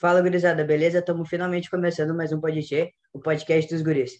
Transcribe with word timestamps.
Fala, 0.00 0.22
gurizada, 0.22 0.64
beleza? 0.64 1.00
Estamos 1.00 1.28
finalmente 1.28 1.68
começando 1.68 2.14
mais 2.14 2.32
um 2.32 2.40
podcast, 2.40 2.94
o 3.12 3.18
podcast 3.18 3.74
dos 3.74 3.82
guris. 3.82 4.12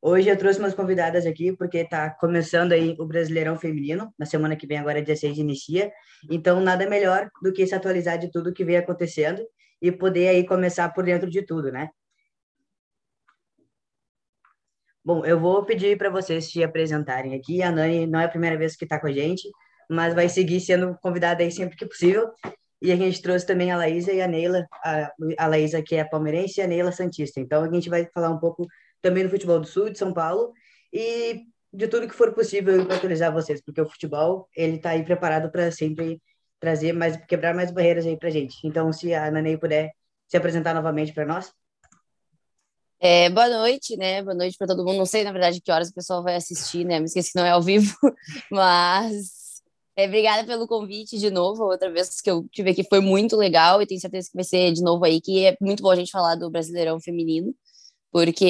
Hoje 0.00 0.28
eu 0.28 0.36
trouxe 0.38 0.60
umas 0.60 0.74
convidadas 0.74 1.26
aqui 1.26 1.52
porque 1.56 1.78
está 1.78 2.08
começando 2.08 2.70
aí 2.70 2.94
o 3.00 3.04
Brasileirão 3.04 3.58
Feminino, 3.58 4.14
na 4.16 4.26
semana 4.26 4.54
que 4.54 4.64
vem, 4.64 4.78
agora 4.78 5.02
16 5.02 5.36
inicia. 5.38 5.90
Então, 6.30 6.60
nada 6.60 6.88
melhor 6.88 7.28
do 7.42 7.52
que 7.52 7.66
se 7.66 7.74
atualizar 7.74 8.16
de 8.16 8.30
tudo 8.30 8.52
que 8.52 8.64
vem 8.64 8.76
acontecendo 8.76 9.44
e 9.82 9.90
poder 9.90 10.28
aí 10.28 10.46
começar 10.46 10.88
por 10.90 11.02
dentro 11.02 11.28
de 11.28 11.42
tudo, 11.42 11.72
né? 11.72 11.88
Bom, 15.04 15.26
eu 15.26 15.40
vou 15.40 15.64
pedir 15.64 15.98
para 15.98 16.10
vocês 16.10 16.48
se 16.48 16.62
apresentarem 16.62 17.34
aqui. 17.34 17.60
A 17.60 17.72
Nani 17.72 18.06
não 18.06 18.20
é 18.20 18.26
a 18.26 18.28
primeira 18.28 18.56
vez 18.56 18.76
que 18.76 18.84
está 18.84 19.00
com 19.00 19.08
a 19.08 19.12
gente, 19.12 19.50
mas 19.90 20.14
vai 20.14 20.28
seguir 20.28 20.60
sendo 20.60 20.96
convidada 21.02 21.42
aí 21.42 21.50
sempre 21.50 21.76
que 21.76 21.86
possível. 21.86 22.30
E 22.84 22.92
a 22.92 22.96
gente 22.96 23.22
trouxe 23.22 23.46
também 23.46 23.72
a 23.72 23.78
Laísa 23.78 24.12
e 24.12 24.20
a 24.20 24.28
Neila, 24.28 24.66
a, 24.84 25.10
a 25.38 25.46
Laísa 25.46 25.82
que 25.82 25.94
é 25.96 26.04
palmeirense 26.04 26.60
e 26.60 26.62
a 26.62 26.66
Neila 26.66 26.92
Santista. 26.92 27.40
Então 27.40 27.64
a 27.64 27.72
gente 27.72 27.88
vai 27.88 28.06
falar 28.12 28.28
um 28.28 28.38
pouco 28.38 28.66
também 29.00 29.24
do 29.24 29.30
futebol 29.30 29.58
do 29.58 29.66
Sul, 29.66 29.88
de 29.88 29.98
São 29.98 30.12
Paulo, 30.12 30.52
e 30.92 31.44
de 31.72 31.88
tudo 31.88 32.06
que 32.06 32.14
for 32.14 32.34
possível 32.34 32.84
para 32.84 32.96
atualizar 32.96 33.32
vocês, 33.32 33.62
porque 33.62 33.80
o 33.80 33.88
futebol, 33.88 34.50
ele 34.54 34.76
está 34.76 34.90
aí 34.90 35.02
preparado 35.02 35.50
para 35.50 35.72
sempre 35.72 36.20
trazer 36.60 36.92
mais, 36.92 37.16
quebrar 37.24 37.54
mais 37.54 37.70
barreiras 37.70 38.04
aí 38.04 38.18
para 38.18 38.28
gente. 38.28 38.54
Então, 38.66 38.92
se 38.92 39.14
a 39.14 39.30
Nanei 39.30 39.56
puder 39.56 39.90
se 40.28 40.36
apresentar 40.36 40.74
novamente 40.74 41.14
para 41.14 41.24
nós. 41.24 41.50
É, 43.00 43.30
boa 43.30 43.48
noite, 43.48 43.96
né? 43.96 44.22
Boa 44.22 44.34
noite 44.34 44.58
para 44.58 44.66
todo 44.66 44.84
mundo. 44.84 44.98
Não 44.98 45.06
sei, 45.06 45.24
na 45.24 45.32
verdade, 45.32 45.60
que 45.62 45.72
horas 45.72 45.88
o 45.88 45.94
pessoal 45.94 46.22
vai 46.22 46.36
assistir, 46.36 46.84
né? 46.84 46.98
Me 46.98 47.06
esqueci 47.06 47.32
que 47.32 47.38
não 47.38 47.46
é 47.46 47.50
ao 47.50 47.62
vivo, 47.62 47.94
mas 48.52 49.33
é, 49.96 50.06
obrigada 50.06 50.44
pelo 50.46 50.66
convite 50.66 51.18
de 51.18 51.30
novo. 51.30 51.64
Outra 51.64 51.90
vez 51.90 52.20
que 52.20 52.30
eu 52.30 52.46
tive 52.50 52.70
aqui 52.70 52.84
foi 52.84 53.00
muito 53.00 53.36
legal 53.36 53.80
e 53.80 53.86
tenho 53.86 54.00
certeza 54.00 54.28
que 54.28 54.36
vai 54.36 54.44
ser 54.44 54.72
de 54.72 54.82
novo 54.82 55.04
aí, 55.04 55.20
que 55.20 55.46
é 55.46 55.56
muito 55.60 55.82
bom 55.82 55.90
a 55.90 55.96
gente 55.96 56.10
falar 56.10 56.34
do 56.34 56.50
Brasileirão 56.50 57.00
Feminino, 57.00 57.54
porque 58.10 58.44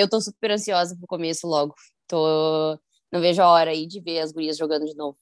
eu 0.00 0.08
tô 0.08 0.20
super 0.20 0.50
ansiosa 0.52 0.96
pro 0.96 1.06
começo 1.06 1.46
logo. 1.46 1.74
Tô... 2.06 2.78
Não 3.12 3.20
vejo 3.20 3.42
a 3.42 3.48
hora 3.48 3.70
aí 3.70 3.86
de 3.86 4.00
ver 4.00 4.20
as 4.20 4.32
gurias 4.32 4.56
jogando 4.56 4.86
de 4.86 4.94
novo. 4.94 5.16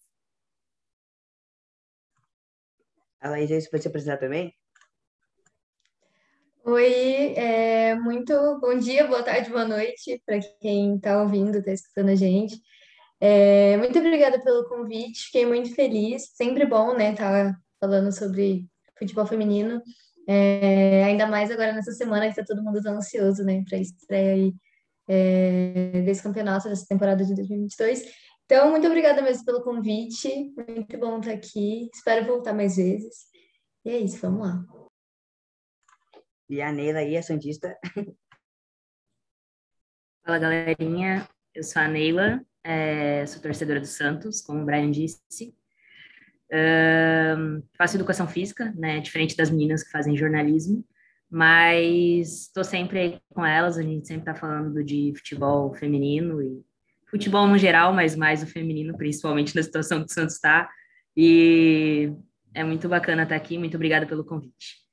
A 3.20 3.30
Laís, 3.30 3.48
você 3.50 3.68
pode 3.68 3.82
se 3.82 3.88
apresentar 3.88 4.18
também? 4.18 4.54
Oi, 6.64 7.32
é, 7.34 7.94
muito 7.94 8.32
bom 8.60 8.78
dia, 8.78 9.06
boa 9.06 9.22
tarde, 9.22 9.50
boa 9.50 9.64
noite 9.64 10.22
para 10.26 10.38
quem 10.60 10.96
está 10.96 11.22
ouvindo, 11.22 11.58
está 11.58 11.72
escutando 11.72 12.10
a 12.10 12.14
gente. 12.14 12.60
É, 13.20 13.76
muito 13.76 13.98
obrigada 13.98 14.40
pelo 14.42 14.68
convite, 14.68 15.26
fiquei 15.26 15.44
muito 15.46 15.74
feliz. 15.74 16.30
Sempre 16.34 16.66
bom, 16.66 16.94
né, 16.96 17.12
estar 17.12 17.52
tá 17.52 17.60
falando 17.80 18.12
sobre 18.12 18.66
futebol 18.98 19.26
feminino. 19.26 19.82
É, 20.26 21.04
ainda 21.04 21.26
mais 21.26 21.50
agora 21.50 21.72
nessa 21.72 21.92
semana 21.92 22.26
que 22.26 22.38
está 22.38 22.44
todo 22.44 22.62
mundo 22.62 22.82
tão 22.82 22.96
ansioso, 22.96 23.42
né, 23.44 23.64
para 23.66 23.78
a 23.78 23.80
estreia 23.80 24.34
aí, 24.34 24.54
é, 25.08 26.02
desse 26.02 26.22
campeonato, 26.22 26.68
dessa 26.68 26.86
temporada 26.86 27.24
de 27.24 27.34
2022. 27.34 28.04
Então, 28.44 28.70
muito 28.70 28.86
obrigada 28.86 29.20
mesmo 29.20 29.44
pelo 29.44 29.62
convite. 29.62 30.54
Muito 30.56 30.98
bom 30.98 31.18
estar 31.18 31.32
aqui. 31.32 31.90
Espero 31.94 32.24
voltar 32.24 32.54
mais 32.54 32.76
vezes. 32.76 33.26
E 33.84 33.90
é 33.90 33.98
isso, 33.98 34.18
vamos 34.20 34.40
lá. 34.40 34.64
E 36.48 36.62
a 36.62 36.72
Neila 36.72 37.00
aí, 37.00 37.14
a 37.16 37.22
Santista. 37.22 37.78
Fala, 40.24 40.38
galerinha. 40.38 41.28
Eu 41.54 41.62
sou 41.62 41.82
a 41.82 41.88
Neila, 41.88 42.42
é, 42.68 43.24
sou 43.24 43.40
torcedora 43.40 43.80
do 43.80 43.86
Santos, 43.86 44.42
como 44.42 44.60
o 44.60 44.64
Brian 44.66 44.90
disse. 44.90 45.54
faço 47.78 47.96
educação 47.96 48.28
física, 48.28 48.74
né, 48.76 49.00
diferente 49.00 49.34
das 49.34 49.50
meninas 49.50 49.82
que 49.82 49.90
fazem 49.90 50.16
jornalismo, 50.16 50.84
mas 51.30 52.42
estou 52.42 52.62
sempre 52.62 52.98
aí 52.98 53.20
com 53.30 53.44
elas, 53.44 53.78
a 53.78 53.82
gente 53.82 54.06
sempre 54.06 54.30
está 54.30 54.34
falando 54.34 54.84
de 54.84 55.14
futebol 55.16 55.74
feminino 55.74 56.42
e 56.42 56.62
futebol 57.10 57.46
no 57.46 57.56
geral, 57.56 57.92
mas 57.92 58.14
mais 58.14 58.42
o 58.42 58.46
feminino, 58.46 58.96
principalmente 58.96 59.56
na 59.56 59.62
situação 59.62 60.04
que 60.04 60.10
o 60.10 60.14
Santos 60.14 60.34
está. 60.34 60.68
E 61.16 62.12
é 62.54 62.62
muito 62.62 62.86
bacana 62.88 63.22
estar 63.22 63.36
aqui, 63.36 63.56
muito 63.56 63.76
obrigada 63.76 64.06
pelo 64.06 64.24
convite. 64.24 64.87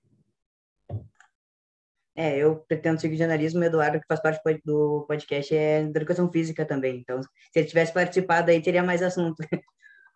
É, 2.15 2.37
eu 2.37 2.57
pretendo 2.67 2.99
seguir 2.99 3.17
jornalismo, 3.17 3.59
o 3.59 3.63
Eduardo, 3.63 3.99
que 3.99 4.07
faz 4.07 4.21
parte 4.21 4.61
do 4.63 5.05
podcast, 5.07 5.53
é 5.53 5.83
da 5.83 5.99
educação 5.99 6.31
física 6.31 6.65
também. 6.65 6.97
Então, 6.99 7.21
se 7.21 7.29
ele 7.55 7.67
tivesse 7.67 7.93
participado 7.93 8.49
aí, 8.51 8.61
teria 8.61 8.83
mais 8.83 9.03
assunto. 9.03 9.35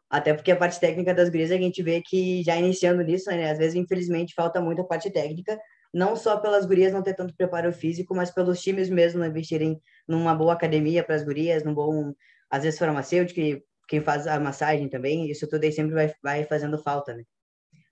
Até 0.10 0.34
porque 0.34 0.52
a 0.52 0.56
parte 0.56 0.80
técnica 0.80 1.14
das 1.14 1.30
gurias, 1.30 1.52
a 1.52 1.58
gente 1.58 1.84
vê 1.84 2.02
que 2.02 2.42
já 2.44 2.56
iniciando 2.58 3.04
nisso, 3.04 3.30
né? 3.30 3.52
Às 3.52 3.58
vezes, 3.58 3.76
infelizmente, 3.76 4.34
falta 4.34 4.62
muito 4.62 4.82
a 4.82 4.86
parte 4.86 5.12
técnica, 5.12 5.60
não 5.94 6.16
só 6.16 6.38
pelas 6.38 6.66
gurias 6.66 6.94
não 6.94 7.04
ter 7.04 7.14
tanto 7.16 7.36
preparo 7.36 7.72
físico, 7.74 8.16
mas 8.16 8.32
pelos 8.32 8.62
times 8.62 8.90
mesmo 8.90 9.24
investirem 9.26 9.80
numa 10.08 10.34
boa 10.34 10.54
academia 10.54 11.04
para 11.04 11.16
as 11.16 11.24
gurias, 11.24 11.64
num 11.64 11.74
bom, 11.74 12.14
às 12.50 12.64
vezes, 12.64 12.80
farmacêutico, 12.80 13.62
quem 13.88 14.02
faz 14.02 14.26
a 14.28 14.40
massagem 14.40 14.90
também, 14.90 15.30
isso 15.30 15.48
tudo 15.50 15.64
aí 15.64 15.72
sempre 15.72 15.94
vai, 15.94 16.14
vai 16.24 16.46
fazendo 16.46 16.78
falta, 16.82 17.14
né? 17.14 17.24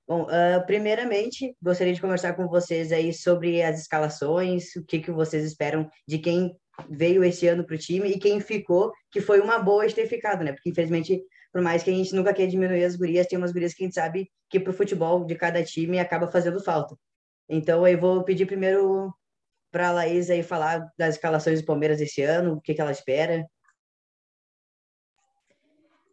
Bom, 0.07 0.23
uh, 0.23 0.66
primeiramente, 0.66 1.53
gostaria 1.62 1.94
de 1.94 2.00
conversar 2.00 2.34
com 2.34 2.47
vocês 2.47 2.94
aí 2.94 3.13
sobre 3.13 3.62
as 3.62 3.81
escalações, 3.81 4.73
o 4.78 4.85
que, 4.85 5.00
que 5.00 5.12
vocês 5.12 5.44
esperam 5.44 5.90
de 6.07 6.18
quem 6.18 6.56
veio 6.90 7.23
esse 7.25 7.45
ano 7.45 7.66
para 7.66 7.75
o 7.75 7.78
time 7.78 8.09
e 8.09 8.19
quem 8.19 8.40
ficou, 8.40 8.94
que 9.12 9.19
foi 9.19 9.41
uma 9.41 9.59
boa 9.59 9.85
de 9.85 9.94
ter 9.94 10.07
ficado, 10.07 10.45
né? 10.45 10.53
Porque, 10.53 10.69
infelizmente, 10.69 11.22
por 11.51 11.62
mais 11.62 11.84
que 11.84 11.90
a 11.90 11.94
gente 11.94 12.16
nunca 12.16 12.34
quer 12.34 12.47
diminuir 12.47 12.85
as 12.85 12.95
gurias, 12.95 13.28
tem 13.28 13.38
umas 13.38 13.51
gurias 13.51 13.73
que 13.73 13.84
a 13.84 13.85
gente 13.88 13.95
sabe 13.95 14.29
que 14.50 14.62
para 14.62 14.72
o 14.72 14.73
futebol 14.73 15.25
de 15.25 15.35
cada 15.35 15.62
time 15.62 16.00
acaba 16.00 16.31
fazendo 16.31 16.63
falta. 16.63 16.95
Então, 17.50 17.85
eu 17.85 18.00
vou 18.00 18.24
pedir 18.24 18.45
primeiro 18.45 19.13
para 19.72 19.89
a 19.89 19.91
Laís 19.91 20.29
aí 20.29 20.41
falar 20.41 20.88
das 20.97 21.16
escalações 21.16 21.62
do 21.62 21.66
Palmeiras 21.66 22.00
esse 22.00 22.22
ano, 22.22 22.53
o 22.53 22.62
que, 22.62 22.74
que 22.74 22.79
ela 22.79 22.91
espera. 22.91 23.45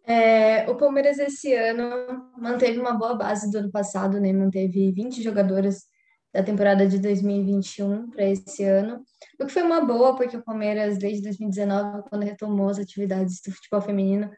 É, 0.07 0.69
o 0.71 0.77
Palmeiras 0.77 1.19
esse 1.19 1.55
ano 1.55 2.31
manteve 2.37 2.79
uma 2.79 2.93
boa 2.93 3.15
base 3.15 3.51
do 3.51 3.59
ano 3.59 3.71
passado, 3.71 4.21
né? 4.21 4.33
Manteve 4.33 4.93
20 4.93 5.23
jogadoras 5.23 5.85
da 6.33 6.43
temporada 6.43 6.87
de 6.87 6.99
2021 6.99 8.11
para 8.11 8.25
esse 8.25 8.65
ano, 8.65 9.05
o 9.41 9.47
que 9.47 9.53
foi 9.53 9.63
uma 9.63 9.81
boa, 9.81 10.17
porque 10.17 10.37
o 10.37 10.43
Palmeiras, 10.43 10.99
desde 10.99 11.23
2019, 11.23 12.09
quando 12.11 12.25
retomou 12.25 12.69
as 12.69 12.79
atividades 12.79 13.41
do 13.41 13.53
futebol 13.53 13.81
feminino, 13.81 14.29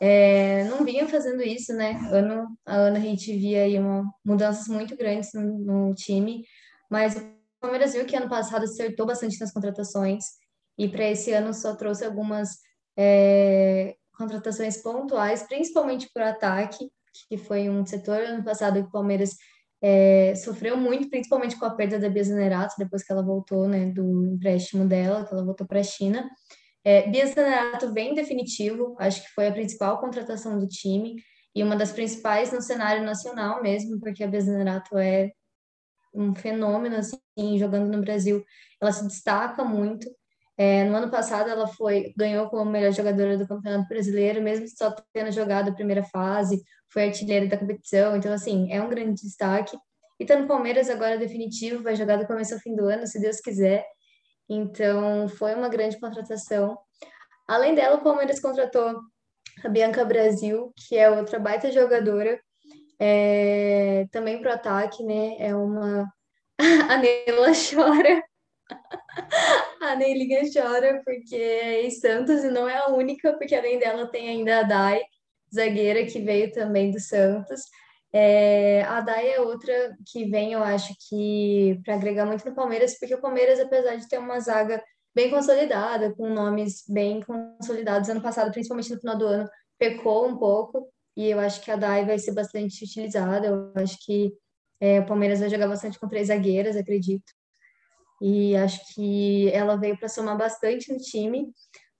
é, 0.00 0.64
não 0.64 0.84
vinha 0.84 1.08
fazendo 1.08 1.42
isso, 1.42 1.74
né? 1.74 1.98
Ano 2.12 2.46
a 2.64 2.76
ano 2.76 2.96
a 2.96 3.00
gente 3.00 3.36
via 3.36 3.64
aí 3.64 3.78
uma, 3.78 4.04
mudanças 4.24 4.68
muito 4.68 4.96
grandes 4.96 5.30
no, 5.34 5.58
no 5.58 5.94
time, 5.94 6.44
mas 6.88 7.16
o 7.16 7.20
Palmeiras 7.60 7.92
viu 7.92 8.06
que 8.06 8.16
ano 8.16 8.28
passado 8.28 8.62
acertou 8.62 9.04
bastante 9.04 9.38
nas 9.40 9.52
contratações 9.52 10.24
e 10.78 10.88
para 10.88 11.10
esse 11.10 11.32
ano 11.32 11.52
só 11.52 11.74
trouxe 11.74 12.04
algumas 12.04 12.48
é, 12.96 13.96
contratações 14.20 14.82
pontuais, 14.82 15.42
principalmente 15.44 16.10
por 16.12 16.20
ataque, 16.22 16.90
que 17.28 17.38
foi 17.38 17.70
um 17.70 17.86
setor 17.86 18.20
ano 18.20 18.44
passado 18.44 18.82
que 18.82 18.88
o 18.88 18.92
Palmeiras 18.92 19.34
é, 19.82 20.34
sofreu 20.34 20.76
muito, 20.76 21.08
principalmente 21.08 21.56
com 21.56 21.64
a 21.64 21.74
perda 21.74 21.98
da 21.98 22.10
Bia 22.10 22.22
Zanerato, 22.22 22.74
depois 22.78 23.02
que 23.02 23.10
ela 23.10 23.22
voltou 23.22 23.66
né, 23.66 23.86
do 23.86 24.34
empréstimo 24.34 24.86
dela, 24.86 25.24
que 25.24 25.32
ela 25.32 25.44
voltou 25.44 25.66
para 25.66 25.80
a 25.80 25.84
China. 25.84 26.28
É, 26.84 27.08
Bia 27.08 27.26
Zanerato 27.26 27.92
vem 27.94 28.14
definitivo, 28.14 28.94
acho 28.98 29.22
que 29.22 29.32
foi 29.34 29.48
a 29.48 29.52
principal 29.52 29.98
contratação 29.98 30.58
do 30.58 30.68
time 30.68 31.16
e 31.54 31.62
uma 31.62 31.76
das 31.76 31.92
principais 31.92 32.52
no 32.52 32.60
cenário 32.60 33.02
nacional 33.02 33.62
mesmo, 33.62 33.98
porque 33.98 34.22
a 34.22 34.28
Bia 34.28 34.40
Zanerato 34.40 34.98
é 34.98 35.30
um 36.14 36.34
fenômeno, 36.34 36.96
assim, 36.96 37.58
jogando 37.58 37.90
no 37.90 38.02
Brasil, 38.02 38.44
ela 38.80 38.92
se 38.92 39.06
destaca 39.06 39.64
muito, 39.64 40.06
é, 40.62 40.84
no 40.84 40.94
ano 40.94 41.10
passado, 41.10 41.48
ela 41.48 41.66
foi 41.66 42.12
ganhou 42.14 42.46
como 42.50 42.70
melhor 42.70 42.92
jogadora 42.92 43.38
do 43.38 43.48
Campeonato 43.48 43.88
Brasileiro, 43.88 44.42
mesmo 44.42 44.68
só 44.68 44.94
tendo 45.10 45.32
jogado 45.32 45.70
a 45.70 45.72
primeira 45.72 46.02
fase, 46.02 46.62
foi 46.92 47.04
artilheira 47.04 47.46
da 47.46 47.56
competição. 47.56 48.14
Então, 48.14 48.30
assim, 48.30 48.70
é 48.70 48.82
um 48.82 48.90
grande 48.90 49.22
destaque. 49.22 49.74
E 50.18 50.26
tá 50.26 50.36
no 50.36 50.46
Palmeiras 50.46 50.90
agora 50.90 51.16
definitivo, 51.16 51.82
vai 51.82 51.96
jogar 51.96 52.16
do 52.16 52.26
começo 52.26 52.52
ao 52.52 52.60
fim 52.60 52.76
do 52.76 52.84
ano, 52.84 53.06
se 53.06 53.18
Deus 53.18 53.40
quiser. 53.40 53.86
Então, 54.50 55.28
foi 55.28 55.54
uma 55.54 55.70
grande 55.70 55.98
contratação. 55.98 56.76
Além 57.48 57.74
dela, 57.74 57.96
o 57.96 58.04
Palmeiras 58.04 58.38
contratou 58.38 59.00
a 59.64 59.68
Bianca 59.70 60.04
Brasil, 60.04 60.74
que 60.76 60.94
é 60.94 61.08
outra 61.08 61.38
baita 61.38 61.72
jogadora, 61.72 62.38
é, 62.98 64.06
também 64.12 64.42
para 64.42 64.56
ataque, 64.56 65.02
né? 65.04 65.36
É 65.38 65.56
uma. 65.56 66.06
a 66.90 66.98
Neila 66.98 67.52
chora 67.54 68.29
a 69.80 69.96
Neilinha 69.96 70.42
chora 70.52 71.02
porque 71.04 71.34
é 71.36 71.86
em 71.86 71.90
Santos 71.90 72.44
e 72.44 72.50
não 72.50 72.68
é 72.68 72.76
a 72.78 72.88
única, 72.88 73.32
porque 73.38 73.54
além 73.54 73.78
dela 73.78 74.06
tem 74.06 74.28
ainda 74.28 74.60
a 74.60 74.62
Dai, 74.62 75.00
zagueira, 75.54 76.04
que 76.06 76.20
veio 76.20 76.52
também 76.52 76.90
do 76.90 77.00
Santos. 77.00 77.62
É, 78.12 78.82
a 78.84 79.00
Dai 79.00 79.30
é 79.32 79.40
outra 79.40 79.72
que 80.10 80.24
vem, 80.26 80.52
eu 80.52 80.62
acho 80.62 80.94
que, 81.08 81.80
para 81.84 81.94
agregar 81.94 82.26
muito 82.26 82.44
no 82.48 82.54
Palmeiras, 82.54 82.98
porque 82.98 83.14
o 83.14 83.20
Palmeiras, 83.20 83.60
apesar 83.60 83.96
de 83.96 84.08
ter 84.08 84.18
uma 84.18 84.40
zaga 84.40 84.82
bem 85.14 85.30
consolidada, 85.30 86.14
com 86.14 86.28
nomes 86.28 86.84
bem 86.88 87.20
consolidados, 87.22 88.08
ano 88.08 88.22
passado, 88.22 88.52
principalmente 88.52 88.90
no 88.92 89.00
final 89.00 89.16
do 89.18 89.26
ano, 89.26 89.48
pecou 89.78 90.26
um 90.28 90.36
pouco, 90.36 90.88
e 91.16 91.28
eu 91.30 91.40
acho 91.40 91.60
que 91.62 91.70
a 91.70 91.76
Dai 91.76 92.04
vai 92.04 92.18
ser 92.18 92.32
bastante 92.32 92.84
utilizada, 92.84 93.46
eu 93.48 93.72
acho 93.76 93.96
que 94.04 94.32
É, 94.80 95.00
o 95.00 95.06
Palmeiras 95.06 95.40
vai 95.40 95.50
jogar 95.50 95.68
bastante 95.68 95.98
com 95.98 96.08
três 96.08 96.28
zagueiras, 96.28 96.76
acredito. 96.76 97.32
E 98.20 98.56
acho 98.56 98.80
que 98.94 99.50
ela 99.50 99.76
veio 99.76 99.98
para 99.98 100.08
somar 100.08 100.36
bastante 100.36 100.92
no 100.92 100.98
time. 100.98 101.52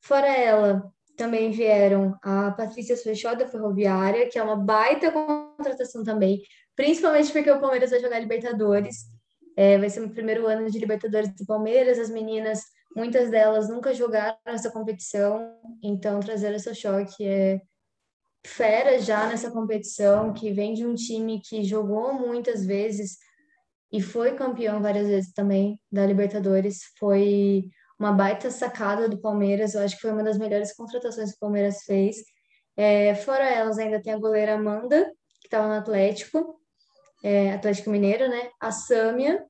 Fora 0.03 0.27
ela, 0.27 0.93
também 1.21 1.51
vieram 1.51 2.17
a 2.23 2.51
Patrícia 2.53 2.97
Fechó 2.97 3.35
da 3.35 3.47
Ferroviária, 3.47 4.27
que 4.31 4.39
é 4.39 4.43
uma 4.43 4.57
baita 4.57 5.13
contratação 5.13 6.03
também, 6.03 6.41
principalmente 6.75 7.31
porque 7.31 7.51
o 7.51 7.61
Palmeiras 7.61 7.91
vai 7.91 8.01
jogar 8.01 8.19
Libertadores. 8.19 9.05
É, 9.55 9.77
vai 9.77 9.91
ser 9.91 10.03
o 10.03 10.09
primeiro 10.09 10.47
ano 10.47 10.71
de 10.71 10.79
Libertadores 10.79 11.35
do 11.35 11.45
Palmeiras. 11.45 11.99
As 11.99 12.09
meninas, 12.09 12.63
muitas 12.97 13.31
delas 13.31 13.69
nunca 13.69 13.93
jogaram 13.93 14.39
essa 14.47 14.71
competição, 14.71 15.59
então 15.83 16.21
trazer 16.21 16.55
essa 16.55 16.73
choque 16.73 17.23
é 17.23 17.61
fera 18.47 18.99
já 18.99 19.27
nessa 19.27 19.51
competição, 19.51 20.33
que 20.33 20.51
vem 20.51 20.73
de 20.73 20.87
um 20.87 20.95
time 20.95 21.43
que 21.45 21.63
jogou 21.63 22.15
muitas 22.15 22.65
vezes 22.65 23.19
e 23.93 24.01
foi 24.01 24.35
campeão 24.35 24.81
várias 24.81 25.07
vezes 25.09 25.33
também 25.33 25.81
da 25.91 26.07
Libertadores. 26.07 26.81
Foi 26.99 27.65
uma 27.99 28.13
baita 28.13 28.51
sacada 28.51 29.09
do 29.09 29.21
Palmeiras, 29.21 29.75
eu 29.75 29.83
acho 29.83 29.97
que 29.97 30.03
foi 30.03 30.13
uma 30.13 30.23
das 30.23 30.39
melhores 30.39 30.73
contratações 30.75 31.31
que 31.31 31.37
o 31.37 31.41
Palmeiras 31.41 31.83
fez. 31.85 32.17
É, 32.77 33.15
fora 33.15 33.45
elas, 33.45 33.79
ainda 33.79 34.01
tem 34.01 34.13
a 34.13 34.19
goleira 34.19 34.55
Amanda, 34.55 35.05
que 35.41 35.49
estava 35.49 35.69
no 35.69 35.75
Atlético, 35.75 36.61
é, 37.23 37.53
Atlético 37.53 37.91
Mineiro, 37.91 38.29
né? 38.29 38.49
A 38.61 38.71
Sâmia, 38.71 39.45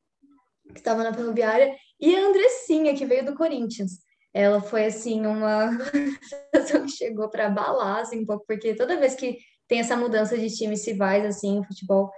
que 0.72 0.78
estava 0.78 1.04
na 1.04 1.14
Ferroviária, 1.14 1.74
e 2.00 2.16
a 2.16 2.26
Andressinha, 2.26 2.94
que 2.94 3.04
veio 3.06 3.24
do 3.24 3.36
Corinthians. 3.36 4.00
Ela 4.32 4.60
foi, 4.60 4.86
assim, 4.86 5.26
uma 5.26 5.70
que 6.52 6.88
chegou 6.88 7.28
para 7.28 7.46
abalar, 7.46 7.98
assim, 7.98 8.20
um 8.20 8.26
pouco, 8.26 8.44
porque 8.46 8.74
toda 8.74 8.98
vez 8.98 9.14
que 9.14 9.38
tem 9.68 9.80
essa 9.80 9.96
mudança 9.96 10.36
de 10.36 10.48
times 10.48 10.84
rivais, 10.86 11.24
assim, 11.24 11.60
o 11.60 11.64
futebol 11.64 12.10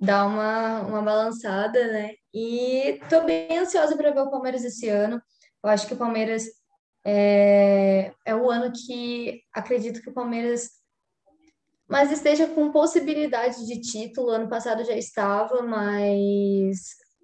dá 0.00 0.26
uma, 0.26 0.80
uma 0.82 1.02
balançada, 1.02 1.92
né? 1.92 2.12
E 2.32 3.00
tô 3.08 3.24
bem 3.24 3.58
ansiosa 3.58 3.96
para 3.96 4.10
ver 4.10 4.20
o 4.20 4.30
Palmeiras 4.30 4.64
esse 4.64 4.88
ano. 4.88 5.20
Eu 5.62 5.70
acho 5.70 5.86
que 5.86 5.94
o 5.94 5.98
Palmeiras 5.98 6.44
é, 7.04 8.12
é 8.24 8.34
o 8.34 8.50
ano 8.50 8.72
que 8.72 9.42
acredito 9.52 10.00
que 10.00 10.10
o 10.10 10.14
Palmeiras 10.14 10.78
mas 11.88 12.12
esteja 12.12 12.46
com 12.46 12.70
possibilidade 12.70 13.66
de 13.66 13.80
título. 13.80 14.28
Ano 14.28 14.48
passado 14.48 14.84
já 14.84 14.94
estava, 14.94 15.62
mas 15.62 16.76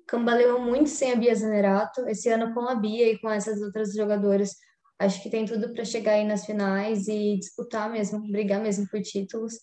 cambaleou 0.06 0.58
muito 0.58 0.88
sem 0.88 1.12
a 1.12 1.16
Bia 1.16 1.34
Zanerato. 1.34 2.08
Esse 2.08 2.30
ano 2.30 2.54
com 2.54 2.60
a 2.60 2.74
Bia 2.74 3.12
e 3.12 3.18
com 3.18 3.28
essas 3.28 3.60
outras 3.60 3.92
jogadoras, 3.92 4.54
acho 4.98 5.22
que 5.22 5.28
tem 5.28 5.44
tudo 5.44 5.72
para 5.74 5.84
chegar 5.84 6.12
aí 6.12 6.24
nas 6.24 6.46
finais 6.46 7.06
e 7.08 7.36
disputar 7.38 7.92
mesmo, 7.92 8.20
brigar 8.32 8.60
mesmo 8.60 8.88
por 8.88 9.02
títulos. 9.02 9.54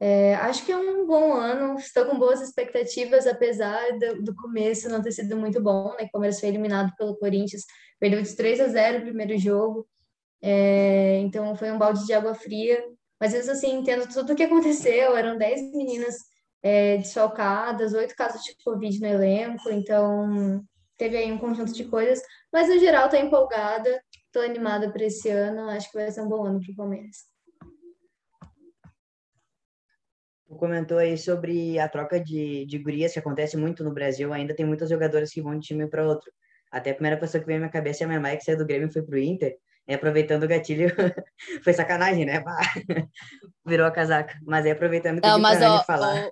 É, 0.00 0.36
acho 0.36 0.64
que 0.64 0.70
é 0.70 0.76
um 0.76 1.06
bom 1.06 1.32
ano, 1.34 1.76
estou 1.78 2.06
com 2.06 2.18
boas 2.18 2.40
expectativas, 2.40 3.26
apesar 3.26 3.98
do, 3.98 4.22
do 4.22 4.34
começo 4.36 4.88
não 4.88 5.02
ter 5.02 5.10
sido 5.10 5.36
muito 5.36 5.60
bom, 5.60 5.94
né? 5.98 6.04
O 6.04 6.10
Palmeiras 6.10 6.38
foi 6.38 6.48
eliminado 6.50 6.94
pelo 6.96 7.16
Corinthians, 7.16 7.64
perdeu 7.98 8.22
de 8.22 8.36
3 8.36 8.60
a 8.60 8.68
0 8.68 8.98
o 8.98 9.02
primeiro 9.02 9.36
jogo, 9.38 9.88
é, 10.42 11.18
então 11.18 11.56
foi 11.56 11.70
um 11.72 11.78
balde 11.78 12.06
de 12.06 12.12
água 12.12 12.34
fria. 12.34 12.82
Mas 13.20 13.32
mesmo 13.32 13.52
assim, 13.52 13.74
entendo 13.74 14.08
tudo 14.08 14.32
o 14.32 14.36
que 14.36 14.44
aconteceu, 14.44 15.16
eram 15.16 15.36
10 15.36 15.72
meninas 15.74 16.16
é, 16.62 16.98
desfalcadas, 16.98 17.92
oito 17.92 18.14
casos 18.14 18.42
de 18.44 18.54
Covid 18.64 19.00
no 19.00 19.06
elenco, 19.06 19.70
então 19.70 20.64
teve 20.96 21.16
aí 21.16 21.30
um 21.32 21.38
conjunto 21.38 21.72
de 21.72 21.84
coisas, 21.84 22.20
mas 22.52 22.68
no 22.68 22.78
geral 22.78 23.06
estou 23.06 23.20
empolgada, 23.20 24.02
estou 24.26 24.42
animada 24.42 24.90
para 24.92 25.04
esse 25.04 25.28
ano, 25.28 25.68
acho 25.70 25.90
que 25.90 25.98
vai 25.98 26.10
ser 26.10 26.22
um 26.22 26.28
bom 26.28 26.44
ano 26.44 26.60
para 26.60 26.72
o 26.72 26.76
Palmeiras. 26.76 27.16
Comentou 30.56 30.98
aí 30.98 31.16
sobre 31.18 31.78
a 31.78 31.88
troca 31.88 32.18
de, 32.18 32.64
de 32.64 32.78
gurias 32.78 33.12
que 33.12 33.18
acontece 33.18 33.56
muito 33.56 33.84
no 33.84 33.92
Brasil. 33.92 34.32
Ainda 34.32 34.54
tem 34.54 34.64
muitas 34.64 34.88
jogadoras 34.88 35.30
que 35.30 35.42
vão 35.42 35.58
de 35.58 35.66
time 35.66 35.86
para 35.86 36.06
outro. 36.06 36.30
Até 36.70 36.90
a 36.90 36.94
primeira 36.94 37.18
pessoa 37.18 37.40
que 37.40 37.46
veio 37.46 37.58
na 37.58 37.66
minha 37.66 37.72
cabeça 37.72 38.02
é 38.02 38.06
a 38.06 38.08
minha 38.08 38.20
mãe, 38.20 38.36
que 38.36 38.44
saiu 38.44 38.58
do 38.58 38.66
Grêmio 38.66 38.88
e 38.88 38.92
foi 38.92 39.02
pro 39.02 39.18
Inter. 39.18 39.56
E 39.86 39.94
aproveitando 39.94 40.44
o 40.44 40.48
gatilho, 40.48 40.88
foi 41.64 41.72
sacanagem, 41.72 42.24
né? 42.24 42.42
Virou 43.64 43.86
a 43.86 43.90
casaca. 43.90 44.38
Mas 44.44 44.64
aí 44.64 44.72
aproveitando 44.72 45.20
que 45.20 45.26
Não, 45.26 45.38
mas 45.38 45.62
ó, 45.62 45.82
falar. 45.84 46.30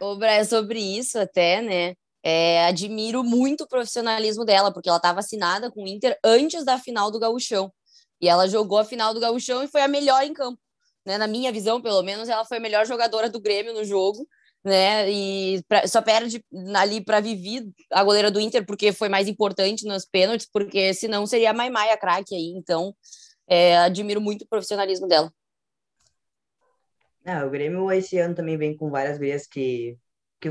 O, 0.00 0.16
o 0.16 0.24
é 0.24 0.44
sobre 0.44 0.80
isso 0.80 1.18
até, 1.18 1.60
né? 1.60 1.94
É, 2.22 2.66
admiro 2.66 3.24
muito 3.24 3.64
o 3.64 3.68
profissionalismo 3.68 4.44
dela, 4.44 4.72
porque 4.72 4.88
ela 4.88 4.98
estava 4.98 5.20
assinada 5.20 5.70
com 5.70 5.84
o 5.84 5.88
Inter 5.88 6.16
antes 6.24 6.64
da 6.64 6.78
final 6.78 7.10
do 7.10 7.18
Gauchão. 7.18 7.72
E 8.20 8.28
ela 8.28 8.46
jogou 8.46 8.78
a 8.78 8.84
final 8.84 9.14
do 9.14 9.20
Gauchão 9.20 9.62
e 9.62 9.68
foi 9.68 9.80
a 9.80 9.88
melhor 9.88 10.22
em 10.22 10.34
campo 10.34 10.60
né? 11.04 11.18
Na 11.18 11.26
minha 11.26 11.52
visão, 11.52 11.80
pelo 11.80 12.02
menos, 12.02 12.28
ela 12.28 12.44
foi 12.44 12.58
a 12.58 12.60
melhor 12.60 12.86
jogadora 12.86 13.28
do 13.28 13.40
Grêmio 13.40 13.72
no 13.72 13.84
jogo, 13.84 14.26
né? 14.64 15.10
E 15.10 15.62
pra, 15.68 15.86
só 15.86 16.02
perde 16.02 16.44
ali 16.74 17.02
para 17.04 17.20
Vivi, 17.20 17.72
a 17.92 18.04
goleira 18.04 18.30
do 18.30 18.40
Inter, 18.40 18.64
porque 18.66 18.92
foi 18.92 19.08
mais 19.08 19.28
importante 19.28 19.86
nos 19.86 20.04
pênaltis, 20.04 20.48
porque 20.52 20.92
senão 20.94 21.26
seria 21.26 21.50
a 21.50 21.54
Maimai 21.54 21.90
a 21.90 21.96
craque 21.96 22.34
aí. 22.34 22.52
Então, 22.56 22.94
é, 23.48 23.78
admiro 23.78 24.20
muito 24.20 24.42
o 24.42 24.48
profissionalismo 24.48 25.08
dela. 25.08 25.32
Ah, 27.24 27.44
o 27.44 27.50
Grêmio 27.50 27.90
esse 27.92 28.18
ano 28.18 28.34
também 28.34 28.56
vem 28.56 28.76
com 28.76 28.90
várias 28.90 29.18
vezes 29.18 29.46
que, 29.46 29.96
que 30.40 30.50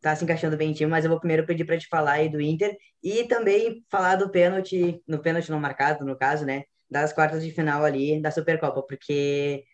tá 0.00 0.14
se 0.14 0.24
encaixando 0.24 0.56
bem 0.56 0.70
em 0.70 0.72
time, 0.72 0.90
mas 0.90 1.04
eu 1.04 1.10
vou 1.10 1.18
primeiro 1.20 1.46
pedir 1.46 1.64
para 1.64 1.78
te 1.78 1.86
falar 1.88 2.12
aí 2.12 2.28
do 2.28 2.40
Inter 2.40 2.76
e 3.02 3.24
também 3.24 3.84
falar 3.90 4.16
do 4.16 4.30
pênalti, 4.30 5.02
no 5.06 5.20
pênalti 5.20 5.50
não 5.50 5.60
marcado, 5.60 6.04
no 6.04 6.16
caso, 6.16 6.44
né? 6.44 6.64
Das 6.90 7.12
quartas 7.12 7.42
de 7.42 7.50
final 7.50 7.84
ali 7.84 8.20
da 8.20 8.30
Supercopa, 8.30 8.82
porque 8.82 9.64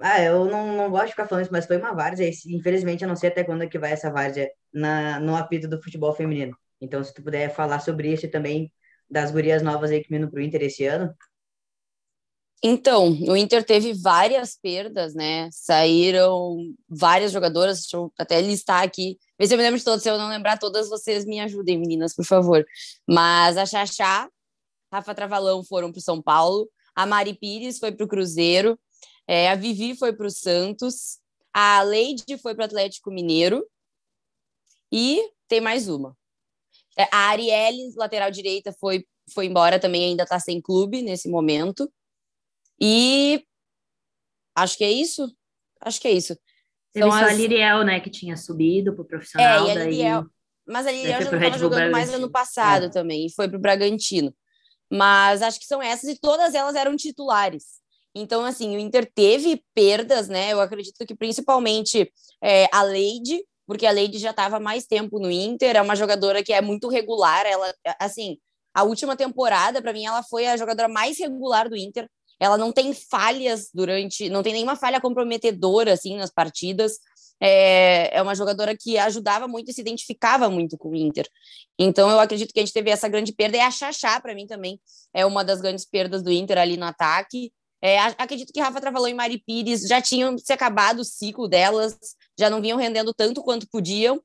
ah, 0.00 0.22
eu 0.22 0.44
não, 0.46 0.76
não 0.76 0.90
gosto 0.90 1.06
de 1.06 1.10
ficar 1.12 1.26
falando 1.26 1.44
isso, 1.44 1.52
mas 1.52 1.66
foi 1.66 1.78
uma 1.78 1.94
várzea, 1.94 2.30
infelizmente 2.46 3.02
eu 3.02 3.08
não 3.08 3.16
sei 3.16 3.30
até 3.30 3.44
quando 3.44 3.62
é 3.62 3.66
que 3.66 3.78
vai 3.78 3.92
essa 3.92 4.10
várzea 4.10 4.50
na, 4.72 5.18
no 5.20 5.34
apito 5.36 5.68
do 5.68 5.82
futebol 5.82 6.12
feminino. 6.14 6.56
Então, 6.80 7.02
se 7.02 7.14
tu 7.14 7.22
puder 7.22 7.54
falar 7.54 7.80
sobre 7.80 8.12
isso 8.12 8.26
e 8.26 8.30
também 8.30 8.70
das 9.08 9.30
gurias 9.30 9.62
novas 9.62 9.90
aí 9.90 10.02
que 10.02 10.10
vindo 10.10 10.30
pro 10.30 10.40
Inter 10.42 10.62
esse 10.62 10.84
ano. 10.84 11.14
Então, 12.62 13.10
o 13.10 13.36
Inter 13.36 13.64
teve 13.64 13.92
várias 13.92 14.56
perdas, 14.56 15.14
né? 15.14 15.48
Saíram 15.52 16.56
várias 16.88 17.30
jogadoras, 17.30 17.80
deixa 17.80 17.96
eu 17.96 18.12
até 18.18 18.40
listar 18.40 18.82
aqui, 18.82 19.18
ver 19.38 19.46
se 19.46 19.54
eu 19.54 19.58
me 19.58 19.62
lembro 19.62 19.78
de 19.78 19.84
todas, 19.84 20.02
se 20.02 20.10
eu 20.10 20.18
não 20.18 20.28
lembrar 20.28 20.58
todas, 20.58 20.88
vocês 20.88 21.24
me 21.24 21.38
ajudem, 21.40 21.78
meninas, 21.78 22.14
por 22.14 22.24
favor. 22.24 22.64
Mas 23.06 23.56
a 23.56 23.66
Xaxá 23.66 24.28
Rafa 24.92 25.14
Travalão 25.14 25.64
foram 25.64 25.90
para 25.90 25.98
o 25.98 26.02
São 26.02 26.22
Paulo, 26.22 26.70
a 26.94 27.04
Mari 27.06 27.34
Pires 27.34 27.78
foi 27.78 27.92
para 27.92 28.04
o 28.04 28.08
Cruzeiro, 28.08 28.78
é, 29.26 29.50
a 29.50 29.54
Vivi 29.54 29.96
foi 29.96 30.12
para 30.12 30.26
o 30.26 30.30
Santos, 30.30 31.18
a 31.52 31.82
Leide 31.82 32.38
foi 32.40 32.54
para 32.54 32.62
o 32.62 32.66
Atlético 32.66 33.10
Mineiro 33.10 33.66
e 34.92 35.30
tem 35.48 35.60
mais 35.60 35.88
uma. 35.88 36.16
É, 36.98 37.04
a 37.12 37.28
Arielle, 37.28 37.92
lateral 37.96 38.30
direita, 38.30 38.72
foi, 38.80 39.06
foi 39.32 39.46
embora 39.46 39.78
também, 39.78 40.04
ainda 40.04 40.22
está 40.22 40.38
sem 40.38 40.60
clube 40.60 41.02
nesse 41.02 41.28
momento. 41.28 41.90
E 42.80 43.44
acho 44.54 44.76
que 44.78 44.84
é 44.84 44.90
isso. 44.90 45.34
Acho 45.80 46.00
que 46.00 46.08
é 46.08 46.12
isso. 46.12 46.36
Teve 46.92 47.10
só 47.10 47.16
as... 47.16 47.30
a 47.30 47.32
Liriel, 47.32 47.84
né, 47.84 48.00
que 48.00 48.10
tinha 48.10 48.36
subido 48.36 48.94
para 48.94 49.02
o 49.02 49.06
profissional. 49.06 49.66
É, 49.66 49.68
e 49.68 49.70
a 49.70 49.84
Liriel, 49.84 50.22
daí... 50.22 50.30
Mas 50.66 50.86
a 50.86 50.92
Liriel 50.92 51.22
já 51.22 51.36
estava 51.36 51.58
jogando 51.58 51.90
mais 51.90 52.12
ano 52.12 52.30
passado 52.30 52.86
é. 52.86 52.90
também, 52.90 53.26
e 53.26 53.32
foi 53.32 53.48
para 53.48 53.58
o 53.58 53.60
Bragantino. 53.60 54.34
Mas 54.90 55.42
acho 55.42 55.58
que 55.58 55.66
são 55.66 55.82
essas 55.82 56.08
e 56.10 56.18
todas 56.18 56.54
elas 56.54 56.74
eram 56.74 56.96
titulares. 56.96 57.80
Então, 58.14 58.44
assim, 58.44 58.74
o 58.74 58.78
Inter 58.78 59.10
teve 59.14 59.62
perdas, 59.74 60.28
né? 60.28 60.52
Eu 60.52 60.60
acredito 60.60 61.04
que 61.04 61.14
principalmente 61.14 62.10
é, 62.42 62.66
a 62.72 62.82
Leide, 62.82 63.44
porque 63.66 63.86
a 63.86 63.90
Leide 63.90 64.18
já 64.18 64.30
estava 64.30 64.58
mais 64.58 64.86
tempo 64.86 65.18
no 65.18 65.30
Inter, 65.30 65.76
é 65.76 65.82
uma 65.82 65.94
jogadora 65.94 66.42
que 66.42 66.52
é 66.52 66.62
muito 66.62 66.88
regular. 66.88 67.44
Ela, 67.44 67.74
assim, 68.00 68.38
a 68.72 68.84
última 68.84 69.16
temporada, 69.16 69.82
para 69.82 69.92
mim, 69.92 70.06
ela 70.06 70.22
foi 70.22 70.46
a 70.46 70.56
jogadora 70.56 70.88
mais 70.88 71.18
regular 71.18 71.68
do 71.68 71.76
Inter. 71.76 72.08
Ela 72.38 72.56
não 72.56 72.72
tem 72.72 72.94
falhas 72.94 73.70
durante, 73.72 74.28
não 74.28 74.42
tem 74.42 74.52
nenhuma 74.52 74.76
falha 74.76 75.00
comprometedora, 75.00 75.92
assim, 75.92 76.16
nas 76.16 76.30
partidas 76.30 76.98
é, 77.40 78.16
é 78.16 78.22
uma 78.22 78.34
jogadora 78.34 78.76
que 78.76 78.96
ajudava 78.98 79.46
muito 79.46 79.70
e 79.70 79.74
se 79.74 79.80
identificava 79.80 80.48
muito 80.48 80.76
com 80.78 80.90
o 80.90 80.96
Inter. 80.96 81.28
Então, 81.78 82.10
eu 82.10 82.18
acredito 82.18 82.52
que 82.52 82.60
a 82.60 82.62
gente 82.62 82.72
teve 82.72 82.90
essa 82.90 83.08
grande 83.08 83.32
perda. 83.32 83.56
E 83.56 83.60
a 83.60 83.70
Xaxá, 83.70 84.20
para 84.20 84.34
mim, 84.34 84.46
também 84.46 84.80
é 85.14 85.24
uma 85.26 85.44
das 85.44 85.60
grandes 85.60 85.84
perdas 85.84 86.22
do 86.22 86.32
Inter 86.32 86.58
ali 86.58 86.76
no 86.76 86.86
ataque. 86.86 87.52
É, 87.82 87.98
acredito 87.98 88.52
que 88.52 88.60
Rafa 88.60 88.80
Travalão 88.80 89.08
e 89.08 89.14
Mari 89.14 89.42
Pires 89.46 89.82
já 89.82 90.00
tinham 90.00 90.36
se 90.38 90.52
acabado 90.52 91.00
o 91.00 91.04
ciclo 91.04 91.46
delas, 91.46 91.96
já 92.38 92.48
não 92.48 92.60
vinham 92.60 92.78
rendendo 92.78 93.12
tanto 93.14 93.42
quanto 93.42 93.68
podiam. 93.68 94.20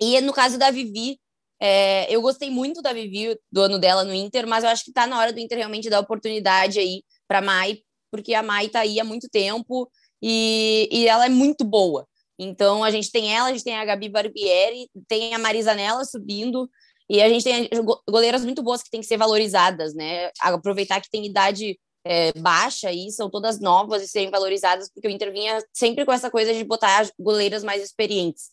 E 0.00 0.20
no 0.20 0.32
caso 0.32 0.58
da 0.58 0.70
Vivi, 0.70 1.18
é, 1.60 2.06
eu 2.14 2.20
gostei 2.20 2.50
muito 2.50 2.82
da 2.82 2.92
Vivi, 2.92 3.38
do 3.50 3.62
ano 3.62 3.78
dela 3.78 4.04
no 4.04 4.12
Inter, 4.12 4.46
mas 4.46 4.62
eu 4.62 4.70
acho 4.70 4.84
que 4.84 4.90
está 4.90 5.06
na 5.06 5.18
hora 5.18 5.32
do 5.32 5.40
Inter 5.40 5.56
realmente 5.56 5.88
dar 5.88 6.00
oportunidade 6.00 6.78
aí 6.78 7.02
para 7.26 7.40
Mai, 7.40 7.78
porque 8.10 8.34
a 8.34 8.42
Mai 8.42 8.66
está 8.66 8.80
aí 8.80 9.00
há 9.00 9.04
muito 9.04 9.28
tempo 9.30 9.90
e, 10.22 10.88
e 10.92 11.08
ela 11.08 11.26
é 11.26 11.30
muito 11.30 11.64
boa. 11.64 12.06
Então, 12.38 12.84
a 12.84 12.90
gente 12.90 13.10
tem 13.10 13.34
ela, 13.34 13.48
a 13.48 13.52
gente 13.52 13.64
tem 13.64 13.76
a 13.76 13.84
Gabi 13.84 14.08
Barbieri, 14.08 14.88
tem 15.08 15.34
a 15.34 15.38
Marisa 15.38 15.74
Nela 15.74 16.04
subindo, 16.04 16.68
e 17.08 17.22
a 17.22 17.28
gente 17.28 17.44
tem 17.44 17.68
goleiras 18.08 18.44
muito 18.44 18.62
boas 18.62 18.82
que 18.82 18.90
têm 18.90 19.00
que 19.00 19.06
ser 19.06 19.16
valorizadas, 19.16 19.94
né? 19.94 20.30
Aproveitar 20.40 21.00
que 21.00 21.10
tem 21.10 21.24
idade 21.26 21.78
é, 22.04 22.32
baixa 22.34 22.92
e 22.92 23.10
são 23.10 23.30
todas 23.30 23.60
novas 23.60 24.02
e 24.02 24.08
serem 24.08 24.30
valorizadas, 24.30 24.90
porque 24.92 25.08
o 25.08 25.10
Inter 25.10 25.32
vinha 25.32 25.58
sempre 25.72 26.04
com 26.04 26.12
essa 26.12 26.30
coisa 26.30 26.52
de 26.54 26.64
botar 26.64 27.08
goleiras 27.18 27.64
mais 27.64 27.82
experientes. 27.82 28.50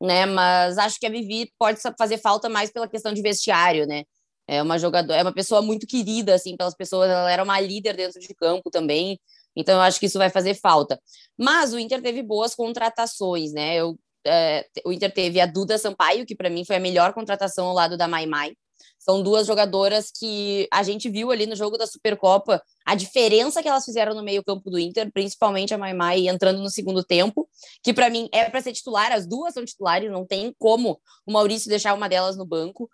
né? 0.00 0.26
Mas 0.26 0.78
acho 0.78 0.98
que 1.00 1.06
a 1.06 1.10
Vivi 1.10 1.52
pode 1.58 1.80
fazer 1.98 2.18
falta 2.18 2.48
mais 2.48 2.70
pela 2.70 2.88
questão 2.88 3.12
de 3.12 3.22
vestiário, 3.22 3.86
né? 3.86 4.04
É 4.46 4.62
uma 4.62 4.78
jogadora, 4.78 5.20
é 5.20 5.22
uma 5.22 5.34
pessoa 5.34 5.60
muito 5.62 5.86
querida 5.86 6.34
assim 6.34 6.56
pelas 6.56 6.74
pessoas, 6.74 7.10
ela 7.10 7.30
era 7.30 7.42
uma 7.44 7.60
líder 7.60 7.96
dentro 7.96 8.20
de 8.20 8.34
campo 8.34 8.70
também. 8.70 9.20
Então 9.58 9.74
eu 9.74 9.80
acho 9.80 9.98
que 9.98 10.06
isso 10.06 10.18
vai 10.18 10.30
fazer 10.30 10.54
falta. 10.54 11.00
Mas 11.36 11.74
o 11.74 11.78
Inter 11.78 12.00
teve 12.00 12.22
boas 12.22 12.54
contratações, 12.54 13.52
né? 13.52 13.74
Eu, 13.74 13.98
é, 14.24 14.64
o 14.84 14.92
Inter 14.92 15.12
teve 15.12 15.40
a 15.40 15.46
Duda 15.46 15.76
Sampaio, 15.76 16.24
que 16.24 16.36
para 16.36 16.48
mim 16.48 16.64
foi 16.64 16.76
a 16.76 16.80
melhor 16.80 17.12
contratação 17.12 17.66
ao 17.66 17.74
lado 17.74 17.96
da 17.96 18.06
Mai 18.06 18.24
Mai. 18.24 18.52
São 18.98 19.22
duas 19.22 19.46
jogadoras 19.46 20.10
que 20.10 20.68
a 20.72 20.82
gente 20.82 21.08
viu 21.08 21.30
ali 21.30 21.46
no 21.46 21.56
jogo 21.56 21.76
da 21.76 21.86
Supercopa 21.86 22.62
a 22.84 22.94
diferença 22.94 23.62
que 23.62 23.68
elas 23.68 23.84
fizeram 23.84 24.14
no 24.14 24.22
meio-campo 24.22 24.70
do 24.70 24.78
Inter, 24.78 25.10
principalmente 25.12 25.72
a 25.72 25.78
Maimai 25.78 26.28
entrando 26.28 26.60
no 26.60 26.70
segundo 26.70 27.02
tempo, 27.02 27.48
que 27.82 27.92
para 27.92 28.10
mim 28.10 28.28
é 28.32 28.48
para 28.48 28.60
ser 28.60 28.72
titular, 28.72 29.10
as 29.12 29.26
duas 29.26 29.54
são 29.54 29.64
titulares, 29.64 30.10
não 30.10 30.26
tem 30.26 30.54
como 30.58 31.00
o 31.26 31.32
Maurício 31.32 31.68
deixar 31.68 31.94
uma 31.94 32.08
delas 32.08 32.36
no 32.36 32.44
banco. 32.44 32.88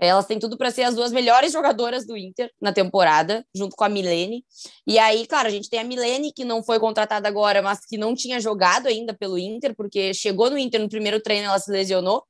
Elas 0.00 0.26
têm 0.26 0.38
tudo 0.38 0.56
para 0.56 0.70
ser 0.70 0.82
as 0.82 0.94
duas 0.94 1.10
melhores 1.10 1.52
jogadoras 1.52 2.06
do 2.06 2.16
Inter 2.16 2.50
na 2.60 2.72
temporada, 2.72 3.44
junto 3.54 3.74
com 3.74 3.84
a 3.84 3.88
Milene. 3.88 4.44
E 4.86 4.98
aí, 4.98 5.26
claro, 5.26 5.48
a 5.48 5.50
gente 5.50 5.68
tem 5.68 5.80
a 5.80 5.84
Milene, 5.84 6.32
que 6.32 6.44
não 6.44 6.62
foi 6.62 6.78
contratada 6.78 7.26
agora, 7.26 7.60
mas 7.62 7.84
que 7.84 7.98
não 7.98 8.14
tinha 8.14 8.40
jogado 8.40 8.86
ainda 8.86 9.12
pelo 9.12 9.38
Inter, 9.38 9.74
porque 9.74 10.14
chegou 10.14 10.50
no 10.50 10.58
Inter 10.58 10.80
no 10.80 10.88
primeiro 10.88 11.20
treino, 11.20 11.46
ela 11.46 11.58
se 11.58 11.70
lesionou, 11.70 12.22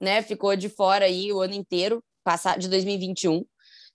né? 0.00 0.22
Ficou 0.22 0.54
de 0.54 0.68
fora 0.68 1.06
aí 1.06 1.32
o 1.32 1.40
ano 1.40 1.54
inteiro 1.54 2.02
de 2.58 2.68
2021. 2.68 3.44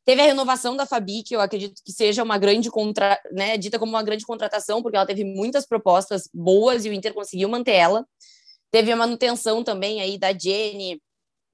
Teve 0.05 0.21
a 0.21 0.25
renovação 0.25 0.75
da 0.75 0.85
Fabi, 0.85 1.23
que 1.23 1.35
eu 1.35 1.39
acredito 1.39 1.81
que 1.85 1.93
seja 1.93 2.23
uma 2.23 2.37
grande 2.37 2.69
contra, 2.69 3.17
né, 3.31 3.57
dita 3.57 3.79
como 3.79 3.91
uma 3.93 4.03
grande 4.03 4.25
contratação, 4.25 4.81
porque 4.81 4.97
ela 4.97 5.05
teve 5.05 5.23
muitas 5.23 5.65
propostas 5.65 6.29
boas 6.33 6.83
e 6.83 6.89
o 6.89 6.93
Inter 6.93 7.13
conseguiu 7.13 7.47
manter 7.47 7.73
ela. 7.73 8.05
Teve 8.69 8.91
a 8.91 8.95
manutenção 8.97 9.63
também 9.63 10.01
aí 10.01 10.17
da 10.17 10.33
Jenny, 10.37 11.01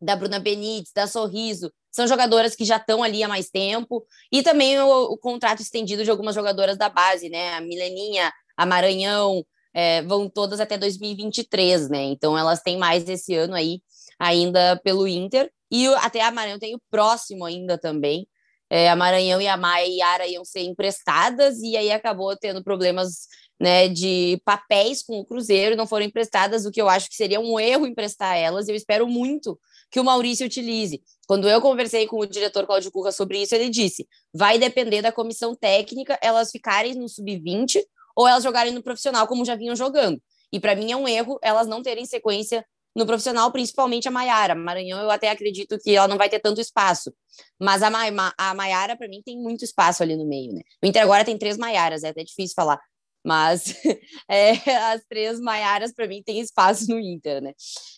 da 0.01 0.15
Bruna 0.15 0.39
Benítez, 0.39 0.91
da 0.93 1.07
Sorriso. 1.07 1.71
São 1.91 2.07
jogadoras 2.07 2.55
que 2.55 2.65
já 2.65 2.77
estão 2.77 3.03
ali 3.03 3.23
há 3.23 3.27
mais 3.27 3.49
tempo. 3.49 4.05
E 4.31 4.41
também 4.43 4.79
o, 4.79 5.03
o, 5.13 5.17
contrato 5.17 5.61
estendido 5.61 6.03
de 6.03 6.11
algumas 6.11 6.35
jogadoras 6.35 6.77
da 6.77 6.89
base, 6.89 7.29
né? 7.29 7.55
A 7.55 7.61
Mileninha, 7.61 8.31
a 8.55 8.65
Maranhão, 8.65 9.45
é, 9.73 10.01
vão 10.03 10.29
todas 10.29 10.59
até 10.59 10.77
2023, 10.77 11.89
né? 11.89 12.03
Então 12.03 12.37
elas 12.37 12.61
têm 12.61 12.77
mais 12.77 13.07
esse 13.09 13.35
ano 13.35 13.55
aí 13.55 13.81
ainda 14.17 14.79
pelo 14.83 15.07
Inter. 15.07 15.51
E 15.71 15.87
até 15.95 16.21
a 16.21 16.31
Maranhão 16.31 16.59
tem 16.59 16.75
o 16.75 16.81
próximo 16.89 17.45
ainda 17.45 17.77
também. 17.77 18.27
É, 18.69 18.89
a 18.89 18.95
Maranhão 18.95 19.41
e 19.41 19.47
a 19.47 19.57
Maia 19.57 19.87
e 19.87 19.97
Yara 19.97 20.27
iam 20.27 20.45
ser 20.45 20.61
emprestadas, 20.61 21.59
e 21.59 21.75
aí 21.75 21.91
acabou 21.91 22.35
tendo 22.37 22.63
problemas 22.63 23.27
né, 23.59 23.87
de 23.87 24.39
papéis 24.45 25.01
com 25.03 25.19
o 25.19 25.25
Cruzeiro, 25.25 25.75
não 25.75 25.87
foram 25.87 26.05
emprestadas, 26.05 26.65
o 26.65 26.71
que 26.71 26.81
eu 26.81 26.87
acho 26.87 27.09
que 27.09 27.15
seria 27.15 27.39
um 27.39 27.59
erro 27.59 27.87
emprestar 27.87 28.37
elas, 28.37 28.67
eu 28.67 28.75
espero 28.75 29.07
muito 29.07 29.59
que 29.91 29.99
o 29.99 30.03
Maurício 30.03 30.45
utilize. 30.45 31.01
Quando 31.27 31.49
eu 31.49 31.61
conversei 31.61 32.07
com 32.07 32.19
o 32.19 32.25
diretor 32.25 32.65
Cláudio 32.65 32.91
Curra 32.91 33.11
sobre 33.11 33.41
isso, 33.41 33.55
ele 33.55 33.69
disse: 33.69 34.07
vai 34.33 34.57
depender 34.57 35.01
da 35.01 35.11
comissão 35.11 35.55
técnica 35.55 36.17
elas 36.21 36.51
ficarem 36.51 36.95
no 36.95 37.07
sub-20 37.07 37.81
ou 38.15 38.27
elas 38.27 38.43
jogarem 38.43 38.73
no 38.73 38.83
profissional, 38.83 39.27
como 39.27 39.45
já 39.45 39.55
vinham 39.55 39.75
jogando. 39.75 40.21
E 40.51 40.59
para 40.59 40.75
mim 40.75 40.91
é 40.91 40.95
um 40.95 41.07
erro 41.07 41.39
elas 41.41 41.67
não 41.67 41.81
terem 41.81 42.05
sequência 42.05 42.65
no 42.95 43.05
profissional, 43.05 43.51
principalmente 43.51 44.07
a 44.07 44.11
Maiara. 44.11 44.55
Maranhão, 44.55 44.99
eu 45.01 45.11
até 45.11 45.29
acredito 45.29 45.77
que 45.79 45.95
ela 45.95 46.07
não 46.07 46.17
vai 46.17 46.29
ter 46.29 46.39
tanto 46.39 46.59
espaço. 46.59 47.13
Mas 47.59 47.83
a, 47.83 47.89
Ma 47.89 48.33
a 48.37 48.53
Maiara, 48.53 48.97
para 48.97 49.07
mim, 49.07 49.21
tem 49.23 49.37
muito 49.37 49.63
espaço 49.63 50.03
ali 50.03 50.15
no 50.15 50.27
meio, 50.27 50.53
né? 50.53 50.61
O 50.83 50.87
Inter 50.87 51.03
agora 51.03 51.23
tem 51.23 51.37
três 51.37 51.57
Maiaras, 51.57 52.03
é 52.03 52.09
até 52.09 52.23
difícil 52.23 52.53
falar. 52.55 52.79
Mas 53.23 53.73
é, 54.29 54.51
as 54.91 55.03
três 55.09 55.39
Maiaras, 55.39 55.93
para 55.93 56.07
mim, 56.07 56.23
tem 56.23 56.39
espaço 56.39 56.89
no 56.89 56.99
Inter, 56.99 57.41
né? 57.41 57.53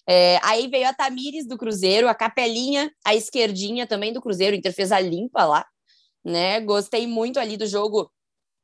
É, 0.08 0.40
aí 0.44 0.68
veio 0.68 0.88
a 0.88 0.94
Tamires 0.94 1.48
do 1.48 1.58
Cruzeiro, 1.58 2.08
a 2.08 2.16
Capelinha, 2.16 2.92
a 3.06 3.16
esquerdinha 3.16 3.86
também 3.88 4.12
do 4.12 4.22
Cruzeiro. 4.22 4.56
O 4.56 4.60
Inter 4.60 4.74
fez 4.74 4.92
a 4.92 5.00
limpa 5.00 5.46
lá, 5.46 5.66
né? 6.26 6.60
Gostei 6.62 7.08
muito 7.08 7.40
ali 7.40 7.58
do 7.58 7.68
jogo 7.68 8.12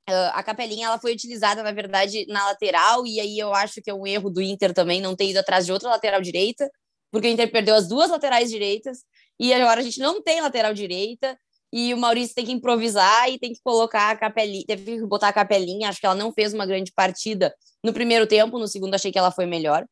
Uh, 0.09 0.31
a 0.31 0.41
capelinha 0.41 0.87
ela 0.87 0.97
foi 0.97 1.11
utilizada, 1.11 1.61
na 1.61 1.73
verdade, 1.73 2.25
na 2.29 2.45
lateral, 2.45 3.05
e 3.05 3.19
aí 3.19 3.37
eu 3.37 3.53
acho 3.53 3.81
que 3.81 3.89
é 3.89 3.93
um 3.93 4.07
erro 4.07 4.29
do 4.29 4.41
Inter 4.41 4.73
também 4.73 5.01
não 5.01 5.17
ter 5.17 5.25
ido 5.25 5.39
atrás 5.39 5.65
de 5.65 5.73
outra 5.73 5.89
lateral 5.89 6.21
direita, 6.21 6.69
porque 7.11 7.27
o 7.27 7.29
Inter 7.29 7.51
perdeu 7.51 7.75
as 7.75 7.89
duas 7.89 8.09
laterais 8.09 8.49
direitas, 8.49 8.99
e 9.37 9.53
agora 9.53 9.81
a 9.81 9.83
gente 9.83 9.99
não 9.99 10.23
tem 10.23 10.39
lateral 10.39 10.73
direita, 10.73 11.37
e 11.71 11.93
o 11.93 11.97
Maurício 11.97 12.35
tem 12.35 12.45
que 12.45 12.51
improvisar 12.51 13.29
e 13.29 13.37
tem 13.37 13.53
que 13.53 13.61
colocar 13.63 14.11
a 14.11 14.15
capelinha, 14.15 14.63
teve 14.67 14.97
que 14.97 15.05
botar 15.05 15.29
a 15.29 15.33
capelinha, 15.33 15.89
acho 15.89 15.99
que 15.99 16.05
ela 16.05 16.15
não 16.15 16.31
fez 16.31 16.53
uma 16.53 16.65
grande 16.65 16.91
partida 16.93 17.53
no 17.83 17.93
primeiro 17.93 18.25
tempo, 18.25 18.57
no 18.57 18.67
segundo 18.67 18.95
achei 18.95 19.11
que 19.11 19.19
ela 19.19 19.31
foi 19.31 19.45
melhor. 19.45 19.85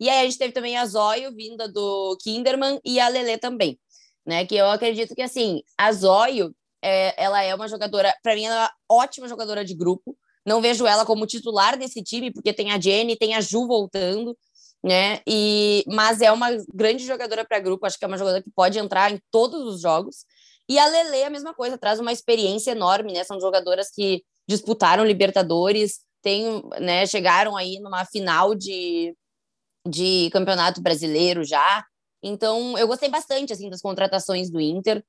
E 0.00 0.08
aí 0.08 0.20
a 0.20 0.24
gente 0.24 0.38
teve 0.38 0.52
também 0.52 0.76
a 0.76 0.86
Zóio, 0.86 1.34
vinda 1.34 1.68
do 1.68 2.16
Kinderman, 2.22 2.80
e 2.84 3.00
a 3.00 3.08
Lele 3.08 3.36
também, 3.36 3.78
né? 4.24 4.46
Que 4.46 4.54
eu 4.54 4.66
acredito 4.70 5.14
que, 5.14 5.22
assim, 5.22 5.62
a 5.76 5.92
Zóio, 5.92 6.54
é, 6.82 7.22
ela 7.22 7.42
é 7.42 7.54
uma 7.54 7.66
jogadora, 7.68 8.14
para 8.22 8.34
mim, 8.34 8.44
ela 8.44 8.54
é 8.54 8.58
uma 8.60 8.72
ótima 8.88 9.28
jogadora 9.28 9.64
de 9.64 9.74
grupo. 9.74 10.16
Não 10.46 10.60
vejo 10.62 10.86
ela 10.86 11.04
como 11.04 11.26
titular 11.26 11.76
desse 11.76 12.02
time, 12.02 12.32
porque 12.32 12.52
tem 12.52 12.70
a 12.70 12.80
Jenny, 12.80 13.16
tem 13.16 13.34
a 13.34 13.40
Ju 13.40 13.66
voltando, 13.66 14.36
né? 14.82 15.20
E, 15.26 15.84
mas 15.88 16.20
é 16.20 16.30
uma 16.30 16.48
grande 16.72 17.04
jogadora 17.04 17.44
para 17.44 17.58
grupo, 17.58 17.84
acho 17.84 17.98
que 17.98 18.04
é 18.04 18.08
uma 18.08 18.16
jogadora 18.16 18.42
que 18.42 18.50
pode 18.50 18.78
entrar 18.78 19.12
em 19.12 19.20
todos 19.30 19.74
os 19.74 19.80
jogos. 19.80 20.24
E 20.68 20.78
a 20.78 20.86
Lele, 20.86 21.24
a 21.24 21.30
mesma 21.30 21.54
coisa, 21.54 21.78
traz 21.78 21.98
uma 21.98 22.12
experiência 22.12 22.72
enorme, 22.72 23.12
né? 23.12 23.24
São 23.24 23.40
jogadoras 23.40 23.90
que 23.90 24.22
disputaram 24.46 25.04
Libertadores, 25.04 26.00
tem, 26.22 26.62
né, 26.80 27.06
chegaram 27.06 27.56
aí 27.56 27.78
numa 27.80 28.04
final 28.04 28.54
de, 28.54 29.14
de 29.86 30.30
campeonato 30.32 30.80
brasileiro 30.82 31.44
já. 31.44 31.84
Então, 32.22 32.76
eu 32.76 32.88
gostei 32.88 33.08
bastante 33.08 33.52
assim 33.52 33.70
das 33.70 33.80
contratações 33.80 34.50
do 34.50 34.60
Inter. 34.60 35.02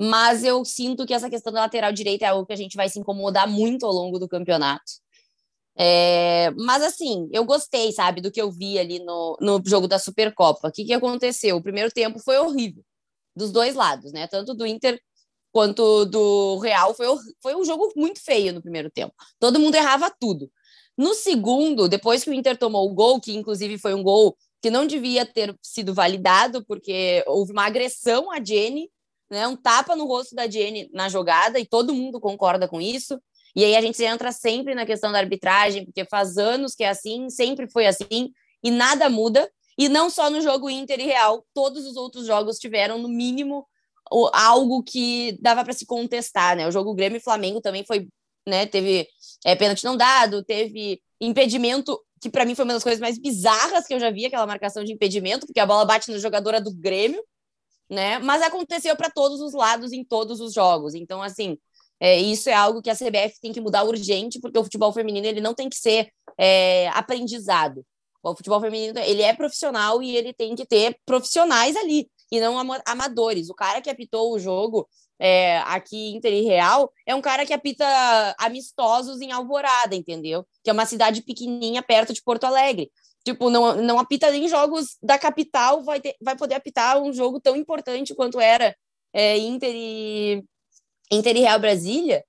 Mas 0.00 0.44
eu 0.44 0.64
sinto 0.64 1.04
que 1.04 1.12
essa 1.12 1.28
questão 1.28 1.52
da 1.52 1.60
lateral 1.62 1.92
direita 1.92 2.24
é 2.24 2.28
algo 2.28 2.46
que 2.46 2.52
a 2.52 2.56
gente 2.56 2.76
vai 2.76 2.88
se 2.88 3.00
incomodar 3.00 3.48
muito 3.48 3.84
ao 3.84 3.92
longo 3.92 4.18
do 4.18 4.28
campeonato. 4.28 4.84
É, 5.76 6.50
mas 6.52 6.82
assim, 6.82 7.28
eu 7.32 7.44
gostei, 7.44 7.92
sabe, 7.92 8.20
do 8.20 8.30
que 8.30 8.40
eu 8.40 8.50
vi 8.50 8.78
ali 8.78 9.00
no, 9.00 9.36
no 9.40 9.62
jogo 9.64 9.88
da 9.88 9.98
Supercopa. 9.98 10.68
O 10.68 10.72
que, 10.72 10.84
que 10.84 10.92
aconteceu? 10.92 11.56
O 11.56 11.62
primeiro 11.62 11.90
tempo 11.90 12.20
foi 12.20 12.38
horrível, 12.38 12.84
dos 13.38 13.52
dois 13.52 13.74
lados, 13.74 14.12
né? 14.12 14.26
Tanto 14.26 14.54
do 14.54 14.66
Inter 14.66 15.00
quanto 15.52 16.04
do 16.04 16.58
Real. 16.58 16.94
Foi, 16.94 17.06
foi 17.42 17.56
um 17.56 17.64
jogo 17.64 17.92
muito 17.96 18.22
feio 18.22 18.52
no 18.52 18.60
primeiro 18.60 18.90
tempo. 18.90 19.14
Todo 19.38 19.58
mundo 19.58 19.74
errava 19.74 20.14
tudo. 20.20 20.50
No 20.96 21.14
segundo, 21.14 21.88
depois 21.88 22.24
que 22.24 22.30
o 22.30 22.34
Inter 22.34 22.58
tomou 22.58 22.90
o 22.90 22.94
gol, 22.94 23.20
que 23.20 23.34
inclusive 23.34 23.78
foi 23.78 23.94
um 23.94 24.02
gol 24.02 24.36
que 24.60 24.70
não 24.70 24.86
devia 24.86 25.24
ter 25.24 25.56
sido 25.62 25.94
validado, 25.94 26.64
porque 26.66 27.24
houve 27.26 27.52
uma 27.52 27.64
agressão 27.66 28.30
a 28.32 28.44
Jenny 28.44 28.90
né? 29.30 29.46
Um 29.46 29.56
tapa 29.56 29.94
no 29.94 30.06
rosto 30.06 30.34
da 30.34 30.48
Jenny 30.48 30.88
na 30.92 31.08
jogada 31.08 31.58
e 31.58 31.66
todo 31.66 31.94
mundo 31.94 32.20
concorda 32.20 32.66
com 32.66 32.80
isso. 32.80 33.20
E 33.54 33.64
aí 33.64 33.76
a 33.76 33.80
gente 33.80 34.02
entra 34.02 34.32
sempre 34.32 34.74
na 34.74 34.86
questão 34.86 35.10
da 35.12 35.18
arbitragem, 35.18 35.84
porque 35.84 36.04
faz 36.04 36.38
anos 36.38 36.74
que 36.74 36.84
é 36.84 36.88
assim, 36.88 37.28
sempre 37.28 37.68
foi 37.70 37.86
assim 37.86 38.32
e 38.62 38.70
nada 38.70 39.08
muda. 39.08 39.50
E 39.78 39.88
não 39.88 40.10
só 40.10 40.28
no 40.28 40.40
jogo 40.40 40.68
Inter 40.68 40.98
e 40.98 41.04
Real, 41.04 41.46
todos 41.54 41.86
os 41.86 41.96
outros 41.96 42.26
jogos 42.26 42.58
tiveram 42.58 42.98
no 42.98 43.08
mínimo 43.08 43.64
algo 44.32 44.82
que 44.82 45.38
dava 45.40 45.62
para 45.62 45.72
se 45.72 45.86
contestar, 45.86 46.56
né? 46.56 46.66
O 46.66 46.72
jogo 46.72 46.94
Grêmio 46.94 47.18
e 47.18 47.22
Flamengo 47.22 47.60
também 47.60 47.84
foi, 47.84 48.08
né, 48.46 48.66
teve 48.66 49.06
é, 49.44 49.54
pênalti 49.54 49.84
não 49.84 49.96
dado, 49.96 50.42
teve 50.42 51.00
impedimento 51.20 52.00
que 52.20 52.30
para 52.30 52.44
mim 52.44 52.54
foi 52.54 52.64
uma 52.64 52.74
das 52.74 52.82
coisas 52.82 53.00
mais 53.00 53.18
bizarras 53.18 53.86
que 53.86 53.94
eu 53.94 54.00
já 54.00 54.10
vi, 54.10 54.26
aquela 54.26 54.46
marcação 54.46 54.82
de 54.82 54.92
impedimento, 54.92 55.46
porque 55.46 55.60
a 55.60 55.66
bola 55.66 55.84
bate 55.84 56.10
na 56.10 56.18
jogadora 56.18 56.60
do 56.60 56.74
Grêmio, 56.74 57.22
né? 57.88 58.18
Mas 58.18 58.42
aconteceu 58.42 58.96
para 58.96 59.10
todos 59.10 59.40
os 59.40 59.52
lados 59.52 59.92
em 59.92 60.04
todos 60.04 60.40
os 60.40 60.52
jogos. 60.52 60.94
Então, 60.94 61.22
assim, 61.22 61.56
é, 62.00 62.18
isso 62.18 62.48
é 62.48 62.54
algo 62.54 62.82
que 62.82 62.90
a 62.90 62.96
CBF 62.96 63.40
tem 63.40 63.52
que 63.52 63.60
mudar 63.60 63.84
urgente, 63.84 64.40
porque 64.40 64.58
o 64.58 64.64
futebol 64.64 64.92
feminino 64.92 65.26
ele 65.26 65.40
não 65.40 65.54
tem 65.54 65.68
que 65.68 65.76
ser 65.76 66.08
é, 66.36 66.88
aprendizado. 66.88 67.84
O 68.22 68.34
futebol 68.34 68.60
feminino 68.60 68.98
ele 68.98 69.22
é 69.22 69.32
profissional 69.34 70.02
e 70.02 70.16
ele 70.16 70.32
tem 70.32 70.54
que 70.54 70.66
ter 70.66 70.96
profissionais 71.06 71.76
ali 71.76 72.08
e 72.30 72.40
não 72.40 72.58
amadores. 72.86 73.48
O 73.48 73.54
cara 73.54 73.80
que 73.80 73.90
apitou 73.90 74.32
o 74.32 74.38
jogo 74.38 74.88
é, 75.18 75.58
aqui 75.58 76.14
Inter 76.14 76.32
e 76.32 76.42
Real 76.42 76.92
é 77.06 77.14
um 77.14 77.20
cara 77.20 77.44
que 77.44 77.52
apita 77.52 77.84
amistosos 78.38 79.20
em 79.20 79.32
Alvorada, 79.32 79.94
entendeu? 79.94 80.46
Que 80.62 80.70
é 80.70 80.72
uma 80.72 80.86
cidade 80.86 81.22
pequenininha 81.22 81.82
perto 81.82 82.12
de 82.12 82.22
Porto 82.22 82.44
Alegre. 82.44 82.90
Tipo, 83.24 83.50
não, 83.50 83.76
não 83.82 83.98
apita 83.98 84.30
nem 84.30 84.48
jogos 84.48 84.96
da 85.02 85.18
capital, 85.18 85.82
vai, 85.82 86.00
ter, 86.00 86.14
vai 86.20 86.36
poder 86.36 86.54
apitar 86.54 87.00
um 87.02 87.12
jogo 87.12 87.40
tão 87.40 87.56
importante 87.56 88.14
quanto 88.14 88.40
era 88.40 88.74
é, 89.12 89.36
Inter, 89.36 89.72
e, 89.74 90.44
Inter 91.10 91.36
e 91.36 91.40
Real 91.40 91.58
Brasília. 91.58 92.24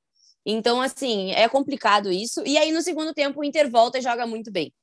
Então, 0.46 0.82
assim, 0.82 1.32
é 1.32 1.48
complicado 1.48 2.12
isso. 2.12 2.42
E 2.46 2.58
aí, 2.58 2.72
no 2.72 2.82
segundo 2.82 3.14
tempo, 3.14 3.40
o 3.40 3.44
Inter 3.44 3.70
volta 3.70 4.00
e 4.00 4.02
joga 4.02 4.26
muito 4.26 4.52
bem. 4.52 4.74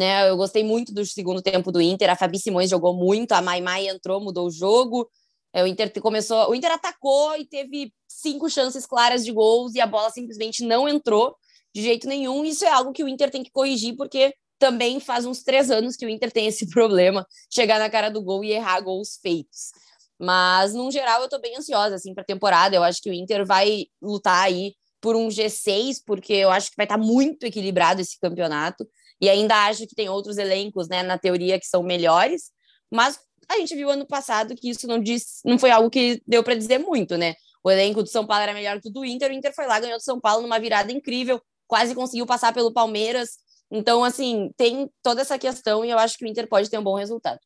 Né? 0.00 0.30
Eu 0.30 0.36
gostei 0.38 0.64
muito 0.64 0.94
do 0.94 1.04
segundo 1.04 1.42
tempo 1.42 1.70
do 1.70 1.78
Inter. 1.78 2.08
A 2.08 2.16
Fabi 2.16 2.38
Simões 2.38 2.70
jogou 2.70 2.94
muito, 2.94 3.32
a 3.32 3.42
Mai 3.42 3.60
Mai 3.60 3.86
entrou, 3.86 4.18
mudou 4.18 4.46
o 4.46 4.50
jogo. 4.50 5.06
É, 5.52 5.62
o 5.62 5.66
Inter 5.66 5.92
começou, 6.00 6.48
o 6.48 6.54
Inter 6.54 6.72
atacou 6.72 7.36
e 7.36 7.44
teve 7.44 7.92
cinco 8.08 8.48
chances 8.48 8.86
claras 8.86 9.22
de 9.26 9.30
gols 9.30 9.74
e 9.74 9.80
a 9.80 9.86
bola 9.86 10.08
simplesmente 10.08 10.64
não 10.64 10.88
entrou 10.88 11.36
de 11.74 11.82
jeito 11.82 12.08
nenhum. 12.08 12.46
Isso 12.46 12.64
é 12.64 12.70
algo 12.70 12.92
que 12.92 13.04
o 13.04 13.08
Inter 13.08 13.30
tem 13.30 13.42
que 13.42 13.50
corrigir, 13.50 13.94
porque 13.94 14.34
também 14.58 15.00
faz 15.00 15.26
uns 15.26 15.42
três 15.42 15.70
anos 15.70 15.96
que 15.96 16.06
o 16.06 16.08
Inter 16.08 16.32
tem 16.32 16.46
esse 16.46 16.66
problema, 16.72 17.26
chegar 17.52 17.78
na 17.78 17.90
cara 17.90 18.08
do 18.08 18.22
gol 18.22 18.42
e 18.42 18.52
errar 18.52 18.80
gols 18.80 19.18
feitos. 19.20 19.70
Mas, 20.18 20.72
no 20.72 20.90
geral, 20.90 21.20
eu 21.20 21.28
tô 21.28 21.38
bem 21.38 21.58
ansiosa, 21.58 21.96
assim, 21.96 22.14
pra 22.14 22.24
temporada. 22.24 22.74
Eu 22.74 22.82
acho 22.82 23.02
que 23.02 23.10
o 23.10 23.12
Inter 23.12 23.44
vai 23.44 23.84
lutar 24.00 24.44
aí 24.44 24.74
por 24.98 25.14
um 25.14 25.28
G6, 25.28 26.02
porque 26.06 26.32
eu 26.32 26.50
acho 26.50 26.70
que 26.70 26.76
vai 26.78 26.86
estar 26.86 26.96
tá 26.96 27.04
muito 27.04 27.44
equilibrado 27.44 28.00
esse 28.00 28.18
campeonato. 28.18 28.86
E 29.20 29.28
ainda 29.28 29.66
acho 29.66 29.86
que 29.86 29.94
tem 29.94 30.08
outros 30.08 30.38
elencos, 30.38 30.88
né, 30.88 31.02
na 31.02 31.18
teoria, 31.18 31.58
que 31.58 31.66
são 31.66 31.82
melhores. 31.82 32.50
Mas 32.90 33.18
a 33.48 33.56
gente 33.58 33.74
viu 33.74 33.90
ano 33.90 34.06
passado 34.06 34.54
que 34.54 34.70
isso 34.70 34.86
não, 34.86 35.00
diz, 35.00 35.40
não 35.44 35.58
foi 35.58 35.70
algo 35.70 35.90
que 35.90 36.22
deu 36.26 36.42
para 36.42 36.54
dizer 36.54 36.78
muito, 36.78 37.16
né? 37.16 37.34
O 37.62 37.70
elenco 37.70 38.02
do 38.02 38.08
São 38.08 38.26
Paulo 38.26 38.42
era 38.42 38.54
melhor 38.54 38.80
que 38.80 38.88
o 38.88 38.92
do 38.92 39.04
Inter, 39.04 39.30
o 39.30 39.34
Inter 39.34 39.54
foi 39.54 39.66
lá, 39.66 39.78
ganhou 39.78 39.98
do 39.98 40.02
São 40.02 40.20
Paulo 40.20 40.42
numa 40.42 40.58
virada 40.58 40.90
incrível, 40.90 41.40
quase 41.66 41.94
conseguiu 41.94 42.26
passar 42.26 42.54
pelo 42.54 42.72
Palmeiras. 42.72 43.38
Então, 43.70 44.02
assim, 44.02 44.50
tem 44.56 44.90
toda 45.02 45.20
essa 45.20 45.38
questão 45.38 45.84
e 45.84 45.90
eu 45.90 45.98
acho 45.98 46.16
que 46.16 46.24
o 46.24 46.28
Inter 46.28 46.48
pode 46.48 46.70
ter 46.70 46.78
um 46.78 46.82
bom 46.82 46.94
resultado. 46.94 47.38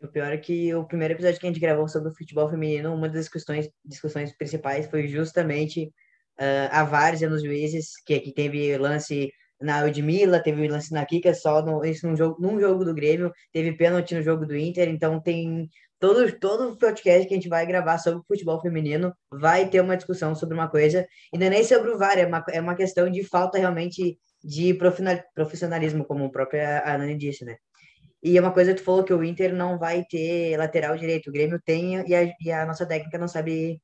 O 0.00 0.08
pior 0.08 0.32
é 0.32 0.38
que 0.38 0.72
o 0.74 0.84
primeiro 0.84 1.14
episódio 1.14 1.40
que 1.40 1.46
a 1.46 1.48
gente 1.48 1.60
gravou 1.60 1.88
sobre 1.88 2.10
o 2.10 2.14
futebol 2.14 2.48
feminino, 2.48 2.94
uma 2.94 3.08
das 3.08 3.22
discussões, 3.22 3.68
discussões 3.84 4.32
principais 4.36 4.86
foi 4.86 5.08
justamente 5.08 5.92
uh, 6.40 6.68
a 6.70 6.84
várzea 6.84 7.28
nos 7.28 7.42
juízes, 7.42 7.92
que 8.04 8.14
aqui 8.14 8.32
teve 8.32 8.76
lance 8.78 9.32
na 9.60 9.84
Udmila, 9.84 10.40
teve 10.40 10.68
lance 10.68 10.92
na 10.92 11.04
Kika, 11.06 11.34
só 11.34 11.62
no, 11.62 11.84
isso 11.84 12.06
num 12.06 12.16
jogo, 12.16 12.36
num 12.40 12.60
jogo 12.60 12.84
do 12.84 12.94
Grêmio, 12.94 13.32
teve 13.52 13.72
pênalti 13.72 14.14
no 14.14 14.22
jogo 14.22 14.46
do 14.46 14.56
Inter, 14.56 14.88
então 14.88 15.20
tem 15.20 15.68
todo, 15.98 16.30
todo 16.38 16.76
podcast 16.76 17.26
que 17.26 17.34
a 17.34 17.36
gente 17.36 17.48
vai 17.48 17.66
gravar 17.66 17.98
sobre 17.98 18.22
futebol 18.26 18.60
feminino 18.60 19.14
vai 19.30 19.68
ter 19.68 19.80
uma 19.80 19.96
discussão 19.96 20.34
sobre 20.34 20.54
uma 20.54 20.68
coisa, 20.68 21.06
e 21.32 21.38
não 21.38 21.46
é 21.46 21.50
nem 21.50 21.64
sobre 21.64 21.90
o 21.90 21.98
VAR, 21.98 22.18
é 22.18 22.26
uma, 22.26 22.44
é 22.50 22.60
uma 22.60 22.74
questão 22.76 23.10
de 23.10 23.24
falta 23.24 23.58
realmente 23.58 24.18
de 24.44 24.74
profissionalismo, 25.34 26.04
como 26.04 26.26
a 26.26 26.30
própria 26.30 26.82
Anani 26.84 27.16
disse, 27.16 27.44
né? 27.44 27.56
E 28.22 28.36
é 28.36 28.40
uma 28.40 28.52
coisa 28.52 28.72
que 28.72 28.80
tu 28.80 28.84
falou 28.84 29.04
que 29.04 29.12
o 29.12 29.22
Inter 29.22 29.54
não 29.54 29.78
vai 29.78 30.04
ter 30.04 30.56
lateral 30.56 30.96
direito, 30.96 31.28
o 31.28 31.32
Grêmio 31.32 31.60
tem 31.64 32.04
e 32.08 32.14
a, 32.14 32.22
e 32.40 32.50
a 32.50 32.66
nossa 32.66 32.86
técnica 32.86 33.18
não 33.18 33.28
sabe 33.28 33.80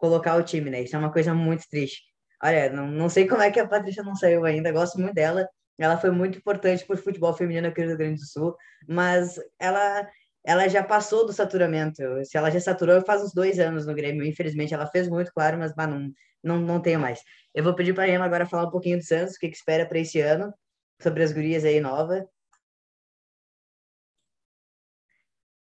colocar 0.00 0.36
o 0.36 0.42
time, 0.42 0.70
né? 0.70 0.82
Isso 0.82 0.96
é 0.96 0.98
uma 0.98 1.12
coisa 1.12 1.34
muito 1.34 1.68
triste. 1.68 2.02
Olha, 2.42 2.70
não, 2.72 2.88
não 2.88 3.08
sei 3.08 3.28
como 3.28 3.42
é 3.42 3.50
que 3.50 3.60
a 3.60 3.68
Patrícia 3.68 4.02
não 4.02 4.16
saiu 4.16 4.44
ainda, 4.46 4.72
gosto 4.72 4.98
muito 4.98 5.14
dela. 5.14 5.46
Ela 5.78 5.98
foi 5.98 6.10
muito 6.10 6.38
importante 6.38 6.84
para 6.84 6.94
o 6.94 6.98
futebol 6.98 7.34
feminino 7.34 7.68
aqui 7.68 7.82
no 7.82 7.88
Rio 7.88 7.98
Grande 7.98 8.20
do 8.20 8.26
Sul, 8.26 8.56
mas 8.88 9.38
ela 9.58 10.08
ela 10.42 10.66
já 10.68 10.82
passou 10.82 11.26
do 11.26 11.34
saturamento. 11.34 12.02
Se 12.24 12.38
ela 12.38 12.50
já 12.50 12.58
saturou, 12.58 13.02
faz 13.02 13.22
uns 13.22 13.34
dois 13.34 13.58
anos 13.58 13.86
no 13.86 13.94
Grêmio. 13.94 14.24
Infelizmente, 14.24 14.72
ela 14.72 14.86
fez 14.86 15.06
muito, 15.06 15.30
claro, 15.34 15.58
mas 15.58 15.74
bah, 15.74 15.86
não, 15.86 16.10
não, 16.42 16.58
não 16.58 16.80
tenho 16.80 16.98
mais. 16.98 17.20
Eu 17.54 17.62
vou 17.62 17.74
pedir 17.74 17.94
para 17.94 18.04
a 18.04 18.08
Emma 18.08 18.24
agora 18.24 18.46
falar 18.46 18.66
um 18.66 18.70
pouquinho 18.70 18.96
do 18.96 19.04
Santos, 19.04 19.36
o 19.36 19.38
que, 19.38 19.50
que 19.50 19.56
espera 19.56 19.84
para 19.84 19.98
esse 19.98 20.18
ano, 20.18 20.52
sobre 21.02 21.22
as 21.22 21.32
gurias 21.32 21.62
aí 21.64 21.78
nova. 21.78 22.26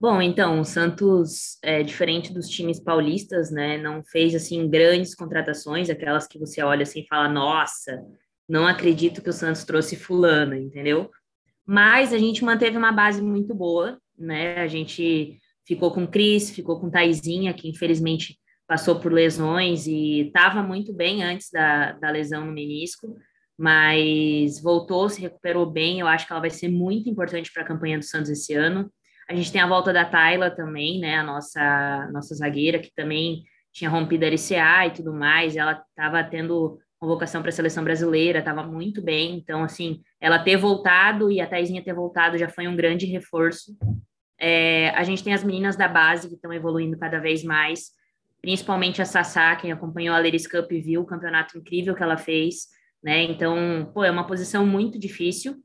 Bom, 0.03 0.21
então, 0.21 0.59
o 0.59 0.65
Santos, 0.65 1.57
é, 1.63 1.81
diferente 1.81 2.33
dos 2.33 2.49
times 2.49 2.77
paulistas, 2.77 3.49
né, 3.49 3.77
não 3.77 4.03
fez, 4.03 4.35
assim, 4.35 4.69
grandes 4.69 5.15
contratações, 5.15 5.89
aquelas 5.89 6.27
que 6.27 6.37
você 6.37 6.61
olha 6.61 6.83
assim 6.83 6.99
e 6.99 7.07
fala, 7.07 7.29
nossa, 7.29 8.03
não 8.45 8.67
acredito 8.67 9.21
que 9.21 9.29
o 9.29 9.33
Santos 9.33 9.63
trouxe 9.63 9.95
fulano, 9.95 10.55
entendeu? 10.55 11.09
Mas 11.65 12.11
a 12.11 12.17
gente 12.17 12.43
manteve 12.43 12.75
uma 12.75 12.91
base 12.91 13.21
muito 13.21 13.55
boa, 13.55 13.97
né, 14.19 14.57
a 14.57 14.67
gente 14.67 15.39
ficou 15.65 15.89
com 15.93 16.05
Cris, 16.05 16.49
ficou 16.49 16.81
com 16.81 16.89
Taizinha, 16.89 17.53
que 17.53 17.69
infelizmente 17.69 18.37
passou 18.67 18.99
por 18.99 19.09
lesões 19.09 19.87
e 19.87 20.27
estava 20.27 20.61
muito 20.61 20.93
bem 20.93 21.23
antes 21.23 21.49
da, 21.49 21.93
da 21.93 22.09
lesão 22.09 22.45
no 22.45 22.51
menisco, 22.51 23.15
mas 23.57 24.61
voltou, 24.61 25.07
se 25.07 25.21
recuperou 25.21 25.65
bem, 25.65 26.01
eu 26.01 26.07
acho 26.07 26.27
que 26.27 26.33
ela 26.33 26.41
vai 26.41 26.49
ser 26.49 26.67
muito 26.67 27.09
importante 27.09 27.49
para 27.53 27.63
a 27.63 27.67
campanha 27.67 27.97
do 27.97 28.03
Santos 28.03 28.29
esse 28.29 28.53
ano, 28.53 28.91
a 29.33 29.35
gente 29.35 29.51
tem 29.51 29.61
a 29.61 29.67
volta 29.67 29.91
da 29.91 30.05
Tayla 30.05 30.51
também, 30.51 30.99
né? 30.99 31.17
A 31.17 31.23
nossa, 31.23 32.09
nossa 32.11 32.35
zagueira, 32.35 32.77
que 32.77 32.93
também 32.93 33.43
tinha 33.71 33.89
rompido 33.89 34.25
a 34.25 34.27
LCA 34.29 34.87
e 34.87 34.91
tudo 34.91 35.11
mais. 35.11 35.55
Ela 35.55 35.83
estava 35.89 36.23
tendo 36.23 36.77
convocação 36.99 37.41
para 37.41 37.49
a 37.49 37.51
seleção 37.51 37.83
brasileira, 37.83 38.39
estava 38.39 38.63
muito 38.63 39.01
bem. 39.01 39.35
Então, 39.35 39.63
assim, 39.63 40.01
ela 40.21 40.37
ter 40.37 40.55
voltado 40.55 41.31
e 41.31 41.41
a 41.41 41.47
Taizinha 41.47 41.83
ter 41.83 41.93
voltado 41.93 42.37
já 42.37 42.47
foi 42.47 42.67
um 42.67 42.75
grande 42.75 43.07
reforço. 43.07 43.75
É, 44.39 44.89
a 44.91 45.03
gente 45.03 45.23
tem 45.23 45.33
as 45.33 45.43
meninas 45.43 45.75
da 45.75 45.87
base 45.87 46.29
que 46.29 46.35
estão 46.35 46.53
evoluindo 46.53 46.97
cada 46.97 47.19
vez 47.19 47.43
mais, 47.43 47.91
principalmente 48.41 49.01
a 49.01 49.05
Sassá, 49.05 49.55
quem 49.55 49.71
acompanhou 49.71 50.15
a 50.15 50.19
Ladies 50.19 50.45
Cup 50.45 50.71
e 50.71 50.79
viu 50.79 51.01
o 51.01 51.05
campeonato 51.05 51.57
incrível 51.57 51.95
que 51.95 52.03
ela 52.03 52.17
fez, 52.17 52.67
né? 53.03 53.23
Então, 53.23 53.91
pô, 53.93 54.03
é 54.03 54.11
uma 54.11 54.27
posição 54.27 54.65
muito 54.65 54.99
difícil 54.99 55.55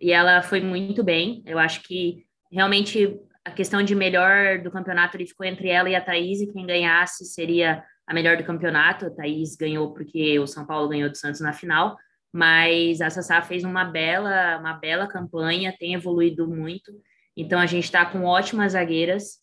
e 0.00 0.12
ela 0.12 0.40
foi 0.40 0.60
muito 0.60 1.04
bem. 1.04 1.42
Eu 1.44 1.58
acho 1.58 1.82
que 1.82 2.24
realmente 2.50 3.18
a 3.48 3.50
questão 3.50 3.82
de 3.82 3.94
melhor 3.94 4.58
do 4.58 4.70
campeonato 4.70 5.16
ele 5.16 5.26
ficou 5.26 5.46
entre 5.46 5.68
ela 5.68 5.88
e 5.88 5.96
a 5.96 6.00
Thaís, 6.00 6.40
e 6.40 6.52
quem 6.52 6.66
ganhasse 6.66 7.24
seria 7.24 7.82
a 8.06 8.12
melhor 8.12 8.36
do 8.36 8.44
campeonato. 8.44 9.06
A 9.06 9.10
Thaís 9.10 9.56
ganhou 9.56 9.92
porque 9.94 10.38
o 10.38 10.46
São 10.46 10.66
Paulo 10.66 10.88
ganhou 10.88 11.08
do 11.08 11.16
Santos 11.16 11.40
na 11.40 11.52
final, 11.52 11.96
mas 12.32 13.00
a 13.00 13.08
Sassá 13.08 13.40
fez 13.40 13.64
uma 13.64 13.84
bela, 13.84 14.58
uma 14.58 14.74
bela 14.74 15.06
campanha, 15.06 15.74
tem 15.78 15.94
evoluído 15.94 16.46
muito. 16.46 16.92
Então 17.36 17.58
a 17.58 17.66
gente 17.66 17.84
está 17.84 18.04
com 18.04 18.24
ótimas 18.24 18.72
zagueiras 18.72 19.38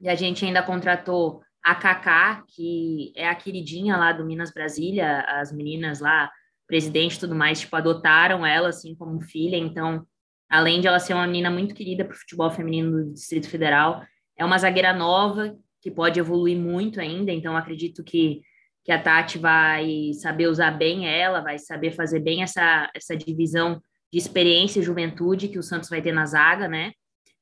e 0.00 0.08
a 0.08 0.14
gente 0.14 0.44
ainda 0.44 0.62
contratou 0.62 1.42
a 1.62 1.74
Kaká, 1.74 2.44
que 2.48 3.12
é 3.16 3.26
a 3.28 3.34
queridinha 3.34 3.96
lá 3.96 4.12
do 4.12 4.24
Minas 4.24 4.52
Brasília, 4.52 5.20
as 5.22 5.50
meninas 5.50 5.98
lá, 5.98 6.30
presidente 6.66 7.16
e 7.16 7.20
tudo 7.20 7.34
mais, 7.34 7.60
tipo, 7.60 7.74
adotaram 7.74 8.44
ela 8.44 8.68
assim 8.68 8.94
como 8.94 9.20
filha, 9.20 9.56
então 9.56 10.06
além 10.54 10.80
de 10.80 10.86
ela 10.86 11.00
ser 11.00 11.14
uma 11.14 11.26
menina 11.26 11.50
muito 11.50 11.74
querida 11.74 12.04
para 12.04 12.14
o 12.14 12.16
futebol 12.16 12.48
feminino 12.48 12.92
do 12.92 13.12
Distrito 13.12 13.50
Federal, 13.50 14.04
é 14.38 14.44
uma 14.44 14.56
zagueira 14.56 14.92
nova 14.92 15.56
que 15.82 15.90
pode 15.90 16.20
evoluir 16.20 16.56
muito 16.56 17.00
ainda, 17.00 17.32
então 17.32 17.56
acredito 17.56 18.04
que, 18.04 18.40
que 18.84 18.92
a 18.92 19.02
Tati 19.02 19.36
vai 19.36 20.12
saber 20.14 20.46
usar 20.46 20.70
bem 20.70 21.08
ela, 21.08 21.40
vai 21.40 21.58
saber 21.58 21.90
fazer 21.90 22.20
bem 22.20 22.44
essa, 22.44 22.88
essa 22.94 23.16
divisão 23.16 23.82
de 24.12 24.18
experiência 24.18 24.78
e 24.78 24.82
juventude 24.84 25.48
que 25.48 25.58
o 25.58 25.62
Santos 25.62 25.90
vai 25.90 26.00
ter 26.00 26.12
na 26.12 26.24
zaga, 26.24 26.68
né? 26.68 26.92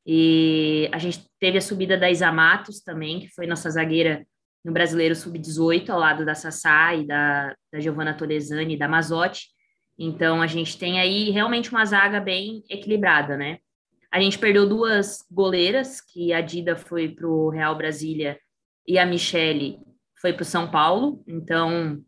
E 0.06 0.88
a 0.90 0.96
gente 0.96 1.22
teve 1.38 1.58
a 1.58 1.62
subida 1.62 1.98
da 1.98 2.10
Isa 2.10 2.32
Matos 2.32 2.80
também, 2.80 3.20
que 3.20 3.28
foi 3.28 3.46
nossa 3.46 3.68
zagueira 3.68 4.26
no 4.64 4.72
Brasileiro 4.72 5.14
Sub-18, 5.14 5.90
ao 5.90 5.98
lado 5.98 6.24
da 6.24 6.34
Sassá 6.34 6.94
e 6.94 7.06
da, 7.06 7.54
da 7.70 7.78
Giovanna 7.78 8.14
Tolesani 8.14 8.74
e 8.74 8.78
da 8.78 8.88
Mazotti. 8.88 9.48
Então, 9.98 10.40
a 10.40 10.46
gente 10.46 10.78
tem 10.78 11.00
aí 11.00 11.30
realmente 11.30 11.70
uma 11.70 11.84
zaga 11.84 12.20
bem 12.20 12.64
equilibrada, 12.68 13.36
né? 13.36 13.58
A 14.10 14.20
gente 14.20 14.38
perdeu 14.38 14.68
duas 14.68 15.24
goleiras, 15.30 16.00
que 16.00 16.32
a 16.32 16.40
Dida 16.40 16.76
foi 16.76 17.08
para 17.08 17.26
o 17.26 17.48
Real 17.48 17.76
Brasília 17.76 18.38
e 18.86 18.98
a 18.98 19.06
Michele 19.06 19.78
foi 20.20 20.32
para 20.32 20.42
o 20.42 20.46
São 20.46 20.70
Paulo. 20.70 21.22
Então, 21.26 22.02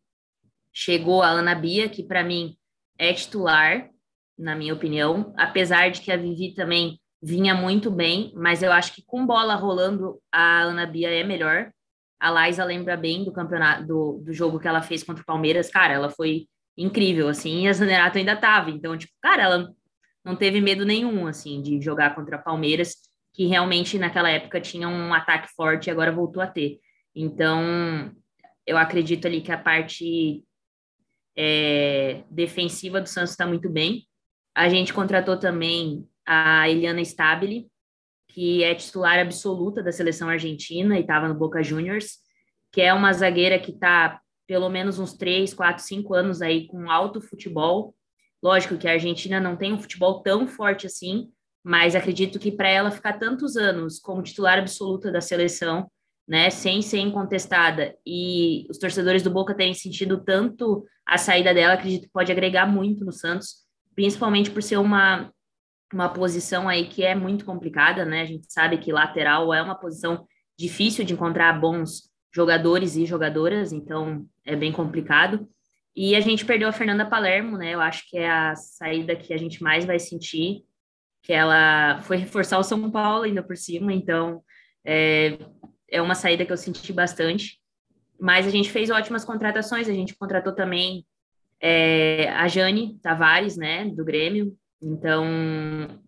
chegou 0.72 1.22
a 1.22 1.28
Ana 1.28 1.54
Bia, 1.54 1.88
que 1.88 2.02
para 2.02 2.22
mim 2.22 2.56
é 2.98 3.12
titular, 3.12 3.88
na 4.38 4.54
minha 4.54 4.74
opinião, 4.74 5.32
apesar 5.36 5.90
de 5.90 6.00
que 6.00 6.10
a 6.12 6.16
Vivi 6.16 6.54
também 6.54 7.00
vinha 7.22 7.54
muito 7.54 7.90
bem, 7.90 8.32
mas 8.36 8.62
eu 8.62 8.70
acho 8.70 8.94
que 8.94 9.02
com 9.02 9.24
bola 9.24 9.54
rolando, 9.54 10.20
a 10.30 10.62
Ana 10.62 10.84
Bia 10.84 11.08
é 11.08 11.24
melhor. 11.24 11.72
A 12.20 12.28
Laisa 12.28 12.64
lembra 12.64 12.96
bem 12.96 13.24
do 13.24 13.32
campeonato, 13.32 13.86
do, 13.86 14.22
do 14.24 14.32
jogo 14.32 14.58
que 14.58 14.68
ela 14.68 14.82
fez 14.82 15.02
contra 15.02 15.22
o 15.22 15.26
Palmeiras. 15.26 15.70
Cara, 15.70 15.94
ela 15.94 16.10
foi 16.10 16.46
incrível, 16.76 17.28
assim, 17.28 17.62
e 17.62 17.68
a 17.68 17.72
Zanerato 17.72 18.18
ainda 18.18 18.36
tava. 18.36 18.70
Então, 18.70 18.96
tipo, 18.96 19.12
cara, 19.20 19.42
ela 19.42 19.74
não 20.24 20.34
teve 20.34 20.60
medo 20.60 20.84
nenhum, 20.84 21.26
assim, 21.26 21.62
de 21.62 21.80
jogar 21.80 22.14
contra 22.14 22.38
Palmeiras, 22.38 22.94
que 23.32 23.46
realmente 23.46 23.98
naquela 23.98 24.30
época 24.30 24.60
tinha 24.60 24.88
um 24.88 25.12
ataque 25.12 25.48
forte 25.54 25.86
e 25.86 25.90
agora 25.90 26.12
voltou 26.12 26.42
a 26.42 26.46
ter. 26.46 26.78
Então, 27.14 28.12
eu 28.66 28.76
acredito 28.76 29.26
ali 29.26 29.40
que 29.40 29.52
a 29.52 29.58
parte 29.58 30.42
é, 31.36 32.22
defensiva 32.30 33.00
do 33.00 33.08
Santos 33.08 33.32
está 33.32 33.46
muito 33.46 33.68
bem. 33.68 34.06
A 34.54 34.68
gente 34.68 34.94
contratou 34.94 35.36
também 35.36 36.08
a 36.26 36.68
Eliana 36.68 37.02
Stabile, 37.02 37.68
que 38.28 38.64
é 38.64 38.74
titular 38.74 39.18
absoluta 39.18 39.82
da 39.82 39.92
seleção 39.92 40.28
argentina 40.28 40.96
e 40.96 41.02
estava 41.02 41.28
no 41.28 41.34
Boca 41.34 41.62
Juniors, 41.62 42.18
que 42.72 42.80
é 42.80 42.92
uma 42.92 43.12
zagueira 43.12 43.58
que 43.58 43.70
está 43.70 44.20
pelo 44.46 44.68
menos 44.68 44.98
uns 44.98 45.14
três, 45.14 45.54
quatro, 45.54 45.82
cinco 45.82 46.14
anos 46.14 46.42
aí 46.42 46.66
com 46.66 46.90
alto 46.90 47.20
futebol. 47.20 47.94
Lógico 48.42 48.76
que 48.76 48.86
a 48.86 48.92
Argentina 48.92 49.40
não 49.40 49.56
tem 49.56 49.72
um 49.72 49.78
futebol 49.78 50.22
tão 50.22 50.46
forte 50.46 50.86
assim, 50.86 51.30
mas 51.64 51.96
acredito 51.96 52.38
que 52.38 52.52
para 52.52 52.68
ela 52.68 52.90
ficar 52.90 53.14
tantos 53.14 53.56
anos 53.56 53.98
como 53.98 54.22
titular 54.22 54.58
absoluta 54.58 55.10
da 55.10 55.20
seleção, 55.20 55.90
né, 56.28 56.50
sem 56.50 56.82
ser 56.82 56.98
incontestada, 56.98 57.96
e 58.06 58.66
os 58.70 58.78
torcedores 58.78 59.22
do 59.22 59.30
Boca 59.30 59.54
terem 59.54 59.74
sentido 59.74 60.22
tanto 60.22 60.84
a 61.06 61.18
saída 61.18 61.52
dela, 61.52 61.74
acredito 61.74 62.04
que 62.04 62.12
pode 62.12 62.32
agregar 62.32 62.66
muito 62.66 63.04
no 63.04 63.12
Santos, 63.12 63.64
principalmente 63.94 64.50
por 64.50 64.62
ser 64.62 64.78
uma, 64.78 65.30
uma 65.92 66.08
posição 66.08 66.68
aí 66.68 66.86
que 66.86 67.02
é 67.02 67.14
muito 67.14 67.44
complicada, 67.44 68.04
né? 68.04 68.22
A 68.22 68.26
gente 68.26 68.50
sabe 68.50 68.78
que 68.78 68.92
lateral 68.92 69.52
é 69.52 69.60
uma 69.60 69.74
posição 69.74 70.26
difícil 70.58 71.04
de 71.04 71.12
encontrar 71.12 71.52
bons 71.60 72.10
jogadores 72.34 72.96
e 72.96 73.06
jogadoras, 73.06 73.72
então 73.72 74.26
é 74.44 74.56
bem 74.56 74.72
complicado. 74.72 75.48
E 75.96 76.16
a 76.16 76.20
gente 76.20 76.44
perdeu 76.44 76.68
a 76.68 76.72
Fernanda 76.72 77.06
Palermo, 77.06 77.56
né? 77.56 77.72
Eu 77.72 77.80
acho 77.80 78.08
que 78.10 78.18
é 78.18 78.28
a 78.28 78.56
saída 78.56 79.14
que 79.14 79.32
a 79.32 79.36
gente 79.36 79.62
mais 79.62 79.84
vai 79.84 79.98
sentir, 79.98 80.64
que 81.22 81.32
ela 81.32 82.00
foi 82.02 82.16
reforçar 82.16 82.58
o 82.58 82.64
São 82.64 82.90
Paulo 82.90 83.22
ainda 83.22 83.42
por 83.42 83.56
cima, 83.56 83.92
então 83.92 84.42
é, 84.84 85.38
é 85.88 86.02
uma 86.02 86.14
saída 86.14 86.44
que 86.44 86.52
eu 86.52 86.56
senti 86.56 86.92
bastante. 86.92 87.60
Mas 88.20 88.46
a 88.46 88.50
gente 88.50 88.70
fez 88.70 88.90
ótimas 88.90 89.24
contratações, 89.24 89.88
a 89.88 89.92
gente 89.92 90.16
contratou 90.16 90.52
também 90.52 91.06
é, 91.60 92.28
a 92.30 92.48
Jane 92.48 92.98
Tavares, 93.00 93.56
né, 93.56 93.84
do 93.86 94.04
Grêmio. 94.04 94.56
Então, 94.82 95.24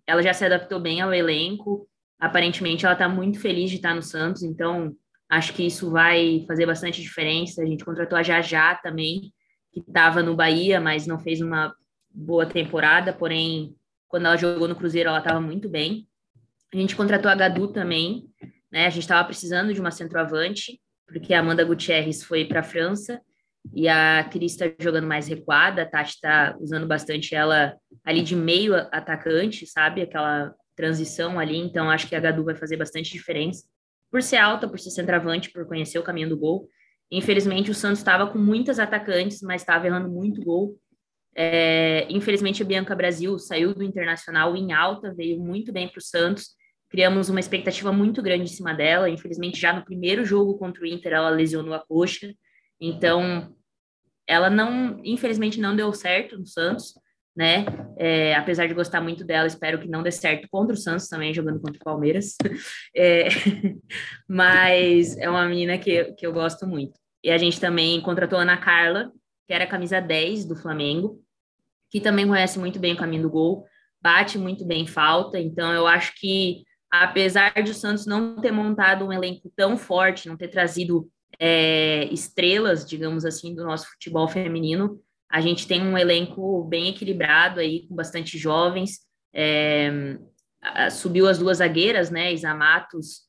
ela 0.06 0.22
já 0.22 0.34
se 0.34 0.44
adaptou 0.44 0.80
bem 0.80 1.00
ao 1.00 1.14
elenco. 1.14 1.88
Aparentemente, 2.18 2.84
ela 2.84 2.92
está 2.92 3.08
muito 3.08 3.40
feliz 3.40 3.70
de 3.70 3.76
estar 3.76 3.94
no 3.94 4.02
Santos. 4.02 4.42
Então, 4.42 4.94
acho 5.28 5.52
que 5.52 5.66
isso 5.66 5.90
vai 5.90 6.44
fazer 6.46 6.66
bastante 6.66 7.00
diferença. 7.00 7.62
A 7.62 7.66
gente 7.66 7.84
contratou 7.84 8.18
a 8.18 8.22
Jajá 8.22 8.74
também, 8.76 9.32
que 9.72 9.80
estava 9.80 10.22
no 10.22 10.34
Bahia, 10.34 10.80
mas 10.80 11.06
não 11.06 11.18
fez 11.18 11.40
uma 11.40 11.74
boa 12.10 12.46
temporada. 12.46 13.12
Porém, 13.12 13.74
quando 14.08 14.26
ela 14.26 14.36
jogou 14.36 14.68
no 14.68 14.76
Cruzeiro, 14.76 15.08
ela 15.08 15.18
estava 15.18 15.40
muito 15.40 15.68
bem. 15.68 16.08
A 16.72 16.76
gente 16.76 16.96
contratou 16.96 17.30
a 17.30 17.34
Gadu 17.34 17.68
também, 17.68 18.24
né? 18.70 18.86
A 18.86 18.90
gente 18.90 19.02
estava 19.02 19.26
precisando 19.26 19.72
de 19.72 19.80
uma 19.80 19.90
centroavante, 19.90 20.80
porque 21.06 21.32
a 21.32 21.40
Amanda 21.40 21.64
Gutierrez 21.64 22.22
foi 22.22 22.44
para 22.44 22.60
a 22.60 22.64
França 22.64 23.20
e 23.74 23.88
a 23.88 24.24
Cris 24.30 24.52
está 24.52 24.66
jogando 24.78 25.06
mais 25.06 25.28
recuada, 25.28 25.82
a 25.82 25.86
Tati 25.86 26.14
está 26.14 26.56
usando 26.60 26.86
bastante 26.86 27.34
ela 27.34 27.76
ali 28.04 28.22
de 28.22 28.36
meio 28.36 28.74
atacante, 28.74 29.66
sabe? 29.66 30.02
Aquela 30.02 30.54
transição 30.74 31.38
ali, 31.38 31.56
então 31.56 31.90
acho 31.90 32.06
que 32.06 32.14
a 32.14 32.20
Gadu 32.20 32.44
vai 32.44 32.54
fazer 32.54 32.76
bastante 32.76 33.10
diferença. 33.10 33.64
Por 34.10 34.22
ser 34.22 34.36
alta, 34.36 34.68
por 34.68 34.78
ser 34.78 34.90
centroavante, 34.90 35.50
por 35.50 35.66
conhecer 35.66 35.98
o 35.98 36.02
caminho 36.02 36.28
do 36.28 36.36
gol. 36.36 36.68
Infelizmente, 37.10 37.70
o 37.70 37.74
Santos 37.74 37.98
estava 37.98 38.26
com 38.26 38.38
muitas 38.38 38.78
atacantes, 38.78 39.40
mas 39.42 39.62
estava 39.62 39.86
errando 39.86 40.08
muito 40.08 40.42
gol. 40.42 40.78
É, 41.34 42.06
infelizmente, 42.08 42.62
a 42.62 42.66
Bianca 42.66 42.94
Brasil 42.94 43.38
saiu 43.38 43.74
do 43.74 43.82
Internacional 43.82 44.56
em 44.56 44.72
alta, 44.72 45.14
veio 45.14 45.38
muito 45.38 45.72
bem 45.72 45.88
para 45.88 45.98
o 45.98 46.02
Santos. 46.02 46.56
Criamos 46.88 47.28
uma 47.28 47.40
expectativa 47.40 47.92
muito 47.92 48.22
grande 48.22 48.44
em 48.44 48.54
cima 48.54 48.72
dela. 48.72 49.10
Infelizmente, 49.10 49.60
já 49.60 49.72
no 49.72 49.84
primeiro 49.84 50.24
jogo 50.24 50.56
contra 50.56 50.82
o 50.82 50.86
Inter, 50.86 51.12
ela 51.12 51.28
lesionou 51.28 51.74
a 51.74 51.84
coxa. 51.84 52.32
Então, 52.80 53.54
ela 54.26 54.50
não, 54.50 55.00
infelizmente, 55.04 55.60
não 55.60 55.76
deu 55.76 55.92
certo 55.92 56.38
no 56.38 56.46
Santos, 56.46 56.94
né? 57.36 57.66
É, 57.98 58.34
apesar 58.34 58.66
de 58.66 58.74
gostar 58.74 59.00
muito 59.00 59.22
dela, 59.24 59.46
espero 59.46 59.78
que 59.78 59.88
não 59.88 60.02
dê 60.02 60.10
certo 60.10 60.48
contra 60.50 60.74
o 60.74 60.78
Santos 60.78 61.06
também, 61.06 61.34
jogando 61.34 61.60
contra 61.60 61.78
o 61.78 61.84
Palmeiras. 61.84 62.36
É, 62.98 63.28
mas 64.26 65.18
é 65.18 65.28
uma 65.28 65.46
menina 65.46 65.76
que, 65.76 66.04
que 66.14 66.26
eu 66.26 66.32
gosto 66.32 66.66
muito. 66.66 66.98
E 67.22 67.30
a 67.30 67.36
gente 67.36 67.60
também 67.60 68.00
contratou 68.00 68.38
a 68.38 68.42
Ana 68.42 68.56
Carla, 68.56 69.12
que 69.46 69.52
era 69.52 69.64
a 69.64 69.66
camisa 69.66 70.00
10 70.00 70.46
do 70.46 70.56
Flamengo, 70.56 71.22
que 71.90 72.00
também 72.00 72.26
conhece 72.26 72.58
muito 72.58 72.78
bem 72.78 72.94
o 72.94 72.96
caminho 72.96 73.24
do 73.24 73.30
gol, 73.30 73.66
bate 74.00 74.38
muito 74.38 74.64
bem 74.64 74.86
falta. 74.86 75.38
Então, 75.38 75.72
eu 75.72 75.86
acho 75.86 76.14
que, 76.18 76.64
apesar 76.90 77.52
de 77.62 77.70
o 77.70 77.74
Santos 77.74 78.06
não 78.06 78.36
ter 78.36 78.50
montado 78.50 79.04
um 79.04 79.12
elenco 79.12 79.52
tão 79.54 79.76
forte, 79.76 80.28
não 80.28 80.36
ter 80.36 80.48
trazido 80.48 81.08
é, 81.38 82.04
estrelas, 82.12 82.86
digamos 82.86 83.24
assim, 83.24 83.54
do 83.54 83.64
nosso 83.64 83.88
futebol 83.90 84.26
feminino. 84.26 85.00
A 85.28 85.40
gente 85.40 85.66
tem 85.66 85.82
um 85.82 85.98
elenco 85.98 86.64
bem 86.64 86.88
equilibrado 86.88 87.60
aí, 87.60 87.86
com 87.88 87.94
bastante 87.94 88.38
jovens. 88.38 89.00
É, 89.34 90.18
subiu 90.90 91.28
as 91.28 91.38
duas 91.38 91.58
zagueiras, 91.58 92.10
né? 92.10 92.32
Isa 92.32 92.54
Matos 92.54 93.26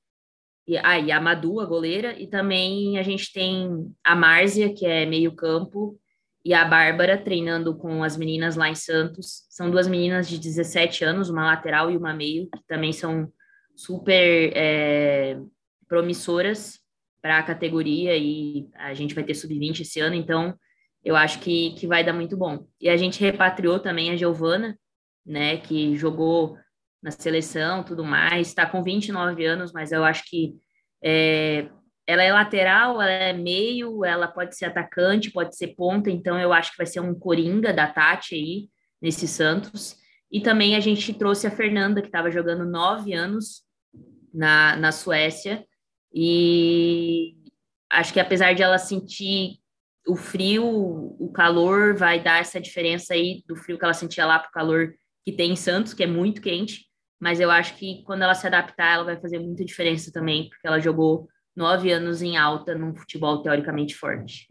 e, 0.68 0.78
ah, 0.78 1.00
e 1.00 1.12
a 1.12 1.22
Madu, 1.22 1.62
a 1.62 1.66
goleira, 1.66 2.20
e 2.20 2.28
também 2.28 3.00
a 3.00 3.04
gente 3.04 3.32
tem 3.32 3.90
a 4.04 4.16
Márcia, 4.16 4.74
que 4.74 4.86
é 4.86 5.06
meio-campo, 5.06 5.98
e 6.44 6.54
a 6.54 6.66
Bárbara 6.66 7.18
treinando 7.18 7.76
com 7.78 8.04
as 8.04 8.18
meninas 8.18 8.56
lá 8.56 8.70
em 8.70 8.76
Santos. 8.76 9.46
São 9.50 9.72
duas 9.72 9.88
meninas 9.88 10.28
de 10.30 10.38
17 10.38 11.06
anos, 11.06 11.30
uma 11.30 11.46
lateral 11.46 11.90
e 11.90 11.98
uma 11.98 12.14
meio, 12.14 12.50
que 12.50 12.62
também 12.68 12.92
são 12.92 13.32
super 13.76 14.52
é, 14.56 15.40
promissoras 15.88 16.80
para 17.22 17.40
a 17.40 17.44
categoria 17.44 18.16
e 18.18 18.68
a 18.76 18.94
gente 18.94 19.16
vai 19.16 19.24
ter 19.24 19.36
sub-20 19.36 19.82
esse 19.82 20.00
ano, 20.00 20.16
então 20.16 20.58
eu 21.08 21.16
acho 21.16 21.40
que, 21.40 21.72
que 21.76 21.88
vai 21.88 22.04
dar 22.04 22.12
muito 22.12 22.36
bom. 22.36 22.68
E 22.82 22.90
a 22.90 22.98
gente 22.98 23.22
repatriou 23.22 23.80
também 23.80 24.12
a 24.12 24.18
Giovana, 24.18 24.78
né, 25.26 25.56
que 25.56 25.96
jogou 25.96 26.58
na 27.02 27.12
seleção, 27.12 27.82
tudo 27.82 28.04
mais, 28.04 28.50
está 28.50 28.66
com 28.66 28.84
29 28.84 29.46
anos, 29.46 29.72
mas 29.72 29.94
eu 29.94 30.04
acho 30.04 30.26
que 30.26 30.58
é, 31.02 31.70
ela 32.06 32.24
é 32.24 32.34
lateral, 32.34 33.02
ela 33.02 33.10
é 33.10 33.32
meio, 33.32 34.04
ela 34.04 34.28
pode 34.28 34.58
ser 34.58 34.66
atacante, 34.66 35.32
pode 35.32 35.56
ser 35.56 35.76
ponta, 35.78 36.12
então 36.12 36.38
eu 36.38 36.52
acho 36.52 36.72
que 36.72 36.78
vai 36.78 36.86
ser 36.86 37.00
um 37.00 37.18
coringa 37.18 37.72
da 37.72 37.88
Tati 37.88 38.36
aí, 38.36 38.70
nesse 39.02 39.30
Santos. 39.30 39.96
E 40.30 40.42
também 40.42 40.76
a 40.76 40.82
gente 40.82 41.14
trouxe 41.14 41.48
a 41.48 41.52
Fernanda, 41.52 42.02
que 42.02 42.10
estava 42.10 42.30
jogando 42.30 42.66
nove 42.66 43.14
anos 43.14 43.64
na, 44.34 44.76
na 44.76 44.92
Suécia, 44.92 45.66
e 46.14 47.38
acho 47.90 48.12
que 48.12 48.20
apesar 48.20 48.52
de 48.52 48.62
ela 48.62 48.78
sentir 48.78 49.62
o 50.08 50.16
frio, 50.16 50.66
o 51.20 51.32
calor 51.34 51.96
vai 51.96 52.22
dar 52.22 52.40
essa 52.40 52.62
diferença 52.62 53.14
aí 53.14 53.44
do 53.46 53.56
frio 53.56 53.78
que 53.78 53.84
ela 53.84 53.94
sentia 53.94 54.26
lá 54.26 54.40
para 54.40 54.50
o 54.50 54.52
calor 54.52 54.94
que 55.26 55.34
tem 55.34 55.52
em 55.52 55.56
Santos, 55.56 55.94
que 55.94 56.04
é 56.04 56.08
muito 56.08 56.42
quente. 56.42 56.88
Mas 57.20 57.40
eu 57.40 57.52
acho 57.52 57.76
que 57.76 58.04
quando 58.04 58.22
ela 58.22 58.34
se 58.34 58.48
adaptar, 58.48 58.94
ela 58.94 59.04
vai 59.04 59.20
fazer 59.20 59.40
muita 59.40 59.66
diferença 59.66 60.12
também, 60.12 60.50
porque 60.50 60.66
ela 60.66 60.80
jogou 60.80 61.28
nove 61.56 61.92
anos 61.92 62.22
em 62.22 62.38
alta 62.38 62.76
num 62.76 62.96
futebol 62.96 63.42
teoricamente 63.42 63.96
forte. 63.96 64.48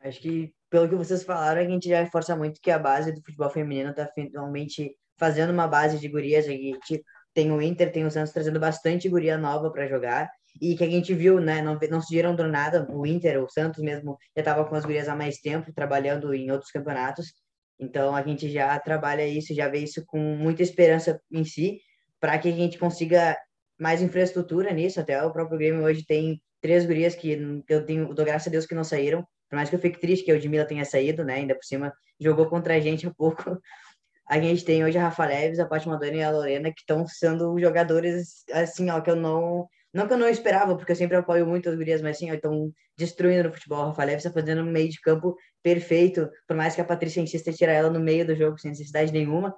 Acho 0.00 0.20
que, 0.20 0.54
pelo 0.70 0.88
que 0.88 0.94
vocês 0.94 1.24
falaram, 1.24 1.60
a 1.60 1.64
gente 1.64 1.88
já 1.88 2.02
reforça 2.02 2.36
muito 2.36 2.60
que 2.60 2.70
a 2.70 2.78
base 2.78 3.12
do 3.12 3.22
futebol 3.22 3.50
feminino 3.50 3.90
está 3.90 4.06
finalmente 4.06 4.96
fazendo 5.18 5.52
uma 5.52 5.66
base 5.66 5.98
de 5.98 6.08
gurias. 6.08 6.46
A 6.46 6.50
gente 6.50 7.04
tem 7.34 7.50
o 7.50 7.60
Inter, 7.60 7.92
tem 7.92 8.04
o 8.04 8.10
Santos 8.10 8.32
trazendo 8.32 8.60
bastante 8.60 9.08
guria 9.08 9.36
nova 9.36 9.70
para 9.70 9.88
jogar. 9.88 10.30
E 10.60 10.76
que 10.76 10.84
a 10.84 10.90
gente 10.90 11.12
viu, 11.14 11.40
né? 11.40 11.60
Não, 11.60 11.78
não 11.90 12.00
se 12.00 12.14
viram 12.14 12.34
do 12.34 12.46
nada. 12.46 12.86
O 12.90 13.06
Inter, 13.06 13.42
o 13.42 13.48
Santos 13.48 13.82
mesmo, 13.82 14.16
já 14.34 14.40
estava 14.40 14.64
com 14.64 14.74
as 14.74 14.84
gurias 14.84 15.08
há 15.08 15.14
mais 15.14 15.38
tempo, 15.38 15.72
trabalhando 15.72 16.32
em 16.32 16.50
outros 16.50 16.70
campeonatos. 16.70 17.34
Então 17.78 18.14
a 18.14 18.22
gente 18.22 18.50
já 18.50 18.78
trabalha 18.78 19.26
isso, 19.26 19.54
já 19.54 19.68
vê 19.68 19.78
isso 19.78 20.04
com 20.06 20.18
muita 20.18 20.62
esperança 20.62 21.20
em 21.30 21.44
si, 21.44 21.80
para 22.18 22.38
que 22.38 22.48
a 22.48 22.52
gente 22.52 22.78
consiga 22.78 23.36
mais 23.78 24.02
infraestrutura 24.02 24.72
nisso. 24.72 25.00
Até 25.00 25.22
o 25.22 25.32
próprio 25.32 25.58
Grêmio 25.58 25.82
hoje 25.82 26.04
tem 26.04 26.40
três 26.60 26.84
gurias 26.84 27.14
que 27.14 27.62
eu 27.68 27.84
tenho, 27.84 28.14
dou 28.14 28.24
graças 28.24 28.48
a 28.48 28.50
Deus 28.50 28.66
que 28.66 28.74
não 28.74 28.84
saíram. 28.84 29.26
Por 29.48 29.56
mais 29.56 29.68
que 29.68 29.74
eu 29.74 29.80
fique 29.80 29.98
triste 29.98 30.24
que 30.24 30.30
a 30.30 30.36
Edmila 30.36 30.64
tenha 30.64 30.84
saído, 30.84 31.24
né? 31.24 31.34
Ainda 31.34 31.54
por 31.54 31.64
cima 31.64 31.92
jogou 32.20 32.46
contra 32.46 32.74
a 32.74 32.80
gente 32.80 33.06
um 33.06 33.12
pouco, 33.12 33.58
a 34.30 34.38
gente 34.38 34.64
tem 34.64 34.84
hoje 34.84 34.96
a 34.96 35.02
Rafa 35.02 35.26
Leves, 35.26 35.58
a 35.58 35.66
Paty 35.66 35.88
Madonna 35.88 36.14
e 36.14 36.22
a 36.22 36.30
Lorena, 36.30 36.70
que 36.70 36.82
estão 36.82 37.04
sendo 37.04 37.58
jogadores, 37.58 38.44
assim, 38.52 38.88
ó, 38.88 39.00
que 39.00 39.10
eu 39.10 39.16
não... 39.16 39.66
Não 39.92 40.06
que 40.06 40.12
eu 40.12 40.18
não 40.18 40.28
esperava, 40.28 40.76
porque 40.76 40.92
eu 40.92 40.96
sempre 40.96 41.16
apoio 41.16 41.46
muito 41.46 41.68
as 41.68 41.74
gurias, 41.74 42.00
mas 42.00 42.16
assim, 42.16 42.30
estão 42.30 42.72
destruindo 42.96 43.48
no 43.48 43.52
futebol. 43.52 43.82
A 43.82 43.86
Rafa 43.88 44.04
Leves 44.04 44.24
está 44.24 44.40
fazendo 44.40 44.62
um 44.62 44.70
meio 44.70 44.88
de 44.88 45.00
campo 45.00 45.36
perfeito, 45.62 46.30
por 46.46 46.56
mais 46.56 46.74
que 46.74 46.80
a 46.80 46.84
Patrícia 46.84 47.20
insista 47.20 47.50
em 47.50 47.54
tirar 47.54 47.72
ela 47.72 47.90
no 47.90 48.00
meio 48.00 48.26
do 48.26 48.36
jogo, 48.36 48.58
sem 48.58 48.70
necessidade 48.70 49.12
nenhuma. 49.12 49.54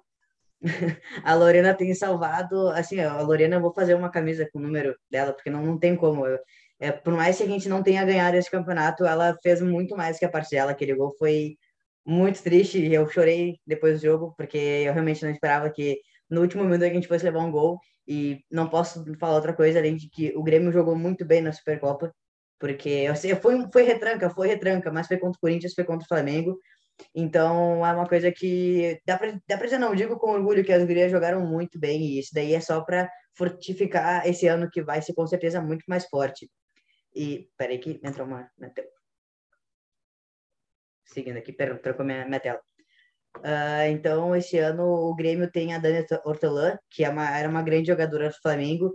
a 1.25 1.35
Lorena 1.35 1.75
tem 1.75 1.95
salvado, 1.95 2.69
assim, 2.69 3.01
a 3.01 3.21
Lorena, 3.21 3.57
eu 3.57 3.61
vou 3.61 3.75
fazer 3.75 3.95
uma 3.95 4.11
camisa 4.11 4.49
com 4.53 4.59
o 4.59 4.63
número 4.63 4.97
dela, 5.11 5.33
porque 5.33 5.51
não, 5.51 5.65
não 5.65 5.79
tem 5.79 5.97
como. 5.97 6.27
Eu, 6.27 6.39
é, 6.81 6.91
por 6.91 7.15
mais 7.15 7.37
que 7.37 7.45
a 7.45 7.47
gente 7.47 7.69
não 7.69 7.83
tenha 7.83 8.05
ganhado 8.05 8.37
esse 8.37 8.51
campeonato, 8.51 9.05
ela 9.05 9.37
fez 9.43 9.61
muito 9.61 9.97
mais 9.97 10.19
que 10.19 10.25
a 10.25 10.29
parte 10.29 10.51
dela. 10.51 10.73
Aquele 10.73 10.95
gol 10.95 11.15
foi 11.19 11.57
muito 12.05 12.43
triste. 12.43 12.93
Eu 12.93 13.09
chorei 13.09 13.59
depois 13.67 14.01
do 14.01 14.05
jogo, 14.05 14.35
porque 14.37 14.59
eu 14.59 14.93
realmente 14.93 15.23
não 15.23 15.31
esperava 15.31 15.71
que 15.71 16.01
no 16.29 16.41
último 16.41 16.65
minuto 16.65 16.85
a 16.85 16.89
gente 16.89 17.07
fosse 17.07 17.25
levar 17.25 17.41
um 17.41 17.53
gol. 17.53 17.79
E 18.13 18.45
não 18.51 18.69
posso 18.69 19.05
falar 19.19 19.37
outra 19.37 19.55
coisa 19.55 19.79
além 19.79 19.97
de 19.97 20.09
que 20.11 20.33
o 20.37 20.43
Grêmio 20.43 20.71
jogou 20.73 20.95
muito 20.95 21.25
bem 21.25 21.41
na 21.41 21.53
Supercopa, 21.53 22.13
porque 22.59 22.89
eu 22.89 23.17
sei, 23.17 23.35
foi, 23.37 23.55
foi 23.73 23.83
retranca, 23.85 24.29
foi 24.31 24.49
retranca, 24.49 24.93
mas 24.93 25.07
foi 25.07 25.19
contra 25.19 25.39
o 25.39 25.41
Corinthians, 25.41 25.75
foi 25.75 25.85
contra 25.85 26.05
o 26.05 26.09
Flamengo. 26.09 26.59
Então 27.15 27.85
é 27.87 27.93
uma 27.93 28.07
coisa 28.09 28.31
que 28.31 29.01
dá 29.07 29.19
pra, 29.19 29.33
dá 29.49 29.57
pra 29.57 29.65
dizer, 29.67 29.79
não, 29.79 29.95
digo 29.95 30.19
com 30.19 30.31
orgulho 30.33 30.65
que 30.65 30.73
as 30.73 30.85
gurias 30.85 31.11
jogaram 31.11 31.41
muito 31.47 31.79
bem, 31.79 32.03
e 32.03 32.19
isso 32.21 32.31
daí 32.35 32.55
é 32.55 32.61
só 32.61 32.83
para 32.83 33.11
fortificar 33.37 34.27
esse 34.29 34.47
ano 34.47 34.69
que 34.71 34.83
vai 34.83 35.01
ser 35.03 35.15
com 35.15 35.27
certeza 35.27 35.61
muito 35.63 35.85
mais 35.89 36.07
forte. 36.09 36.51
E 37.15 37.49
peraí 37.57 37.79
que 37.79 38.01
entrou 38.05 38.27
uma 38.27 38.51
seguindo 41.05 41.39
aqui, 41.39 41.53
pera, 41.53 41.79
trocou 41.79 42.05
minha, 42.05 42.27
minha 42.27 42.41
tela. 42.41 42.61
Uh, 43.39 43.91
então, 43.91 44.37
esse 44.37 44.59
ano 44.59 44.85
o 44.85 45.15
Grêmio 45.15 45.51
tem 45.51 45.75
a 45.75 45.79
Dani 45.79 46.05
Hortelã, 46.25 46.79
que 46.91 47.05
é 47.05 47.09
uma, 47.09 47.37
era 47.37 47.49
uma 47.49 47.63
grande 47.63 47.89
jogadora 47.89 48.29
do 48.29 48.35
Flamengo, 48.43 48.93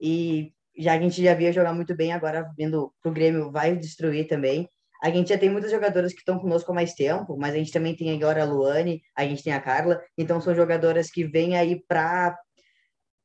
e 0.00 0.52
já 0.78 0.94
a 0.94 1.00
gente 1.00 1.22
já 1.22 1.34
via 1.34 1.52
jogar 1.52 1.74
muito 1.74 1.94
bem, 1.94 2.12
agora 2.12 2.50
vindo 2.56 2.92
pro 3.02 3.12
Grêmio 3.12 3.50
vai 3.50 3.76
destruir 3.76 4.26
também. 4.26 4.68
A 5.02 5.10
gente 5.10 5.30
já 5.30 5.38
tem 5.38 5.50
muitas 5.50 5.70
jogadoras 5.70 6.12
que 6.12 6.18
estão 6.18 6.38
conosco 6.38 6.70
há 6.72 6.74
mais 6.74 6.94
tempo, 6.94 7.36
mas 7.38 7.54
a 7.54 7.58
gente 7.58 7.72
também 7.72 7.96
tem 7.96 8.14
agora 8.14 8.42
a 8.42 8.46
Luane, 8.46 9.02
a 9.16 9.24
gente 9.24 9.42
tem 9.42 9.52
a 9.52 9.60
Carla, 9.60 10.00
então 10.16 10.40
são 10.40 10.54
jogadoras 10.54 11.10
que 11.10 11.24
vêm 11.24 11.56
aí 11.56 11.82
para 11.88 12.36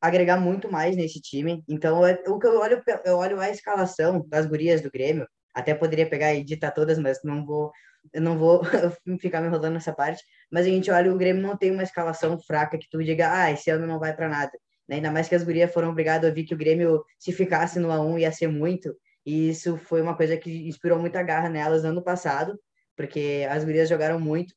agregar 0.01 0.37
muito 0.37 0.71
mais 0.71 0.95
nesse 0.95 1.19
time. 1.21 1.63
Então, 1.67 2.05
é, 2.05 2.21
o 2.27 2.39
que 2.39 2.47
eu 2.47 2.59
olho, 2.59 2.81
eu 3.05 3.17
olho 3.17 3.39
a 3.39 3.49
escalação 3.49 4.25
das 4.27 4.45
gurias 4.45 4.81
do 4.81 4.91
Grêmio, 4.91 5.27
Até 5.53 5.73
poderia 5.73 6.09
pegar 6.09 6.33
e 6.33 6.39
editar 6.39 6.71
todas, 6.71 6.97
mas 6.99 7.19
não 7.23 7.45
vou, 7.45 7.71
eu 8.13 8.21
não 8.21 8.37
vou 8.37 8.61
ficar 9.19 9.41
me 9.41 9.47
enrolando 9.47 9.73
nessa 9.73 9.93
parte. 9.93 10.23
Mas 10.51 10.65
a 10.65 10.69
gente 10.69 10.89
olha, 10.91 11.13
o 11.13 11.17
Grêmio 11.17 11.41
não 11.41 11.57
tem 11.57 11.71
uma 11.71 11.83
escalação 11.83 12.39
fraca 12.39 12.77
que 12.77 12.89
tu 12.89 13.03
diga, 13.03 13.31
ah, 13.31 13.51
esse 13.51 13.69
ano 13.69 13.87
não 13.87 13.99
vai 13.99 14.15
para 14.15 14.29
nada. 14.29 14.51
Né? 14.87 14.97
Ainda 14.97 15.11
mais 15.11 15.27
que 15.27 15.35
as 15.35 15.43
gurias 15.43 15.71
foram 15.73 15.89
obrigadas 15.89 16.29
a 16.29 16.33
ver 16.33 16.43
que 16.43 16.53
o 16.53 16.57
Grêmio, 16.57 17.03
se 17.19 17.31
ficasse 17.31 17.79
no 17.79 17.89
A1, 17.89 18.19
ia 18.19 18.31
ser 18.31 18.47
muito. 18.47 18.95
E 19.25 19.49
isso 19.49 19.77
foi 19.77 20.01
uma 20.01 20.15
coisa 20.15 20.37
que 20.37 20.67
inspirou 20.67 20.99
muita 20.99 21.21
garra 21.23 21.49
nelas 21.49 21.83
ano 21.83 22.03
passado, 22.03 22.59
porque 22.95 23.45
as 23.49 23.63
gurias 23.63 23.89
jogaram 23.89 24.19
muito. 24.19 24.53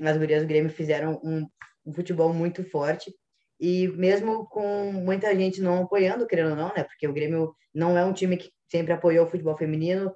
As 0.00 0.16
gurias 0.16 0.42
do 0.42 0.48
Grêmio 0.48 0.70
fizeram 0.70 1.20
um, 1.24 1.46
um 1.84 1.92
futebol 1.92 2.32
muito 2.32 2.64
forte. 2.64 3.12
E 3.60 3.88
mesmo 3.88 4.46
com 4.48 4.92
muita 4.92 5.34
gente 5.34 5.60
não 5.60 5.82
apoiando, 5.82 6.26
querendo 6.26 6.50
ou 6.50 6.56
não, 6.56 6.68
né? 6.74 6.84
Porque 6.84 7.06
o 7.06 7.12
Grêmio 7.12 7.54
não 7.72 7.96
é 7.96 8.04
um 8.04 8.12
time 8.12 8.36
que 8.36 8.50
sempre 8.70 8.92
apoiou 8.92 9.26
o 9.26 9.30
futebol 9.30 9.56
feminino. 9.56 10.14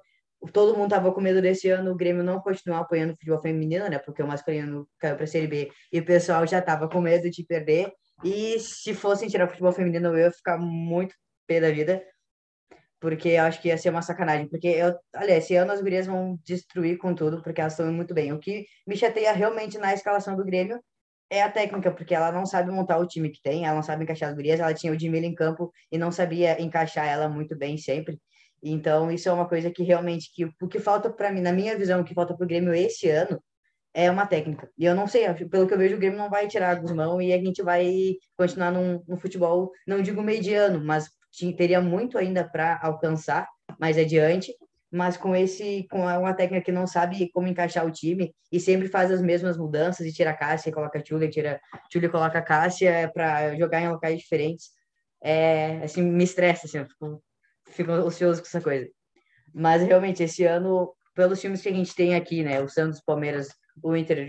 Todo 0.53 0.77
mundo 0.77 0.89
tava 0.89 1.11
com 1.11 1.19
medo 1.19 1.41
desse 1.41 1.69
ano 1.69 1.91
o 1.91 1.95
Grêmio 1.95 2.23
não 2.23 2.39
continuar 2.39 2.79
apoiando 2.79 3.13
o 3.13 3.15
futebol 3.15 3.41
feminino, 3.41 3.89
né? 3.89 3.99
Porque 3.99 4.23
o 4.23 4.27
masculino 4.27 4.87
caiu 4.97 5.15
para 5.15 5.25
a 5.25 5.27
Série 5.27 5.47
B 5.47 5.71
e 5.91 5.99
o 5.99 6.05
pessoal 6.05 6.47
já 6.47 6.61
tava 6.61 6.89
com 6.89 7.01
medo 7.01 7.29
de 7.29 7.43
perder. 7.43 7.91
E 8.23 8.59
se 8.59 8.93
fossem 8.93 9.29
tirar 9.29 9.45
o 9.45 9.49
futebol 9.49 9.71
feminino, 9.71 10.09
eu 10.09 10.17
ia 10.17 10.31
ficar 10.31 10.57
muito 10.57 11.15
pé 11.47 11.59
da 11.59 11.71
vida, 11.71 12.03
porque 12.99 13.29
eu 13.29 13.43
acho 13.43 13.61
que 13.61 13.69
ia 13.69 13.77
ser 13.77 13.89
uma 13.89 14.01
sacanagem. 14.01 14.47
Porque, 14.49 14.67
eu, 14.67 14.93
olha, 15.15 15.37
esse 15.37 15.55
ano 15.55 15.71
as 15.71 15.81
gurias 15.81 16.05
vão 16.05 16.37
destruir 16.45 16.97
com 16.97 17.15
tudo, 17.15 17.41
porque 17.41 17.61
elas 17.61 17.73
estão 17.73 17.91
muito 17.91 18.13
bem. 18.13 18.33
O 18.33 18.39
que 18.39 18.65
me 18.87 18.95
chateia 18.97 19.31
realmente 19.31 19.77
na 19.77 19.93
escalação 19.93 20.35
do 20.35 20.45
Grêmio 20.45 20.81
é 21.29 21.41
a 21.43 21.51
técnica, 21.51 21.91
porque 21.91 22.13
ela 22.13 22.31
não 22.31 22.45
sabe 22.45 22.71
montar 22.71 22.97
o 22.97 23.07
time 23.07 23.29
que 23.29 23.41
tem, 23.41 23.65
ela 23.65 23.75
não 23.75 23.83
sabe 23.83 24.03
encaixar 24.03 24.29
as 24.29 24.35
gurias. 24.35 24.59
Ela 24.59 24.73
tinha 24.73 24.91
o 24.91 24.97
Dimila 24.97 25.25
em 25.25 25.35
campo 25.35 25.71
e 25.91 25.97
não 25.97 26.11
sabia 26.11 26.61
encaixar 26.61 27.07
ela 27.07 27.29
muito 27.29 27.57
bem 27.57 27.77
sempre. 27.77 28.19
Então, 28.61 29.11
isso 29.11 29.29
é 29.29 29.31
uma 29.31 29.47
coisa 29.47 29.71
que 29.71 29.83
realmente, 29.83 30.31
que, 30.33 30.45
o 30.61 30.67
que 30.67 30.79
falta 30.79 31.09
para 31.09 31.31
mim, 31.31 31.41
na 31.41 31.53
minha 31.53 31.77
visão, 31.77 32.01
o 32.01 32.03
que 32.03 32.13
falta 32.13 32.35
para 32.35 32.43
o 32.43 32.47
Grêmio 32.47 32.73
esse 32.73 33.09
ano 33.09 33.41
é 33.93 34.09
uma 34.09 34.25
técnica. 34.25 34.69
E 34.77 34.85
eu 34.85 34.95
não 34.95 35.07
sei, 35.07 35.33
pelo 35.45 35.67
que 35.67 35.73
eu 35.73 35.77
vejo, 35.77 35.95
o 35.95 35.99
Grêmio 35.99 36.17
não 36.17 36.29
vai 36.29 36.47
tirar 36.47 36.71
a 36.71 36.75
Guzmão 36.75 37.21
e 37.21 37.33
a 37.33 37.37
gente 37.37 37.61
vai 37.61 38.15
continuar 38.37 38.71
num, 38.71 39.03
num 39.07 39.17
futebol, 39.17 39.71
não 39.87 40.01
digo 40.01 40.21
mediano, 40.21 40.83
mas 40.83 41.09
teria 41.57 41.81
muito 41.81 42.17
ainda 42.17 42.47
para 42.47 42.79
alcançar 42.81 43.47
mais 43.79 43.97
adiante. 43.97 44.53
Mas 44.91 45.15
com 45.15 45.35
esse, 45.35 45.85
com 45.91 45.99
uma 46.01 46.33
técnica 46.33 46.65
que 46.65 46.71
não 46.71 46.87
sabe 46.87 47.29
como 47.31 47.47
encaixar 47.47 47.85
o 47.85 47.91
time 47.91 48.33
e 48.51 48.59
sempre 48.59 48.87
faz 48.87 49.11
as 49.11 49.21
mesmas 49.21 49.55
mudanças 49.55 50.05
e 50.07 50.11
tira 50.11 50.31
a 50.31 50.35
Cássia, 50.35 50.71
coloca 50.71 50.97
a 50.97 51.01
Tchula, 51.01 51.29
tira 51.29 51.61
Tchula 51.89 52.05
e 52.05 52.09
coloca 52.09 52.39
a 52.39 52.41
Cássia 52.41 53.11
para 53.13 53.55
jogar 53.55 53.81
em 53.81 53.89
locais 53.89 54.17
diferentes. 54.17 54.71
É, 55.21 55.83
assim, 55.83 56.01
me 56.01 56.23
estressa, 56.23 56.65
assim, 56.65 56.79
eu 56.79 56.87
fico, 56.87 57.21
fico 57.69 57.91
ocioso 57.91 58.41
com 58.41 58.47
essa 58.47 58.61
coisa. 58.61 58.87
Mas 59.53 59.81
realmente, 59.81 60.23
esse 60.23 60.43
ano, 60.45 60.93
pelos 61.15 61.41
times 61.41 61.61
que 61.61 61.69
a 61.69 61.73
gente 61.73 61.95
tem 61.95 62.15
aqui, 62.15 62.43
né, 62.43 62.61
o 62.61 62.67
Santos, 62.67 63.01
Palmeiras, 63.01 63.49
o 63.83 63.95
Inter, 63.95 64.27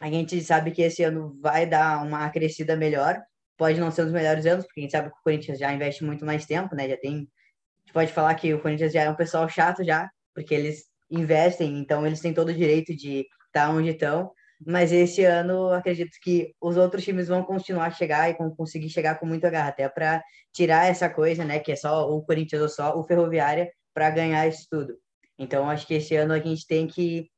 a 0.00 0.10
gente 0.10 0.40
sabe 0.42 0.70
que 0.70 0.82
esse 0.82 1.02
ano 1.02 1.38
vai 1.40 1.66
dar 1.66 2.04
uma 2.04 2.28
crescida 2.30 2.76
melhor. 2.76 3.20
Pode 3.56 3.80
não 3.80 3.90
ser 3.90 4.02
um 4.02 4.04
dos 4.06 4.14
melhores 4.14 4.44
anos, 4.44 4.66
porque 4.66 4.80
a 4.80 4.82
gente 4.82 4.90
sabe 4.90 5.10
que 5.10 5.16
o 5.16 5.22
Corinthians 5.22 5.58
já 5.58 5.72
investe 5.72 6.04
muito 6.04 6.24
mais 6.24 6.44
tempo, 6.44 6.74
né? 6.74 6.88
Já 6.88 6.96
tem. 6.98 7.14
A 7.14 7.18
gente 7.18 7.92
pode 7.94 8.12
falar 8.12 8.34
que 8.34 8.52
o 8.52 8.60
Corinthians 8.60 8.92
já 8.92 9.02
é 9.02 9.10
um 9.10 9.14
pessoal 9.14 9.48
chato 9.48 9.82
já, 9.84 10.10
porque 10.34 10.54
eles 10.54 10.84
investem, 11.10 11.78
então 11.78 12.06
eles 12.06 12.20
têm 12.20 12.34
todo 12.34 12.48
o 12.48 12.54
direito 12.54 12.94
de 12.94 13.26
estar 13.46 13.70
onde 13.70 13.90
estão. 13.90 14.30
Mas 14.64 14.92
esse 14.92 15.24
ano, 15.24 15.70
acredito 15.70 16.16
que 16.22 16.54
os 16.60 16.76
outros 16.76 17.04
times 17.04 17.28
vão 17.28 17.42
continuar 17.44 17.86
a 17.86 17.90
chegar 17.90 18.30
e 18.30 18.34
vão 18.34 18.54
conseguir 18.54 18.88
chegar 18.88 19.18
com 19.18 19.26
muita 19.26 19.50
garra, 19.50 19.68
até 19.68 19.88
para 19.88 20.22
tirar 20.52 20.86
essa 20.86 21.10
coisa, 21.10 21.44
né? 21.44 21.58
Que 21.58 21.72
é 21.72 21.76
só 21.76 22.10
o 22.10 22.22
Corinthians 22.22 22.62
ou 22.62 22.68
só 22.68 22.98
o 22.98 23.04
Ferroviária 23.04 23.70
para 23.92 24.10
ganhar 24.10 24.46
isso 24.46 24.66
tudo. 24.70 24.96
Então, 25.38 25.68
acho 25.68 25.86
que 25.86 25.94
esse 25.94 26.16
ano 26.16 26.32
a 26.32 26.38
gente 26.38 26.66
tem 26.66 26.86
que 26.86 27.28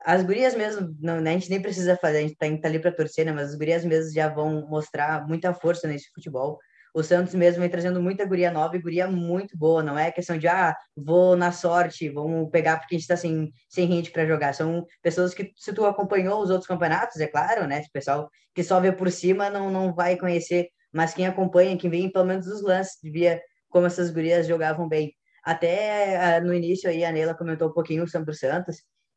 as 0.00 0.22
gurias 0.22 0.54
mesmo, 0.54 0.94
não, 1.00 1.20
né, 1.20 1.30
a 1.30 1.32
gente 1.32 1.50
nem 1.50 1.60
precisa 1.60 1.96
fazer, 1.96 2.18
a 2.18 2.20
gente 2.20 2.36
tá, 2.36 2.46
tá 2.58 2.68
ali 2.68 2.78
para 2.78 2.92
torcer, 2.92 3.24
né? 3.24 3.32
Mas 3.32 3.50
as 3.50 3.54
gurias 3.56 3.84
mesmo 3.84 4.12
já 4.12 4.28
vão 4.28 4.66
mostrar 4.68 5.26
muita 5.26 5.52
força 5.54 5.88
nesse 5.88 6.10
futebol. 6.14 6.58
O 6.96 7.02
Santos 7.02 7.34
mesmo 7.34 7.60
vem 7.60 7.68
trazendo 7.68 8.00
muita 8.00 8.24
guria 8.24 8.50
nova 8.50 8.74
e 8.74 8.80
guria 8.80 9.06
muito 9.06 9.54
boa, 9.54 9.82
não 9.82 9.98
é 9.98 10.10
questão 10.10 10.38
de, 10.38 10.48
ah, 10.48 10.74
vou 10.96 11.36
na 11.36 11.52
sorte, 11.52 12.08
vamos 12.08 12.48
pegar 12.50 12.78
porque 12.78 12.94
a 12.94 12.96
gente 12.96 13.02
está 13.02 13.18
sem, 13.18 13.52
sem 13.68 13.86
gente 13.86 14.10
para 14.10 14.24
jogar. 14.24 14.54
São 14.54 14.82
pessoas 15.02 15.34
que, 15.34 15.52
se 15.56 15.74
tu 15.74 15.84
acompanhou 15.84 16.42
os 16.42 16.48
outros 16.48 16.66
campeonatos, 16.66 17.20
é 17.20 17.26
claro, 17.26 17.66
né? 17.66 17.80
Esse 17.80 17.90
pessoal 17.92 18.30
que 18.54 18.64
só 18.64 18.80
vê 18.80 18.92
por 18.92 19.10
cima 19.10 19.50
não, 19.50 19.70
não 19.70 19.94
vai 19.94 20.16
conhecer, 20.16 20.70
mas 20.90 21.12
quem 21.12 21.26
acompanha, 21.26 21.76
quem 21.76 21.90
vem 21.90 22.10
pelo 22.10 22.24
menos 22.24 22.46
dos 22.46 22.62
lances, 22.62 22.96
via 23.02 23.42
como 23.68 23.84
essas 23.86 24.10
gurias 24.10 24.46
jogavam 24.46 24.88
bem. 24.88 25.12
Até 25.44 26.16
ah, 26.16 26.40
no 26.40 26.54
início 26.54 26.88
aí 26.88 27.04
a 27.04 27.12
Neila 27.12 27.34
comentou 27.34 27.68
um 27.68 27.74
pouquinho 27.74 28.08
sobre 28.08 28.30
o 28.30 28.34
Santos, 28.34 28.76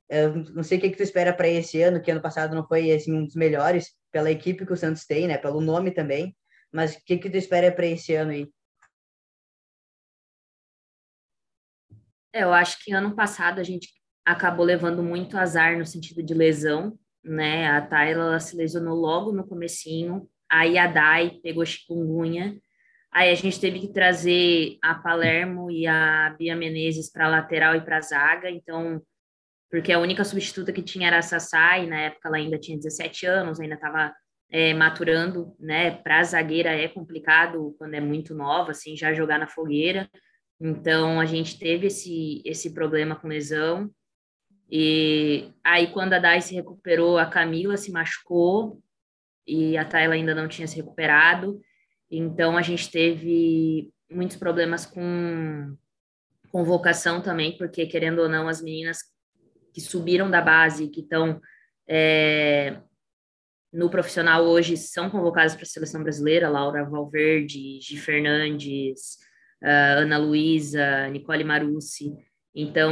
eu 0.09 0.35
não 0.53 0.63
sei 0.63 0.79
o 0.79 0.81
que, 0.81 0.89
que 0.89 0.97
tu 0.97 1.03
espera 1.03 1.31
para 1.31 1.47
esse 1.47 1.81
ano, 1.81 2.01
que 2.01 2.11
ano 2.11 2.21
passado 2.21 2.53
não 2.53 2.67
foi 2.67 2.91
assim, 2.91 3.13
um 3.13 3.23
dos 3.25 3.35
melhores, 3.35 3.91
pela 4.11 4.29
equipe 4.29 4.65
que 4.65 4.73
o 4.73 4.77
Santos 4.77 5.05
tem, 5.05 5.27
né? 5.27 5.37
Pelo 5.37 5.61
nome 5.61 5.91
também. 5.91 6.35
Mas 6.71 6.95
o 6.95 7.03
que, 7.03 7.17
que 7.17 7.29
tu 7.29 7.37
espera 7.37 7.71
para 7.71 7.87
esse 7.87 8.13
ano 8.13 8.31
aí? 8.31 8.47
É, 12.33 12.43
eu 12.43 12.53
acho 12.53 12.83
que 12.83 12.93
ano 12.93 13.15
passado 13.15 13.59
a 13.59 13.63
gente 13.63 13.89
acabou 14.23 14.65
levando 14.65 15.01
muito 15.01 15.37
azar 15.37 15.77
no 15.77 15.85
sentido 15.85 16.21
de 16.21 16.33
lesão, 16.33 16.97
né? 17.23 17.67
A 17.67 17.81
Tayla 17.81 18.39
se 18.39 18.55
lesionou 18.55 18.95
logo 18.95 19.31
no 19.31 19.47
comecinho, 19.47 20.29
aí 20.49 20.77
a 20.77 20.85
Dai 20.85 21.39
pegou 21.41 21.65
chikungunya, 21.65 22.59
aí 23.11 23.31
a 23.31 23.35
gente 23.35 23.59
teve 23.59 23.79
que 23.79 23.91
trazer 23.91 24.77
a 24.83 24.93
Palermo 24.93 25.71
e 25.71 25.87
a 25.87 26.35
Bia 26.37 26.55
Menezes 26.55 27.11
para 27.11 27.27
lateral 27.27 27.75
e 27.75 27.81
para 27.81 28.01
zaga, 28.01 28.49
então 28.49 29.01
porque 29.71 29.91
a 29.91 29.99
única 29.99 30.23
substituta 30.23 30.73
que 30.73 30.81
tinha 30.81 31.07
era 31.07 31.19
a 31.19 31.21
Sassá, 31.21 31.77
e 31.77 31.87
na 31.87 32.01
época 32.01 32.27
ela 32.27 32.37
ainda 32.37 32.57
tinha 32.57 32.77
17 32.77 33.25
anos, 33.27 33.59
ainda 33.59 33.75
estava 33.75 34.13
é, 34.49 34.73
maturando, 34.73 35.55
né? 35.59 35.91
Para 35.91 36.23
zagueira 36.23 36.71
é 36.71 36.87
complicado 36.87 37.75
quando 37.77 37.93
é 37.93 38.01
muito 38.01 38.33
nova, 38.33 38.71
assim, 38.71 38.95
já 38.95 39.13
jogar 39.13 39.37
na 39.37 39.47
fogueira. 39.47 40.09
Então 40.59 41.19
a 41.19 41.25
gente 41.25 41.57
teve 41.57 41.87
esse, 41.87 42.41
esse 42.43 42.73
problema 42.73 43.15
com 43.15 43.27
lesão. 43.27 43.89
E 44.69 45.51
aí, 45.63 45.87
quando 45.87 46.13
a 46.13 46.19
Dai 46.19 46.41
se 46.41 46.53
recuperou, 46.53 47.17
a 47.17 47.25
Camila 47.25 47.77
se 47.77 47.91
machucou 47.91 48.81
e 49.47 49.77
a 49.77 49.85
Tayla 49.85 50.13
ainda 50.13 50.35
não 50.35 50.47
tinha 50.47 50.67
se 50.67 50.75
recuperado. 50.75 51.59
Então 52.11 52.57
a 52.57 52.61
gente 52.61 52.89
teve 52.89 53.91
muitos 54.09 54.37
problemas 54.37 54.85
com 54.85 55.75
convocação 56.51 57.21
também, 57.21 57.57
porque 57.57 57.85
querendo 57.85 58.19
ou 58.19 58.29
não, 58.29 58.47
as 58.47 58.61
meninas 58.61 58.99
que 59.73 59.81
subiram 59.81 60.29
da 60.29 60.41
base, 60.41 60.89
que 60.89 61.01
estão 61.01 61.39
é, 61.87 62.79
no 63.71 63.89
profissional 63.89 64.43
hoje, 64.43 64.75
são 64.75 65.09
convocadas 65.09 65.55
para 65.55 65.63
a 65.63 65.67
seleção 65.67 66.01
brasileira, 66.01 66.49
Laura 66.49 66.83
Valverde, 66.83 67.79
Gi 67.81 67.97
Fernandes, 67.97 69.17
uh, 69.63 69.99
Ana 70.01 70.17
Luísa, 70.17 71.07
Nicole 71.09 71.43
Marucci. 71.43 72.15
Então, 72.53 72.91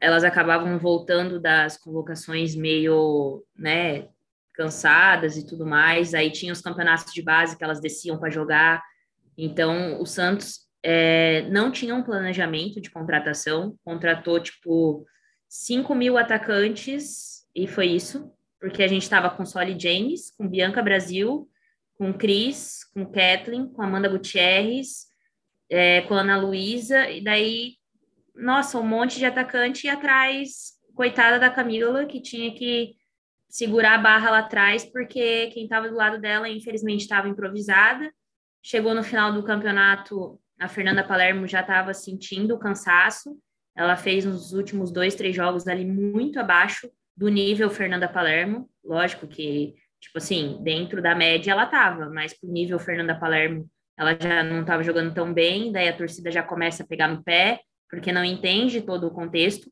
elas 0.00 0.22
acabavam 0.22 0.78
voltando 0.78 1.40
das 1.40 1.78
convocações 1.78 2.54
meio, 2.54 3.42
né, 3.56 4.08
cansadas 4.52 5.36
e 5.36 5.46
tudo 5.46 5.64
mais. 5.64 6.12
Aí 6.12 6.30
tinha 6.30 6.52
os 6.52 6.60
campeonatos 6.60 7.12
de 7.12 7.22
base 7.22 7.56
que 7.56 7.64
elas 7.64 7.80
desciam 7.80 8.18
para 8.18 8.30
jogar. 8.30 8.82
Então, 9.36 10.00
o 10.00 10.04
Santos 10.04 10.60
é, 10.82 11.48
não 11.50 11.72
tinha 11.72 11.94
um 11.94 12.02
planejamento 12.02 12.80
de 12.80 12.90
contratação, 12.90 13.74
contratou, 13.82 14.38
tipo, 14.38 15.06
5 15.48 15.94
mil 15.94 16.18
atacantes, 16.18 17.44
e 17.54 17.66
foi 17.66 17.86
isso, 17.86 18.30
porque 18.64 18.82
a 18.82 18.88
gente 18.88 19.02
estava 19.02 19.28
com 19.28 19.44
Soli 19.44 19.78
James, 19.78 20.30
com 20.30 20.48
Bianca 20.48 20.80
Brasil, 20.80 21.46
com 21.98 22.14
Cris, 22.14 22.82
com 22.94 23.04
Kathleen, 23.04 23.68
com 23.68 23.82
Amanda 23.82 24.08
Gutierrez, 24.08 25.04
é, 25.68 26.00
com 26.00 26.14
Ana 26.14 26.38
Luísa, 26.38 27.10
e 27.10 27.22
daí, 27.22 27.74
nossa, 28.34 28.78
um 28.78 28.82
monte 28.82 29.18
de 29.18 29.26
atacante 29.26 29.86
e 29.86 29.90
atrás, 29.90 30.78
coitada 30.94 31.38
da 31.38 31.50
Camila, 31.50 32.06
que 32.06 32.22
tinha 32.22 32.54
que 32.54 32.96
segurar 33.50 33.96
a 33.96 34.02
barra 34.02 34.30
lá 34.30 34.38
atrás, 34.38 34.82
porque 34.82 35.48
quem 35.48 35.64
estava 35.64 35.86
do 35.86 35.94
lado 35.94 36.18
dela, 36.18 36.48
infelizmente, 36.48 37.02
estava 37.02 37.28
improvisada. 37.28 38.10
Chegou 38.62 38.94
no 38.94 39.04
final 39.04 39.30
do 39.30 39.44
campeonato, 39.44 40.40
a 40.58 40.68
Fernanda 40.68 41.04
Palermo 41.04 41.46
já 41.46 41.60
estava 41.60 41.92
sentindo 41.92 42.54
o 42.54 42.58
cansaço, 42.58 43.38
ela 43.76 43.94
fez 43.94 44.24
nos 44.24 44.54
últimos 44.54 44.90
dois, 44.90 45.14
três 45.14 45.36
jogos 45.36 45.68
ali 45.68 45.84
muito 45.84 46.40
abaixo 46.40 46.90
do 47.16 47.28
nível 47.28 47.70
Fernanda 47.70 48.08
Palermo. 48.08 48.68
Lógico 48.84 49.26
que, 49.26 49.74
tipo 50.00 50.18
assim, 50.18 50.58
dentro 50.62 51.00
da 51.00 51.14
média 51.14 51.52
ela 51.52 51.66
tava, 51.66 52.10
mas 52.10 52.38
pro 52.38 52.50
nível 52.50 52.78
Fernanda 52.78 53.14
Palermo 53.14 53.68
ela 53.96 54.16
já 54.20 54.42
não 54.42 54.62
estava 54.62 54.82
jogando 54.82 55.14
tão 55.14 55.32
bem, 55.32 55.70
daí 55.70 55.88
a 55.88 55.96
torcida 55.96 56.30
já 56.30 56.42
começa 56.42 56.82
a 56.82 56.86
pegar 56.86 57.08
no 57.08 57.22
pé, 57.22 57.60
porque 57.88 58.10
não 58.10 58.24
entende 58.24 58.80
todo 58.80 59.06
o 59.06 59.10
contexto. 59.10 59.70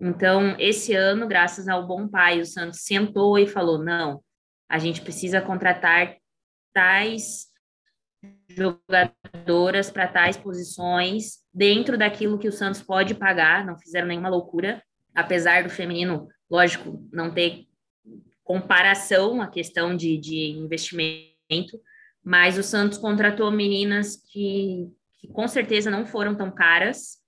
Então, 0.00 0.56
esse 0.58 0.94
ano, 0.94 1.28
graças 1.28 1.68
ao 1.68 1.86
bom 1.86 2.08
pai, 2.08 2.40
o 2.40 2.46
Santos 2.46 2.80
sentou 2.80 3.38
e 3.38 3.46
falou: 3.46 3.78
não, 3.78 4.22
a 4.68 4.78
gente 4.78 5.02
precisa 5.02 5.40
contratar 5.40 6.16
tais 6.72 7.46
jogadoras 8.48 9.90
para 9.90 10.08
tais 10.08 10.36
posições 10.36 11.38
dentro 11.52 11.96
daquilo 11.96 12.38
que 12.38 12.48
o 12.48 12.52
Santos 12.52 12.82
pode 12.82 13.14
pagar, 13.14 13.64
não 13.64 13.78
fizeram 13.78 14.08
nenhuma 14.08 14.28
loucura, 14.28 14.82
apesar 15.14 15.62
do 15.62 15.70
feminino, 15.70 16.28
lógico, 16.50 17.06
não 17.12 17.32
ter 17.32 17.66
comparação 18.42 19.42
a 19.42 19.48
questão 19.48 19.94
de, 19.94 20.16
de 20.16 20.50
investimento, 20.50 21.80
mas 22.24 22.56
o 22.56 22.62
Santos 22.62 22.98
contratou 22.98 23.50
meninas 23.50 24.16
que, 24.16 24.88
que 25.18 25.28
com 25.28 25.46
certeza 25.46 25.90
não 25.90 26.06
foram 26.06 26.34
tão 26.34 26.50
caras 26.50 27.18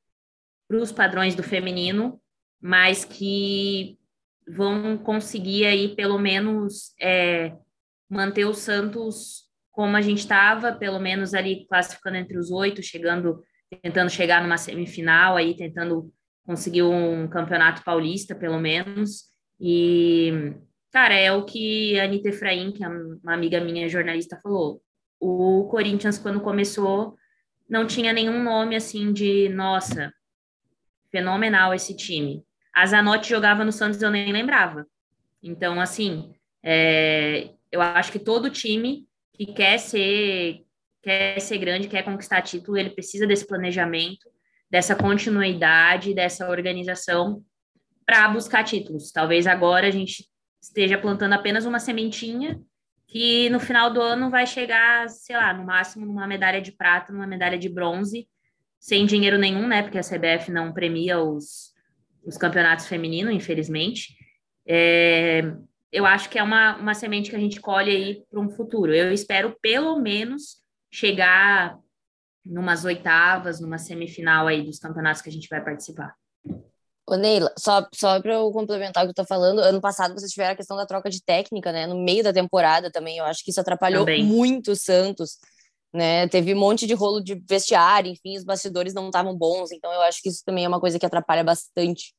para 0.66 0.78
os 0.78 0.92
padrões 0.92 1.34
do 1.34 1.42
feminino, 1.42 2.20
mas 2.60 3.04
que 3.04 3.98
vão 4.48 4.96
conseguir 4.98 5.66
aí 5.66 5.94
pelo 5.94 6.18
menos 6.18 6.94
é, 7.00 7.54
manter 8.08 8.44
o 8.44 8.54
Santos 8.54 9.48
como 9.70 9.96
a 9.96 10.00
gente 10.00 10.18
estava, 10.18 10.72
pelo 10.72 10.98
menos 10.98 11.32
ali 11.32 11.66
classificando 11.66 12.16
entre 12.16 12.36
os 12.36 12.50
oito, 12.50 12.82
chegando, 12.82 13.42
tentando 13.82 14.10
chegar 14.10 14.42
numa 14.42 14.58
semifinal, 14.58 15.36
aí 15.36 15.56
tentando 15.56 16.12
conseguir 16.44 16.82
um 16.82 17.28
campeonato 17.28 17.82
paulista, 17.84 18.34
pelo 18.34 18.58
menos. 18.58 19.24
E, 19.60 20.54
cara, 20.90 21.14
é 21.14 21.32
o 21.32 21.44
que 21.44 21.98
a 21.98 22.04
Anitta 22.04 22.28
Efraim, 22.28 22.72
que 22.72 22.84
é 22.84 22.88
uma 22.88 23.34
amiga 23.34 23.60
minha 23.60 23.88
jornalista, 23.88 24.40
falou. 24.42 24.82
O 25.18 25.68
Corinthians, 25.70 26.18
quando 26.18 26.40
começou, 26.40 27.16
não 27.68 27.86
tinha 27.86 28.12
nenhum 28.12 28.42
nome 28.42 28.74
assim 28.74 29.12
de, 29.12 29.48
nossa, 29.50 30.12
fenomenal 31.10 31.74
esse 31.74 31.96
time. 31.96 32.44
A 32.74 32.86
Zanotti 32.86 33.28
jogava 33.28 33.64
no 33.64 33.72
Santos, 33.72 34.00
eu 34.00 34.10
nem 34.10 34.32
lembrava. 34.32 34.86
Então, 35.42 35.80
assim, 35.80 36.32
é, 36.62 37.50
eu 37.70 37.80
acho 37.80 38.12
que 38.12 38.18
todo 38.18 38.50
time 38.50 39.06
que 39.32 39.46
quer 39.46 39.78
ser 39.78 40.64
quer 41.02 41.40
ser 41.40 41.58
grande, 41.58 41.88
quer 41.88 42.02
conquistar 42.02 42.42
título, 42.42 42.76
ele 42.76 42.90
precisa 42.90 43.26
desse 43.26 43.46
planejamento, 43.46 44.28
dessa 44.70 44.94
continuidade, 44.94 46.14
dessa 46.14 46.48
organização 46.48 47.42
para 48.06 48.28
buscar 48.28 48.64
títulos. 48.64 49.10
Talvez 49.10 49.46
agora 49.46 49.86
a 49.86 49.90
gente 49.90 50.26
esteja 50.62 50.98
plantando 50.98 51.32
apenas 51.32 51.64
uma 51.64 51.80
sementinha 51.80 52.60
que 53.06 53.50
no 53.50 53.58
final 53.58 53.92
do 53.92 54.00
ano 54.00 54.30
vai 54.30 54.46
chegar, 54.46 55.08
sei 55.08 55.36
lá, 55.36 55.52
no 55.52 55.64
máximo 55.64 56.06
numa 56.06 56.28
medalha 56.28 56.60
de 56.60 56.70
prata, 56.70 57.12
numa 57.12 57.26
medalha 57.26 57.58
de 57.58 57.68
bronze, 57.68 58.28
sem 58.78 59.04
dinheiro 59.04 59.36
nenhum, 59.36 59.66
né? 59.66 59.82
Porque 59.82 59.98
a 59.98 60.02
CBF 60.02 60.52
não 60.52 60.72
premia 60.72 61.18
os, 61.18 61.72
os 62.24 62.36
campeonatos 62.36 62.86
femininos, 62.86 63.34
infelizmente. 63.34 64.14
É, 64.64 65.42
eu 65.90 66.06
acho 66.06 66.30
que 66.30 66.38
é 66.38 66.42
uma, 66.42 66.76
uma 66.76 66.94
semente 66.94 67.30
que 67.30 67.36
a 67.36 67.40
gente 67.40 67.60
colhe 67.60 67.90
aí 67.90 68.22
para 68.30 68.40
um 68.40 68.48
futuro. 68.48 68.94
Eu 68.94 69.12
espero, 69.12 69.56
pelo 69.60 69.98
menos, 69.98 70.58
chegar 70.90 71.76
numas 72.44 72.84
oitavas, 72.84 73.60
numa 73.60 73.78
semifinal 73.78 74.46
aí 74.46 74.62
dos 74.62 74.78
campeonatos 74.78 75.22
que 75.22 75.28
a 75.28 75.32
gente 75.32 75.48
vai 75.48 75.62
participar. 75.62 76.14
Ô, 77.06 77.16
Neila, 77.16 77.52
só, 77.58 77.88
só 77.92 78.20
para 78.20 78.34
eu 78.34 78.50
complementar 78.52 79.02
o 79.02 79.06
que 79.08 79.10
eu 79.10 79.24
tô 79.24 79.24
falando, 79.24 79.58
ano 79.58 79.80
passado 79.80 80.14
vocês 80.14 80.30
tiveram 80.30 80.52
a 80.52 80.56
questão 80.56 80.76
da 80.76 80.86
troca 80.86 81.10
de 81.10 81.22
técnica, 81.22 81.72
né? 81.72 81.86
No 81.86 81.98
meio 81.98 82.22
da 82.22 82.32
temporada 82.32 82.90
também, 82.90 83.18
eu 83.18 83.24
acho 83.24 83.44
que 83.44 83.50
isso 83.50 83.60
atrapalhou 83.60 84.04
também. 84.04 84.24
muito 84.24 84.70
o 84.72 84.76
Santos, 84.76 85.38
né? 85.92 86.28
Teve 86.28 86.54
um 86.54 86.58
monte 86.58 86.86
de 86.86 86.94
rolo 86.94 87.20
de 87.20 87.34
vestiário, 87.48 88.12
enfim, 88.12 88.36
os 88.36 88.44
bastidores 88.44 88.94
não 88.94 89.06
estavam 89.06 89.36
bons, 89.36 89.72
então 89.72 89.92
eu 89.92 90.00
acho 90.02 90.22
que 90.22 90.28
isso 90.28 90.44
também 90.44 90.64
é 90.64 90.68
uma 90.68 90.80
coisa 90.80 91.00
que 91.00 91.06
atrapalha 91.06 91.42
bastante. 91.42 92.14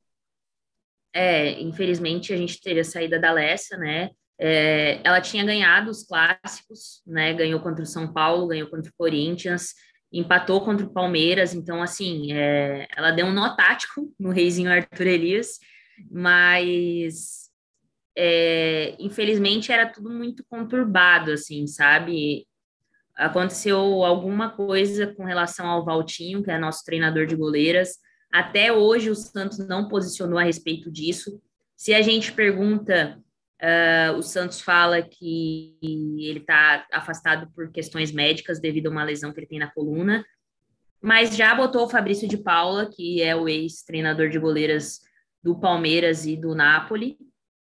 É, 1.14 1.60
infelizmente 1.60 2.32
a 2.32 2.36
gente 2.36 2.60
teve 2.60 2.80
a 2.80 2.84
saída 2.84 3.18
da 3.18 3.32
Lessa, 3.32 3.76
né? 3.76 4.10
É, 4.38 5.00
ela 5.04 5.20
tinha 5.20 5.44
ganhado 5.44 5.90
os 5.90 6.04
clássicos, 6.04 7.02
né? 7.06 7.32
Ganhou 7.32 7.60
contra 7.60 7.82
o 7.82 7.86
São 7.86 8.12
Paulo, 8.12 8.48
ganhou 8.48 8.68
contra 8.68 8.90
o 8.90 8.94
Corinthians, 8.94 9.72
empatou 10.12 10.60
contra 10.60 10.84
o 10.84 10.92
Palmeiras, 10.92 11.54
então 11.54 11.82
assim, 11.82 12.32
é, 12.32 12.86
ela 12.94 13.10
deu 13.10 13.26
um 13.26 13.32
nó 13.32 13.56
tático 13.56 14.12
no 14.18 14.30
reizinho 14.30 14.70
Arthur 14.70 15.06
Elias, 15.06 15.58
mas 16.10 17.50
é, 18.16 18.94
infelizmente 18.98 19.72
era 19.72 19.86
tudo 19.86 20.10
muito 20.10 20.44
conturbado, 20.44 21.32
assim, 21.32 21.66
sabe? 21.66 22.46
Aconteceu 23.16 23.78
alguma 24.04 24.50
coisa 24.50 25.06
com 25.14 25.24
relação 25.24 25.66
ao 25.66 25.84
Valtinho, 25.84 26.42
que 26.42 26.50
é 26.50 26.58
nosso 26.58 26.84
treinador 26.84 27.26
de 27.26 27.36
goleiras, 27.36 27.96
até 28.32 28.72
hoje 28.72 29.10
o 29.10 29.14
Santos 29.14 29.58
não 29.66 29.88
posicionou 29.88 30.38
a 30.38 30.42
respeito 30.42 30.90
disso. 30.90 31.40
Se 31.76 31.92
a 31.92 32.00
gente 32.00 32.32
pergunta, 32.32 33.21
uh, 33.62 34.16
o 34.16 34.22
Santos 34.22 34.60
fala 34.60 35.00
que 35.00 35.76
ele 35.82 36.40
está 36.40 36.86
afastado 36.92 37.50
por 37.54 37.70
questões 37.70 38.12
médicas 38.12 38.60
devido 38.60 38.88
a 38.88 38.90
uma 38.90 39.04
lesão 39.04 39.32
que 39.32 39.40
ele 39.40 39.46
tem 39.46 39.58
na 39.58 39.70
coluna, 39.70 40.24
mas 41.00 41.36
já 41.36 41.54
botou 41.54 41.84
o 41.84 41.88
Fabrício 41.88 42.28
de 42.28 42.36
Paula, 42.36 42.90
que 42.90 43.22
é 43.22 43.34
o 43.34 43.48
ex-treinador 43.48 44.28
de 44.28 44.38
goleiras 44.38 45.00
do 45.42 45.58
Palmeiras 45.58 46.26
e 46.26 46.36
do 46.36 46.54
Napoli, 46.54 47.16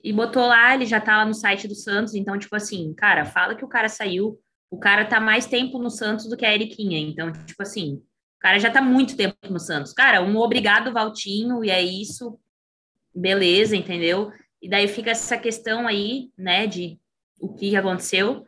e 0.03 0.13
botou 0.13 0.47
lá, 0.47 0.73
ele 0.73 0.85
já 0.85 1.01
tá 1.01 1.17
lá 1.17 1.25
no 1.25 1.33
site 1.33 1.67
do 1.67 1.75
Santos, 1.75 2.15
então, 2.15 2.37
tipo 2.37 2.55
assim, 2.55 2.93
cara, 2.93 3.25
fala 3.25 3.55
que 3.55 3.65
o 3.65 3.67
cara 3.67 3.89
saiu, 3.89 4.39
o 4.69 4.77
cara 4.77 5.05
tá 5.05 5.19
mais 5.19 5.45
tempo 5.45 5.79
no 5.79 5.89
Santos 5.89 6.29
do 6.29 6.37
que 6.37 6.45
a 6.45 6.53
Eriquinha, 6.53 6.99
então, 6.99 7.31
tipo 7.31 7.61
assim, 7.61 7.95
o 8.37 8.39
cara 8.39 8.59
já 8.59 8.69
tá 8.69 8.81
muito 8.81 9.17
tempo 9.17 9.35
no 9.49 9.59
Santos. 9.59 9.93
Cara, 9.93 10.21
um 10.21 10.37
obrigado, 10.37 10.93
Valtinho, 10.93 11.63
e 11.63 11.71
é 11.71 11.81
isso. 11.81 12.39
Beleza, 13.13 13.75
entendeu? 13.75 14.31
E 14.61 14.69
daí 14.69 14.87
fica 14.87 15.11
essa 15.11 15.37
questão 15.37 15.87
aí, 15.87 16.29
né, 16.37 16.67
de 16.67 16.99
o 17.39 17.53
que 17.53 17.75
aconteceu. 17.75 18.45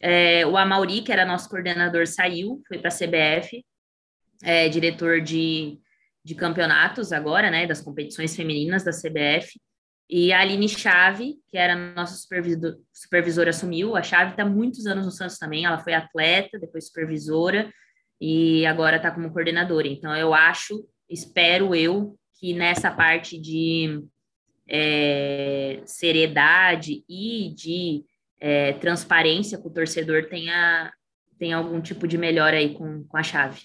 É, 0.00 0.46
o 0.46 0.56
Amauri, 0.56 1.02
que 1.02 1.12
era 1.12 1.26
nosso 1.26 1.48
coordenador, 1.48 2.06
saiu, 2.06 2.62
foi 2.66 2.78
para 2.78 2.88
a 2.88 2.92
CBF, 2.92 3.64
é, 4.42 4.68
diretor 4.68 5.20
de, 5.20 5.78
de 6.24 6.34
campeonatos 6.34 7.12
agora, 7.12 7.50
né, 7.50 7.66
das 7.66 7.80
competições 7.80 8.34
femininas 8.34 8.82
da 8.82 8.92
CBF. 8.92 9.60
E 10.08 10.32
a 10.32 10.40
Aline 10.40 10.68
Chave, 10.68 11.36
que 11.48 11.56
era 11.56 11.76
nossa 11.94 12.16
supervisor, 12.16 12.78
supervisora, 12.92 13.50
assumiu. 13.50 13.94
A 13.94 14.02
Chave 14.02 14.32
está 14.32 14.44
muitos 14.44 14.84
anos 14.86 15.04
no 15.04 15.12
Santos 15.12 15.38
também. 15.38 15.64
Ela 15.64 15.78
foi 15.78 15.94
atleta, 15.94 16.58
depois 16.58 16.88
supervisora 16.88 17.72
e 18.20 18.66
agora 18.66 18.96
está 18.96 19.10
como 19.12 19.32
coordenadora. 19.32 19.86
Então, 19.86 20.14
eu 20.16 20.34
acho, 20.34 20.84
espero 21.08 21.76
eu, 21.76 22.18
que 22.40 22.52
nessa 22.52 22.90
parte 22.90 23.40
de 23.40 24.02
é, 24.70 25.82
seriedade 25.84 27.04
e 27.08 27.52
de 27.54 28.04
é, 28.38 28.72
transparência 28.74 29.58
com 29.58 29.68
o 29.68 29.72
torcedor 29.72 30.28
tenha, 30.28 30.92
tenha 31.38 31.56
algum 31.56 31.80
tipo 31.80 32.06
de 32.06 32.16
melhora 32.16 32.56
aí 32.56 32.74
com, 32.74 33.04
com 33.04 33.16
a 33.16 33.22
chave. 33.22 33.60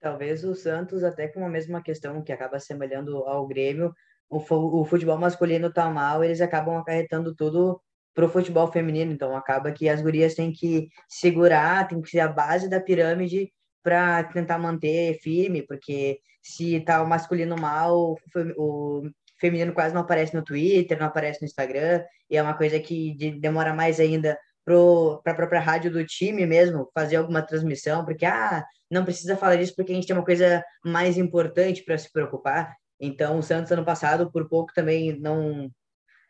Talvez 0.00 0.44
o 0.44 0.54
Santos, 0.54 1.02
até 1.02 1.28
com 1.28 1.44
a 1.44 1.48
mesma 1.48 1.82
questão 1.82 2.22
que 2.22 2.32
acaba 2.32 2.58
semelhando 2.58 3.16
ao 3.24 3.46
Grêmio, 3.46 3.92
o, 4.28 4.84
futebol 4.84 5.18
masculino 5.18 5.72
tá 5.72 5.90
mal, 5.90 6.22
eles 6.22 6.40
acabam 6.40 6.76
acarretando 6.76 7.34
tudo 7.34 7.80
para 8.14 8.24
o 8.24 8.28
futebol 8.28 8.70
feminino. 8.70 9.12
Então, 9.12 9.36
acaba 9.36 9.72
que 9.72 9.88
as 9.88 10.00
gurias 10.00 10.34
têm 10.34 10.52
que 10.52 10.88
segurar, 11.08 11.88
tem 11.88 12.00
que 12.00 12.08
ser 12.08 12.20
a 12.20 12.28
base 12.28 12.68
da 12.68 12.80
pirâmide 12.80 13.52
para 13.82 14.24
tentar 14.24 14.58
manter 14.58 15.18
firme, 15.20 15.62
porque 15.62 16.20
se 16.42 16.80
tá 16.80 17.02
o 17.02 17.08
masculino 17.08 17.56
mal, 17.56 18.16
o 18.56 19.02
feminino 19.40 19.72
quase 19.72 19.94
não 19.94 20.02
aparece 20.02 20.34
no 20.34 20.44
Twitter, 20.44 20.98
não 20.98 21.06
aparece 21.06 21.40
no 21.40 21.46
Instagram, 21.46 22.04
e 22.28 22.36
é 22.36 22.42
uma 22.42 22.54
coisa 22.54 22.78
que 22.78 23.14
demora 23.40 23.74
mais 23.74 23.98
ainda 23.98 24.38
para 24.64 25.32
a 25.32 25.34
própria 25.34 25.60
rádio 25.60 25.90
do 25.90 26.04
time 26.04 26.46
mesmo 26.46 26.90
fazer 26.94 27.16
alguma 27.16 27.42
transmissão, 27.42 28.04
porque 28.04 28.24
ah, 28.26 28.64
não 28.90 29.04
precisa 29.04 29.36
falar 29.36 29.56
disso 29.56 29.74
porque 29.74 29.92
a 29.92 29.94
gente 29.94 30.06
tem 30.06 30.16
uma 30.16 30.24
coisa 30.24 30.62
mais 30.84 31.16
importante 31.16 31.82
para 31.82 31.98
se 31.98 32.12
preocupar. 32.12 32.74
Então, 33.00 33.38
o 33.38 33.42
Santos 33.42 33.72
ano 33.72 33.84
passado, 33.84 34.30
por 34.30 34.48
pouco 34.48 34.72
também 34.74 35.18
não 35.18 35.70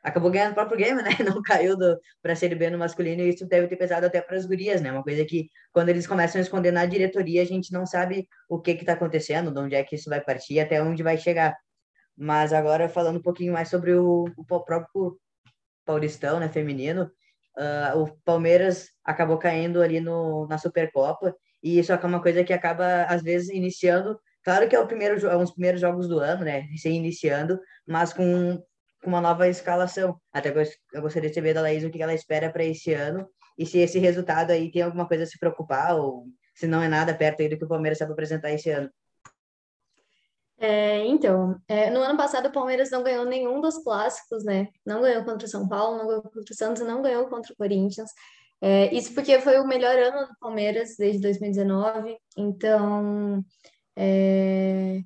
acabou 0.02 0.30
ganhando 0.30 0.52
o 0.52 0.54
próprio 0.54 0.78
game, 0.78 1.02
né? 1.02 1.10
Não 1.24 1.42
caiu 1.42 1.76
para 2.22 2.32
a 2.32 2.36
Série 2.36 2.54
B 2.54 2.70
no 2.70 2.78
masculino 2.78 3.22
e 3.22 3.28
isso 3.28 3.46
deve 3.46 3.68
ter 3.68 3.76
pesado 3.76 4.06
até 4.06 4.20
para 4.20 4.36
as 4.36 4.46
gurias, 4.46 4.80
né? 4.80 4.92
Uma 4.92 5.02
coisa 5.02 5.24
que 5.24 5.48
quando 5.72 5.88
eles 5.90 6.06
começam 6.06 6.38
a 6.38 6.42
esconder 6.42 6.72
na 6.72 6.86
diretoria, 6.86 7.42
a 7.42 7.44
gente 7.44 7.72
não 7.72 7.86
sabe 7.86 8.28
o 8.48 8.60
que 8.60 8.72
está 8.72 8.94
acontecendo, 8.94 9.52
de 9.52 9.58
onde 9.58 9.74
é 9.74 9.84
que 9.84 9.96
isso 9.96 10.08
vai 10.08 10.20
partir, 10.20 10.58
até 10.60 10.82
onde 10.82 11.02
vai 11.02 11.16
chegar. 11.16 11.56
Mas 12.16 12.52
agora 12.52 12.88
falando 12.88 13.18
um 13.18 13.22
pouquinho 13.22 13.52
mais 13.52 13.68
sobre 13.68 13.94
o, 13.94 14.24
o 14.36 14.44
próprio 14.44 15.18
Paulistão, 15.84 16.40
né, 16.40 16.48
feminino, 16.48 17.10
uh, 17.58 17.98
o 17.98 18.16
Palmeiras 18.24 18.88
acabou 19.04 19.38
caindo 19.38 19.82
ali 19.82 20.00
no, 20.00 20.46
na 20.48 20.58
Supercopa 20.58 21.34
e 21.62 21.78
isso 21.78 21.92
é 21.92 21.96
uma 22.06 22.22
coisa 22.22 22.44
que 22.44 22.52
acaba 22.52 23.04
às 23.04 23.22
vezes 23.22 23.50
iniciando 23.50 24.18
Claro 24.42 24.68
que 24.68 24.74
é 24.74 24.80
o 24.80 24.86
primeiro, 24.86 25.26
é 25.26 25.36
um 25.36 25.40
dos 25.40 25.52
primeiros 25.52 25.80
jogos 25.80 26.08
do 26.08 26.18
ano, 26.18 26.44
né? 26.44 26.60
Recém 26.60 26.96
iniciando, 26.96 27.60
mas 27.86 28.12
com 28.12 28.62
uma 29.04 29.20
nova 29.20 29.48
escalação. 29.48 30.20
Até 30.32 30.50
eu 30.92 31.02
gostaria 31.02 31.28
de 31.28 31.34
saber 31.34 31.54
da 31.54 31.62
Laís 31.62 31.84
o 31.84 31.90
que 31.90 32.02
ela 32.02 32.14
espera 32.14 32.50
para 32.50 32.64
esse 32.64 32.92
ano 32.92 33.28
e 33.58 33.66
se 33.66 33.78
esse 33.78 33.98
resultado 33.98 34.50
aí 34.50 34.70
tem 34.70 34.82
alguma 34.82 35.06
coisa 35.06 35.24
a 35.24 35.26
se 35.26 35.38
preocupar 35.38 35.96
ou 35.96 36.26
se 36.54 36.66
não 36.66 36.82
é 36.82 36.88
nada 36.88 37.14
perto 37.14 37.42
aí 37.42 37.48
do 37.48 37.58
que 37.58 37.64
o 37.64 37.68
Palmeiras 37.68 37.98
sabe 37.98 38.12
apresentar 38.12 38.50
esse 38.52 38.70
ano. 38.70 38.90
É, 40.58 41.06
então, 41.06 41.58
é, 41.66 41.88
no 41.88 42.00
ano 42.00 42.18
passado 42.18 42.48
o 42.48 42.52
Palmeiras 42.52 42.90
não 42.90 43.02
ganhou 43.02 43.24
nenhum 43.24 43.62
dos 43.62 43.78
clássicos, 43.78 44.44
né? 44.44 44.68
Não 44.84 45.00
ganhou 45.00 45.24
contra 45.24 45.46
o 45.46 45.50
São 45.50 45.66
Paulo, 45.66 45.96
não 45.96 46.06
ganhou 46.06 46.22
contra 46.22 46.52
o 46.52 46.54
Santos, 46.54 46.82
não 46.82 47.00
ganhou 47.00 47.28
contra 47.28 47.52
o 47.52 47.56
Corinthians. 47.56 48.10
É, 48.60 48.94
isso 48.94 49.14
porque 49.14 49.40
foi 49.40 49.58
o 49.58 49.66
melhor 49.66 49.96
ano 49.98 50.26
do 50.26 50.38
Palmeiras 50.38 50.96
desde 50.98 51.22
2019, 51.22 52.18
então 52.36 53.42
é, 53.96 55.00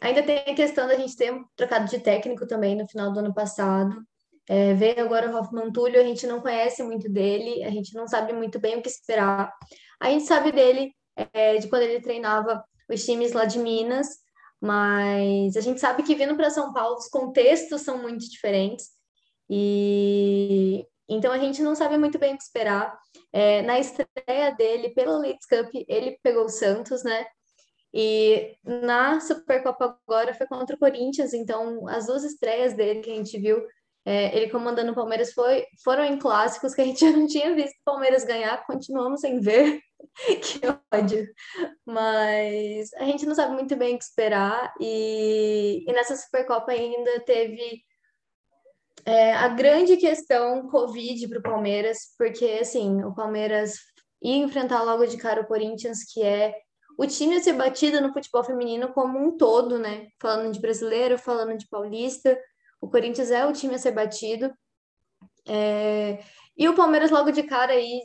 ainda 0.00 0.22
tem 0.22 0.38
a 0.38 0.54
questão 0.54 0.86
da 0.86 0.96
gente 0.96 1.16
ter 1.16 1.32
trocado 1.56 1.88
de 1.88 1.98
técnico 1.98 2.46
também 2.46 2.76
no 2.76 2.88
final 2.88 3.12
do 3.12 3.20
ano 3.20 3.34
passado. 3.34 3.94
É, 4.48 4.74
veio 4.74 5.00
agora 5.00 5.30
o 5.30 5.36
Hoffman 5.36 5.70
Túlio, 5.70 6.00
a 6.00 6.04
gente 6.04 6.26
não 6.26 6.40
conhece 6.40 6.82
muito 6.82 7.08
dele, 7.08 7.62
a 7.62 7.70
gente 7.70 7.94
não 7.94 8.08
sabe 8.08 8.32
muito 8.32 8.58
bem 8.58 8.78
o 8.78 8.82
que 8.82 8.88
esperar. 8.88 9.52
A 10.00 10.10
gente 10.10 10.24
sabe 10.24 10.50
dele 10.50 10.92
é, 11.32 11.56
de 11.56 11.68
quando 11.68 11.82
ele 11.82 12.00
treinava 12.00 12.64
os 12.88 13.04
times 13.04 13.32
lá 13.32 13.44
de 13.44 13.58
Minas, 13.58 14.08
mas 14.60 15.56
a 15.56 15.60
gente 15.60 15.80
sabe 15.80 16.02
que 16.02 16.14
vindo 16.14 16.36
para 16.36 16.50
São 16.50 16.72
Paulo 16.72 16.96
os 16.96 17.08
contextos 17.08 17.82
são 17.82 17.98
muito 17.98 18.28
diferentes 18.28 18.88
e 19.48 20.84
então 21.08 21.32
a 21.32 21.38
gente 21.38 21.60
não 21.60 21.74
sabe 21.74 21.98
muito 21.98 22.18
bem 22.20 22.34
o 22.34 22.36
que 22.36 22.44
esperar. 22.44 22.96
É, 23.32 23.62
na 23.62 23.80
estreia 23.80 24.54
dele 24.56 24.90
pelo 24.90 25.18
Leeds 25.18 25.44
Cup, 25.44 25.68
ele 25.88 26.16
pegou 26.22 26.44
o 26.44 26.48
Santos, 26.48 27.02
né? 27.02 27.26
E 27.92 28.56
na 28.64 29.20
Supercopa 29.20 29.98
agora 30.06 30.32
foi 30.34 30.46
contra 30.46 30.76
o 30.76 30.78
Corinthians, 30.78 31.34
então 31.34 31.88
as 31.88 32.06
duas 32.06 32.24
estreias 32.24 32.74
dele 32.74 33.00
que 33.00 33.10
a 33.10 33.14
gente 33.14 33.38
viu, 33.38 33.60
é, 34.04 34.36
ele 34.36 34.50
comandando 34.50 34.92
o 34.92 34.94
Palmeiras, 34.94 35.32
foi, 35.32 35.66
foram 35.82 36.04
em 36.04 36.18
clássicos 36.18 36.74
que 36.74 36.80
a 36.80 36.84
gente 36.84 37.00
já 37.04 37.10
não 37.10 37.26
tinha 37.26 37.54
visto 37.54 37.74
o 37.74 37.84
Palmeiras 37.84 38.24
ganhar, 38.24 38.64
continuamos 38.66 39.20
sem 39.20 39.40
ver. 39.40 39.80
que 40.42 40.60
ódio. 40.92 41.26
Mas 41.84 42.92
a 42.94 43.04
gente 43.04 43.26
não 43.26 43.34
sabe 43.34 43.54
muito 43.54 43.76
bem 43.76 43.94
o 43.94 43.98
que 43.98 44.04
esperar. 44.04 44.72
E, 44.80 45.84
e 45.86 45.92
nessa 45.92 46.16
Supercopa 46.16 46.72
ainda 46.72 47.20
teve 47.20 47.82
é, 49.04 49.32
a 49.32 49.48
grande 49.48 49.96
questão 49.96 50.68
Covid 50.68 51.28
para 51.28 51.38
o 51.38 51.42
Palmeiras, 51.42 51.98
porque 52.16 52.58
assim, 52.60 53.02
o 53.02 53.14
Palmeiras 53.14 53.74
ia 54.22 54.36
enfrentar 54.36 54.82
logo 54.82 55.06
de 55.06 55.16
cara 55.16 55.42
o 55.42 55.46
Corinthians, 55.46 56.04
que 56.12 56.22
é 56.22 56.54
o 56.98 57.06
time 57.06 57.36
a 57.36 57.42
ser 57.42 57.54
batido 57.54 58.00
no 58.00 58.12
futebol 58.12 58.44
feminino 58.44 58.92
como 58.92 59.18
um 59.18 59.36
todo, 59.36 59.78
né? 59.78 60.08
Falando 60.20 60.52
de 60.52 60.60
brasileiro, 60.60 61.18
falando 61.18 61.56
de 61.56 61.68
paulista, 61.68 62.38
o 62.80 62.88
Corinthians 62.88 63.30
é 63.30 63.44
o 63.46 63.52
time 63.52 63.74
a 63.74 63.78
ser 63.78 63.92
batido. 63.92 64.52
É... 65.46 66.22
E 66.56 66.68
o 66.68 66.74
Palmeiras 66.74 67.10
logo 67.10 67.30
de 67.30 67.42
cara 67.42 67.72
aí 67.72 68.02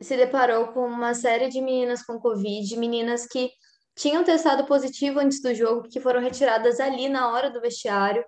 se 0.00 0.16
deparou 0.16 0.68
com 0.68 0.86
uma 0.86 1.14
série 1.14 1.48
de 1.48 1.60
meninas 1.60 2.02
com 2.02 2.18
Covid, 2.18 2.76
meninas 2.76 3.26
que 3.26 3.50
tinham 3.94 4.24
testado 4.24 4.64
positivo 4.64 5.20
antes 5.20 5.42
do 5.42 5.54
jogo, 5.54 5.88
que 5.88 6.00
foram 6.00 6.20
retiradas 6.20 6.80
ali 6.80 7.08
na 7.08 7.30
hora 7.30 7.50
do 7.50 7.60
vestiário, 7.60 8.24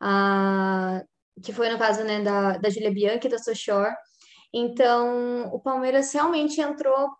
a, 0.00 1.02
que 1.42 1.52
foi 1.52 1.68
no 1.68 1.78
caso 1.78 2.02
né, 2.04 2.22
da, 2.22 2.56
da 2.56 2.70
Julia 2.70 2.90
Bianchi 2.90 3.26
e 3.26 3.30
da 3.30 3.38
Sochor. 3.38 3.92
Então, 4.52 5.50
o 5.52 5.60
Palmeiras 5.60 6.12
realmente 6.12 6.60
entrou 6.60 7.10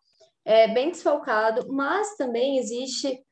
é, 0.51 0.69
bem 0.69 0.91
desfalcado, 0.91 1.73
mas 1.73 2.17
também 2.17 2.59
existe. 2.59 3.23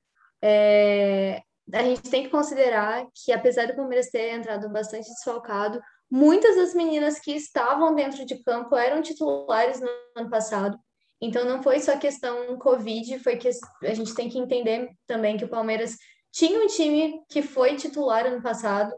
É, 0.43 1.43
a 1.73 1.83
gente 1.83 2.09
tem 2.11 2.23
que 2.23 2.31
considerar 2.31 3.07
que, 3.15 3.33
apesar 3.33 3.67
do 3.67 3.77
Palmeiras 3.77 4.09
ter 4.09 4.33
entrado 4.33 4.71
bastante 4.71 5.09
desfalcado, 5.09 5.81
Muitas 6.11 6.57
das 6.57 6.75
meninas 6.75 7.21
que 7.21 7.33
estavam 7.33 7.95
dentro 7.95 8.25
de 8.25 8.43
campo 8.43 8.75
eram 8.75 9.03
titulares 9.03 9.79
no 9.81 9.89
ano 10.17 10.31
passado. 10.31 10.79
Então 11.21 11.45
não 11.45 11.63
foi 11.63 11.81
só 11.81 11.99
questão 11.99 12.57
Covid, 12.59 13.19
foi 13.19 13.37
que 13.37 13.51
a 13.83 13.95
gente 13.95 14.15
tem 14.15 14.29
que 14.29 14.39
entender 14.39 14.89
também 15.07 15.37
que 15.37 15.45
o 15.45 15.51
Palmeiras 15.51 15.97
tinha 16.33 16.61
um 16.61 16.67
time 16.67 17.21
que 17.29 17.43
foi 17.43 17.77
titular 17.77 18.25
ano 18.25 18.41
passado, 18.41 18.95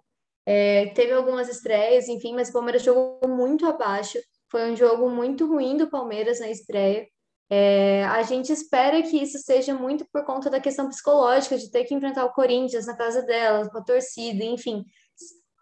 é, 0.47 0.87
teve 0.95 1.13
algumas 1.13 1.49
estreias, 1.49 2.09
enfim, 2.09 2.35
mas 2.35 2.51
o 2.51 2.53
Palmeiras 2.53 2.83
jogou 2.83 3.29
muito 3.29 3.67
abaixo. 3.67 4.19
Foi 4.49 4.71
um 4.71 4.77
jogo 4.77 5.09
muito 5.09 5.47
ruim 5.47 5.77
do 5.77 5.91
Palmeiras 5.91 6.39
na 6.41 6.49
estreia. 6.49 7.07
É, 7.53 8.05
a 8.05 8.23
gente 8.23 8.53
espera 8.53 9.03
que 9.03 9.17
isso 9.17 9.39
seja 9.39 9.75
muito 9.75 10.07
por 10.13 10.25
conta 10.25 10.49
da 10.49 10.61
questão 10.61 10.89
psicológica 10.89 11.59
de 11.59 11.71
ter 11.71 11.85
que 11.85 11.95
enfrentar 11.95 12.25
o 12.25 12.33
Corinthians 12.33 12.87
na 12.87 12.97
casa 12.97 13.23
dela, 13.23 13.69
com 13.69 13.79
a 13.79 13.83
torcida, 13.83 14.45
enfim 14.45 14.85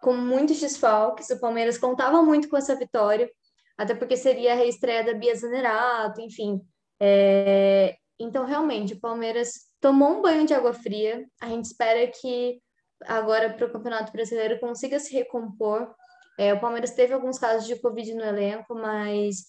com 0.01 0.14
muitos 0.14 0.61
desfalques. 0.61 1.30
O 1.30 1.41
Palmeiras 1.41 1.78
contava 1.78 2.22
muito 2.22 2.49
com 2.49 2.57
essa 2.57 2.74
vitória, 2.74 3.30
até 3.76 3.95
porque 3.95 4.16
seria 4.16 4.53
a 4.53 4.57
reestreia 4.57 5.05
da 5.05 5.14
Bia 5.14 5.34
Zanerato, 5.34 6.20
enfim. 6.20 6.61
É... 7.01 7.97
Então, 8.18 8.45
realmente, 8.45 8.95
o 8.95 9.01
Palmeiras 9.01 9.53
tomou 9.80 10.18
um 10.18 10.22
banho 10.22 10.47
de 10.47 10.55
água 10.55 10.72
fria. 10.72 11.24
A 11.41 11.49
gente 11.49 11.66
espera 11.66 12.07
que 12.09 12.61
agora 13.07 13.53
para 13.53 13.66
o 13.66 13.70
Campeonato 13.70 14.11
Brasileiro 14.11 14.59
consiga 14.59 14.99
se 14.99 15.12
recompor. 15.12 15.95
É, 16.36 16.53
o 16.53 16.61
Palmeiras 16.61 16.93
teve 16.93 17.12
alguns 17.12 17.39
casos 17.39 17.66
de 17.66 17.80
Covid 17.80 18.14
no 18.14 18.24
elenco, 18.24 18.74
mas 18.74 19.47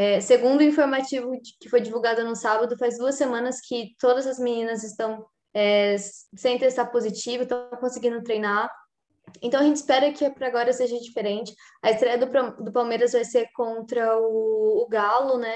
é, 0.00 0.18
segundo 0.18 0.60
o 0.60 0.64
informativo 0.64 1.30
que 1.60 1.68
foi 1.68 1.78
divulgado 1.78 2.24
no 2.24 2.34
sábado, 2.34 2.78
faz 2.78 2.96
duas 2.96 3.16
semanas 3.16 3.60
que 3.60 3.94
todas 3.98 4.26
as 4.26 4.38
meninas 4.38 4.82
estão 4.82 5.26
é, 5.52 5.94
sem 5.98 6.58
testar 6.58 6.86
positivo, 6.86 7.42
estão 7.42 7.68
conseguindo 7.78 8.22
treinar. 8.22 8.70
Então 9.42 9.60
a 9.60 9.62
gente 9.62 9.76
espera 9.76 10.10
que 10.10 10.30
para 10.30 10.46
agora 10.46 10.72
seja 10.72 10.98
diferente. 10.98 11.54
A 11.82 11.90
estreia 11.90 12.16
do, 12.16 12.26
do 12.64 12.72
Palmeiras 12.72 13.12
vai 13.12 13.26
ser 13.26 13.50
contra 13.54 14.16
o, 14.18 14.84
o 14.86 14.88
Galo, 14.88 15.36
né? 15.36 15.54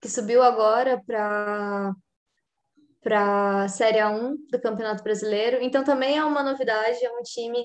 Que 0.00 0.08
subiu 0.08 0.40
agora 0.40 1.02
para 1.04 1.92
para 3.02 3.64
a 3.64 3.68
Série 3.68 3.98
A1 3.98 4.36
do 4.52 4.60
Campeonato 4.60 5.02
Brasileiro. 5.02 5.58
Então 5.60 5.82
também 5.82 6.16
é 6.16 6.24
uma 6.24 6.44
novidade, 6.44 7.04
é 7.04 7.10
um 7.10 7.22
time 7.22 7.64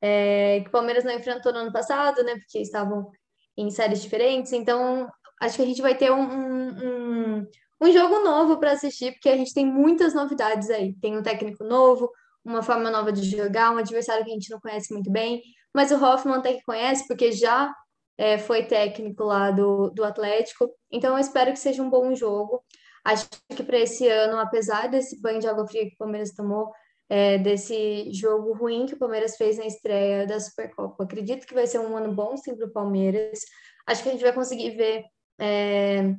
é, 0.00 0.60
que 0.62 0.68
o 0.68 0.72
Palmeiras 0.72 1.04
não 1.04 1.12
enfrentou 1.12 1.52
no 1.52 1.58
ano 1.58 1.72
passado, 1.72 2.24
né? 2.24 2.34
Porque 2.36 2.60
estavam 2.60 3.10
em 3.58 3.68
séries 3.70 4.00
diferentes. 4.00 4.54
Então 4.54 5.06
acho 5.40 5.56
que 5.56 5.62
a 5.62 5.66
gente 5.66 5.82
vai 5.82 5.94
ter 5.96 6.10
um, 6.10 6.22
um, 6.22 7.46
um 7.80 7.92
jogo 7.92 8.20
novo 8.24 8.58
para 8.58 8.72
assistir, 8.72 9.12
porque 9.12 9.28
a 9.28 9.36
gente 9.36 9.52
tem 9.52 9.66
muitas 9.66 10.14
novidades 10.14 10.70
aí. 10.70 10.94
Tem 10.94 11.16
um 11.16 11.22
técnico 11.22 11.64
novo, 11.64 12.10
uma 12.44 12.62
forma 12.62 12.90
nova 12.90 13.12
de 13.12 13.22
jogar, 13.28 13.72
um 13.72 13.78
adversário 13.78 14.24
que 14.24 14.30
a 14.30 14.34
gente 14.34 14.50
não 14.50 14.60
conhece 14.60 14.92
muito 14.92 15.10
bem, 15.10 15.42
mas 15.74 15.90
o 15.90 16.02
Hoffman 16.02 16.36
até 16.36 16.54
que 16.54 16.62
conhece, 16.62 17.06
porque 17.06 17.32
já 17.32 17.74
é, 18.16 18.38
foi 18.38 18.64
técnico 18.64 19.24
lá 19.24 19.50
do, 19.50 19.90
do 19.90 20.04
Atlético, 20.04 20.70
então 20.90 21.14
eu 21.14 21.18
espero 21.18 21.52
que 21.52 21.58
seja 21.58 21.82
um 21.82 21.90
bom 21.90 22.14
jogo. 22.14 22.62
Acho 23.04 23.28
que 23.54 23.62
para 23.62 23.78
esse 23.78 24.08
ano, 24.08 24.38
apesar 24.38 24.88
desse 24.88 25.20
banho 25.20 25.38
de 25.38 25.46
água 25.46 25.66
fria 25.66 25.86
que 25.86 25.94
o 25.94 25.98
Palmeiras 25.98 26.32
tomou, 26.32 26.72
é, 27.08 27.38
desse 27.38 28.12
jogo 28.12 28.52
ruim 28.52 28.86
que 28.86 28.94
o 28.94 28.98
Palmeiras 28.98 29.36
fez 29.36 29.58
na 29.58 29.66
estreia 29.66 30.26
da 30.26 30.40
Supercopa, 30.40 31.04
acredito 31.04 31.46
que 31.46 31.54
vai 31.54 31.66
ser 31.66 31.78
um 31.78 31.96
ano 31.96 32.12
bom 32.12 32.36
sim 32.36 32.56
para 32.56 32.66
o 32.66 32.72
Palmeiras. 32.72 33.40
Acho 33.86 34.02
que 34.02 34.08
a 34.08 34.12
gente 34.12 34.24
vai 34.24 34.32
conseguir 34.32 34.70
ver 34.70 35.04
é, 35.38 36.14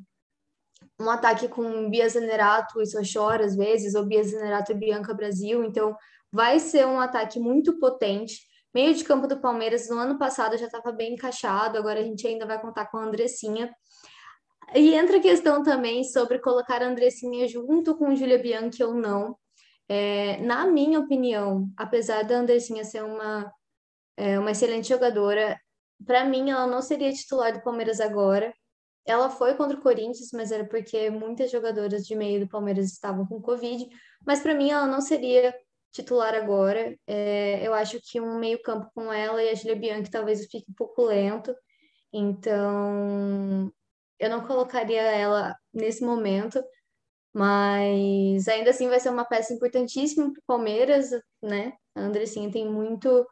um 1.00 1.10
ataque 1.10 1.48
com 1.48 1.90
Bia 1.90 2.10
Zenerato 2.10 2.82
e 2.82 2.86
Sochora, 2.86 3.46
às 3.46 3.56
vezes, 3.56 3.96
ou 3.96 4.06
Bia 4.06 4.24
Zenerato 4.24 4.72
e 4.72 4.76
Bianca 4.76 5.14
Brasil, 5.14 5.64
então 5.64 5.96
vai 6.32 6.60
ser 6.60 6.86
um 6.86 7.00
ataque 7.00 7.40
muito 7.40 7.80
potente. 7.80 8.42
Meio 8.74 8.94
de 8.94 9.04
campo 9.04 9.28
do 9.28 9.40
Palmeiras 9.40 9.90
no 9.90 9.98
ano 9.98 10.18
passado 10.18 10.58
já 10.58 10.66
estava 10.66 10.92
bem 10.92 11.14
encaixado, 11.14 11.78
agora 11.78 12.00
a 12.00 12.04
gente 12.04 12.28
ainda 12.28 12.46
vai 12.46 12.60
contar 12.60 12.88
com 12.88 12.98
a 12.98 13.04
Andressinha. 13.04 13.74
E 14.76 14.94
entra 14.94 15.18
a 15.18 15.22
questão 15.22 15.64
também 15.64 16.04
sobre 16.04 16.40
colocar 16.40 16.82
a 16.82 16.88
Andressinha 16.88 17.48
junto 17.48 17.96
com 17.96 18.16
Júlia 18.16 18.38
Bianchi 18.38 18.84
ou 18.84 18.94
não. 18.94 19.38
É, 19.88 20.38
na 20.42 20.68
minha 20.68 21.00
opinião, 21.00 21.70
apesar 21.78 22.24
da 22.24 22.38
Andressinha 22.38 22.84
ser 22.84 23.04
uma, 23.04 23.52
é, 24.18 24.38
uma 24.38 24.52
excelente 24.52 24.90
jogadora, 24.90 25.58
para 26.06 26.26
mim 26.26 26.50
ela 26.50 26.68
não 26.68 26.82
seria 26.82 27.14
titular 27.14 27.54
do 27.54 27.64
Palmeiras 27.64 28.02
agora. 28.02 28.54
Ela 29.08 29.30
foi 29.30 29.56
contra 29.56 29.78
o 29.78 29.82
Corinthians, 29.82 30.30
mas 30.34 30.52
era 30.52 30.66
porque 30.66 31.10
muitas 31.10 31.50
jogadoras 31.50 32.06
de 32.06 32.14
meio 32.14 32.42
do 32.42 32.50
Palmeiras 32.50 32.92
estavam 32.92 33.26
com 33.26 33.42
Covid. 33.42 33.88
Mas 34.26 34.42
para 34.42 34.54
mim 34.54 34.70
ela 34.70 34.86
não 34.86 35.00
seria 35.00 35.56
titular 35.94 36.36
agora. 36.36 36.94
É, 37.08 37.66
eu 37.66 37.74
acho 37.74 38.00
que 38.02 38.20
um 38.20 38.38
meio-campo 38.38 38.92
com 38.94 39.12
ela 39.12 39.42
e 39.42 39.50
a 39.50 39.56
Julia 39.56 39.78
Bianchi 39.78 40.12
talvez 40.12 40.46
fique 40.52 40.70
um 40.70 40.74
pouco 40.74 41.04
lento. 41.04 41.56
Então, 42.12 43.72
eu 44.20 44.30
não 44.30 44.46
colocaria 44.46 45.02
ela 45.02 45.56
nesse 45.74 46.04
momento, 46.04 46.62
mas 47.34 48.48
ainda 48.48 48.72
assim 48.72 48.90
vai 48.90 49.00
ser 49.00 49.10
uma 49.10 49.26
peça 49.26 49.54
importantíssima 49.54 50.32
para 50.34 50.40
o 50.40 50.46
Palmeiras, 50.48 51.12
né? 51.42 51.74
A 51.96 52.02
Andressinha 52.02 52.52
tem 52.52 52.70
muito, 52.70 53.26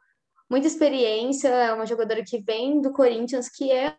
muita 0.49 0.67
experiência, 0.67 1.49
é 1.49 1.73
uma 1.73 1.85
jogadora 1.85 2.23
que 2.23 2.41
vem 2.41 2.81
do 2.81 2.93
Corinthians, 2.93 3.49
que 3.49 3.71
é, 3.71 3.97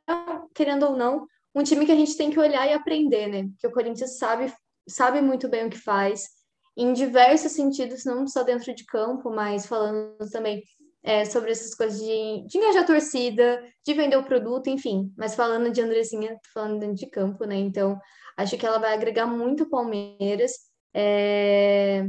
querendo 0.54 0.86
ou 0.86 0.96
não, 0.96 1.26
um 1.56 1.62
time 1.62 1.86
que 1.86 1.92
a 1.92 1.96
gente 1.96 2.18
tem 2.18 2.30
que 2.30 2.38
olhar 2.38 2.68
e 2.68 2.74
aprender, 2.74 3.26
né? 3.28 3.48
Porque 3.48 3.66
o 3.66 3.72
Corinthians 3.72 4.18
sabe, 4.18 4.52
sabe 4.86 5.22
muito 5.22 5.48
bem 5.48 5.66
o 5.66 5.70
que 5.70 5.78
faz 5.78 6.28
em 6.76 6.92
diversos 6.92 7.52
sentidos, 7.52 8.04
não 8.04 8.26
só 8.26 8.42
dentro 8.42 8.74
de 8.74 8.84
campo, 8.84 9.30
mas 9.30 9.64
falando 9.64 10.18
também 10.30 10.62
é, 11.02 11.24
sobre 11.24 11.52
essas 11.52 11.74
coisas 11.74 11.98
de, 11.98 12.46
de 12.46 12.58
engajar 12.58 12.82
a 12.82 12.86
torcida, 12.86 13.62
de 13.82 13.94
vender 13.94 14.18
o 14.18 14.24
produto, 14.24 14.68
enfim. 14.68 15.10
Mas 15.16 15.34
falando 15.34 15.72
de 15.72 15.80
Andressinha, 15.80 16.38
falando 16.52 16.78
dentro 16.78 16.96
de 16.96 17.06
campo, 17.06 17.46
né? 17.46 17.56
Então, 17.56 17.98
acho 18.36 18.58
que 18.58 18.66
ela 18.66 18.78
vai 18.78 18.92
agregar 18.92 19.24
muito 19.24 19.62
o 19.62 19.70
Palmeiras. 19.70 20.52
É... 20.92 22.06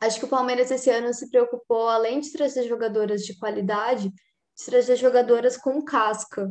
Acho 0.00 0.20
que 0.20 0.24
o 0.24 0.28
Palmeiras 0.28 0.70
esse 0.70 0.88
ano 0.88 1.12
se 1.12 1.28
preocupou, 1.28 1.86
além 1.88 2.20
de 2.20 2.32
trazer 2.32 2.66
jogadoras 2.66 3.26
de 3.26 3.36
qualidade, 3.36 4.08
de 4.08 4.64
trazer 4.64 4.96
jogadoras 4.96 5.58
com 5.58 5.84
casca. 5.84 6.50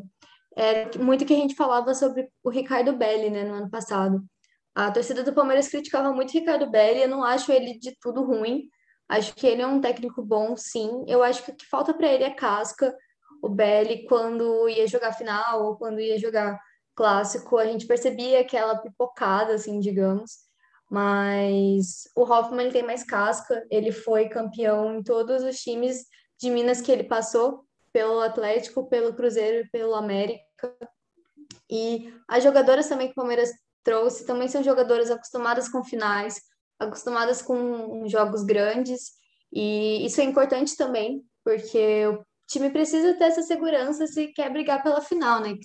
É 0.57 0.97
muito 0.97 1.23
que 1.23 1.33
a 1.33 1.37
gente 1.37 1.53
falava 1.53 1.93
sobre 1.93 2.27
o 2.43 2.49
Ricardo 2.49 2.91
Belli, 2.91 3.29
né, 3.29 3.43
no 3.43 3.53
ano 3.53 3.69
passado. 3.69 4.25
A 4.73 4.91
torcida 4.91 5.23
do 5.23 5.33
Palmeiras 5.33 5.67
criticava 5.67 6.11
muito 6.11 6.31
o 6.31 6.33
Ricardo 6.33 6.69
Belli, 6.69 7.01
eu 7.01 7.07
não 7.07 7.23
acho 7.23 7.51
ele 7.51 7.77
de 7.77 7.95
tudo 8.01 8.23
ruim. 8.23 8.67
Acho 9.07 9.35
que 9.35 9.45
ele 9.45 9.61
é 9.61 9.67
um 9.67 9.79
técnico 9.79 10.21
bom, 10.23 10.57
sim. 10.57 11.05
Eu 11.07 11.21
acho 11.21 11.43
que 11.43 11.51
o 11.51 11.55
que 11.55 11.65
falta 11.67 11.93
para 11.93 12.11
ele 12.11 12.23
é 12.23 12.31
casca. 12.31 12.93
O 13.41 13.47
Belli, 13.47 14.05
quando 14.07 14.67
ia 14.67 14.87
jogar 14.87 15.13
final 15.13 15.63
ou 15.65 15.77
quando 15.77 15.99
ia 15.99 16.19
jogar 16.19 16.59
clássico, 16.95 17.57
a 17.57 17.65
gente 17.65 17.85
percebia 17.85 18.41
aquela 18.41 18.77
pipocada, 18.79 19.53
assim, 19.53 19.79
digamos. 19.79 20.31
Mas 20.89 22.09
o 22.15 22.23
Hoffman 22.23 22.65
ele 22.65 22.73
tem 22.73 22.83
mais 22.83 23.03
casca. 23.03 23.63
Ele 23.69 23.91
foi 23.91 24.27
campeão 24.27 24.97
em 24.97 25.03
todos 25.03 25.43
os 25.43 25.59
times 25.59 26.05
de 26.39 26.49
Minas 26.49 26.81
que 26.81 26.91
ele 26.91 27.03
passou, 27.03 27.63
pelo 27.93 28.19
Atlético, 28.21 28.89
pelo 28.89 29.13
Cruzeiro 29.13 29.65
e 29.65 29.69
pelo 29.69 29.95
América. 29.95 30.46
E 31.69 32.13
as 32.27 32.43
jogadoras 32.43 32.87
também 32.87 33.07
que 33.07 33.13
o 33.13 33.15
Palmeiras 33.15 33.51
trouxe 33.83 34.25
também 34.25 34.47
são 34.47 34.63
jogadoras 34.63 35.09
acostumadas 35.09 35.69
com 35.69 35.83
finais, 35.83 36.41
acostumadas 36.79 37.41
com 37.41 38.07
jogos 38.07 38.43
grandes, 38.43 39.11
e 39.51 40.05
isso 40.05 40.19
é 40.21 40.23
importante 40.23 40.75
também, 40.75 41.23
porque 41.43 42.05
o 42.07 42.23
time 42.47 42.69
precisa 42.69 43.13
ter 43.13 43.25
essa 43.25 43.41
segurança 43.43 44.05
se 44.07 44.27
quer 44.27 44.51
brigar 44.51 44.83
pela 44.83 45.01
final, 45.01 45.41
né? 45.41 45.55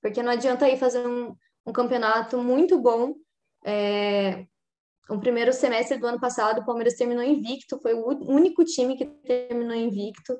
Porque 0.00 0.22
não 0.22 0.32
adianta 0.32 0.64
aí 0.64 0.78
fazer 0.78 1.06
um, 1.06 1.34
um 1.66 1.72
campeonato 1.72 2.38
muito 2.38 2.78
bom. 2.78 3.14
É, 3.64 4.46
o 5.08 5.18
primeiro 5.18 5.52
semestre 5.52 5.98
do 5.98 6.06
ano 6.06 6.20
passado, 6.20 6.60
o 6.60 6.64
Palmeiras 6.64 6.94
terminou 6.94 7.24
invicto, 7.24 7.80
foi 7.80 7.94
o 7.94 8.06
único 8.30 8.64
time 8.64 8.96
que 8.96 9.06
terminou 9.06 9.74
invicto. 9.74 10.38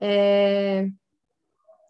É, 0.00 0.88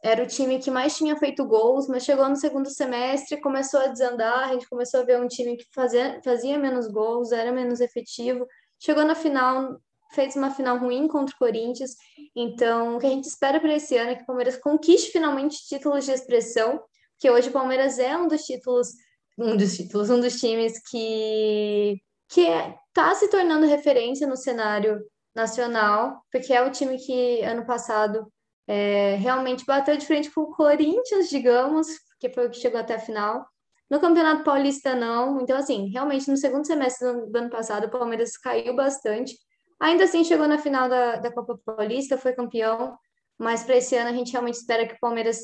era 0.06 0.22
o 0.22 0.26
time 0.26 0.60
que 0.60 0.70
mais 0.70 0.96
tinha 0.96 1.16
feito 1.16 1.44
gols, 1.44 1.88
mas 1.88 2.04
chegou 2.04 2.28
no 2.28 2.36
segundo 2.36 2.70
semestre, 2.70 3.40
começou 3.40 3.80
a 3.80 3.88
desandar, 3.88 4.48
a 4.48 4.52
gente 4.52 4.68
começou 4.68 5.00
a 5.00 5.02
ver 5.02 5.20
um 5.20 5.26
time 5.26 5.56
que 5.56 5.66
fazia, 5.74 6.20
fazia 6.22 6.56
menos 6.56 6.86
gols, 6.86 7.32
era 7.32 7.50
menos 7.50 7.80
efetivo. 7.80 8.46
Chegou 8.78 9.04
na 9.04 9.16
final, 9.16 9.80
fez 10.12 10.36
uma 10.36 10.52
final 10.52 10.78
ruim 10.78 11.08
contra 11.08 11.34
o 11.34 11.38
Corinthians. 11.38 11.96
Então, 12.36 12.96
o 12.96 13.00
que 13.00 13.06
a 13.06 13.10
gente 13.10 13.26
espera 13.26 13.58
para 13.58 13.74
esse 13.74 13.96
ano 13.96 14.10
é 14.10 14.14
que 14.14 14.22
o 14.22 14.26
Palmeiras 14.26 14.56
conquiste 14.58 15.10
finalmente 15.10 15.66
títulos 15.66 16.04
de 16.04 16.12
expressão, 16.12 16.80
que 17.18 17.28
hoje 17.28 17.48
o 17.48 17.52
Palmeiras 17.52 17.98
é 17.98 18.16
um 18.16 18.28
dos 18.28 18.42
títulos, 18.42 18.90
um 19.36 19.56
dos 19.56 19.76
títulos, 19.76 20.08
um 20.08 20.20
dos 20.20 20.38
times 20.38 20.80
que 20.88 22.00
que 22.28 22.42
está 22.42 23.10
é, 23.10 23.14
se 23.14 23.28
tornando 23.28 23.66
referência 23.66 24.26
no 24.26 24.36
cenário 24.36 25.00
nacional, 25.34 26.22
porque 26.30 26.52
é 26.52 26.62
o 26.62 26.70
time 26.70 26.96
que 26.96 27.40
ano 27.42 27.66
passado 27.66 28.32
é, 28.66 29.16
realmente 29.16 29.64
bateu 29.64 29.96
de 29.96 30.06
frente 30.06 30.30
com 30.30 30.42
o 30.42 30.54
Corinthians, 30.54 31.28
digamos, 31.28 31.86
que 32.18 32.30
foi 32.30 32.46
o 32.46 32.50
que 32.50 32.58
chegou 32.58 32.80
até 32.80 32.94
a 32.94 33.00
final. 33.00 33.46
No 33.88 34.00
Campeonato 34.00 34.42
Paulista, 34.42 34.94
não. 34.94 35.40
Então, 35.40 35.56
assim, 35.56 35.88
realmente, 35.88 36.28
no 36.28 36.36
segundo 36.36 36.66
semestre 36.66 37.06
do 37.30 37.36
ano 37.36 37.50
passado, 37.50 37.86
o 37.86 37.90
Palmeiras 37.90 38.36
caiu 38.36 38.74
bastante. 38.74 39.36
Ainda 39.78 40.04
assim, 40.04 40.24
chegou 40.24 40.48
na 40.48 40.58
final 40.58 40.88
da, 40.88 41.16
da 41.16 41.32
Copa 41.32 41.58
Paulista, 41.64 42.18
foi 42.18 42.32
campeão. 42.32 42.96
Mas 43.38 43.62
para 43.62 43.76
esse 43.76 43.94
ano, 43.96 44.10
a 44.10 44.12
gente 44.12 44.32
realmente 44.32 44.54
espera 44.54 44.86
que 44.86 44.94
o 44.94 45.00
Palmeiras 45.00 45.38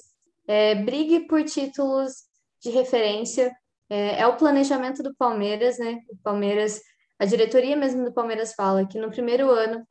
é, 0.49 0.75
brigue 0.75 1.27
por 1.27 1.45
títulos 1.45 2.13
de 2.61 2.71
referência. 2.71 3.55
É, 3.89 4.21
é 4.21 4.27
o 4.27 4.37
planejamento 4.37 5.03
do 5.03 5.15
Palmeiras, 5.15 5.79
né? 5.79 6.01
O 6.09 6.17
Palmeiras, 6.23 6.81
a 7.19 7.25
diretoria 7.25 7.77
mesmo 7.77 8.05
do 8.05 8.13
Palmeiras 8.13 8.55
fala 8.55 8.87
que 8.87 8.99
no 8.99 9.11
primeiro 9.11 9.51
ano 9.51 9.87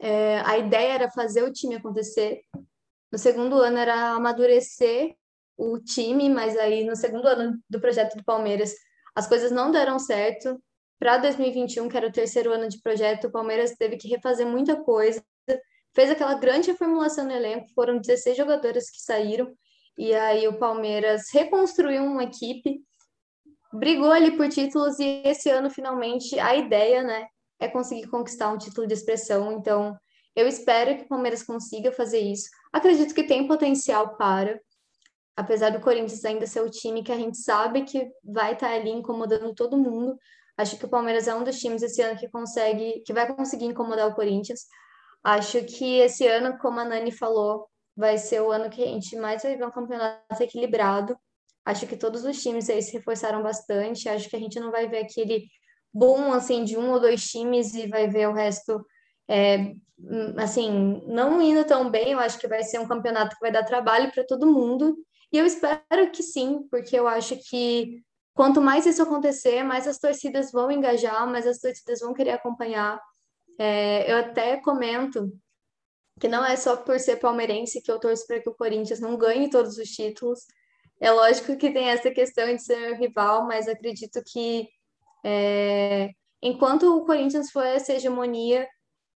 é, 0.00 0.40
a 0.40 0.58
ideia 0.58 0.94
era 0.94 1.10
fazer 1.10 1.42
o 1.42 1.52
time 1.52 1.76
acontecer. 1.76 2.40
No 3.12 3.18
segundo 3.18 3.56
ano 3.56 3.78
era 3.78 4.12
amadurecer 4.12 5.14
o 5.56 5.78
time, 5.78 6.30
mas 6.30 6.56
aí 6.56 6.84
no 6.84 6.96
segundo 6.96 7.28
ano 7.28 7.58
do 7.68 7.80
projeto 7.80 8.16
do 8.16 8.24
Palmeiras 8.24 8.74
as 9.14 9.26
coisas 9.26 9.50
não 9.50 9.70
deram 9.70 9.98
certo. 9.98 10.60
Para 10.98 11.18
2021, 11.18 11.88
que 11.88 11.96
era 11.96 12.08
o 12.08 12.12
terceiro 12.12 12.52
ano 12.52 12.68
de 12.68 12.80
projeto, 12.80 13.26
o 13.26 13.30
Palmeiras 13.30 13.74
teve 13.78 13.96
que 13.96 14.08
refazer 14.08 14.46
muita 14.46 14.76
coisa. 14.76 15.22
Fez 15.94 16.10
aquela 16.10 16.34
grande 16.34 16.70
reformulação 16.70 17.24
no 17.24 17.32
elenco, 17.32 17.72
foram 17.74 17.98
16 17.98 18.36
jogadores 18.36 18.90
que 18.90 19.00
saíram, 19.00 19.52
e 19.98 20.14
aí 20.14 20.46
o 20.46 20.58
Palmeiras 20.58 21.24
reconstruiu 21.32 22.04
uma 22.04 22.24
equipe, 22.24 22.80
brigou 23.72 24.12
ali 24.12 24.36
por 24.36 24.48
títulos, 24.48 25.00
e 25.00 25.22
esse 25.24 25.50
ano, 25.50 25.68
finalmente, 25.68 26.38
a 26.38 26.54
ideia, 26.54 27.02
né, 27.02 27.26
é 27.60 27.68
conseguir 27.68 28.08
conquistar 28.08 28.50
um 28.50 28.58
título 28.58 28.86
de 28.86 28.94
expressão. 28.94 29.52
Então, 29.52 29.96
eu 30.34 30.48
espero 30.48 30.96
que 30.96 31.04
o 31.04 31.08
Palmeiras 31.08 31.42
consiga 31.42 31.92
fazer 31.92 32.20
isso. 32.20 32.48
Acredito 32.72 33.14
que 33.14 33.24
tem 33.24 33.46
potencial 33.46 34.16
para, 34.16 34.58
apesar 35.36 35.70
do 35.70 35.80
Corinthians 35.80 36.24
ainda 36.24 36.46
ser 36.46 36.62
o 36.62 36.70
time 36.70 37.02
que 37.02 37.12
a 37.12 37.16
gente 37.16 37.36
sabe 37.36 37.82
que 37.82 38.10
vai 38.24 38.54
estar 38.54 38.70
ali 38.70 38.90
incomodando 38.90 39.54
todo 39.54 39.76
mundo. 39.76 40.16
Acho 40.56 40.76
que 40.78 40.84
o 40.84 40.88
Palmeiras 40.88 41.28
é 41.28 41.34
um 41.34 41.44
dos 41.44 41.58
times 41.58 41.82
esse 41.82 42.00
ano 42.02 42.18
que 42.18 42.28
consegue, 42.28 43.02
que 43.04 43.12
vai 43.12 43.32
conseguir 43.34 43.66
incomodar 43.66 44.08
o 44.08 44.14
Corinthians. 44.14 44.66
Acho 45.22 45.62
que 45.64 45.98
esse 45.98 46.26
ano, 46.26 46.58
como 46.58 46.80
a 46.80 46.84
Nani 46.84 47.12
falou, 47.12 47.68
vai 47.96 48.16
ser 48.16 48.40
o 48.40 48.50
ano 48.50 48.70
que 48.70 48.82
a 48.82 48.86
gente 48.86 49.16
mais 49.16 49.42
vai 49.42 49.56
ver 49.56 49.66
um 49.66 49.70
campeonato 49.70 50.42
equilibrado. 50.42 51.18
Acho 51.64 51.86
que 51.86 51.96
todos 51.96 52.24
os 52.24 52.40
times 52.42 52.70
aí 52.70 52.82
se 52.82 52.92
reforçaram 52.92 53.42
bastante. 53.42 54.08
Acho 54.08 54.28
que 54.28 54.36
a 54.36 54.38
gente 54.38 54.58
não 54.58 54.70
vai 54.70 54.88
ver 54.88 54.98
aquele 54.98 55.46
boom 55.92 56.32
assim 56.32 56.64
de 56.64 56.76
um 56.76 56.90
ou 56.90 57.00
dois 57.00 57.28
times 57.28 57.74
e 57.74 57.86
vai 57.86 58.08
ver 58.08 58.28
o 58.28 58.32
resto 58.32 58.84
é, 59.28 59.74
assim 60.36 61.02
não 61.06 61.40
indo 61.40 61.64
tão 61.64 61.90
bem. 61.90 62.12
Eu 62.12 62.18
acho 62.18 62.38
que 62.38 62.48
vai 62.48 62.62
ser 62.62 62.78
um 62.78 62.88
campeonato 62.88 63.36
que 63.36 63.40
vai 63.40 63.52
dar 63.52 63.64
trabalho 63.64 64.10
para 64.12 64.24
todo 64.24 64.50
mundo 64.50 64.96
e 65.32 65.38
eu 65.38 65.46
espero 65.46 66.10
que 66.12 66.22
sim, 66.22 66.66
porque 66.70 66.98
eu 66.98 67.06
acho 67.06 67.36
que 67.48 68.02
quanto 68.34 68.60
mais 68.60 68.86
isso 68.86 69.02
acontecer, 69.02 69.62
mais 69.62 69.86
as 69.86 69.98
torcidas 69.98 70.50
vão 70.50 70.70
engajar, 70.70 71.26
mais 71.28 71.46
as 71.46 71.58
torcidas 71.58 72.00
vão 72.00 72.12
querer 72.12 72.32
acompanhar. 72.32 73.00
É, 73.58 74.10
eu 74.10 74.16
até 74.16 74.56
comento 74.56 75.32
que 76.18 76.28
não 76.28 76.44
é 76.44 76.56
só 76.56 76.76
por 76.76 76.98
ser 76.98 77.16
palmeirense 77.16 77.82
que 77.82 77.90
eu 77.90 77.98
torço 77.98 78.26
para 78.26 78.40
que 78.40 78.48
o 78.48 78.54
Corinthians 78.54 79.00
não 79.00 79.16
ganhe 79.16 79.48
todos 79.48 79.78
os 79.78 79.88
títulos. 79.88 80.40
É 81.00 81.10
lógico 81.10 81.56
que 81.56 81.70
tem 81.70 81.88
essa 81.88 82.10
questão 82.10 82.46
de 82.54 82.62
ser 82.62 82.94
rival, 82.94 83.46
mas 83.46 83.68
acredito 83.68 84.20
que 84.26 84.68
é, 85.24 86.10
enquanto 86.42 86.96
o 86.96 87.04
Corinthians 87.04 87.50
for 87.50 87.64
essa 87.64 87.92
hegemonia, 87.92 88.68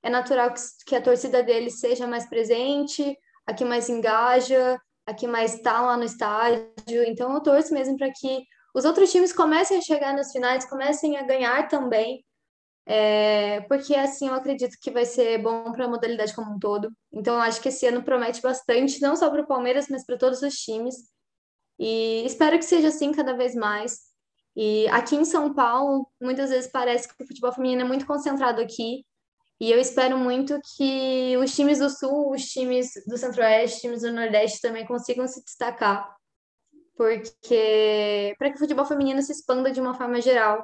é 0.04 0.10
natural 0.10 0.54
que, 0.54 0.62
que 0.86 0.96
a 0.96 1.02
torcida 1.02 1.42
dele 1.42 1.70
seja 1.70 2.06
mais 2.06 2.28
presente, 2.28 3.18
a 3.46 3.54
que 3.54 3.66
mais 3.66 3.90
engaja, 3.90 4.80
a 5.06 5.14
que 5.14 5.28
mais 5.28 5.56
está 5.56 5.82
lá 5.82 5.98
no 5.98 6.04
estádio. 6.04 7.04
Então, 7.08 7.34
eu 7.34 7.42
torço 7.42 7.74
mesmo 7.74 7.98
para 7.98 8.12
que 8.12 8.44
os 8.76 8.86
outros 8.86 9.12
times 9.12 9.32
comecem 9.32 9.78
a 9.78 9.82
chegar 9.82 10.14
nas 10.14 10.32
finais, 10.32 10.66
comecem 10.66 11.18
a 11.18 11.24
ganhar 11.24 11.68
também, 11.68 12.24
é, 12.86 13.62
porque 13.62 13.96
assim 13.96 14.28
eu 14.28 14.34
acredito 14.34 14.76
que 14.82 14.92
vai 14.92 15.06
ser 15.06 15.38
bom 15.42 15.72
para 15.72 15.86
a 15.86 15.88
modalidade 15.88 16.34
como 16.36 16.54
um 16.54 16.60
todo. 16.60 16.90
Então, 17.12 17.36
eu 17.36 17.42
acho 17.42 17.62
que 17.62 17.70
esse 17.70 17.86
ano 17.86 18.04
promete 18.04 18.42
bastante, 18.42 19.02
não 19.02 19.16
só 19.16 19.30
para 19.30 19.42
o 19.42 19.48
Palmeiras, 19.48 19.88
mas 19.90 20.06
para 20.06 20.18
todos 20.18 20.42
os 20.42 20.56
times. 20.56 20.96
E 21.80 22.26
espero 22.26 22.58
que 22.58 22.66
seja 22.66 22.90
assim 22.90 23.12
cada 23.12 23.34
vez 23.34 23.56
mais. 23.56 24.13
E 24.56 24.88
aqui 24.90 25.16
em 25.16 25.26
São 25.26 25.54
Paulo, 25.54 26.08
muitas 26.22 26.50
vezes 26.50 26.72
parece 26.72 27.08
que 27.08 27.24
o 27.24 27.28
futebol 27.28 27.52
feminino 27.52 27.82
é 27.82 27.86
muito 27.86 28.06
concentrado 28.06 28.62
aqui. 28.62 29.04
E 29.60 29.72
eu 29.72 29.80
espero 29.80 30.18
muito 30.18 30.60
que 30.76 31.36
os 31.38 31.56
times 31.56 31.80
do 31.80 31.90
Sul, 31.90 32.32
os 32.32 32.44
times 32.46 32.92
do 33.08 33.18
Centro-Oeste, 33.18 33.76
os 33.78 33.82
times 33.82 34.02
do 34.02 34.12
Nordeste 34.12 34.62
também 34.62 34.86
consigam 34.86 35.28
se 35.28 35.44
destacar. 35.44 36.16
Porque 36.96 38.36
para 38.38 38.50
que 38.50 38.56
o 38.56 38.60
futebol 38.60 38.86
feminino 38.86 39.22
se 39.22 39.32
expanda 39.32 39.72
de 39.72 39.82
uma 39.82 39.96
forma 39.96 40.22
geral, 40.22 40.64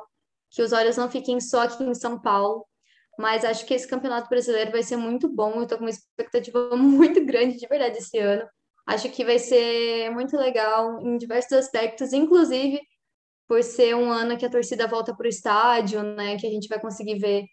que 0.51 0.61
os 0.61 0.71
olhos 0.71 0.97
não 0.97 1.09
fiquem 1.09 1.39
só 1.39 1.61
aqui 1.61 1.83
em 1.83 1.93
São 1.95 2.19
Paulo. 2.19 2.65
Mas 3.17 3.43
acho 3.43 3.65
que 3.65 3.73
esse 3.73 3.87
campeonato 3.87 4.29
brasileiro 4.29 4.71
vai 4.71 4.83
ser 4.83 4.97
muito 4.97 5.27
bom. 5.27 5.53
Eu 5.55 5.63
estou 5.63 5.77
com 5.77 5.83
uma 5.83 5.89
expectativa 5.89 6.69
muito 6.77 7.25
grande 7.25 7.57
de 7.57 7.67
verdade 7.67 7.97
esse 7.97 8.17
ano. 8.19 8.47
Acho 8.85 9.09
que 9.09 9.25
vai 9.25 9.39
ser 9.39 10.09
muito 10.11 10.35
legal 10.35 10.99
em 11.01 11.17
diversos 11.17 11.53
aspectos, 11.53 12.13
inclusive 12.13 12.81
por 13.49 13.63
ser 13.63 13.95
um 13.95 14.11
ano 14.11 14.37
que 14.37 14.45
a 14.45 14.49
torcida 14.49 14.85
volta 14.85 15.13
para 15.15 15.25
o 15.25 15.29
estádio, 15.29 16.03
né? 16.03 16.37
Que 16.37 16.45
a 16.45 16.51
gente 16.51 16.67
vai 16.67 16.79
conseguir 16.79 17.17
ver 17.17 17.45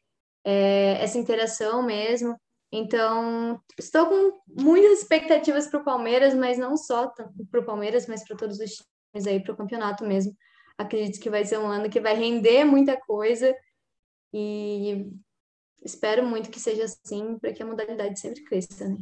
é, 0.44 1.03
essa 1.03 1.16
interação 1.16 1.82
mesmo. 1.82 2.38
Então, 2.70 3.59
estou 3.78 4.07
com 4.07 4.38
muitas 4.62 4.99
expectativas 4.99 5.68
para 5.68 5.80
o 5.80 5.84
Palmeiras, 5.84 6.34
mas 6.34 6.59
não 6.59 6.76
só 6.76 7.09
para 7.09 7.61
o 7.61 7.64
Palmeiras, 7.64 8.07
mas 8.07 8.22
para 8.28 8.36
todos 8.36 8.61
os 8.61 8.72
times 8.72 9.26
aí, 9.26 9.42
para 9.42 9.55
o 9.55 9.57
campeonato 9.57 10.05
mesmo. 10.05 10.36
Acredito 10.76 11.18
que 11.18 11.30
vai 11.30 11.47
ser 11.47 11.59
um 11.59 11.66
ano 11.66 11.88
que 11.88 11.99
vai 11.99 12.14
render 12.14 12.64
muita 12.64 13.01
coisa 13.01 13.57
e 14.34 15.11
espero 15.82 16.26
muito 16.26 16.51
que 16.51 16.61
seja 16.61 16.84
assim, 16.84 17.38
para 17.38 17.55
que 17.55 17.62
a 17.62 17.66
modalidade 17.66 18.20
sempre 18.20 18.44
cresça, 18.44 18.86
né? 18.86 18.99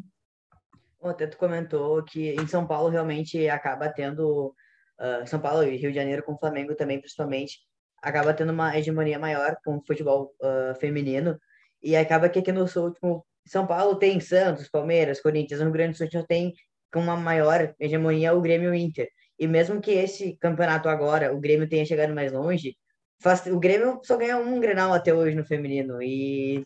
até 1.02 1.26
tu 1.26 1.36
comentou 1.36 2.02
que 2.02 2.30
em 2.30 2.46
São 2.46 2.66
Paulo 2.66 2.88
realmente 2.88 3.46
acaba 3.48 3.90
tendo 3.90 4.54
uh, 5.00 5.26
São 5.26 5.40
Paulo 5.40 5.64
e 5.64 5.76
Rio 5.76 5.90
de 5.90 5.96
Janeiro 5.96 6.22
com 6.22 6.32
o 6.32 6.38
Flamengo 6.38 6.74
também, 6.74 6.98
principalmente, 7.00 7.58
acaba 8.02 8.34
tendo 8.34 8.52
uma 8.52 8.76
hegemonia 8.76 9.18
maior 9.18 9.56
com 9.64 9.76
o 9.76 9.84
futebol 9.86 10.34
uh, 10.40 10.78
feminino. 10.78 11.38
E 11.82 11.96
acaba 11.96 12.28
que 12.28 12.38
aqui 12.38 12.52
no 12.52 12.66
Sul, 12.68 12.92
tipo, 12.92 13.26
São 13.46 13.66
Paulo 13.66 13.96
tem 13.96 14.20
Santos, 14.20 14.68
Palmeiras, 14.68 15.20
Corinthians, 15.20 15.60
no 15.60 15.66
Rio 15.66 15.74
Grande 15.74 15.92
do 15.92 15.98
Sul 15.98 16.08
já 16.10 16.22
tem 16.24 16.52
com 16.92 17.00
uma 17.00 17.16
maior 17.16 17.74
hegemonia 17.80 18.28
é 18.28 18.32
o 18.32 18.40
Grêmio 18.40 18.68
e 18.68 18.70
o 18.70 18.74
Inter. 18.74 19.08
E 19.38 19.48
mesmo 19.48 19.80
que 19.80 19.90
esse 19.90 20.36
campeonato 20.36 20.88
agora, 20.88 21.34
o 21.34 21.40
Grêmio 21.40 21.68
tenha 21.68 21.84
chegado 21.84 22.14
mais 22.14 22.32
longe, 22.32 22.76
faz, 23.20 23.44
o 23.46 23.58
Grêmio 23.58 24.00
só 24.04 24.16
ganhou 24.16 24.40
um 24.42 24.60
Grenal 24.60 24.92
até 24.92 25.12
hoje 25.12 25.34
no 25.36 25.44
feminino. 25.44 26.00
E 26.00 26.62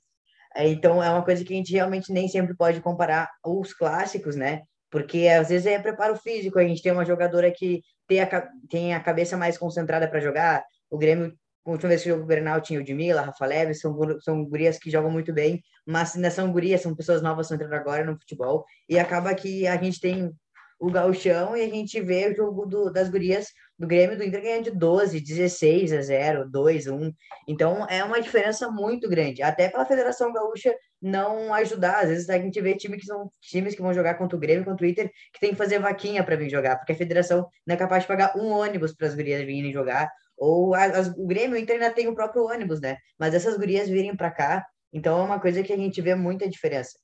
então 0.57 1.03
é 1.03 1.09
uma 1.11 1.24
coisa 1.24 1.45
que 1.45 1.53
a 1.53 1.57
gente 1.57 1.72
realmente 1.72 2.12
nem 2.12 2.29
sempre 2.29 2.55
pode 2.57 2.81
comparar 2.81 3.29
os 3.45 3.72
clássicos, 3.72 4.37
né? 4.37 4.62
Porque 4.91 5.29
às 5.29 5.49
vezes 5.49 5.66
é 5.66 5.79
preparo 5.79 6.16
físico, 6.16 6.59
a 6.59 6.64
gente 6.64 6.83
tem 6.83 6.93
uma 6.93 7.05
jogadora 7.05 7.51
que 7.51 7.83
tem 8.09 8.21
a, 8.21 8.49
tem 8.69 8.95
a 8.95 9.01
cabeça 9.01 9.37
mais 9.37 9.57
concentrada 9.57 10.09
para 10.09 10.19
jogar. 10.19 10.65
O 10.91 10.97
Grêmio, 10.99 11.33
a 11.65 11.71
última 11.71 11.91
vez 11.91 12.03
que 12.03 12.09
jogou 12.09 12.25
o 12.25 12.27
Grenal 12.27 12.61
tinha 12.61 12.81
o 12.81 12.83
Dimila, 12.83 13.21
Rafa 13.21 13.47
Leve, 13.47 13.75
são, 13.75 13.95
são 14.21 14.45
gurias 14.45 14.79
que 14.79 14.91
jogam 14.91 15.11
muito 15.11 15.33
bem, 15.33 15.63
mas 15.87 16.17
ainda 16.17 16.31
são 16.31 16.51
gurias, 16.51 16.81
são 16.81 16.97
pessoas 16.97 17.23
novas 17.23 17.47
que 17.47 17.55
estão 17.55 17.67
entrando 17.67 17.81
agora 17.81 18.05
no 18.05 18.19
futebol. 18.19 18.65
E 18.89 18.99
acaba 18.99 19.35
que 19.35 19.67
a 19.67 19.77
gente 19.77 20.01
tem 20.01 20.35
o 20.81 20.91
gauchão 20.91 21.57
e 21.57 21.63
a 21.63 21.69
gente 21.69 22.01
vê 22.01 22.29
o 22.29 22.37
jogo 22.37 22.65
do, 22.65 22.91
das 22.91 23.09
gurias 23.09 23.49
do 23.79 23.87
Grêmio 23.87 24.17
do 24.17 24.25
Inter 24.25 24.43
ganhando 24.43 24.65
de 24.65 24.71
12, 24.71 25.21
16 25.21 25.93
a 25.93 26.01
0, 26.01 26.49
2, 26.49 26.87
1. 26.87 27.13
Então 27.47 27.87
é 27.89 28.03
uma 28.03 28.21
diferença 28.21 28.71
muito 28.71 29.09
grande. 29.09 29.43
Até 29.43 29.69
pela 29.69 29.85
Federação 29.85 30.33
Gaúcha 30.33 30.75
não 31.01 31.53
ajudar. 31.55 32.03
Às 32.03 32.09
vezes 32.09 32.31
a 32.31 32.39
gente 32.39 32.61
vê 32.61 32.75
time 32.75 32.97
que 32.97 33.07
são 33.07 33.31
times 33.41 33.75
que 33.75 33.83
vão 33.83 33.95
jogar 33.95 34.15
contra 34.15 34.37
o 34.37 34.41
Grêmio, 34.41 34.65
contra 34.65 34.85
o 34.85 34.89
Inter, 34.89 35.11
que 35.33 35.41
tem 35.41 35.51
que 35.51 35.57
fazer 35.57 35.79
vaquinha 35.79 36.25
para 36.25 36.37
vir 36.37 36.51
jogar, 36.51 36.77
porque 36.77 36.93
a 36.93 36.97
federação 36.97 37.47
não 37.67 37.75
é 37.75 37.79
capaz 37.79 38.03
de 38.03 38.09
pagar 38.09 38.37
um 38.37 38.51
ônibus 38.51 38.95
para 38.95 39.07
as 39.07 39.15
gurias 39.15 39.45
virem 39.45 39.73
jogar. 39.73 40.11
Ou 40.37 40.75
as, 40.75 41.09
o 41.09 41.27
Grêmio 41.27 41.57
o 41.57 41.59
Inter 41.59 41.77
ainda 41.77 41.91
tem 41.91 42.09
o 42.09 42.15
próprio 42.15 42.45
ônibus, 42.45 42.81
né? 42.81 42.97
Mas 43.19 43.35
essas 43.35 43.57
gurias 43.57 43.89
virem 43.89 44.17
para 44.17 44.31
cá, 44.31 44.65
então 44.93 45.21
é 45.21 45.25
uma 45.25 45.41
coisa 45.41 45.63
que 45.63 45.73
a 45.73 45.77
gente 45.77 46.01
vê 46.01 46.15
muita 46.15 46.49
diferença 46.49 46.99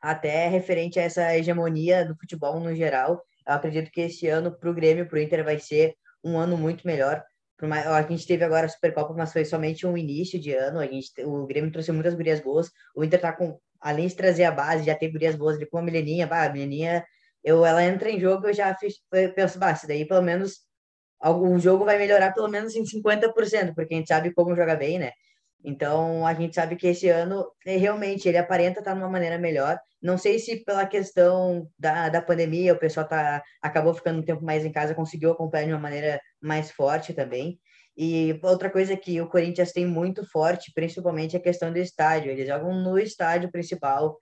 até 0.00 0.48
referente 0.48 0.98
a 1.00 1.02
essa 1.02 1.36
hegemonia 1.36 2.04
do 2.04 2.16
futebol 2.16 2.60
no 2.60 2.74
geral. 2.74 3.22
Eu 3.46 3.54
acredito 3.54 3.90
que 3.90 4.02
esse 4.02 4.28
ano 4.28 4.56
para 4.56 4.70
o 4.70 4.74
Grêmio, 4.74 5.08
para 5.08 5.18
o 5.18 5.20
Inter, 5.20 5.44
vai 5.44 5.58
ser 5.58 5.94
um 6.22 6.38
ano 6.38 6.56
muito 6.56 6.86
melhor. 6.86 7.22
A 7.58 8.02
gente 8.02 8.26
teve 8.26 8.44
agora 8.44 8.66
a 8.66 8.68
Supercopa, 8.68 9.14
mas 9.14 9.32
foi 9.32 9.44
somente 9.44 9.86
um 9.86 9.96
início 9.96 10.38
de 10.38 10.52
ano. 10.52 10.78
A 10.78 10.86
gente, 10.86 11.10
o 11.24 11.46
Grêmio 11.46 11.72
trouxe 11.72 11.90
muitas 11.90 12.14
gurias 12.14 12.40
boas. 12.40 12.70
O 12.94 13.02
Inter 13.02 13.20
tá 13.20 13.32
com, 13.32 13.58
além 13.80 14.06
de 14.06 14.14
trazer 14.14 14.44
a 14.44 14.50
base, 14.50 14.84
já 14.84 14.94
tem 14.94 15.10
gurias 15.10 15.34
boas 15.34 15.56
ali 15.56 15.66
com 15.66 15.78
a 15.78 15.82
Mileninha. 15.82 16.26
Bah, 16.26 16.44
a 16.44 16.52
Mileninha, 16.52 17.04
eu, 17.42 17.64
ela 17.64 17.82
entra 17.82 18.10
em 18.10 18.20
jogo, 18.20 18.48
eu 18.48 18.52
já 18.52 18.74
fiz, 18.74 18.96
eu 19.12 19.32
penso, 19.32 19.58
bah, 19.58 19.74
se 19.74 19.86
daí 19.86 20.06
pelo 20.06 20.22
menos 20.22 20.66
o 21.22 21.58
jogo 21.58 21.84
vai 21.84 21.98
melhorar 21.98 22.32
pelo 22.32 22.48
menos 22.48 22.74
em 22.74 22.84
50%, 22.84 23.74
porque 23.74 23.94
a 23.94 23.96
gente 23.96 24.08
sabe 24.08 24.34
como 24.34 24.54
jogar 24.54 24.76
bem, 24.76 24.98
né? 24.98 25.12
Então, 25.64 26.26
a 26.26 26.32
gente 26.34 26.54
sabe 26.54 26.76
que 26.76 26.86
esse 26.86 27.08
ano, 27.08 27.44
é, 27.66 27.76
realmente, 27.76 28.28
ele 28.28 28.38
aparenta 28.38 28.78
estar 28.78 28.92
de 28.92 28.98
uma 29.00 29.08
maneira 29.08 29.38
melhor. 29.38 29.78
Não 30.00 30.16
sei 30.16 30.38
se 30.38 30.64
pela 30.64 30.86
questão 30.86 31.68
da, 31.78 32.08
da 32.08 32.22
pandemia, 32.22 32.72
o 32.72 32.78
pessoal 32.78 33.06
tá, 33.08 33.42
acabou 33.60 33.92
ficando 33.92 34.20
um 34.20 34.24
tempo 34.24 34.44
mais 34.44 34.64
em 34.64 34.70
casa, 34.70 34.94
conseguiu 34.94 35.32
acompanhar 35.32 35.66
de 35.66 35.72
uma 35.72 35.80
maneira 35.80 36.20
mais 36.40 36.70
forte 36.70 37.12
também. 37.12 37.58
E 37.96 38.38
outra 38.42 38.70
coisa 38.70 38.96
que 38.96 39.20
o 39.20 39.28
Corinthians 39.28 39.72
tem 39.72 39.86
muito 39.86 40.24
forte, 40.30 40.70
principalmente, 40.74 41.34
é 41.34 41.38
a 41.38 41.42
questão 41.42 41.72
do 41.72 41.78
estádio. 41.78 42.30
Eles 42.30 42.46
jogam 42.46 42.74
no 42.74 42.98
estádio 42.98 43.50
principal. 43.50 44.18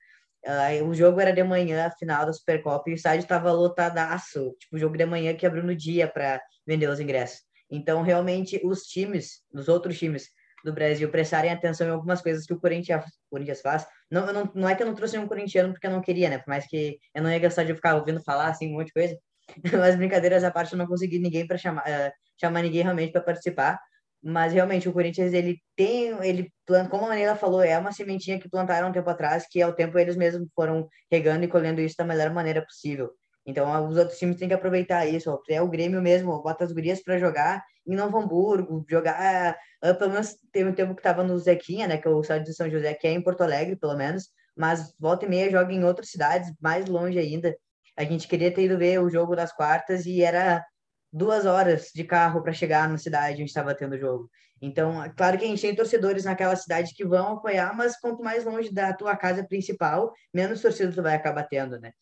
Uh, 0.47 0.85
o 0.87 0.95
jogo 0.95 1.21
era 1.21 1.33
de 1.33 1.43
manhã, 1.43 1.87
a 1.87 1.91
final 1.91 2.25
da 2.25 2.33
Supercopa, 2.33 2.89
e 2.89 2.93
o 2.93 2.95
estádio 2.95 3.23
estava 3.23 3.51
lotadaço. 3.51 4.55
Tipo, 4.61 4.77
o 4.77 4.79
jogo 4.79 4.97
de 4.97 5.05
manhã 5.05 5.35
que 5.35 5.45
abriu 5.45 5.65
no 5.65 5.75
dia 5.75 6.07
para 6.07 6.41
vender 6.67 6.89
os 6.89 7.01
ingressos. 7.01 7.41
Então, 7.71 8.03
realmente, 8.03 8.61
os 8.63 8.83
times, 8.83 9.43
os 9.53 9.69
outros 9.69 9.99
times, 9.99 10.29
do 10.65 10.73
Brasil 10.73 11.11
prestarem 11.11 11.51
atenção 11.51 11.87
em 11.87 11.91
algumas 11.91 12.23
coisas 12.23 12.47
que 12.47 12.55
o 12.55 12.59
Corinthians, 12.59 13.05
o 13.05 13.31
Corinthians 13.31 13.61
faz. 13.61 13.87
Não, 14.11 14.33
não, 14.33 14.51
não 14.55 14.69
é 14.69 14.75
que 14.75 14.83
eu 14.83 14.87
não 14.87 14.95
trouxe 14.95 15.19
um 15.19 15.29
corintiano 15.29 15.73
porque 15.73 15.87
eu 15.87 15.91
não 15.91 16.01
queria, 16.01 16.31
né? 16.31 16.39
Por 16.39 16.49
mais 16.49 16.67
que 16.67 16.99
eu 17.15 17.23
não 17.23 17.31
ia 17.31 17.39
gostar 17.39 17.65
de 17.65 17.75
ficar 17.75 17.95
ouvindo 17.95 18.23
falar 18.23 18.49
assim 18.49 18.69
um 18.69 18.79
monte 18.79 18.87
de 18.87 18.95
coisa. 18.95 19.19
Mas 19.79 19.95
brincadeiras 19.95 20.43
à 20.43 20.51
parte, 20.51 20.73
eu 20.73 20.79
não 20.79 20.87
consegui 20.87 21.19
ninguém 21.19 21.47
para 21.47 21.59
chamar, 21.59 21.83
uh, 21.83 22.11
chamar 22.41 22.63
ninguém 22.63 22.83
realmente 22.83 23.13
para 23.13 23.21
participar. 23.21 23.79
Mas 24.23 24.55
realmente 24.55 24.89
o 24.89 24.93
Corinthians 24.93 25.35
ele 25.35 25.59
tem, 25.77 26.09
ele 26.27 26.51
planta, 26.65 26.89
como 26.89 27.05
a 27.05 27.09
Manila 27.11 27.37
falou, 27.37 27.63
é 27.63 27.79
uma 27.79 27.93
sementinha 27.93 28.41
que 28.41 28.49
plantaram 28.49 28.89
um 28.89 28.93
tempo 28.93 29.11
atrás, 29.11 29.47
que 29.47 29.61
ao 29.61 29.75
tempo 29.75 29.99
eles 29.99 30.17
mesmos 30.17 30.49
foram 30.55 30.89
regando 31.13 31.45
e 31.45 31.49
colhendo 31.49 31.83
isso 31.83 31.97
da 31.99 32.07
melhor 32.07 32.33
maneira 32.33 32.65
possível. 32.65 33.11
Então, 33.47 33.87
os 33.87 33.99
outros 33.99 34.19
times 34.19 34.39
têm 34.39 34.49
que 34.49 34.55
aproveitar 34.55 35.05
isso. 35.05 35.31
Até 35.31 35.61
o 35.61 35.69
Grêmio 35.69 36.01
mesmo 36.01 36.43
bota 36.43 36.65
as 36.65 36.73
gurias 36.73 37.03
para 37.03 37.19
jogar 37.19 37.63
em 37.87 37.95
Novo 37.95 38.19
Hamburgo, 38.19 38.85
jogar. 38.89 39.57
Uh, 39.85 39.95
pelo 39.97 40.13
menos 40.13 40.37
teve 40.53 40.71
um 40.71 40.75
tempo 40.75 40.95
que 40.95 41.01
estava 41.01 41.23
no 41.23 41.39
Zequinha, 41.39 41.87
né? 41.87 41.99
Que 41.99 42.09
é 42.09 42.11
o 42.11 42.21
estádio 42.21 42.47
de 42.47 42.55
São 42.55 42.71
José, 42.71 42.95
que 42.95 43.07
é 43.07 43.13
em 43.13 43.23
Porto 43.23 43.43
Alegre, 43.43 43.77
pelo 43.77 43.97
menos. 43.97 44.29
Mas 44.57 44.95
volta 44.99 45.27
e 45.27 45.29
meia 45.29 45.51
joga 45.51 45.73
em 45.73 45.85
outras 45.85 46.11
cidades, 46.11 46.53
mais 46.61 46.87
longe 46.87 47.19
ainda. 47.19 47.57
A 47.97 48.05
gente 48.05 48.29
queria 48.29 48.53
ter 48.53 48.65
ido 48.65 48.79
ver 48.79 49.01
o 49.01 49.11
jogo 49.11 49.37
das 49.37 49.53
quartas 49.53 50.07
e 50.07 50.23
era 50.23 50.65
duas 51.13 51.47
horas 51.47 51.91
de 51.95 52.03
carro 52.05 52.43
para 52.43 52.53
chegar 52.53 52.89
na 52.89 52.99
cidade 52.99 53.35
onde 53.35 53.45
estava 53.45 53.75
tendo 53.75 53.95
o 53.95 53.99
jogo. 53.99 54.29
Então, 54.61 55.03
é 55.03 55.11
claro 55.11 55.39
que 55.39 55.45
a 55.45 55.49
gente 55.49 55.61
tem 55.61 55.75
torcedores 55.75 56.25
naquela 56.25 56.57
cidade 56.57 56.95
que 56.95 57.05
vão 57.05 57.35
apoiar, 57.35 57.77
mas 57.77 57.99
quanto 58.01 58.23
mais 58.23 58.45
longe 58.45 58.73
da 58.73 58.93
tua 58.93 59.17
casa 59.17 59.45
principal, 59.45 60.13
menos 60.33 60.61
torcida 60.61 60.93
tu 60.93 61.03
vai 61.03 61.15
acabar 61.15 61.45
tendo, 61.45 61.79
né? 61.79 61.93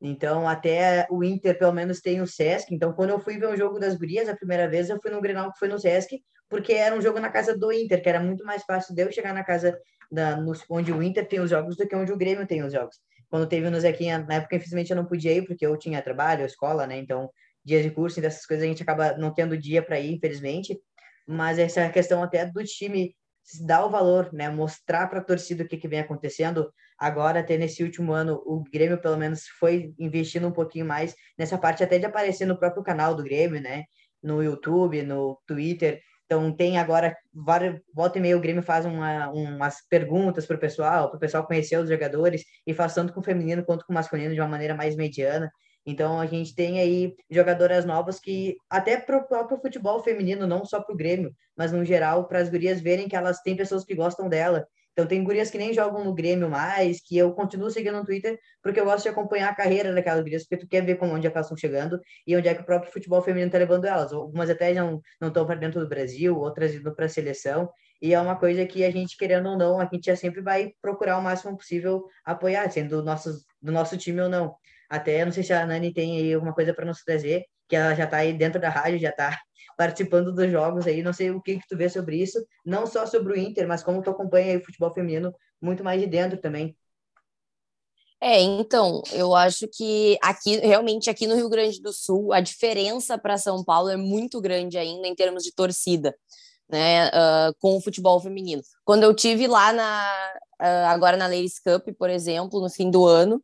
Então, 0.00 0.46
até 0.46 1.06
o 1.10 1.24
Inter, 1.24 1.58
pelo 1.58 1.72
menos, 1.72 2.00
tem 2.00 2.20
o 2.20 2.26
Sesc. 2.26 2.74
Então, 2.74 2.92
quando 2.92 3.10
eu 3.10 3.20
fui 3.20 3.38
ver 3.38 3.48
o 3.48 3.56
jogo 3.56 3.78
das 3.78 3.96
gurias 3.96 4.28
a 4.28 4.36
primeira 4.36 4.68
vez, 4.68 4.90
eu 4.90 5.00
fui 5.00 5.10
no 5.10 5.20
Grenal 5.20 5.52
que 5.52 5.58
foi 5.58 5.68
no 5.68 5.78
Sesc, 5.78 6.22
porque 6.48 6.72
era 6.72 6.94
um 6.94 7.00
jogo 7.00 7.18
na 7.18 7.30
casa 7.30 7.56
do 7.56 7.72
Inter, 7.72 8.02
que 8.02 8.08
era 8.08 8.20
muito 8.20 8.44
mais 8.44 8.62
fácil 8.64 8.94
de 8.94 9.02
eu 9.02 9.10
chegar 9.10 9.32
na 9.32 9.42
casa 9.42 9.76
da, 10.10 10.36
no, 10.36 10.52
onde 10.70 10.92
o 10.92 11.02
Inter 11.02 11.26
tem 11.26 11.40
os 11.40 11.50
jogos 11.50 11.76
do 11.76 11.86
que 11.86 11.96
onde 11.96 12.12
o 12.12 12.16
Grêmio 12.16 12.46
tem 12.46 12.62
os 12.62 12.72
jogos. 12.72 12.96
Quando 13.28 13.48
teve 13.48 13.68
no 13.70 13.80
Zequinha, 13.80 14.18
na 14.18 14.34
época, 14.34 14.56
infelizmente, 14.56 14.90
eu 14.90 14.96
não 14.96 15.06
podia 15.06 15.32
ir, 15.32 15.46
porque 15.46 15.66
eu 15.66 15.76
tinha 15.76 16.00
trabalho, 16.00 16.44
escola, 16.44 16.86
né? 16.86 16.98
Então, 16.98 17.28
dias 17.64 17.82
de 17.82 17.90
curso 17.90 18.18
e 18.18 18.22
dessas 18.22 18.46
coisas, 18.46 18.64
a 18.64 18.68
gente 18.68 18.82
acaba 18.82 19.16
não 19.16 19.34
tendo 19.34 19.58
dia 19.58 19.82
para 19.82 19.98
ir, 19.98 20.14
infelizmente. 20.14 20.78
Mas 21.26 21.58
essa 21.58 21.88
questão 21.88 22.22
até 22.22 22.46
do 22.46 22.62
time 22.62 23.16
dar 23.64 23.84
o 23.84 23.90
valor, 23.90 24.32
né? 24.32 24.48
Mostrar 24.50 25.06
para 25.08 25.20
a 25.20 25.24
torcida 25.24 25.64
o 25.64 25.68
que, 25.68 25.76
que 25.76 25.88
vem 25.88 26.00
acontecendo. 26.00 26.72
Agora, 26.98 27.40
até 27.40 27.56
nesse 27.56 27.82
último 27.82 28.12
ano, 28.12 28.42
o 28.44 28.64
Grêmio, 28.72 29.00
pelo 29.00 29.16
menos, 29.16 29.46
foi 29.58 29.94
investindo 29.98 30.48
um 30.48 30.52
pouquinho 30.52 30.86
mais 30.86 31.14
nessa 31.38 31.58
parte, 31.58 31.84
até 31.84 31.98
de 31.98 32.06
aparecer 32.06 32.46
no 32.46 32.58
próprio 32.58 32.82
canal 32.82 33.14
do 33.14 33.22
Grêmio, 33.22 33.60
né? 33.60 33.84
No 34.22 34.42
YouTube, 34.42 35.02
no 35.02 35.38
Twitter. 35.46 36.00
Então, 36.24 36.52
tem 36.52 36.76
agora, 36.76 37.16
volta 37.94 38.18
e 38.18 38.20
meia, 38.20 38.36
o 38.36 38.40
Grêmio 38.40 38.62
faz 38.62 38.84
uma, 38.84 39.30
umas 39.30 39.86
perguntas 39.88 40.44
para 40.44 40.56
o 40.56 40.60
pessoal, 40.60 41.08
para 41.08 41.16
o 41.16 41.20
pessoal 41.20 41.46
conhecer 41.46 41.78
os 41.78 41.88
jogadores, 41.88 42.42
e 42.66 42.74
faz 42.74 42.94
tanto 42.94 43.12
com 43.12 43.20
o 43.20 43.22
feminino 43.22 43.64
quanto 43.64 43.86
com 43.86 43.92
o 43.92 43.94
masculino 43.94 44.34
de 44.34 44.40
uma 44.40 44.48
maneira 44.48 44.74
mais 44.74 44.96
mediana. 44.96 45.50
Então 45.86 46.20
a 46.20 46.26
gente 46.26 46.54
tem 46.54 46.80
aí 46.80 47.14
jogadoras 47.30 47.84
novas 47.84 48.18
que 48.18 48.56
até 48.68 48.98
para 48.98 49.18
o 49.18 49.26
próprio 49.26 49.58
futebol 49.58 50.02
feminino, 50.02 50.46
não 50.46 50.64
só 50.64 50.80
para 50.80 50.92
o 50.92 50.96
Grêmio, 50.96 51.32
mas 51.56 51.70
no 51.72 51.84
geral 51.84 52.26
para 52.26 52.40
as 52.40 52.50
gurias 52.50 52.80
verem 52.80 53.08
que 53.08 53.14
elas 53.16 53.40
têm 53.40 53.56
pessoas 53.56 53.84
que 53.84 53.94
gostam 53.94 54.28
dela. 54.28 54.66
Então 54.92 55.06
tem 55.06 55.22
gurias 55.22 55.50
que 55.50 55.58
nem 55.58 55.74
jogam 55.74 56.02
no 56.02 56.14
Grêmio 56.14 56.48
mais, 56.48 57.02
que 57.02 57.18
eu 57.18 57.32
continuo 57.34 57.70
seguindo 57.70 57.98
no 57.98 58.04
Twitter, 58.04 58.38
porque 58.62 58.80
eu 58.80 58.84
gosto 58.86 59.02
de 59.02 59.10
acompanhar 59.10 59.50
a 59.50 59.54
carreira 59.54 59.92
daquelas 59.92 60.22
gurias, 60.22 60.42
porque 60.42 60.56
tu 60.56 60.66
quer 60.66 60.82
ver 60.84 60.96
como 60.96 61.12
onde 61.14 61.26
é 61.26 61.30
elas 61.30 61.44
estão 61.44 61.56
chegando 61.56 62.00
e 62.26 62.34
onde 62.34 62.48
é 62.48 62.54
que 62.54 62.62
o 62.62 62.64
próprio 62.64 62.90
futebol 62.90 63.20
feminino 63.20 63.48
está 63.48 63.58
levando 63.58 63.84
elas. 63.84 64.12
Algumas 64.12 64.48
até 64.50 64.72
não 64.72 65.00
não 65.20 65.28
estão 65.28 65.46
para 65.46 65.56
dentro 65.56 65.80
do 65.80 65.88
Brasil, 65.88 66.36
outras 66.38 66.74
indo 66.74 66.94
para 66.94 67.04
a 67.04 67.08
seleção. 67.08 67.70
E 68.00 68.14
é 68.14 68.20
uma 68.20 68.36
coisa 68.38 68.66
que 68.66 68.84
a 68.84 68.90
gente, 68.90 69.16
querendo 69.16 69.50
ou 69.50 69.58
não, 69.58 69.80
a 69.80 69.84
gente 69.84 70.06
já 70.06 70.16
sempre 70.16 70.40
vai 70.40 70.72
procurar 70.80 71.18
o 71.18 71.22
máximo 71.22 71.56
possível 71.56 72.04
apoiar, 72.24 72.70
sendo 72.70 72.96
do 72.96 73.02
nosso, 73.02 73.30
do 73.60 73.72
nosso 73.72 73.96
time 73.98 74.20
ou 74.22 74.28
não. 74.28 74.54
Até, 74.88 75.24
não 75.24 75.32
sei 75.32 75.42
se 75.42 75.52
a 75.52 75.66
Nani 75.66 75.92
tem 75.92 76.18
aí 76.18 76.34
alguma 76.34 76.54
coisa 76.54 76.72
para 76.74 76.84
nos 76.84 77.02
trazer, 77.02 77.44
que 77.68 77.76
ela 77.76 77.94
já 77.94 78.04
está 78.04 78.18
aí 78.18 78.32
dentro 78.32 78.60
da 78.60 78.68
rádio, 78.68 78.98
já 78.98 79.10
está 79.10 79.38
participando 79.76 80.32
dos 80.34 80.50
jogos 80.50 80.86
aí. 80.86 81.02
Não 81.02 81.12
sei 81.12 81.30
o 81.30 81.40
que, 81.40 81.58
que 81.58 81.68
tu 81.68 81.76
vê 81.76 81.88
sobre 81.88 82.16
isso, 82.16 82.44
não 82.64 82.86
só 82.86 83.06
sobre 83.06 83.32
o 83.32 83.36
Inter, 83.36 83.66
mas 83.66 83.82
como 83.82 84.02
tu 84.02 84.10
acompanha 84.10 84.58
o 84.58 84.64
futebol 84.64 84.92
feminino 84.92 85.34
muito 85.60 85.82
mais 85.82 86.00
de 86.00 86.06
dentro 86.06 86.40
também. 86.40 86.76
É, 88.20 88.40
então, 88.40 89.02
eu 89.12 89.34
acho 89.34 89.68
que 89.68 90.18
aqui, 90.22 90.56
realmente, 90.58 91.10
aqui 91.10 91.26
no 91.26 91.34
Rio 91.34 91.50
Grande 91.50 91.80
do 91.82 91.92
Sul, 91.92 92.32
a 92.32 92.40
diferença 92.40 93.18
para 93.18 93.36
São 93.36 93.62
Paulo 93.62 93.90
é 93.90 93.96
muito 93.96 94.40
grande 94.40 94.78
ainda 94.78 95.06
em 95.06 95.14
termos 95.14 95.44
de 95.44 95.52
torcida, 95.52 96.16
né, 96.68 97.08
uh, 97.08 97.54
com 97.60 97.76
o 97.76 97.80
futebol 97.80 98.18
feminino. 98.18 98.62
Quando 98.84 99.02
eu 99.02 99.14
tive 99.14 99.46
lá 99.46 99.70
na, 99.72 100.34
uh, 100.60 100.86
agora 100.88 101.16
na 101.16 101.26
Ladies 101.26 101.58
Cup, 101.58 101.88
por 101.98 102.08
exemplo, 102.08 102.60
no 102.60 102.70
fim 102.70 102.90
do 102.90 103.04
ano, 103.04 103.42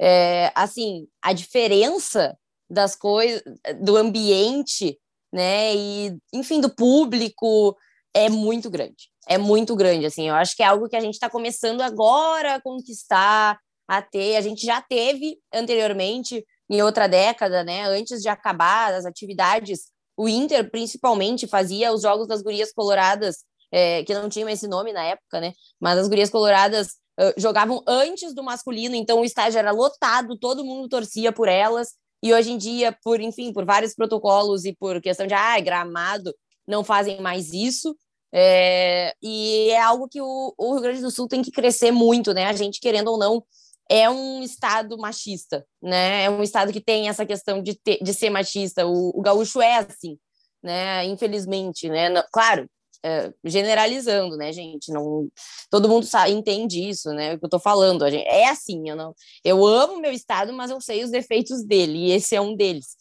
é, 0.00 0.52
assim, 0.54 1.08
a 1.20 1.32
diferença 1.32 2.36
das 2.70 2.94
coisas, 2.94 3.42
do 3.80 3.96
ambiente, 3.96 4.98
né, 5.32 5.74
e, 5.74 6.16
enfim, 6.32 6.60
do 6.60 6.70
público 6.70 7.76
é 8.14 8.28
muito 8.28 8.70
grande. 8.70 9.10
É 9.26 9.36
muito 9.36 9.76
grande, 9.76 10.06
assim, 10.06 10.28
eu 10.28 10.34
acho 10.34 10.56
que 10.56 10.62
é 10.62 10.66
algo 10.66 10.88
que 10.88 10.96
a 10.96 11.00
gente 11.00 11.14
está 11.14 11.28
começando 11.28 11.82
agora 11.82 12.54
a 12.54 12.60
conquistar, 12.60 13.58
a 13.86 14.02
ter, 14.02 14.36
a 14.36 14.40
gente 14.40 14.64
já 14.64 14.80
teve 14.80 15.38
anteriormente, 15.52 16.44
em 16.70 16.82
outra 16.82 17.06
década, 17.06 17.64
né, 17.64 17.84
antes 17.84 18.22
de 18.22 18.28
acabar 18.28 18.92
as 18.94 19.06
atividades, 19.06 19.90
o 20.16 20.28
Inter, 20.28 20.70
principalmente, 20.70 21.46
fazia 21.46 21.92
os 21.92 22.02
Jogos 22.02 22.26
das 22.26 22.42
Gurias 22.42 22.72
Coloradas, 22.72 23.44
é, 23.70 24.02
que 24.04 24.14
não 24.14 24.28
tinham 24.28 24.48
esse 24.48 24.66
nome 24.66 24.92
na 24.92 25.04
época, 25.04 25.40
né, 25.40 25.52
mas 25.80 25.98
as 25.98 26.08
Gurias 26.08 26.30
Coloradas 26.30 26.96
jogavam 27.36 27.82
antes 27.86 28.34
do 28.34 28.42
masculino, 28.42 28.94
então 28.94 29.20
o 29.20 29.24
estádio 29.24 29.58
era 29.58 29.70
lotado, 29.70 30.38
todo 30.38 30.64
mundo 30.64 30.88
torcia 30.88 31.32
por 31.32 31.48
elas. 31.48 31.94
E 32.22 32.32
hoje 32.34 32.52
em 32.52 32.58
dia, 32.58 32.96
por 33.02 33.20
enfim, 33.20 33.52
por 33.52 33.64
vários 33.64 33.94
protocolos 33.94 34.64
e 34.64 34.74
por 34.74 35.00
questão 35.00 35.26
de 35.26 35.34
ah, 35.34 35.58
gramado, 35.60 36.34
não 36.66 36.82
fazem 36.84 37.20
mais 37.20 37.52
isso. 37.52 37.96
É, 38.32 39.14
e 39.22 39.70
é 39.70 39.80
algo 39.80 40.08
que 40.08 40.20
o, 40.20 40.54
o, 40.56 40.72
Rio 40.74 40.82
Grande 40.82 41.00
do 41.00 41.10
Sul 41.10 41.26
tem 41.26 41.42
que 41.42 41.50
crescer 41.50 41.90
muito, 41.90 42.34
né? 42.34 42.46
A 42.46 42.52
gente, 42.52 42.80
querendo 42.80 43.08
ou 43.08 43.18
não, 43.18 43.42
é 43.88 44.08
um 44.10 44.42
estado 44.42 44.98
machista, 44.98 45.64
né? 45.82 46.24
É 46.24 46.30
um 46.30 46.42
estado 46.42 46.72
que 46.72 46.80
tem 46.80 47.08
essa 47.08 47.24
questão 47.24 47.62
de, 47.62 47.74
ter, 47.74 47.98
de 48.02 48.12
ser 48.12 48.30
machista. 48.30 48.86
O, 48.86 49.18
o 49.18 49.22
gaúcho 49.22 49.62
é 49.62 49.76
assim, 49.76 50.18
né? 50.62 51.04
Infelizmente, 51.06 51.88
né? 51.88 52.10
Claro, 52.32 52.68
é, 53.04 53.32
generalizando, 53.44 54.36
né, 54.36 54.52
gente? 54.52 54.92
Não, 54.92 55.28
todo 55.70 55.88
mundo 55.88 56.04
sabe, 56.04 56.32
entende 56.32 56.88
isso, 56.88 57.10
né? 57.10 57.34
O 57.34 57.38
que 57.38 57.44
eu 57.44 57.50
tô 57.50 57.58
falando. 57.58 58.04
A 58.04 58.10
gente, 58.10 58.26
é 58.26 58.48
assim, 58.48 58.88
eu 58.88 58.96
não. 58.96 59.14
Eu 59.44 59.64
amo 59.66 60.00
meu 60.00 60.12
estado, 60.12 60.52
mas 60.52 60.70
eu 60.70 60.80
sei 60.80 61.04
os 61.04 61.10
defeitos 61.10 61.64
dele, 61.64 62.06
e 62.06 62.12
esse 62.12 62.34
é 62.34 62.40
um 62.40 62.56
deles. 62.56 62.96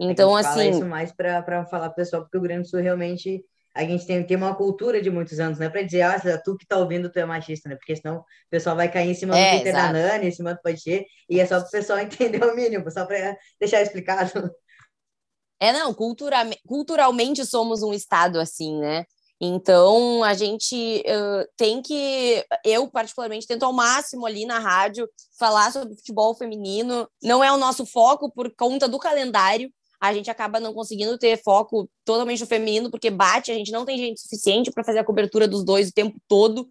Então, 0.00 0.34
assim. 0.34 0.48
Fala 0.48 0.64
isso 0.64 0.86
mais 0.86 1.12
para 1.12 1.64
falar 1.66 1.90
pro 1.90 1.96
pessoal, 1.96 2.22
porque 2.22 2.38
o 2.38 2.42
Grande 2.42 2.68
Sul 2.68 2.80
realmente 2.80 3.44
a 3.74 3.84
gente 3.84 4.06
tem, 4.06 4.22
tem 4.22 4.36
uma 4.36 4.54
cultura 4.54 5.00
de 5.00 5.10
muitos 5.10 5.40
anos, 5.40 5.58
não 5.58 5.66
é 5.66 5.70
para 5.70 5.82
dizer, 5.82 6.02
ah, 6.02 6.20
tu 6.44 6.56
que 6.58 6.66
tá 6.66 6.76
ouvindo, 6.76 7.10
tu 7.10 7.18
é 7.18 7.24
machista, 7.24 7.68
né? 7.68 7.76
Porque 7.76 7.96
senão 7.96 8.18
o 8.18 8.24
pessoal 8.50 8.76
vai 8.76 8.90
cair 8.90 9.10
em 9.10 9.14
cima 9.14 9.38
é, 9.38 9.52
do 9.52 9.58
Peter 9.58 9.72
da 9.72 9.92
Nani, 9.92 10.28
em 10.28 10.30
cima 10.30 10.54
do 10.54 10.60
Poitier, 10.60 11.06
e 11.28 11.40
é 11.40 11.46
só 11.46 11.58
para 11.58 11.68
o 11.68 11.70
pessoal 11.70 11.98
entender 12.00 12.44
o 12.44 12.54
mínimo, 12.54 12.90
só 12.90 13.06
para 13.06 13.36
deixar 13.58 13.80
explicado. 13.80 14.50
É, 15.58 15.72
não, 15.72 15.94
cultura, 15.94 16.38
culturalmente 16.66 17.46
somos 17.46 17.82
um 17.82 17.94
estado 17.94 18.38
assim, 18.38 18.78
né? 18.78 19.06
Então, 19.44 20.22
a 20.22 20.34
gente 20.34 21.02
uh, 21.04 21.44
tem 21.56 21.82
que, 21.82 22.46
eu 22.64 22.86
particularmente, 22.86 23.44
tento 23.44 23.64
ao 23.64 23.72
máximo 23.72 24.24
ali 24.24 24.46
na 24.46 24.60
rádio 24.60 25.08
falar 25.36 25.72
sobre 25.72 25.96
futebol 25.96 26.32
feminino. 26.36 27.08
Não 27.20 27.42
é 27.42 27.52
o 27.52 27.56
nosso 27.56 27.84
foco 27.84 28.30
por 28.30 28.54
conta 28.54 28.86
do 28.86 29.00
calendário, 29.00 29.68
a 30.00 30.14
gente 30.14 30.30
acaba 30.30 30.60
não 30.60 30.72
conseguindo 30.72 31.18
ter 31.18 31.42
foco 31.42 31.90
totalmente 32.04 32.40
no 32.40 32.46
feminino, 32.46 32.88
porque 32.88 33.10
bate, 33.10 33.50
a 33.50 33.54
gente 33.54 33.72
não 33.72 33.84
tem 33.84 33.98
gente 33.98 34.20
suficiente 34.20 34.70
para 34.70 34.84
fazer 34.84 35.00
a 35.00 35.04
cobertura 35.04 35.48
dos 35.48 35.64
dois 35.64 35.88
o 35.88 35.92
tempo 35.92 36.16
todo. 36.28 36.68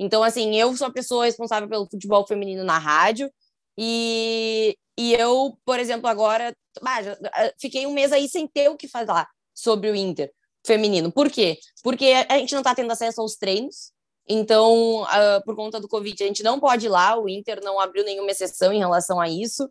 Então, 0.00 0.22
assim, 0.22 0.56
eu 0.56 0.74
sou 0.78 0.86
a 0.86 0.92
pessoa 0.92 1.26
responsável 1.26 1.68
pelo 1.68 1.86
futebol 1.90 2.26
feminino 2.26 2.64
na 2.64 2.78
rádio, 2.78 3.30
e, 3.78 4.78
e 4.98 5.12
eu, 5.12 5.58
por 5.62 5.78
exemplo, 5.78 6.08
agora 6.08 6.56
ah, 6.82 7.52
fiquei 7.60 7.86
um 7.86 7.92
mês 7.92 8.12
aí 8.12 8.26
sem 8.30 8.48
ter 8.48 8.70
o 8.70 8.78
que 8.78 8.88
falar 8.88 9.28
sobre 9.54 9.90
o 9.90 9.94
Inter 9.94 10.32
feminino. 10.66 11.12
Por 11.12 11.30
quê? 11.30 11.58
Porque 11.82 12.12
a 12.28 12.38
gente 12.38 12.52
não 12.52 12.60
está 12.60 12.74
tendo 12.74 12.90
acesso 12.90 13.20
aos 13.20 13.36
treinos, 13.36 13.92
então, 14.26 15.02
uh, 15.02 15.44
por 15.44 15.54
conta 15.54 15.78
do 15.78 15.88
Covid, 15.88 16.22
a 16.22 16.26
gente 16.26 16.42
não 16.42 16.58
pode 16.58 16.86
ir 16.86 16.88
lá, 16.88 17.18
o 17.18 17.28
Inter 17.28 17.60
não 17.62 17.78
abriu 17.78 18.04
nenhuma 18.04 18.30
exceção 18.30 18.72
em 18.72 18.78
relação 18.78 19.20
a 19.20 19.28
isso. 19.28 19.68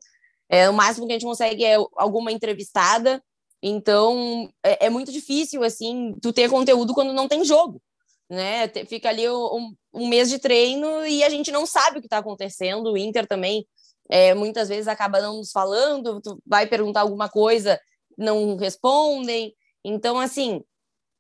É, 0.48 0.70
o 0.70 0.74
máximo 0.74 1.08
que 1.08 1.14
a 1.14 1.16
gente 1.16 1.26
consegue 1.26 1.66
é 1.66 1.76
alguma 1.96 2.32
entrevistada. 2.32 3.24
Então, 3.62 4.50
é, 4.64 4.88
é 4.88 4.90
muito 4.90 5.12
difícil, 5.12 5.64
assim, 5.64 6.16
tu 6.22 6.32
ter 6.32 6.50
conteúdo 6.50 6.94
quando 6.94 7.14
não 7.14 7.28
tem 7.28 7.44
jogo, 7.44 7.82
né? 8.30 8.68
Fica 8.88 9.10
ali 9.10 9.28
um, 9.30 9.74
um 9.94 10.08
mês 10.08 10.30
de 10.30 10.38
treino 10.38 11.06
e 11.06 11.24
a 11.24 11.30
gente 11.30 11.52
não 11.52 11.66
sabe 11.66 11.98
o 11.98 12.02
que 12.02 12.08
está 12.08 12.20
acontecendo. 12.20 12.92
O 12.92 12.98
Inter 12.98 13.26
também, 13.26 13.66
é, 14.10 14.34
muitas 14.36 14.70
vezes, 14.70 14.88
acaba 14.88 15.22
não 15.22 15.38
nos 15.38 15.52
falando. 15.52 16.22
Tu 16.22 16.40
vai 16.46 16.68
perguntar 16.68 17.02
alguma 17.02 17.30
coisa, 17.30 17.80
não 18.18 18.56
respondem. 18.58 19.56
Então, 19.84 20.20
assim, 20.20 20.64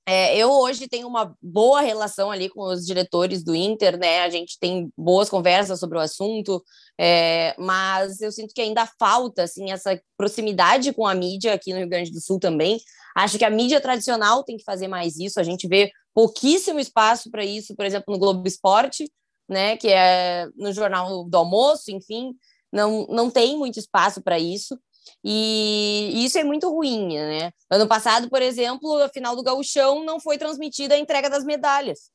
é, 0.05 0.37
eu 0.37 0.51
hoje 0.51 0.87
tenho 0.87 1.07
uma 1.07 1.33
boa 1.41 1.79
relação 1.79 2.29
ali 2.29 2.49
com 2.49 2.61
os 2.61 2.85
diretores 2.85 3.43
do 3.43 3.55
Inter, 3.55 3.97
né? 3.97 4.21
A 4.21 4.29
gente 4.29 4.59
tem 4.59 4.91
boas 4.97 5.29
conversas 5.29 5.79
sobre 5.79 5.97
o 5.97 6.01
assunto, 6.01 6.61
é, 6.99 7.55
mas 7.57 8.19
eu 8.19 8.31
sinto 8.31 8.53
que 8.53 8.61
ainda 8.61 8.85
falta 8.99 9.43
assim 9.43 9.71
essa 9.71 9.99
proximidade 10.17 10.91
com 10.91 11.07
a 11.07 11.15
mídia 11.15 11.53
aqui 11.53 11.71
no 11.71 11.79
Rio 11.79 11.89
Grande 11.89 12.11
do 12.11 12.19
Sul 12.19 12.37
também. 12.37 12.81
Acho 13.15 13.37
que 13.37 13.45
a 13.45 13.49
mídia 13.49 13.79
tradicional 13.79 14.43
tem 14.43 14.57
que 14.57 14.63
fazer 14.63 14.89
mais 14.89 15.17
isso. 15.17 15.39
A 15.39 15.43
gente 15.43 15.67
vê 15.67 15.89
pouquíssimo 16.13 16.79
espaço 16.79 17.31
para 17.31 17.45
isso, 17.45 17.73
por 17.75 17.85
exemplo, 17.85 18.13
no 18.13 18.19
Globo 18.19 18.45
Esporte, 18.45 19.09
né? 19.47 19.77
Que 19.77 19.87
é 19.87 20.47
no 20.57 20.73
Jornal 20.73 21.23
do 21.23 21.37
Almoço, 21.37 21.91
enfim, 21.91 22.33
não, 22.73 23.07
não 23.07 23.29
tem 23.29 23.57
muito 23.57 23.79
espaço 23.79 24.21
para 24.21 24.37
isso. 24.37 24.77
E 25.23 26.23
isso 26.25 26.37
é 26.37 26.43
muito 26.43 26.69
ruim, 26.69 27.15
né? 27.15 27.51
Ano 27.69 27.87
passado, 27.87 28.29
por 28.29 28.41
exemplo, 28.41 29.01
a 29.01 29.09
final 29.09 29.35
do 29.35 29.43
Gauchão 29.43 30.03
não 30.03 30.19
foi 30.19 30.37
transmitida 30.37 30.95
a 30.95 30.97
entrega 30.97 31.29
das 31.29 31.43
medalhas, 31.43 32.11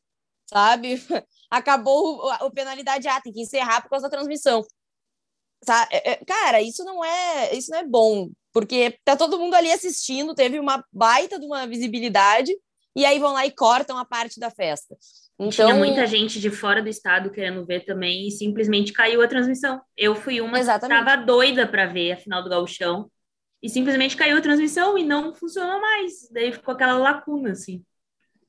sabe? 0.46 0.94
Acabou 1.50 2.30
a 2.30 2.50
penalidade, 2.50 3.08
ah, 3.08 3.20
tem 3.20 3.32
que 3.32 3.42
encerrar 3.42 3.82
por 3.82 3.90
causa 3.90 4.08
da 4.08 4.16
transmissão. 4.16 4.64
É, 5.90 6.24
cara, 6.24 6.62
isso 6.62 6.84
não 6.84 7.04
é, 7.04 7.54
isso 7.54 7.70
não 7.70 7.78
é 7.78 7.84
bom, 7.84 8.30
porque 8.52 8.98
tá 9.04 9.16
todo 9.16 9.38
mundo 9.38 9.54
ali 9.54 9.70
assistindo, 9.72 10.34
teve 10.34 10.58
uma 10.58 10.84
baita 10.92 11.38
de 11.38 11.46
uma 11.46 11.66
visibilidade, 11.66 12.52
e 12.94 13.04
aí 13.04 13.18
vão 13.18 13.32
lá 13.32 13.44
e 13.44 13.50
cortam 13.50 13.98
a 13.98 14.04
parte 14.04 14.38
da 14.38 14.50
festa. 14.50 14.96
Então, 15.40 15.68
Tinha 15.68 15.74
muita 15.74 16.04
gente 16.04 16.40
de 16.40 16.50
fora 16.50 16.82
do 16.82 16.88
estado 16.88 17.30
querendo 17.30 17.64
ver 17.64 17.84
também 17.84 18.26
e 18.26 18.30
simplesmente 18.30 18.92
caiu 18.92 19.22
a 19.22 19.28
transmissão. 19.28 19.80
Eu 19.96 20.16
fui 20.16 20.40
uma 20.40 20.58
Exatamente. 20.58 20.98
que 20.98 21.08
estava 21.08 21.24
doida 21.24 21.66
para 21.66 21.86
ver 21.86 22.12
a 22.12 22.16
final 22.16 22.42
do 22.42 22.50
Gauchão 22.50 23.08
e 23.62 23.68
simplesmente 23.68 24.16
caiu 24.16 24.36
a 24.36 24.40
transmissão 24.40 24.98
e 24.98 25.04
não 25.04 25.32
funcionou 25.32 25.80
mais. 25.80 26.28
Daí 26.32 26.52
ficou 26.52 26.74
aquela 26.74 26.98
lacuna, 26.98 27.52
assim. 27.52 27.84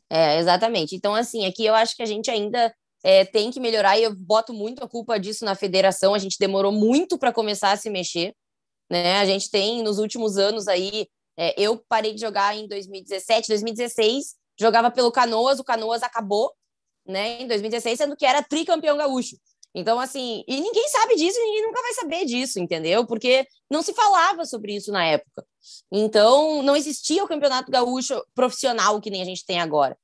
É, 0.10 0.40
exatamente. 0.40 0.96
Então, 0.96 1.14
assim, 1.14 1.46
aqui 1.46 1.64
eu 1.64 1.76
acho 1.76 1.96
que 1.96 2.02
a 2.02 2.08
gente 2.08 2.32
ainda 2.32 2.74
é, 3.04 3.24
tem 3.24 3.52
que 3.52 3.60
melhorar 3.60 3.98
e 4.00 4.04
eu 4.04 4.16
boto 4.16 4.52
muito 4.52 4.84
a 4.84 4.90
culpa 4.90 5.20
disso 5.20 5.46
na 5.46 5.54
federação. 5.54 6.16
A 6.16 6.20
gente 6.20 6.38
demorou 6.40 6.72
muito 6.72 7.20
para 7.20 7.32
começar 7.32 7.72
a 7.72 7.78
se 7.78 7.90
mexer. 7.92 8.34
Né? 8.90 9.20
A 9.20 9.26
gente 9.26 9.52
tem, 9.52 9.84
nos 9.84 10.00
últimos 10.00 10.38
anos 10.38 10.68
aí, 10.68 11.08
é, 11.38 11.54
eu 11.56 11.84
parei 11.88 12.14
de 12.14 12.22
jogar 12.22 12.56
em 12.58 12.68
2017, 12.68 13.48
2016, 13.48 14.36
jogava 14.60 14.90
pelo 14.90 15.12
Canoas, 15.12 15.60
o 15.60 15.64
Canoas 15.64 16.04
acabou, 16.04 16.52
né, 17.10 17.42
em 17.42 17.48
2016, 17.48 17.98
sendo 17.98 18.16
que 18.16 18.26
era 18.26 18.44
tricampeão 18.44 18.96
gaúcho. 18.96 19.36
Então, 19.74 20.00
assim, 20.00 20.44
e 20.48 20.62
ninguém 20.62 20.88
sabe 20.90 21.16
disso, 21.16 21.40
ninguém 21.40 21.64
nunca 21.64 21.82
vai 21.82 21.94
saber 21.94 22.26
disso, 22.26 22.60
entendeu? 22.60 23.06
Porque 23.06 23.48
não 23.70 23.82
se 23.82 23.94
falava 23.94 24.46
sobre 24.46 24.76
isso 24.76 24.92
na 24.92 25.06
época. 25.06 25.46
Então, 25.92 26.62
não 26.64 26.76
existia 26.76 27.24
o 27.24 27.28
campeonato 27.28 27.72
gaúcho 27.72 28.24
profissional 28.34 29.00
que 29.02 29.10
nem 29.10 29.22
a 29.22 29.26
gente 29.26 29.46
tem 29.46 29.60
agora. 29.60 29.98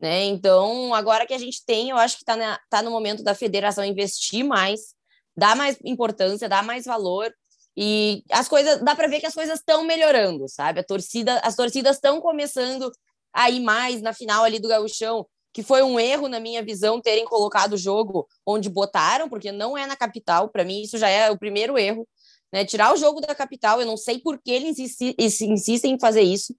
Né? 0.00 0.24
Então, 0.24 0.92
agora 0.94 1.26
que 1.26 1.34
a 1.34 1.38
gente 1.38 1.64
tem, 1.64 1.90
eu 1.90 1.96
acho 1.96 2.16
que 2.16 2.22
está 2.22 2.60
tá 2.68 2.82
no 2.82 2.90
momento 2.90 3.22
da 3.22 3.34
federação 3.34 3.84
investir 3.84 4.44
mais, 4.44 4.94
dar 5.36 5.54
mais 5.54 5.78
importância, 5.84 6.48
dar 6.48 6.64
mais 6.64 6.84
valor. 6.84 7.32
E 7.76 8.24
as 8.30 8.48
coisas, 8.48 8.82
dá 8.82 8.96
para 8.96 9.08
ver 9.08 9.20
que 9.20 9.26
as 9.26 9.34
coisas 9.34 9.60
estão 9.60 9.84
melhorando, 9.84 10.48
sabe? 10.48 10.80
A 10.80 10.84
torcida, 10.84 11.38
as 11.38 11.54
torcidas 11.54 11.96
estão 11.96 12.20
começando 12.20 12.90
a 13.32 13.48
ir 13.48 13.60
mais 13.60 14.02
na 14.02 14.12
final 14.12 14.42
ali 14.44 14.58
do 14.58 14.68
gauchão 14.68 15.26
que 15.52 15.62
foi 15.62 15.82
um 15.82 16.00
erro, 16.00 16.28
na 16.28 16.40
minha 16.40 16.62
visão, 16.62 17.00
terem 17.00 17.24
colocado 17.24 17.74
o 17.74 17.78
jogo 17.78 18.26
onde 18.46 18.70
botaram, 18.70 19.28
porque 19.28 19.52
não 19.52 19.76
é 19.76 19.86
na 19.86 19.94
capital. 19.94 20.48
Para 20.48 20.64
mim, 20.64 20.82
isso 20.82 20.96
já 20.96 21.08
é 21.08 21.30
o 21.30 21.38
primeiro 21.38 21.76
erro. 21.78 22.08
Né? 22.52 22.64
Tirar 22.64 22.92
o 22.92 22.96
jogo 22.96 23.20
da 23.20 23.34
capital, 23.34 23.80
eu 23.80 23.86
não 23.86 23.96
sei 23.96 24.18
por 24.18 24.40
que 24.40 24.50
eles 24.50 24.78
insistem 24.78 25.94
em 25.94 26.00
fazer 26.00 26.22
isso. 26.22 26.54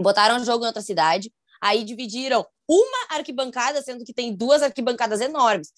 Botaram 0.00 0.40
o 0.40 0.44
jogo 0.44 0.64
em 0.64 0.66
outra 0.66 0.82
cidade, 0.82 1.32
aí 1.60 1.84
dividiram 1.84 2.44
uma 2.68 3.16
arquibancada, 3.16 3.80
sendo 3.80 4.04
que 4.04 4.12
tem 4.12 4.34
duas 4.34 4.62
arquibancadas 4.62 5.20
enormes. 5.20 5.72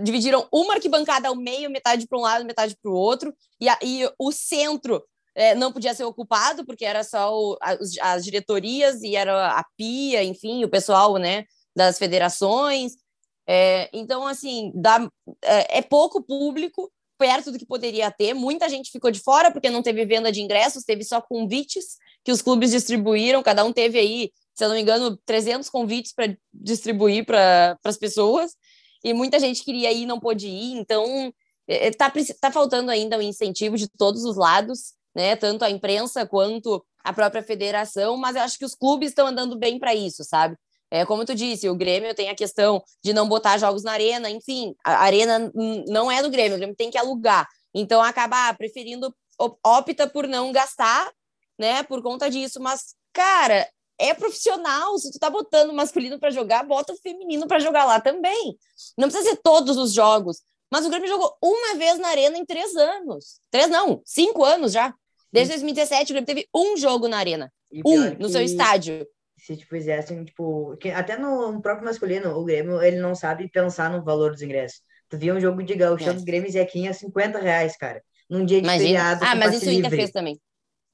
Dividiram 0.00 0.48
uma 0.52 0.74
arquibancada 0.74 1.28
ao 1.28 1.36
meio, 1.36 1.70
metade 1.70 2.06
para 2.06 2.18
um 2.18 2.22
lado, 2.22 2.44
metade 2.44 2.76
para 2.82 2.90
o 2.90 2.94
outro, 2.94 3.34
e, 3.60 3.68
a, 3.68 3.78
e 3.82 4.10
o 4.18 4.32
centro 4.32 5.02
é, 5.34 5.54
não 5.54 5.70
podia 5.70 5.94
ser 5.94 6.04
ocupado, 6.04 6.64
porque 6.64 6.84
era 6.84 7.04
só 7.04 7.32
o, 7.32 7.58
as, 7.60 7.78
as, 8.00 8.24
diretorias 8.24 9.02
e 9.02 9.14
era 9.14 9.52
a 9.52 9.64
PIA, 9.76 10.24
enfim, 10.24 10.64
o 10.64 10.68
pessoal, 10.68 11.16
né, 11.18 11.44
das 11.76 11.98
federações. 11.98 12.96
É, 13.46 13.88
então, 13.92 14.26
assim, 14.26 14.72
dá, 14.74 15.08
é, 15.42 15.78
é, 15.78 15.82
pouco 15.82 16.22
público, 16.22 16.90
perto 17.18 17.52
do 17.52 17.58
que 17.58 17.66
poderia 17.66 18.10
ter. 18.10 18.34
Muita 18.34 18.68
gente 18.68 18.90
ficou 18.90 19.10
de 19.10 19.20
fora 19.20 19.52
porque 19.52 19.70
não 19.70 19.82
teve 19.82 20.04
venda 20.06 20.32
de 20.32 20.40
ingressos, 20.40 20.84
teve 20.84 21.04
só 21.04 21.20
convites 21.20 21.98
que 22.24 22.32
os 22.32 22.42
clubes 22.42 22.70
distribuíram. 22.70 23.42
Cada 23.42 23.64
um 23.64 23.72
teve 23.72 23.98
aí, 23.98 24.32
se 24.54 24.64
eu 24.64 24.68
não 24.68 24.74
me 24.74 24.82
engano, 24.82 25.16
300 25.24 25.68
convites 25.68 26.12
para 26.12 26.36
distribuir 26.52 27.24
para 27.24 27.78
as 27.84 27.96
pessoas. 27.96 28.56
E 29.04 29.12
muita 29.12 29.38
gente 29.38 29.62
queria 29.62 29.92
ir 29.92 30.02
e 30.02 30.06
não 30.06 30.18
pôde 30.18 30.48
ir. 30.48 30.78
Então, 30.78 31.32
está 31.68 32.06
é, 32.06 32.34
tá 32.40 32.50
faltando 32.50 32.90
ainda 32.90 33.18
um 33.18 33.22
incentivo 33.22 33.76
de 33.76 33.88
todos 33.88 34.24
os 34.24 34.36
lados, 34.36 34.94
né? 35.14 35.36
Tanto 35.36 35.64
a 35.64 35.70
imprensa 35.70 36.26
quanto 36.26 36.84
a 37.04 37.12
própria 37.12 37.42
federação, 37.42 38.16
mas 38.16 38.34
eu 38.34 38.42
acho 38.42 38.58
que 38.58 38.64
os 38.64 38.74
clubes 38.74 39.10
estão 39.10 39.28
andando 39.28 39.56
bem 39.56 39.78
para 39.78 39.94
isso, 39.94 40.24
sabe? 40.24 40.56
É, 40.90 41.04
como 41.04 41.24
tu 41.24 41.34
disse, 41.34 41.68
o 41.68 41.74
Grêmio 41.74 42.14
tem 42.14 42.28
a 42.28 42.34
questão 42.34 42.82
de 43.02 43.12
não 43.12 43.28
botar 43.28 43.58
jogos 43.58 43.82
na 43.82 43.92
arena, 43.92 44.30
enfim, 44.30 44.74
a 44.84 45.02
arena 45.04 45.52
não 45.88 46.10
é 46.10 46.22
do 46.22 46.30
Grêmio, 46.30 46.54
o 46.54 46.58
Grêmio 46.58 46.76
tem 46.76 46.90
que 46.90 46.98
alugar. 46.98 47.48
Então 47.74 48.00
acaba 48.00 48.54
preferindo, 48.54 49.14
opta 49.64 50.06
por 50.06 50.26
não 50.26 50.52
gastar, 50.52 51.12
né, 51.58 51.82
por 51.82 52.02
conta 52.02 52.30
disso. 52.30 52.60
Mas, 52.60 52.94
cara, 53.12 53.68
é 53.98 54.14
profissional. 54.14 54.96
Se 54.98 55.10
tu 55.10 55.18
tá 55.18 55.28
botando 55.28 55.70
o 55.70 55.74
masculino 55.74 56.18
para 56.18 56.30
jogar, 56.30 56.64
bota 56.64 56.92
o 56.92 56.96
feminino 56.96 57.46
para 57.46 57.58
jogar 57.58 57.84
lá 57.84 58.00
também. 58.00 58.56
Não 58.96 59.08
precisa 59.08 59.30
ser 59.30 59.36
todos 59.42 59.76
os 59.76 59.92
jogos. 59.92 60.42
Mas 60.70 60.84
o 60.84 60.90
Grêmio 60.90 61.08
jogou 61.08 61.36
uma 61.42 61.76
vez 61.76 61.98
na 61.98 62.08
Arena 62.08 62.36
em 62.36 62.44
três 62.44 62.74
anos. 62.74 63.40
Três 63.50 63.68
não, 63.68 64.02
cinco 64.04 64.44
anos 64.44 64.72
já. 64.72 64.94
Desde 65.32 65.52
2017, 65.52 66.12
o 66.12 66.14
Grêmio 66.14 66.26
teve 66.26 66.48
um 66.54 66.76
jogo 66.76 67.08
na 67.08 67.18
Arena. 67.18 67.52
Um, 67.84 68.14
no 68.18 68.28
seu 68.28 68.42
estádio. 68.42 69.06
Se 69.46 69.56
tipo, 69.56 69.76
fizessem, 69.76 70.24
tipo, 70.24 70.76
que 70.78 70.90
até 70.90 71.16
no 71.16 71.62
próprio 71.62 71.84
masculino, 71.84 72.36
o 72.36 72.44
Grêmio, 72.44 72.82
ele 72.82 72.96
não 72.96 73.14
sabe 73.14 73.48
pensar 73.48 73.88
no 73.88 74.02
valor 74.02 74.32
dos 74.32 74.42
ingressos. 74.42 74.80
Tu 75.08 75.16
via 75.16 75.32
um 75.32 75.38
jogo 75.38 75.62
de 75.62 75.76
gauchão 75.76 76.10
é. 76.10 76.14
dos 76.14 76.24
Grêmio 76.24 76.48
e 76.48 76.52
Zequinha, 76.52 76.92
50 76.92 77.38
reais, 77.38 77.76
cara. 77.76 78.02
Num 78.28 78.44
dia 78.44 78.60
de 78.60 78.66
Imagina. 78.66 78.84
feriado. 78.84 79.24
Ah, 79.24 79.36
mas 79.36 79.54
isso 79.54 79.70
o 79.70 79.72
Inter 79.72 79.90
fez 79.90 80.10
também. 80.10 80.40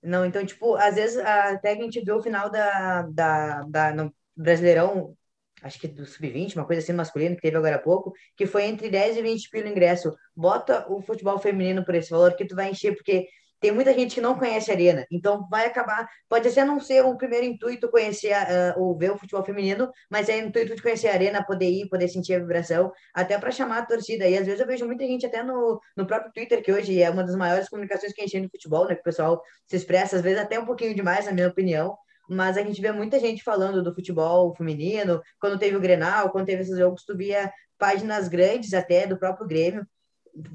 Não, 0.03 0.23
então, 0.27 0.45
tipo, 0.45 0.75
às 0.75 0.97
vezes 0.97 1.17
até 1.17 1.75
que 1.75 1.81
a 1.81 1.85
gente 1.85 2.05
viu 2.05 2.17
o 2.17 2.23
final 2.23 2.51
da, 2.51 3.09
da, 3.11 3.63
da 3.63 3.95
no 3.95 4.15
Brasileirão, 4.37 5.17
acho 5.63 5.81
que 5.81 5.89
do 5.89 6.05
Sub-20, 6.05 6.55
uma 6.55 6.67
coisa 6.67 6.83
assim 6.83 6.93
masculino, 6.93 7.35
que 7.35 7.41
teve 7.41 7.57
agora 7.57 7.77
há 7.77 7.79
pouco, 7.79 8.13
que 8.37 8.45
foi 8.45 8.65
entre 8.67 8.91
10 8.91 9.17
e 9.17 9.23
20 9.23 9.49
pelo 9.49 9.69
ingresso. 9.69 10.15
Bota 10.37 10.85
o 10.93 11.01
futebol 11.01 11.39
feminino 11.39 11.87
por 11.87 11.95
esse 11.95 12.11
valor 12.11 12.37
que 12.37 12.45
tu 12.45 12.55
vai 12.55 12.71
encher, 12.71 12.95
porque 12.95 13.29
tem 13.63 13.71
muita 13.71 13.95
gente 13.95 14.17
que 14.17 14.21
não 14.21 14.37
conhece 14.37 14.73
a 14.73 14.75
arena, 14.75 15.07
então 15.09 15.47
vai 15.49 15.67
acabar, 15.67 16.09
pode 16.29 16.49
até 16.49 16.65
não 16.65 16.81
ser 16.81 17.05
o 17.05 17.17
primeiro 17.17 17.47
intuito 17.47 17.89
conhecer 17.89 18.35
uh, 18.35 18.83
ou 18.83 18.99
ver 18.99 19.13
o 19.13 19.17
futebol 19.17 19.45
feminino, 19.45 19.89
mas 20.11 20.29
é 20.29 20.43
o 20.43 20.49
intuito 20.49 20.75
de 20.75 20.83
conhecer 20.83 21.07
a 21.07 21.13
arena, 21.13 21.45
poder 21.45 21.71
ir, 21.71 21.89
poder 21.89 22.09
sentir 22.09 22.35
a 22.35 22.41
vibração, 22.41 22.91
até 23.15 23.39
para 23.39 23.53
chamar 23.53 23.79
a 23.79 23.87
torcida. 23.87 24.29
E 24.29 24.37
às 24.37 24.45
vezes 24.45 24.61
eu 24.61 24.67
vejo 24.67 24.85
muita 24.85 25.07
gente 25.07 25.25
até 25.25 25.45
no, 25.45 25.81
no 25.97 26.05
próprio 26.05 26.33
Twitter, 26.33 26.61
que 26.61 26.73
hoje 26.73 27.01
é 27.01 27.09
uma 27.09 27.23
das 27.23 27.37
maiores 27.37 27.69
comunicações 27.69 28.13
que 28.13 28.21
a 28.21 28.25
gente 28.25 28.33
tem 28.33 28.43
no 28.43 28.51
futebol, 28.51 28.89
né? 28.89 28.97
Que 28.97 29.01
o 29.01 29.05
pessoal 29.05 29.41
se 29.69 29.77
expressa, 29.77 30.17
às 30.17 30.23
vezes 30.23 30.41
até 30.41 30.59
um 30.59 30.67
pouquinho 30.67 30.93
demais, 30.93 31.27
na 31.27 31.33
minha 31.33 31.47
opinião, 31.47 31.97
mas 32.29 32.57
a 32.59 32.63
gente 32.63 32.81
vê 32.81 32.91
muita 32.91 33.21
gente 33.21 33.45
falando 33.45 33.81
do 33.81 33.95
futebol 33.95 34.53
feminino, 34.57 35.23
quando 35.39 35.57
teve 35.57 35.77
o 35.77 35.81
Grenal, 35.81 36.31
quando 36.31 36.47
teve 36.47 36.63
esses 36.63 36.77
jogos, 36.77 37.05
tu 37.05 37.17
via 37.17 37.53
páginas 37.79 38.27
grandes 38.27 38.75
até 38.75 39.07
do 39.07 39.17
próprio 39.17 39.47
Grêmio, 39.47 39.87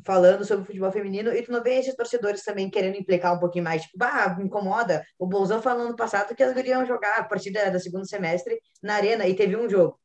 falando 0.06 0.44
sobre 0.46 0.64
o 0.64 0.66
futebol 0.66 0.92
feminino 0.92 1.34
e 1.34 1.42
tu 1.44 1.52
não 1.52 1.64
vê 1.64 1.76
esses 1.76 1.96
torcedores 1.96 2.44
também 2.44 2.70
querendo 2.70 2.96
implicar 2.98 3.36
um 3.36 3.40
pouquinho 3.40 3.64
mais, 3.64 3.84
tipo, 3.84 3.98
bah, 3.98 4.36
me 4.38 4.46
incomoda. 4.46 5.04
O 5.20 5.28
Bolzão 5.28 5.62
falando 5.62 5.90
no 5.90 5.96
passado 5.96 6.36
que 6.36 6.44
elas 6.44 6.58
iriam 6.58 6.86
jogar 6.86 7.20
a 7.20 7.24
partir 7.24 7.52
da, 7.52 7.78
segundo 7.80 8.08
semestre 8.08 8.60
na 8.82 8.96
arena 8.96 9.28
e 9.28 9.36
teve 9.36 9.56
um 9.56 9.70
jogo, 9.70 10.00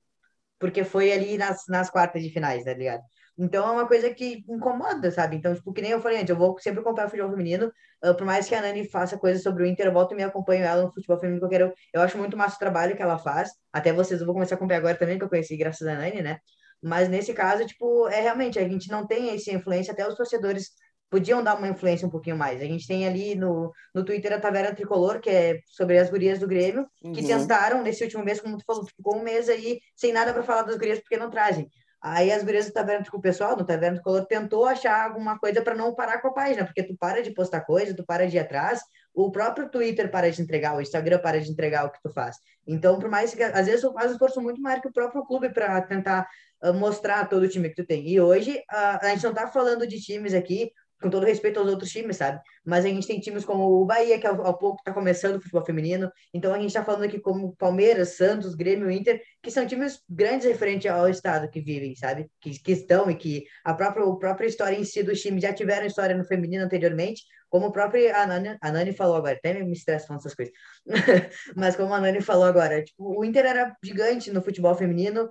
porque 0.59 0.85
foi 0.85 1.13
ali 1.13 1.39
nas, 1.39 1.65
nas 1.69 1.91
quartas 1.91 2.23
de 2.23 2.31
finais, 2.31 2.65
tá 2.65 2.75
ligado? 2.75 3.03
Então 3.39 3.67
é 3.67 3.73
uma 3.73 3.89
coisa 3.89 4.13
que 4.13 4.45
incomoda, 4.49 5.11
sabe? 5.11 5.37
Então, 5.37 5.55
tipo, 5.55 5.73
que 5.73 5.81
nem 5.81 5.93
eu 5.93 6.01
falei 6.01 6.19
antes, 6.19 6.31
eu 6.31 6.37
vou 6.37 6.59
sempre 6.59 6.83
comprar 6.83 7.09
futebol 7.09 7.31
feminino, 7.31 7.73
uh, 8.05 8.15
por 8.15 8.27
mais 8.27 8.47
que 8.47 8.55
a 8.55 8.61
Nani 8.61 8.89
faça 8.89 9.19
coisas 9.19 9.43
sobre 9.43 9.63
o 9.63 9.67
Inter, 9.67 9.87
eu 9.87 9.93
volto 9.93 10.13
e 10.13 10.17
me 10.17 10.23
acompanho 10.23 10.65
ela 10.65 10.83
no 10.83 10.93
futebol 10.93 11.19
feminino 11.19 11.41
que 11.41 11.47
eu 11.47 11.51
quero. 11.51 11.75
Eu 11.95 12.03
acho 12.03 12.19
muito 12.19 12.37
massa 12.37 12.57
o 12.57 12.59
trabalho 12.59 12.95
que 12.95 13.03
ela 13.03 13.19
faz. 13.19 13.51
Até 13.73 13.93
vocês 13.93 14.21
eu 14.21 14.27
vou 14.27 14.35
começar 14.35 14.55
a 14.55 14.57
acompanhar 14.57 14.79
agora 14.81 14.97
também, 14.97 15.19
que 15.19 15.25
eu 15.25 15.29
conheci 15.31 15.57
graças 15.57 15.87
a 15.87 15.95
Nani, 15.95 16.23
né? 16.23 16.39
Mas 16.83 17.09
nesse 17.09 17.33
caso, 17.33 17.65
tipo, 17.67 18.09
é 18.09 18.21
realmente, 18.21 18.59
a 18.59 18.69
gente 18.69 18.91
não 18.91 19.07
tem 19.07 19.31
essa 19.31 19.53
influência, 19.53 19.93
até 19.93 20.07
os 20.07 20.17
torcedores 20.17 20.71
podiam 21.09 21.43
dar 21.43 21.57
uma 21.59 21.69
influência 21.69 22.09
um 22.09 22.11
pouquinho 22.11 22.39
mais. 22.39 22.61
A 22.63 22.65
gente 22.65 22.87
tem 22.87 23.07
ali 23.07 23.35
no, 23.35 23.71
no 23.95 24.03
Twitter 24.03 24.33
a 24.33 24.41
Taverna 24.41 24.75
Tricolor, 24.75 25.21
que 25.21 25.29
é 25.29 25.61
sobre 25.67 25.99
as 25.99 26.09
gurias 26.09 26.39
do 26.39 26.49
Grêmio, 26.49 26.87
que 27.01 27.21
uhum. 27.21 27.27
tentaram, 27.27 27.83
nesse 27.83 28.03
último 28.03 28.25
mês, 28.25 28.41
como 28.41 28.57
tu 28.57 28.65
falou, 28.67 28.87
ficou 28.87 29.19
um 29.19 29.23
mês 29.23 29.49
aí 29.49 29.79
sem 29.95 30.11
nada 30.11 30.33
para 30.33 30.43
falar 30.43 30.63
das 30.63 30.77
gurias, 30.77 30.99
porque 30.99 31.19
não 31.19 31.29
trazem. 31.31 31.69
Aí 32.03 32.33
as 32.33 32.43
gurias 32.43 32.67
do 32.67 32.73
Taverna 32.73 33.05
o 33.13 33.21
pessoal 33.21 33.55
do 33.55 33.65
Taverna 33.65 33.97
Tricolor 33.97 34.27
tentou 34.27 34.65
achar 34.65 35.05
alguma 35.05 35.39
coisa 35.39 35.63
para 35.63 35.75
não 35.75 35.95
parar 35.95 36.21
com 36.21 36.29
a 36.29 36.33
página, 36.33 36.65
porque 36.65 36.83
tu 36.83 36.97
para 36.97 37.23
de 37.23 37.33
postar 37.33 37.61
coisa, 37.61 37.95
tu 37.95 38.05
para 38.05 38.27
de 38.27 38.37
ir 38.37 38.41
atrás, 38.41 38.81
o 39.15 39.31
próprio 39.31 39.69
Twitter 39.69 40.11
para 40.11 40.29
de 40.31 40.43
entregar, 40.43 40.75
o 40.75 40.81
Instagram 40.81 41.21
para 41.21 41.41
de 41.41 41.49
entregar 41.49 41.85
o 41.85 41.91
que 41.91 42.03
tu 42.03 42.11
faz. 42.11 42.39
Então, 42.67 42.99
por 42.99 43.09
mais 43.09 43.33
que 43.33 43.43
às 43.43 43.67
vezes 43.67 43.83
tu 43.83 43.93
faz 43.93 44.11
um 44.11 44.15
esforço 44.15 44.41
muito 44.41 44.61
maior 44.61 44.81
que 44.81 44.89
o 44.89 44.93
próprio 44.93 45.25
clube 45.25 45.51
para 45.51 45.81
tentar 45.83 46.27
mostrar 46.71 47.29
todo 47.29 47.43
o 47.43 47.49
time 47.49 47.69
que 47.69 47.77
tu 47.77 47.87
tem. 47.87 48.07
E 48.09 48.21
hoje 48.21 48.59
uh, 48.73 48.99
a 49.01 49.09
gente 49.09 49.25
não 49.25 49.31
está 49.31 49.49
falando 49.49 49.87
de 49.87 50.01
times 50.01 50.35
aqui 50.35 50.71
com 51.03 51.11
todo 51.11 51.27
respeito 51.27 51.59
aos 51.59 51.69
outros 51.69 51.91
times, 51.91 52.17
sabe? 52.17 52.41
Mas 52.65 52.85
a 52.85 52.89
gente 52.89 53.07
tem 53.07 53.19
times 53.19 53.45
como 53.45 53.65
o 53.65 53.85
Bahia, 53.85 54.19
que 54.19 54.27
há 54.27 54.53
pouco 54.53 54.77
está 54.79 54.93
começando 54.93 55.37
o 55.37 55.41
futebol 55.41 55.65
feminino. 55.65 56.11
Então 56.33 56.55
a 56.55 56.57
gente 56.57 56.69
está 56.69 56.85
falando 56.85 57.03
aqui 57.03 57.19
como 57.19 57.55
Palmeiras, 57.57 58.17
Santos, 58.17 58.55
Grêmio, 58.55 58.91
Inter, 58.91 59.21
que 59.43 59.51
são 59.51 59.67
times 59.67 60.01
grandes 60.09 60.47
referente 60.47 60.89
ao 60.89 61.09
estado 61.09 61.51
que 61.51 61.61
vivem, 61.61 61.95
sabe? 61.97 62.31
Que, 62.41 62.59
que 62.59 62.73
estão 62.73 63.11
e 63.11 63.17
que 63.17 63.45
a 63.65 63.75
própria, 63.75 64.05
a 64.05 64.17
própria 64.17 64.47
história 64.47 64.77
em 64.79 64.85
si 64.85 65.03
dos 65.03 65.21
times 65.21 65.43
já 65.43 65.53
tiveram 65.53 65.87
história 65.87 66.17
no 66.17 66.25
feminino 66.25 66.65
anteriormente, 66.65 67.25
como 67.51 67.67
o 67.67 67.73
próprio 67.73 68.15
a 68.17 68.27
Nani, 68.27 68.57
a 68.63 68.73
Nani 68.73 68.93
falou 68.95 69.17
agora, 69.17 69.37
até 69.37 69.53
me 69.53 69.73
estressa 69.73 70.07
falando 70.07 70.21
essas 70.21 70.35
coisas. 70.35 70.55
Mas 71.55 71.77
como 71.77 71.93
a 71.93 72.01
Nani 72.01 72.23
falou 72.23 72.45
agora, 72.45 72.83
tipo, 72.83 73.19
o 73.19 73.25
Inter 73.25 73.45
era 73.45 73.77
gigante 73.85 74.31
no 74.31 74.41
futebol 74.41 74.75
feminino 74.75 75.29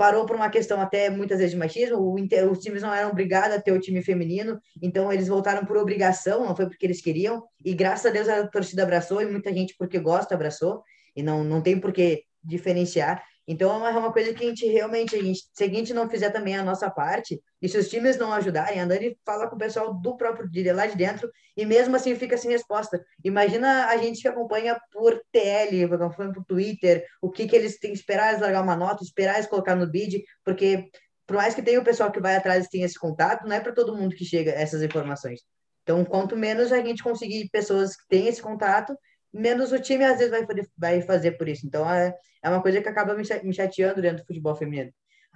parou 0.00 0.24
por 0.24 0.34
uma 0.34 0.48
questão 0.48 0.80
até 0.80 1.10
muitas 1.10 1.36
vezes 1.36 1.52
de 1.52 1.58
machismo, 1.58 2.14
os 2.50 2.58
times 2.58 2.80
não 2.80 2.90
eram 2.90 3.10
obrigados 3.10 3.54
a 3.54 3.60
ter 3.60 3.70
o 3.70 3.78
time 3.78 4.00
feminino, 4.02 4.58
então 4.80 5.12
eles 5.12 5.28
voltaram 5.28 5.66
por 5.66 5.76
obrigação, 5.76 6.46
não 6.46 6.56
foi 6.56 6.66
porque 6.66 6.86
eles 6.86 7.02
queriam, 7.02 7.42
e 7.62 7.74
graças 7.74 8.06
a 8.06 8.08
Deus 8.08 8.26
a 8.26 8.46
torcida 8.46 8.82
abraçou, 8.82 9.20
e 9.20 9.26
muita 9.26 9.52
gente 9.52 9.74
porque 9.76 9.98
gosta 9.98 10.34
abraçou, 10.34 10.82
e 11.14 11.22
não, 11.22 11.44
não 11.44 11.60
tem 11.60 11.78
por 11.78 11.92
que 11.92 12.22
diferenciar. 12.42 13.22
Então 13.50 13.84
é 13.84 13.90
uma 13.90 14.12
coisa 14.12 14.32
que 14.32 14.44
a 14.44 14.46
gente 14.46 14.64
realmente, 14.64 15.16
a 15.16 15.20
gente, 15.20 15.40
se 15.52 15.64
a 15.64 15.66
gente 15.66 15.92
não 15.92 16.08
fizer 16.08 16.30
também 16.30 16.56
a 16.56 16.62
nossa 16.62 16.88
parte, 16.88 17.42
e 17.60 17.68
se 17.68 17.76
os 17.76 17.88
times 17.88 18.16
não 18.16 18.32
ajudarem, 18.32 18.80
a 18.80 18.86
Dani 18.86 19.18
fala 19.26 19.48
com 19.48 19.56
o 19.56 19.58
pessoal 19.58 19.92
do 19.92 20.16
próprio 20.16 20.48
de 20.48 20.72
lá 20.72 20.86
de 20.86 20.96
dentro, 20.96 21.28
e 21.56 21.66
mesmo 21.66 21.96
assim 21.96 22.14
fica 22.14 22.38
sem 22.38 22.52
resposta. 22.52 23.04
Imagina 23.24 23.86
a 23.86 23.96
gente 23.96 24.22
que 24.22 24.28
acompanha 24.28 24.80
por 24.92 25.20
TL, 25.32 25.92
acompanha 25.92 26.32
por 26.32 26.44
Twitter, 26.44 27.04
o 27.20 27.28
que, 27.28 27.48
que 27.48 27.56
eles 27.56 27.76
têm 27.80 27.90
que 27.90 27.98
esperar 27.98 28.28
eles 28.28 28.40
largar 28.40 28.62
uma 28.62 28.76
nota, 28.76 29.02
esperar 29.02 29.34
eles 29.34 29.48
colocar 29.48 29.74
no 29.74 29.90
bid, 29.90 30.22
porque 30.44 30.88
por 31.26 31.34
mais 31.34 31.52
que 31.52 31.60
tenha 31.60 31.80
o 31.80 31.84
pessoal 31.84 32.12
que 32.12 32.20
vai 32.20 32.36
atrás 32.36 32.66
e 32.66 32.70
tenha 32.70 32.86
esse 32.86 33.00
contato, 33.00 33.48
não 33.48 33.56
é 33.56 33.58
para 33.58 33.72
todo 33.72 33.96
mundo 33.96 34.14
que 34.14 34.24
chega 34.24 34.52
essas 34.52 34.80
informações. 34.80 35.40
Então, 35.82 36.04
quanto 36.04 36.36
menos 36.36 36.70
a 36.70 36.80
gente 36.80 37.02
conseguir 37.02 37.48
pessoas 37.50 37.96
que 37.96 38.06
têm 38.08 38.28
esse 38.28 38.40
contato, 38.40 38.96
menos 39.32 39.72
o 39.72 39.78
time 39.78 40.04
às 40.04 40.18
vezes 40.18 40.30
vai, 40.30 40.46
vai 40.76 41.02
fazer 41.02 41.32
por 41.32 41.48
isso. 41.48 41.66
Então 41.66 41.88
é, 41.88 42.14
é 42.42 42.48
uma 42.48 42.62
coisa 42.62 42.80
que 42.80 42.88
acaba 42.88 43.14
me 43.14 43.54
chateando 43.54 44.02
dentro 44.02 44.22
do 44.22 44.26
futebol 44.26 44.54
feminino. 44.54 44.92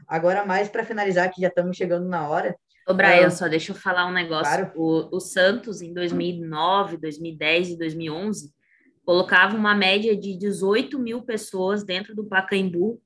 Agora, 0.06 0.44
mais 0.44 0.68
para 0.68 0.84
finalizar, 0.84 1.32
que 1.32 1.40
já 1.40 1.48
estamos 1.48 1.76
chegando 1.76 2.08
na 2.08 2.28
hora. 2.28 2.56
Ô, 2.86 2.92
Brian, 2.92 3.30
só 3.30 3.48
deixa 3.48 3.72
eu 3.72 3.76
falar 3.76 4.06
um 4.06 4.12
negócio. 4.12 4.52
Claro. 4.52 4.72
O, 4.74 5.16
o 5.16 5.20
Santos, 5.20 5.80
em 5.80 5.92
2009, 5.94 6.98
2010 6.98 7.70
e 7.70 7.78
2011, 7.78 8.52
colocava 9.04 9.56
uma 9.56 9.74
média 9.74 10.16
de 10.16 10.36
18 10.36 10.98
mil 10.98 11.22
pessoas 11.22 11.84
dentro 11.84 12.14
do 12.14 12.26
Pacaembu, 12.26 13.00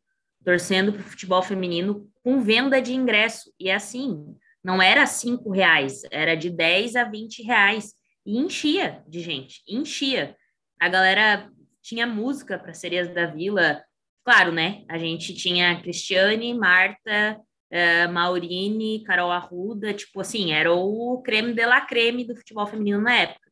torcendo 0.44 0.92
para 0.92 1.00
o 1.00 1.04
futebol 1.04 1.42
feminino, 1.42 2.08
com 2.22 2.40
venda 2.40 2.80
de 2.80 2.94
ingresso. 2.94 3.52
E 3.58 3.70
assim, 3.70 4.34
não 4.64 4.82
era 4.82 5.06
cinco 5.06 5.50
reais, 5.50 6.02
era 6.10 6.34
de 6.34 6.50
10 6.50 6.96
a 6.96 7.04
20 7.04 7.42
reais. 7.42 7.94
E 8.26 8.36
enchia 8.36 9.02
de 9.06 9.20
gente, 9.20 9.62
enchia 9.68 10.36
a 10.80 10.88
galera 10.88 11.50
tinha 11.82 12.06
música 12.06 12.58
para 12.58 12.74
Serias 12.74 13.12
da 13.12 13.26
Vila. 13.26 13.82
Claro, 14.24 14.52
né? 14.52 14.84
A 14.88 14.98
gente 14.98 15.34
tinha 15.34 15.80
Cristiane, 15.80 16.52
Marta, 16.54 17.40
uh, 17.72 18.12
Maurine, 18.12 19.02
Carol 19.04 19.30
Arruda, 19.30 19.94
tipo 19.94 20.20
assim, 20.20 20.52
era 20.52 20.72
o 20.72 21.22
creme 21.22 21.52
de 21.52 21.64
la 21.64 21.80
creme 21.80 22.24
do 22.24 22.36
futebol 22.36 22.66
feminino 22.66 23.00
na 23.00 23.14
época. 23.14 23.48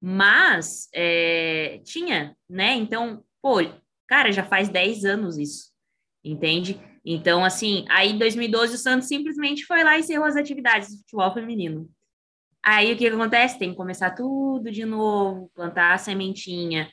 Mas 0.00 0.88
é, 0.94 1.80
tinha, 1.84 2.36
né? 2.48 2.74
Então, 2.74 3.24
pô, 3.40 3.56
cara, 4.06 4.32
já 4.32 4.44
faz 4.44 4.68
10 4.68 5.04
anos 5.04 5.38
isso, 5.38 5.72
entende? 6.22 6.78
Então, 7.04 7.44
assim, 7.44 7.84
aí 7.88 8.12
em 8.12 8.18
2012 8.18 8.74
o 8.74 8.78
Santos 8.78 9.08
simplesmente 9.08 9.64
foi 9.64 9.82
lá 9.82 9.96
e 9.96 10.00
encerrou 10.00 10.26
as 10.26 10.36
atividades 10.36 10.90
do 10.90 10.98
futebol 10.98 11.32
feminino. 11.32 11.90
Aí 12.64 12.94
o 12.94 12.96
que, 12.96 13.06
acontece? 13.06 13.58
Tem 13.58 13.70
que 13.70 13.76
começar 13.76 14.12
tudo 14.12 14.70
de 14.70 14.86
novo, 14.86 15.50
plantar 15.54 15.92
a 15.92 15.98
sementinha, 15.98 16.90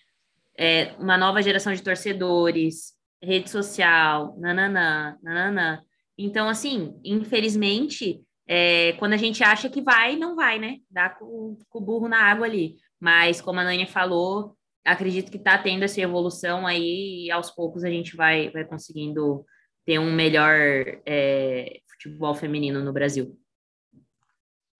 é, 0.57 0.93
uma 0.99 1.17
nova 1.17 1.41
geração 1.41 1.73
de 1.73 1.81
torcedores, 1.81 2.93
rede 3.23 3.49
social, 3.49 4.35
nananã, 4.37 5.17
nananã. 5.23 5.81
Então, 6.17 6.49
assim, 6.49 6.99
infelizmente, 7.05 8.21
é, 8.45 8.91
quando 8.93 9.13
a 9.13 9.17
gente 9.17 9.45
acha 9.45 9.69
que 9.69 9.81
vai, 9.81 10.17
não 10.17 10.35
vai, 10.35 10.59
né? 10.59 10.79
Dá 10.89 11.09
com, 11.09 11.57
com 11.69 11.79
o 11.79 11.81
burro 11.81 12.09
na 12.09 12.21
água 12.21 12.45
ali. 12.45 12.75
Mas, 12.99 13.39
como 13.39 13.61
a 13.61 13.63
Nânia 13.63 13.87
falou, 13.87 14.57
acredito 14.83 15.31
que 15.31 15.37
está 15.37 15.57
tendo 15.57 15.83
essa 15.83 16.01
evolução 16.01 16.67
aí 16.67 17.27
e 17.27 17.31
aos 17.31 17.49
poucos 17.49 17.85
a 17.85 17.89
gente 17.89 18.17
vai, 18.17 18.49
vai 18.51 18.65
conseguindo 18.65 19.45
ter 19.85 19.99
um 19.99 20.11
melhor 20.11 20.59
é, 21.05 21.79
futebol 21.87 22.35
feminino 22.35 22.83
no 22.83 22.91
Brasil 22.91 23.40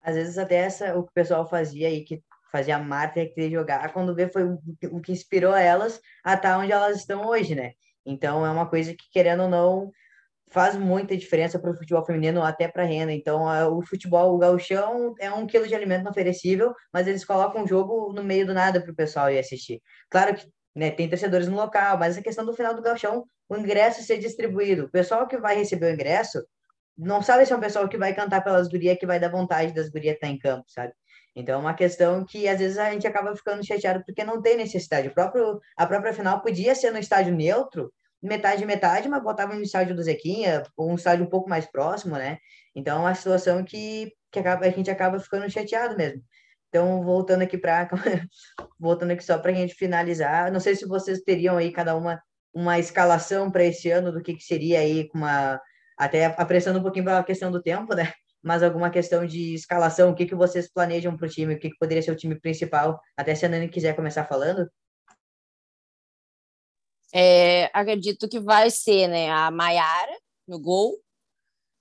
às 0.02 0.16
vezes 0.16 0.38
até 0.38 0.56
essa, 0.56 0.98
o 0.98 1.04
que 1.04 1.10
o 1.10 1.14
pessoal 1.14 1.48
fazia 1.48 1.88
aí, 1.88 2.04
que 2.04 2.22
fazia 2.52 2.76
a 2.76 2.80
Marta 2.80 3.26
querer 3.26 3.52
jogar, 3.52 3.94
quando 3.94 4.14
vê 4.14 4.28
foi 4.28 4.44
o 4.44 5.02
que 5.02 5.12
inspirou 5.12 5.56
elas 5.56 6.02
a 6.24 6.34
estar 6.34 6.58
onde 6.58 6.72
elas 6.72 6.98
estão 6.98 7.26
hoje, 7.28 7.56
né? 7.56 7.74
Então 8.06 8.46
é 8.46 8.52
uma 8.52 8.68
coisa 8.68 8.94
que, 8.94 9.10
querendo 9.12 9.44
ou 9.44 9.50
não, 9.50 9.92
faz 10.52 10.76
muita 10.76 11.16
diferença 11.16 11.58
para 11.58 11.72
o 11.72 11.78
futebol 11.78 12.06
feminino, 12.06 12.44
até 12.44 12.68
para 12.68 12.84
a 12.84 12.86
renda. 12.86 13.14
Então, 13.14 13.46
o 13.78 13.82
futebol, 13.86 14.36
o 14.36 14.38
gauchão 14.38 15.16
é 15.20 15.32
um 15.32 15.48
quilo 15.48 15.68
de 15.68 15.74
alimento 15.74 16.04
não 16.04 16.12
oferecível, 16.12 16.74
mas 16.94 17.08
eles 17.08 17.24
colocam 17.24 17.64
o 17.64 17.68
jogo 17.68 18.12
no 18.14 18.22
meio 18.22 18.46
do 18.46 18.54
nada 18.54 18.82
para 18.82 18.92
o 18.92 18.96
pessoal 18.96 19.32
ir 19.32 19.40
assistir. 19.40 19.82
Claro 20.10 20.36
que 20.36 20.46
né, 20.76 20.92
tem 20.92 21.08
torcedores 21.08 21.48
no 21.48 21.56
local, 21.56 21.98
mas 21.98 22.18
a 22.18 22.22
questão 22.22 22.46
do 22.46 22.54
final 22.54 22.74
do 22.74 22.82
gauchão, 22.82 23.26
o 23.48 23.56
ingresso 23.56 24.04
ser 24.04 24.18
distribuído. 24.18 24.86
O 24.86 24.92
pessoal 24.92 25.26
que 25.26 25.38
vai 25.38 25.56
receber 25.56 25.92
o 25.92 25.94
ingresso 25.94 26.44
não 27.02 27.22
sabe 27.22 27.46
se 27.46 27.54
é 27.54 27.56
um 27.56 27.60
pessoal 27.60 27.88
que 27.90 27.98
vai 27.98 28.14
cantar 28.14 28.44
pelas 28.44 28.68
gurias, 28.68 28.98
que 28.98 29.06
vai 29.06 29.20
dar 29.20 29.30
vontade 29.30 29.74
das 29.74 29.90
gurias 29.90 30.16
estar 30.16 30.28
em 30.28 30.38
campo, 30.38 30.66
sabe? 30.68 30.94
Então, 31.36 31.56
é 31.56 31.58
uma 31.58 31.74
questão 31.74 32.26
que 32.26 32.48
às 32.48 32.60
vezes 32.60 32.78
a 32.78 32.92
gente 32.92 33.08
acaba 33.08 33.36
ficando 33.36 33.66
chateado 33.66 34.04
porque 34.06 34.24
não 34.24 34.42
tem 34.42 34.58
necessidade. 34.58 35.08
O 35.08 35.14
próprio, 35.14 35.60
a 35.78 35.88
própria 35.88 36.14
final 36.14 36.42
podia 36.42 36.76
ser 36.76 36.92
no 36.92 37.00
estádio 37.00 37.34
neutro, 37.34 37.92
metade 38.22 38.66
metade, 38.66 39.10
mas 39.10 39.24
botava 39.24 39.56
no 39.56 39.64
estádio 39.64 39.96
do 39.96 40.04
Zequinha, 40.04 40.64
ou 40.78 40.92
um 40.92 40.96
estádio 40.96 41.26
um 41.26 41.30
pouco 41.30 41.50
mais 41.50 41.66
próximo, 41.66 42.16
né? 42.18 42.38
Então, 42.76 42.98
é 43.00 43.02
uma 43.02 43.16
situação 43.16 43.64
que, 43.64 44.12
que 44.32 44.40
acaba, 44.40 44.66
a 44.66 44.70
gente 44.70 44.92
acaba 44.92 45.20
ficando 45.20 45.50
chateado 45.50 45.98
mesmo. 45.98 46.22
Então, 46.70 47.04
voltando 47.04 47.42
aqui 47.44 47.58
para 47.58 47.90
voltando 48.80 49.12
aqui 49.12 49.24
só 49.24 49.38
para 49.40 49.52
a 49.52 49.56
gente 49.56 49.74
finalizar, 49.76 50.52
não 50.52 50.60
sei 50.60 50.76
se 50.76 50.86
vocês 50.86 51.22
teriam 51.22 51.58
aí 51.58 51.72
cada 51.72 51.96
uma 51.96 52.22
uma 52.54 52.78
escalação 52.80 53.50
para 53.50 53.64
esse 53.64 53.90
ano 53.90 54.12
do 54.12 54.22
que, 54.22 54.34
que 54.36 54.44
seria 54.44 54.80
aí 54.80 55.08
com 55.08 55.18
uma 55.20 55.60
até 56.02 56.26
apressando 56.26 56.80
um 56.80 56.82
pouquinho 56.82 57.08
a 57.16 57.24
questão 57.24 57.52
do 57.52 57.62
tempo, 57.62 57.94
né? 57.94 58.12
Mas 58.42 58.64
alguma 58.64 58.90
questão 58.90 59.24
de 59.24 59.54
escalação, 59.54 60.10
o 60.10 60.16
que, 60.16 60.26
que 60.26 60.34
vocês 60.34 60.68
planejam 60.68 61.16
para 61.16 61.28
o 61.28 61.30
time, 61.30 61.54
o 61.54 61.60
que, 61.60 61.70
que 61.70 61.78
poderia 61.78 62.02
ser 62.02 62.10
o 62.10 62.16
time 62.16 62.34
principal, 62.40 63.00
até 63.16 63.36
se 63.36 63.46
a 63.46 63.50
Nani 63.50 63.70
quiser 63.70 63.96
começar 63.96 64.26
falando. 64.26 64.68
É, 67.14 67.70
acredito 67.72 68.28
que 68.28 68.40
vai 68.40 68.72
ser 68.72 69.08
né, 69.10 69.30
a 69.30 69.52
Maiara 69.52 70.18
no 70.48 70.60
gol. 70.60 70.98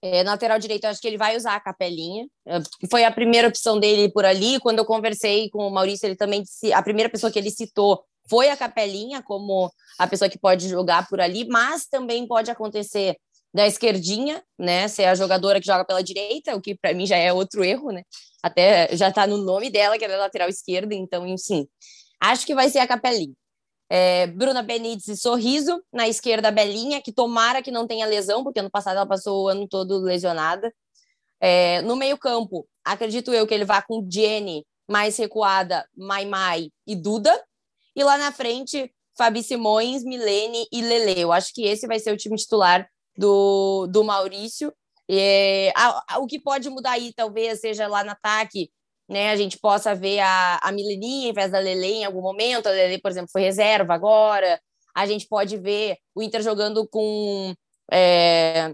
É, 0.03 0.23
na 0.23 0.33
lateral 0.33 0.59
direito, 0.59 0.85
acho 0.85 1.01
que 1.01 1.09
ele 1.09 1.17
vai 1.17 1.35
usar 1.35 1.55
a 1.55 1.61
capelinha. 1.61 2.27
É, 2.47 2.59
foi 2.91 3.05
a 3.05 3.11
primeira 3.11 3.49
opção 3.49 3.81
dele 3.81 4.13
por 4.13 4.27
ali. 4.27 4.61
Quando 4.61 4.81
eu 4.81 4.85
conversei 4.85 5.49
com 5.49 5.67
o 5.67 5.71
Maurício, 5.71 6.07
ele 6.07 6.17
também 6.17 6.43
disse, 6.43 6.75
a 6.75 6.83
primeira 6.83 7.09
pessoa 7.09 7.33
que 7.33 7.39
ele 7.39 7.51
citou 7.51 8.05
foi 8.29 8.51
a 8.51 8.57
capelinha 8.57 9.23
como 9.23 9.73
a 9.99 10.07
pessoa 10.07 10.29
que 10.29 10.39
pode 10.39 10.69
jogar 10.69 11.09
por 11.09 11.23
ali, 11.23 11.49
mas 11.49 11.87
também 11.87 12.27
pode 12.27 12.51
acontecer 12.51 13.17
da 13.53 13.67
esquerdinha, 13.67 14.43
né, 14.59 14.87
ser 14.89 15.05
a 15.07 15.15
jogadora 15.15 15.61
que 15.61 15.67
joga 15.67 15.85
pela 15.85 16.03
direita, 16.03 16.55
o 16.55 16.61
que 16.61 16.77
para 16.77 16.95
mim 16.95 17.07
já 17.07 17.17
é 17.17 17.33
outro 17.33 17.65
erro, 17.65 17.91
né? 17.91 18.03
Até 18.43 18.97
já 18.97 19.09
está 19.09 19.27
no 19.27 19.39
nome 19.39 19.71
dela, 19.71 19.99
que 19.99 20.05
é 20.05 20.17
lateral 20.17 20.49
esquerda, 20.49 20.95
então, 20.95 21.27
enfim. 21.27 21.67
Acho 22.21 22.47
que 22.47 22.55
vai 22.55 22.71
ser 22.71 22.79
a 22.79 22.87
capelinha. 22.87 23.35
É, 23.93 24.29
Bruna 24.29 24.63
Benítez 24.63 25.09
e 25.09 25.17
Sorriso, 25.17 25.83
na 25.93 26.09
esquerda 26.09 26.49
a 26.49 26.53
Belinha, 26.53 27.03
que 27.03 27.13
tomara 27.13 27.61
que 27.61 27.73
não 27.73 27.89
tenha 27.89 28.07
lesão, 28.07 28.45
porque 28.45 28.61
ano 28.61 28.71
passado 28.71 28.97
ela 28.97 29.07
passou 29.07 29.45
o 29.45 29.49
ano 29.49 29.67
todo 29.69 29.99
lesionada. 29.99 30.73
É, 31.41 31.83
no 31.83 31.97
meio-campo, 31.97 32.69
acredito 32.85 33.33
eu 33.33 33.47
que 33.47 33.55
ele 33.55 33.65
vá 33.65 33.83
com 33.83 34.07
Jenny 34.09 34.65
mais 34.89 35.17
recuada, 35.17 35.85
Mai 35.97 36.25
Mai 36.25 36.71
e 36.87 36.95
Duda. 36.95 37.33
E 37.97 38.05
lá 38.05 38.17
na 38.17 38.31
frente, 38.31 38.93
Fabi 39.19 39.43
Simões, 39.43 40.05
Milene 40.05 40.67
e 40.73 40.83
Lele. 40.83 41.21
Eu 41.21 41.33
acho 41.33 41.53
que 41.53 41.65
esse 41.65 41.87
vai 41.87 41.99
ser 41.99 42.13
o 42.13 42.17
time 42.17 42.37
titular 42.37 42.89
do, 43.21 43.87
do 43.89 44.03
Maurício. 44.03 44.73
É, 45.09 45.73
a, 45.77 46.15
a, 46.15 46.19
o 46.19 46.27
que 46.27 46.41
pode 46.41 46.71
mudar 46.71 46.93
aí, 46.93 47.13
talvez, 47.13 47.61
seja 47.61 47.87
lá 47.87 48.03
no 48.03 48.13
ataque, 48.13 48.71
né? 49.09 49.31
A 49.31 49.37
gente 49.37 49.59
possa 49.59 49.95
ver 49.95 50.21
a, 50.21 50.59
a 50.63 50.73
Mileninha 50.73 51.29
em 51.29 51.33
vez 51.33 51.51
da 51.51 51.59
Lele 51.59 51.87
em 51.87 52.05
algum 52.05 52.23
momento. 52.23 52.67
A 52.67 52.71
Lele, 52.71 52.99
por 52.99 53.11
exemplo, 53.11 53.31
foi 53.31 53.43
reserva 53.43 53.93
agora. 53.93 54.59
A 54.95 55.07
gente 55.07 55.29
pode 55.29 55.57
ver 55.59 55.99
o 56.15 56.23
Inter 56.23 56.43
jogando 56.43 56.89
com. 56.89 57.55
É, 57.93 58.73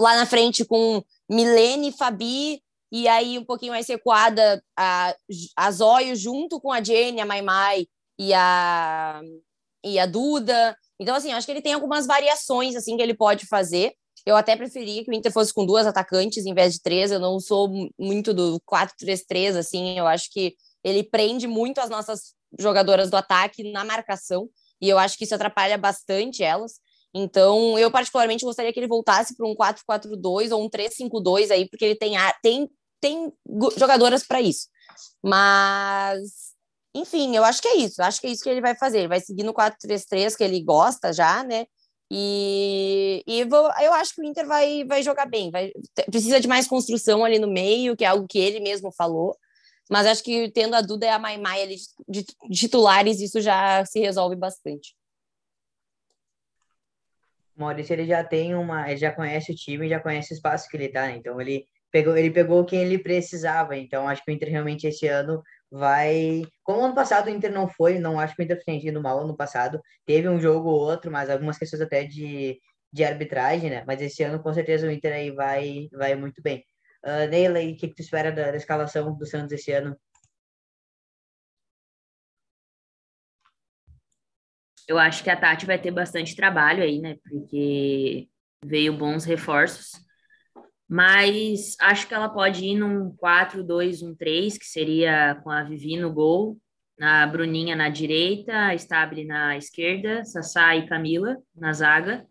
lá 0.00 0.16
na 0.16 0.26
frente 0.26 0.64
com 0.64 1.02
Milene, 1.28 1.92
Fabi, 1.92 2.60
e 2.92 3.06
aí 3.06 3.38
um 3.38 3.44
pouquinho 3.44 3.72
mais 3.72 3.86
recuada 3.88 4.62
a, 4.76 5.14
a 5.56 5.70
Zóio 5.70 6.16
junto 6.16 6.60
com 6.60 6.72
a 6.72 6.82
Jenny, 6.82 7.20
a 7.20 7.26
Maimai 7.26 7.86
e 8.18 8.34
a, 8.34 9.20
e 9.84 9.98
a 9.98 10.06
Duda. 10.06 10.76
Então, 11.00 11.16
assim, 11.16 11.32
acho 11.32 11.46
que 11.46 11.52
ele 11.52 11.62
tem 11.62 11.72
algumas 11.72 12.06
variações 12.06 12.76
assim 12.76 12.94
que 12.94 13.02
ele 13.02 13.14
pode 13.14 13.46
fazer. 13.46 13.94
Eu 14.26 14.36
até 14.36 14.54
preferia 14.54 15.02
que 15.02 15.10
o 15.10 15.14
Inter 15.14 15.32
fosse 15.32 15.52
com 15.52 15.64
duas 15.64 15.86
atacantes 15.86 16.44
em 16.44 16.52
vez 16.52 16.74
de 16.74 16.82
três. 16.82 17.10
Eu 17.10 17.18
não 17.18 17.40
sou 17.40 17.90
muito 17.98 18.34
do 18.34 18.60
4-3-3, 18.70 19.56
assim. 19.56 19.98
Eu 19.98 20.06
acho 20.06 20.30
que 20.30 20.54
ele 20.84 21.02
prende 21.02 21.46
muito 21.46 21.80
as 21.80 21.88
nossas 21.88 22.34
jogadoras 22.58 23.08
do 23.08 23.16
ataque 23.16 23.72
na 23.72 23.82
marcação. 23.82 24.48
E 24.78 24.90
eu 24.90 24.98
acho 24.98 25.16
que 25.16 25.24
isso 25.24 25.34
atrapalha 25.34 25.78
bastante 25.78 26.42
elas. 26.42 26.74
Então, 27.14 27.78
eu 27.78 27.90
particularmente 27.90 28.44
gostaria 28.44 28.72
que 28.72 28.78
ele 28.78 28.86
voltasse 28.86 29.34
para 29.34 29.46
um 29.46 29.54
4-4-2 29.54 30.52
ou 30.52 30.64
um 30.64 30.68
3-5-2 30.68 31.50
aí, 31.50 31.68
porque 31.68 31.84
ele 31.84 31.96
tem, 31.96 32.14
tem, 32.42 32.70
tem 33.00 33.32
jogadoras 33.76 34.22
para 34.26 34.40
isso. 34.40 34.68
Mas, 35.22 36.49
enfim, 36.94 37.36
eu 37.36 37.44
acho 37.44 37.62
que 37.62 37.68
é 37.68 37.76
isso. 37.76 38.02
Acho 38.02 38.20
que 38.20 38.26
é 38.26 38.30
isso 38.30 38.42
que 38.42 38.50
ele 38.50 38.60
vai 38.60 38.74
fazer. 38.74 38.98
Ele 38.98 39.08
vai 39.08 39.20
seguir 39.20 39.44
no 39.44 39.54
4-3-3, 39.54 40.36
que 40.36 40.44
ele 40.44 40.62
gosta 40.62 41.12
já, 41.12 41.44
né? 41.44 41.66
E, 42.12 43.22
e 43.24 43.44
vou, 43.44 43.70
eu 43.80 43.92
acho 43.92 44.14
que 44.14 44.20
o 44.20 44.24
Inter 44.24 44.44
vai, 44.44 44.84
vai 44.84 45.00
jogar 45.00 45.26
bem, 45.26 45.48
vai, 45.48 45.70
precisa 46.10 46.40
de 46.40 46.48
mais 46.48 46.66
construção 46.66 47.24
ali 47.24 47.38
no 47.38 47.46
meio, 47.46 47.96
que 47.96 48.04
é 48.04 48.08
algo 48.08 48.26
que 48.26 48.38
ele 48.38 48.58
mesmo 48.58 48.90
falou, 48.90 49.36
mas 49.88 50.08
acho 50.08 50.24
que 50.24 50.50
tendo 50.50 50.74
a 50.74 50.80
Duda 50.80 51.06
e 51.06 51.08
a 51.08 51.20
Maimai 51.20 51.62
ali 51.62 51.76
de, 52.08 52.24
de 52.24 52.56
titulares, 52.56 53.20
isso 53.20 53.40
já 53.40 53.84
se 53.84 54.00
resolve 54.00 54.34
bastante. 54.34 54.96
Maurício 57.56 57.92
ele 57.92 58.06
já 58.06 58.24
tem 58.24 58.56
uma, 58.56 58.88
ele 58.90 58.96
já 58.98 59.12
conhece 59.12 59.52
o 59.52 59.54
time, 59.54 59.88
já 59.88 60.00
conhece 60.00 60.32
o 60.32 60.34
espaço 60.34 60.68
que 60.68 60.76
ele 60.76 60.88
tá, 60.88 61.06
né? 61.06 61.16
então 61.16 61.40
ele 61.40 61.68
pegou, 61.92 62.16
ele 62.16 62.30
pegou 62.32 62.64
quem 62.64 62.80
ele 62.80 62.98
precisava, 62.98 63.76
então 63.76 64.08
acho 64.08 64.24
que 64.24 64.32
o 64.32 64.34
Inter 64.34 64.48
realmente 64.48 64.86
esse 64.86 65.06
ano 65.06 65.42
vai. 65.70 66.42
Como 66.62 66.84
ano 66.84 66.94
passado 66.94 67.26
o 67.26 67.30
Inter 67.30 67.52
não 67.52 67.68
foi, 67.68 67.98
não 67.98 68.18
acho 68.18 68.34
que 68.34 68.42
o 68.42 68.44
Inter 68.44 68.62
tenha 68.64 68.78
ido 68.88 69.02
mal 69.02 69.20
ano 69.20 69.36
passado. 69.36 69.80
Teve 70.04 70.28
um 70.28 70.40
jogo 70.40 70.68
ou 70.68 70.80
outro, 70.80 71.10
mas 71.10 71.30
algumas 71.30 71.58
questões 71.58 71.82
até 71.82 72.04
de, 72.04 72.60
de 72.92 73.04
arbitragem, 73.04 73.70
né? 73.70 73.84
Mas 73.86 74.00
esse 74.02 74.22
ano 74.22 74.42
com 74.42 74.52
certeza 74.52 74.86
o 74.86 74.90
Inter 74.90 75.12
aí 75.14 75.30
vai, 75.30 75.88
vai 75.92 76.14
muito 76.14 76.42
bem. 76.42 76.64
Uh, 77.04 77.28
Neila, 77.30 77.60
o 77.60 77.76
que, 77.76 77.88
que 77.88 77.94
tu 77.94 78.02
espera 78.02 78.30
da, 78.32 78.50
da 78.50 78.56
escalação 78.56 79.16
do 79.16 79.26
Santos 79.26 79.52
esse 79.52 79.72
ano? 79.72 79.96
Eu 84.88 84.98
acho 84.98 85.22
que 85.22 85.30
a 85.30 85.36
Tati 85.36 85.66
vai 85.66 85.80
ter 85.80 85.92
bastante 85.92 86.34
trabalho 86.34 86.82
aí, 86.82 87.00
né? 87.00 87.16
Porque 87.28 88.28
veio 88.64 88.96
bons 88.96 89.24
reforços 89.24 89.92
mas 90.90 91.76
acho 91.80 92.08
que 92.08 92.14
ela 92.14 92.28
pode 92.28 92.64
ir 92.64 92.74
num 92.74 93.14
4-2-1-3, 93.16 94.58
que 94.58 94.66
seria 94.66 95.40
com 95.44 95.48
a 95.48 95.62
Vivi 95.62 95.96
no 95.96 96.12
gol, 96.12 96.58
a 97.00 97.24
Bruninha 97.28 97.76
na 97.76 97.88
direita, 97.88 98.52
a 98.52 98.74
Stable 98.74 99.24
na 99.24 99.56
esquerda, 99.56 100.24
Sassá 100.24 100.74
e 100.74 100.88
Camila 100.88 101.36
na 101.54 101.72
zaga, 101.72 102.26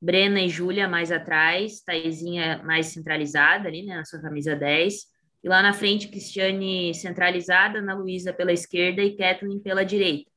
Brena 0.00 0.40
e 0.40 0.48
Júlia 0.48 0.88
mais 0.88 1.10
atrás, 1.10 1.80
Taizinha 1.80 2.62
mais 2.62 2.86
centralizada 2.86 3.66
ali, 3.66 3.82
né, 3.82 3.96
na 3.96 4.04
sua 4.04 4.22
camisa 4.22 4.54
10, 4.54 5.06
e 5.42 5.48
lá 5.48 5.60
na 5.60 5.72
frente, 5.72 6.06
Cristiane 6.06 6.94
centralizada, 6.94 7.82
na 7.82 7.96
Luísa 7.96 8.32
pela 8.32 8.52
esquerda 8.52 9.02
e 9.02 9.16
Kathleen 9.16 9.58
pela 9.58 9.84
direita. 9.84 10.30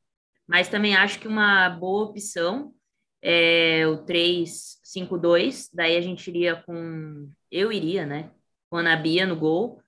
Mas 0.47 0.67
também 0.67 0.95
acho 0.95 1.19
que 1.19 1.27
uma 1.27 1.69
boa 1.69 2.05
opção 2.05 2.73
é 3.21 3.85
o 3.85 4.03
3-5-2, 4.03 5.69
daí 5.71 5.95
a 5.95 6.01
gente 6.01 6.27
iria 6.27 6.55
com 6.55 7.29
eu 7.51 7.71
iria, 7.71 8.05
né? 8.05 8.31
Com 8.69 8.77
a 8.77 8.95
Bia 8.95 9.25
no 9.25 9.35
gol, 9.35 9.81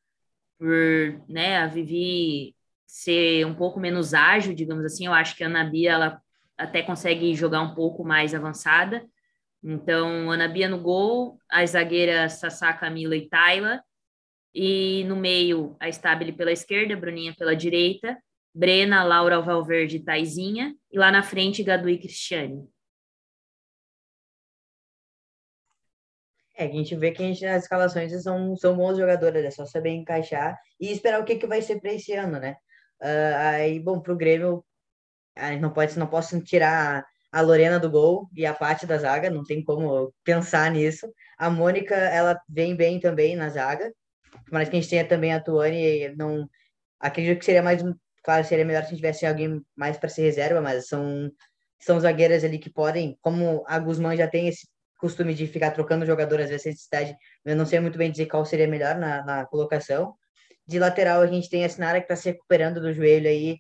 por 0.58 0.68
né, 1.28 1.58
a 1.58 1.68
Vivi 1.68 2.56
ser 2.86 3.46
um 3.46 3.54
pouco 3.54 3.80
menos 3.80 4.14
ágil, 4.14 4.54
digamos 4.54 4.86
assim. 4.86 5.06
Eu 5.06 5.14
acho 5.14 5.36
que 5.36 5.44
a 5.44 5.48
Ana 5.48 5.64
Bia 5.64 5.92
ela 5.92 6.22
até 6.58 6.82
consegue 6.82 7.34
jogar 7.36 7.62
um 7.62 7.74
pouco 7.74 8.04
mais 8.04 8.34
avançada. 8.34 9.06
Então, 9.64 10.32
Ana 10.32 10.48
Bia 10.48 10.68
no 10.68 10.80
gol, 10.80 11.38
a 11.50 11.66
zagueira 11.66 12.28
Sassá, 12.30 12.74
Camila 12.74 13.16
e 13.16 13.28
Tayla. 13.28 13.82
E 14.54 15.04
no 15.06 15.16
meio, 15.16 15.76
a 15.80 15.88
Stabile 15.90 16.32
pela 16.32 16.52
esquerda, 16.52 16.96
Bruninha 16.96 17.36
pela 17.38 17.56
direita, 17.56 18.18
Brena, 18.54 19.04
Laura 19.04 19.40
Valverde 19.42 19.98
e 19.98 20.04
Taizinha. 20.04 20.76
E 20.92 20.98
lá 20.98 21.12
na 21.12 21.22
frente, 21.22 21.64
Gadu 21.64 21.90
e 21.90 21.98
Cristiane. 21.98 22.68
É, 26.60 26.66
a 26.66 26.68
gente 26.68 26.94
vê 26.94 27.12
que 27.12 27.24
a 27.24 27.26
gente, 27.26 27.46
as 27.46 27.64
escalações 27.64 28.12
são, 28.22 28.54
são 28.58 28.76
bons 28.76 28.98
jogadores, 28.98 29.46
é 29.46 29.50
só 29.50 29.66
saber 29.66 29.92
encaixar 29.92 30.60
e 30.78 30.92
esperar 30.92 31.22
o 31.22 31.24
que, 31.24 31.38
que 31.38 31.48
vai 31.48 31.62
ser 31.62 31.80
para 31.80 31.94
esse 31.94 32.12
ano, 32.12 32.38
né? 32.38 32.58
Uh, 33.02 33.36
aí, 33.38 33.80
bom, 33.80 34.02
pro 34.02 34.18
Grêmio, 34.18 34.66
não 35.62 35.72
pode, 35.72 35.98
não 35.98 36.08
posso 36.08 36.38
tirar 36.42 37.06
a 37.32 37.42
Lorena 37.42 37.80
do 37.80 37.90
gol 37.90 38.30
e 38.36 38.46
a 38.46 38.54
parte 38.54 38.86
da 38.86 38.98
zaga, 38.98 39.30
não 39.30 39.42
tem 39.46 39.64
como 39.64 40.14
pensar 40.22 40.70
nisso. 40.70 41.10
A 41.38 41.50
Mônica, 41.50 41.96
ela 41.96 42.38
vem 42.50 42.76
bem 42.76 43.00
também 43.00 43.38
na 43.38 43.48
zaga, 43.48 43.94
mas 44.52 44.68
que 44.68 44.76
a 44.76 44.82
gente 44.82 44.90
tenha 44.90 45.08
também 45.08 45.34
a 45.34 45.40
Tuane, 45.42 46.14
não 46.18 46.46
acredito 47.00 47.40
que 47.40 47.46
seria 47.46 47.64
mais, 47.64 47.82
claro, 48.22 48.44
seria 48.44 48.66
melhor 48.66 48.84
se 48.84 48.98
tivesse 48.98 49.26
alguém 49.26 49.62
mais 49.78 49.98
para 49.98 50.10
ser 50.10 50.24
reserva, 50.24 50.60
mas 50.60 50.90
são 50.90 51.32
são 51.82 51.98
zagueiras 51.98 52.44
ali 52.44 52.60
que 52.60 52.70
podem, 52.70 53.18
como 53.22 53.64
a 53.66 53.80
Guzmán 53.80 54.18
já 54.18 54.28
tem 54.28 54.50
esse 54.50 54.68
costume 55.00 55.34
de 55.34 55.48
ficar 55.48 55.72
trocando 55.72 56.06
jogador 56.06 56.42
às 56.42 56.50
vezes 56.50 56.66
necessidade, 56.66 57.16
eu 57.46 57.56
não 57.56 57.66
sei 57.66 57.80
muito 57.80 57.98
bem 57.98 58.12
dizer 58.12 58.28
qual 58.28 58.46
seria 58.46 58.68
melhor 58.68 58.96
na, 58.96 59.26
na 59.26 59.46
colocação. 59.46 60.14
De 60.68 60.78
lateral, 60.78 61.22
a 61.22 61.28
gente 61.28 61.50
tem 61.50 61.66
a 61.66 61.70
Sinara 61.70 62.00
que 62.00 62.06
está 62.06 62.16
se 62.16 62.30
recuperando 62.30 62.80
do 62.80 62.94
joelho 62.94 63.28
aí 63.28 63.58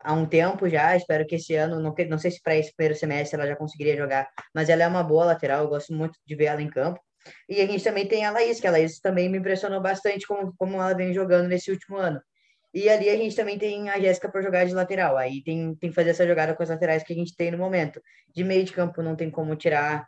há 0.00 0.12
um 0.12 0.26
tempo 0.26 0.68
já. 0.68 0.96
Espero 0.96 1.26
que 1.26 1.36
esse 1.36 1.54
ano, 1.54 1.78
não, 1.80 1.94
não 2.08 2.18
sei 2.18 2.30
se 2.30 2.42
para 2.42 2.56
esse 2.56 2.74
primeiro 2.74 2.98
semestre 2.98 3.38
ela 3.38 3.48
já 3.48 3.54
conseguiria 3.54 3.96
jogar, 3.96 4.28
mas 4.54 4.68
ela 4.68 4.82
é 4.82 4.88
uma 4.88 5.04
boa 5.04 5.26
lateral. 5.26 5.62
Eu 5.62 5.68
gosto 5.68 5.92
muito 5.92 6.18
de 6.26 6.34
ver 6.34 6.46
ela 6.46 6.62
em 6.62 6.70
campo. 6.70 7.00
E 7.48 7.60
a 7.60 7.66
gente 7.66 7.84
também 7.84 8.06
tem 8.08 8.24
a 8.24 8.30
Laís, 8.30 8.58
que 8.58 8.66
a 8.66 8.70
Laís 8.70 8.98
também 9.00 9.28
me 9.28 9.38
impressionou 9.38 9.80
bastante 9.80 10.26
como, 10.26 10.54
como 10.56 10.74
ela 10.74 10.94
vem 10.94 11.12
jogando 11.12 11.48
nesse 11.48 11.70
último 11.70 11.96
ano. 11.96 12.20
E 12.72 12.88
ali 12.88 13.08
a 13.08 13.16
gente 13.16 13.34
também 13.36 13.58
tem 13.58 13.88
a 13.88 13.98
Jéssica 13.98 14.30
para 14.30 14.42
jogar 14.42 14.64
de 14.64 14.74
lateral. 14.74 15.16
Aí 15.16 15.42
tem, 15.42 15.74
tem 15.74 15.90
que 15.90 15.94
fazer 15.94 16.10
essa 16.10 16.26
jogada 16.26 16.54
com 16.54 16.62
as 16.62 16.68
laterais 16.68 17.02
que 17.02 17.12
a 17.12 17.16
gente 17.16 17.34
tem 17.36 17.50
no 17.50 17.58
momento. 17.58 18.00
De 18.34 18.44
meio 18.44 18.64
de 18.64 18.72
campo 18.72 19.02
não 19.02 19.16
tem 19.16 19.30
como 19.30 19.56
tirar 19.56 20.06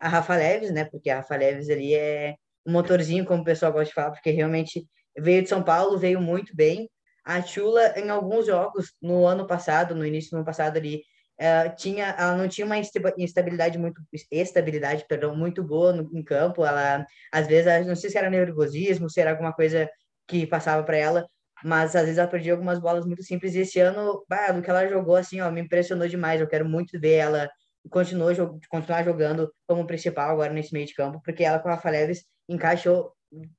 a 0.00 0.08
Rafa 0.08 0.36
Leves, 0.36 0.72
né? 0.72 0.84
Porque 0.84 1.10
a 1.10 1.16
Rafa 1.16 1.36
Leves 1.36 1.70
ali 1.70 1.94
é 1.94 2.34
um 2.66 2.72
motorzinho, 2.72 3.24
como 3.24 3.42
o 3.42 3.44
pessoal 3.44 3.72
gosta 3.72 3.86
de 3.88 3.94
falar, 3.94 4.10
porque 4.10 4.30
realmente 4.30 4.86
veio 5.18 5.42
de 5.42 5.48
São 5.48 5.62
Paulo, 5.62 5.98
veio 5.98 6.20
muito 6.20 6.54
bem. 6.54 6.88
A 7.24 7.40
Chula, 7.42 7.94
em 7.98 8.10
alguns 8.10 8.46
jogos, 8.46 8.94
no 9.00 9.26
ano 9.26 9.46
passado, 9.46 9.94
no 9.94 10.06
início 10.06 10.30
do 10.30 10.36
ano 10.36 10.44
passado 10.44 10.76
ali, 10.76 11.02
ela, 11.38 11.68
tinha, 11.70 12.14
ela 12.18 12.36
não 12.36 12.48
tinha 12.48 12.66
uma 12.66 12.78
instabilidade 12.78 13.78
muito, 13.78 14.00
estabilidade, 14.30 15.04
perdão, 15.08 15.34
muito 15.36 15.62
boa 15.62 15.92
no, 15.92 16.10
em 16.16 16.22
campo. 16.22 16.64
Ela, 16.64 17.04
às 17.32 17.46
vezes, 17.46 17.86
não 17.86 17.96
sei 17.96 18.10
se 18.10 18.18
era 18.18 18.30
nervosismo, 18.30 19.10
se 19.10 19.20
era 19.20 19.30
alguma 19.30 19.52
coisa 19.52 19.88
que 20.26 20.46
passava 20.46 20.82
para 20.84 20.96
ela, 20.96 21.26
mas 21.64 21.94
às 21.96 22.02
vezes 22.02 22.18
ela 22.18 22.28
perdia 22.28 22.52
algumas 22.52 22.78
bolas 22.78 23.04
muito 23.06 23.22
simples. 23.22 23.54
E 23.54 23.60
esse 23.60 23.80
ano, 23.80 24.24
bah, 24.28 24.52
do 24.52 24.62
que 24.62 24.70
ela 24.70 24.86
jogou, 24.88 25.16
assim, 25.16 25.40
ó, 25.40 25.50
me 25.50 25.60
impressionou 25.60 26.08
demais. 26.08 26.40
Eu 26.40 26.48
quero 26.48 26.68
muito 26.68 26.98
ver 27.00 27.14
ela 27.14 27.48
continuar, 27.90 28.34
continuar 28.68 29.04
jogando 29.04 29.52
como 29.66 29.86
principal 29.86 30.30
agora 30.30 30.52
nesse 30.52 30.72
meio 30.72 30.86
de 30.86 30.94
campo, 30.94 31.20
porque 31.24 31.44
ela 31.44 31.58
com 31.58 31.68
a 31.68 31.74
Rafa 31.74 31.90
Leves 31.90 32.24
encaixou 32.48 33.12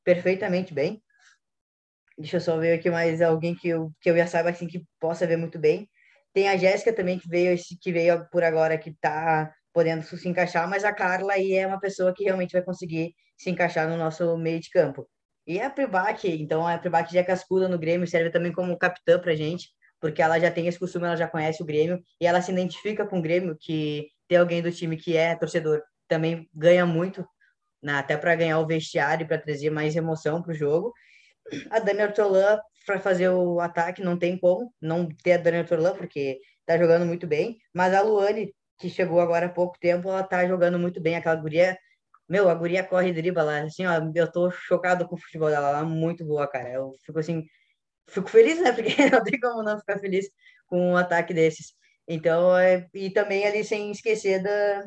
perfeitamente 0.03 0.73
bem. 0.73 1.01
Deixa 2.17 2.37
eu 2.37 2.41
só 2.41 2.57
ver 2.57 2.73
aqui 2.73 2.89
mais 2.89 3.21
alguém 3.21 3.55
que 3.55 3.67
eu, 3.67 3.91
que 3.99 4.09
eu 4.09 4.17
já 4.17 4.27
saiba 4.27 4.49
assim 4.49 4.67
que 4.67 4.85
possa 4.99 5.25
ver 5.25 5.37
muito 5.37 5.57
bem. 5.57 5.89
Tem 6.33 6.47
a 6.47 6.57
Jéssica 6.57 6.93
também 6.93 7.19
que 7.19 7.27
veio 7.27 7.57
que 7.81 7.91
veio 7.91 8.27
por 8.29 8.43
agora 8.43 8.77
que 8.77 8.93
tá 8.99 9.53
podendo 9.73 10.03
se 10.03 10.29
encaixar, 10.29 10.69
mas 10.69 10.83
a 10.83 10.93
Carla 10.93 11.33
aí 11.33 11.53
é 11.53 11.65
uma 11.65 11.79
pessoa 11.79 12.13
que 12.13 12.23
realmente 12.23 12.53
vai 12.53 12.61
conseguir 12.61 13.15
se 13.35 13.49
encaixar 13.49 13.89
no 13.89 13.97
nosso 13.97 14.37
meio 14.37 14.59
de 14.59 14.69
campo. 14.69 15.09
E 15.45 15.59
a 15.59 15.69
Pribac, 15.69 16.27
então 16.27 16.65
a 16.65 16.77
Pribac 16.77 17.11
já 17.11 17.19
é 17.19 17.23
cascuda 17.23 17.67
no 17.67 17.77
Grêmio, 17.77 18.07
serve 18.07 18.29
também 18.29 18.51
como 18.51 18.77
capitã 18.77 19.19
pra 19.19 19.35
gente, 19.35 19.69
porque 19.99 20.21
ela 20.21 20.39
já 20.39 20.51
tem 20.51 20.67
esse 20.67 20.79
costume, 20.79 21.05
ela 21.05 21.17
já 21.17 21.27
conhece 21.27 21.61
o 21.61 21.65
Grêmio 21.65 22.01
e 22.21 22.25
ela 22.27 22.41
se 22.41 22.51
identifica 22.51 23.05
com 23.05 23.19
o 23.19 23.21
Grêmio, 23.21 23.57
que 23.59 24.07
ter 24.27 24.37
alguém 24.37 24.61
do 24.61 24.71
time 24.71 24.97
que 24.97 25.17
é 25.17 25.35
torcedor 25.35 25.81
também 26.07 26.49
ganha 26.53 26.85
muito, 26.85 27.25
né, 27.81 27.93
até 27.93 28.17
para 28.17 28.35
ganhar 28.35 28.59
o 28.59 28.67
vestiário, 28.67 29.27
para 29.27 29.37
trazer 29.37 29.69
mais 29.69 29.95
emoção 29.95 30.41
para 30.41 30.51
o 30.51 30.55
jogo. 30.55 30.93
A 31.69 31.79
Dani 31.79 32.03
Ortolan, 32.03 32.59
para 32.85 32.99
fazer 32.99 33.29
o 33.29 33.59
ataque, 33.59 34.01
não 34.01 34.17
tem 34.17 34.37
como 34.37 34.73
não 34.81 35.07
ter 35.07 35.33
a 35.33 35.37
Dani 35.37 35.59
Ortolan, 35.59 35.95
porque 35.95 36.39
está 36.59 36.77
jogando 36.77 37.05
muito 37.05 37.27
bem. 37.27 37.57
Mas 37.73 37.93
a 37.93 38.01
Luane, 38.01 38.53
que 38.79 38.89
chegou 38.89 39.19
agora 39.19 39.47
há 39.47 39.49
pouco 39.49 39.77
tempo, 39.79 40.09
ela 40.09 40.21
está 40.21 40.47
jogando 40.47 40.79
muito 40.79 41.01
bem. 41.01 41.15
Aquela 41.15 41.35
guria, 41.35 41.77
meu, 42.27 42.49
a 42.49 42.55
guria 42.55 42.83
corre 42.83 43.09
e 43.09 43.13
dribla 43.13 43.43
lá. 43.43 43.61
Assim, 43.63 43.85
ó, 43.85 43.93
eu 44.15 44.31
tô 44.31 44.49
chocado 44.51 45.07
com 45.07 45.15
o 45.15 45.19
futebol 45.19 45.49
dela, 45.49 45.69
ela 45.69 45.79
é 45.81 45.83
muito 45.83 46.25
boa, 46.25 46.47
cara. 46.47 46.69
Eu 46.69 46.93
fico 47.05 47.19
assim, 47.19 47.45
fico 48.09 48.29
feliz, 48.29 48.61
né? 48.61 48.71
Porque 48.73 49.09
não 49.09 49.23
tem 49.23 49.39
como 49.39 49.63
não 49.63 49.79
ficar 49.79 49.99
feliz 49.99 50.29
com 50.67 50.91
um 50.91 50.97
ataque 50.97 51.33
desses. 51.33 51.73
Então, 52.07 52.57
é, 52.57 52.87
e 52.93 53.09
também 53.09 53.45
ali 53.45 53.63
sem 53.63 53.91
esquecer 53.91 54.41
da, 54.41 54.85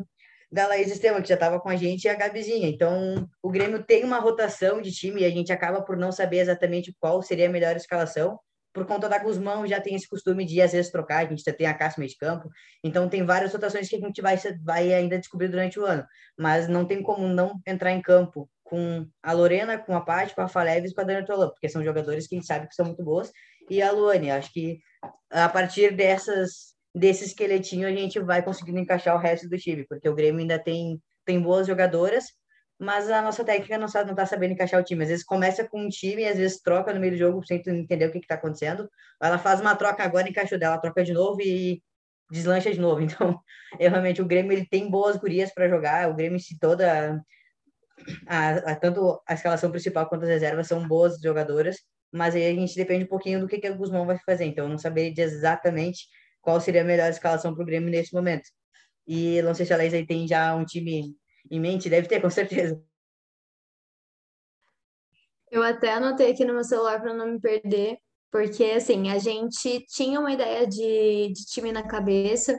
da 0.51 0.67
Laís 0.69 0.91
Estevam, 0.91 1.23
que 1.23 1.29
já 1.29 1.35
estava 1.35 1.61
com 1.61 1.69
a 1.69 1.77
gente, 1.77 2.05
e 2.05 2.09
a 2.09 2.14
Gabizinha. 2.14 2.69
Então, 2.69 3.29
o 3.43 3.51
Grêmio 3.51 3.83
tem 3.83 4.05
uma 4.05 4.19
rotação 4.19 4.81
de 4.81 4.93
time 4.93 5.23
e 5.23 5.25
a 5.25 5.31
gente 5.31 5.53
acaba 5.53 5.83
por 5.83 5.97
não 5.97 6.12
saber 6.12 6.39
exatamente 6.39 6.95
qual 7.01 7.23
seria 7.23 7.49
a 7.49 7.53
melhor 7.53 7.77
escalação. 7.77 8.39
Por 8.73 8.87
conta 8.87 9.09
da 9.09 9.19
Guzmão, 9.19 9.67
já 9.67 9.81
tem 9.81 9.95
esse 9.95 10.07
costume 10.07 10.45
de 10.45 10.61
às 10.61 10.73
vezes 10.73 10.93
trocar, 10.93 11.25
a 11.25 11.29
gente 11.29 11.43
tem 11.45 11.67
a 11.67 11.73
Cássio 11.73 12.01
meio 12.01 12.11
de 12.11 12.19
campo. 12.19 12.49
Então, 12.85 13.09
tem 13.09 13.25
várias 13.25 13.53
rotações 13.53 13.89
que 13.89 13.97
a 13.97 14.01
gente 14.01 14.21
vai, 14.21 14.37
vai 14.62 14.93
ainda 14.93 15.19
descobrir 15.19 15.49
durante 15.49 15.81
o 15.81 15.87
ano. 15.87 16.05
Mas 16.39 16.69
não 16.69 16.85
tem 16.85 17.03
como 17.03 17.27
não 17.27 17.59
entrar 17.67 17.93
em 17.93 18.03
campo 18.03 18.49
com 18.62 19.07
a 19.23 19.33
Lorena, 19.33 19.79
com 19.79 19.95
a 19.95 20.01
Paty, 20.01 20.35
com 20.35 20.43
a 20.43 20.49
Faleves 20.49 20.91
e 20.91 20.95
com 20.95 21.01
a 21.01 21.05
Dani 21.05 21.25
Tolan, 21.25 21.49
porque 21.49 21.69
são 21.69 21.85
jogadores 21.85 22.27
que 22.27 22.35
a 22.35 22.39
gente 22.39 22.47
sabe 22.47 22.69
que 22.69 22.75
são 22.75 22.85
muito 22.85 23.03
boas. 23.03 23.33
E 23.71 23.81
a 23.81 23.91
Luane, 23.93 24.31
acho 24.31 24.53
que 24.53 24.79
a 25.31 25.49
partir 25.49 25.95
dessas 25.95 26.76
desse 26.97 27.27
esqueletinho 27.27 27.87
a 27.87 27.91
gente 27.91 28.19
vai 28.19 28.43
conseguindo 28.43 28.79
encaixar 28.79 29.15
o 29.15 29.19
resto 29.19 29.47
do 29.47 29.59
time, 29.59 29.85
porque 29.87 30.09
o 30.09 30.15
Grêmio 30.15 30.41
ainda 30.41 30.59
tem, 30.59 30.99
tem 31.27 31.39
boas 31.39 31.67
jogadoras, 31.67 32.25
mas 32.79 33.11
a 33.11 33.21
nossa 33.21 33.45
técnica 33.45 33.77
não, 33.77 33.87
sabe, 33.87 34.09
não 34.09 34.17
tá 34.17 34.25
sabendo 34.25 34.53
encaixar 34.55 34.81
o 34.81 34.85
time. 34.85 35.03
Às 35.03 35.11
vezes 35.11 35.25
começa 35.25 35.69
com 35.69 35.83
um 35.83 35.89
time 35.91 36.23
e 36.23 36.29
às 36.29 36.39
vezes 36.39 36.61
troca 36.63 36.95
no 36.95 37.01
meio 37.01 37.13
do 37.13 37.19
jogo 37.19 37.47
sem 37.47 37.63
entender 37.67 38.07
o 38.07 38.13
que, 38.13 38.21
que 38.21 38.27
tá 38.27 38.37
acontecendo. 38.37 38.89
Ela 39.23 39.37
faz 39.37 39.61
uma 39.61 39.77
troca 39.77 40.03
agora, 40.03 40.29
encaixou 40.29 40.59
dela, 40.59 40.79
troca 40.79 41.05
de 41.05 41.13
novo 41.13 41.41
e 41.43 41.83
deslancha 42.31 42.73
de 42.73 42.81
novo. 42.81 43.01
Então, 43.05 43.39
eu, 43.79 43.91
realmente, 43.91 44.23
o 44.23 44.27
Grêmio 44.27 44.53
ele 44.53 44.67
tem 44.67 44.91
boas 44.91 45.17
gurias 45.17 45.53
para 45.53 45.69
jogar, 45.69 46.11
o 46.11 46.15
Grêmio 46.15 46.41
se 46.41 46.59
toda 46.59 47.23
a, 48.27 48.73
a, 48.73 48.77
tanto 48.77 49.23
a 49.29 49.35
escalação 49.35 49.71
principal 49.71 50.09
quanto 50.09 50.23
as 50.23 50.31
reservas 50.31 50.67
são 50.67 50.87
boas 50.89 51.21
jogadoras, 51.21 51.77
mas 52.11 52.35
aí 52.35 52.47
a 52.47 52.55
gente 52.55 52.75
depende 52.75 53.05
um 53.05 53.09
pouquinho 53.09 53.41
do 53.41 53.49
que, 53.49 53.59
que 53.59 53.69
o 53.69 53.77
Guzmão 53.77 54.07
vai 54.07 54.19
fazer. 54.25 54.47
Então, 54.47 54.65
eu 54.65 54.71
não 54.71 54.79
saberia 54.79 55.25
exatamente 55.25 56.07
qual 56.47 56.61
seria 56.61 56.83
a 56.83 56.85
melhor 56.85 57.11
escalação 57.11 57.53
para 57.53 57.65
o 57.65 57.67
Grêmio 57.67 57.91
nesse 57.91 58.15
momento. 58.15 58.49
E 59.05 59.43
não 59.43 59.53
sei 59.53 59.67
se 59.67 59.75
a 59.75 59.77
Laís 59.77 59.93
aí 59.93 60.07
tem 60.07 60.29
já 60.29 60.55
um 60.55 60.65
time 60.65 61.13
em 61.51 61.61
mente, 61.61 61.91
deve 61.91 62.07
ter, 62.07 62.23
com 62.23 62.31
certeza. 62.31 62.81
Eu 65.51 65.61
até 65.61 65.95
anotei 65.95 66.31
aqui 66.31 66.45
no 66.45 66.55
meu 66.55 66.63
celular 66.63 67.01
para 67.01 67.13
não 67.13 67.33
me 67.33 67.41
perder, 67.41 67.99
porque 68.31 68.63
assim, 68.65 69.11
a 69.11 69.19
gente 69.19 69.85
tinha 69.89 70.21
uma 70.21 70.33
ideia 70.33 70.65
de, 70.69 71.33
de 71.33 71.45
time 71.47 71.73
na 71.73 71.83
cabeça, 71.83 72.57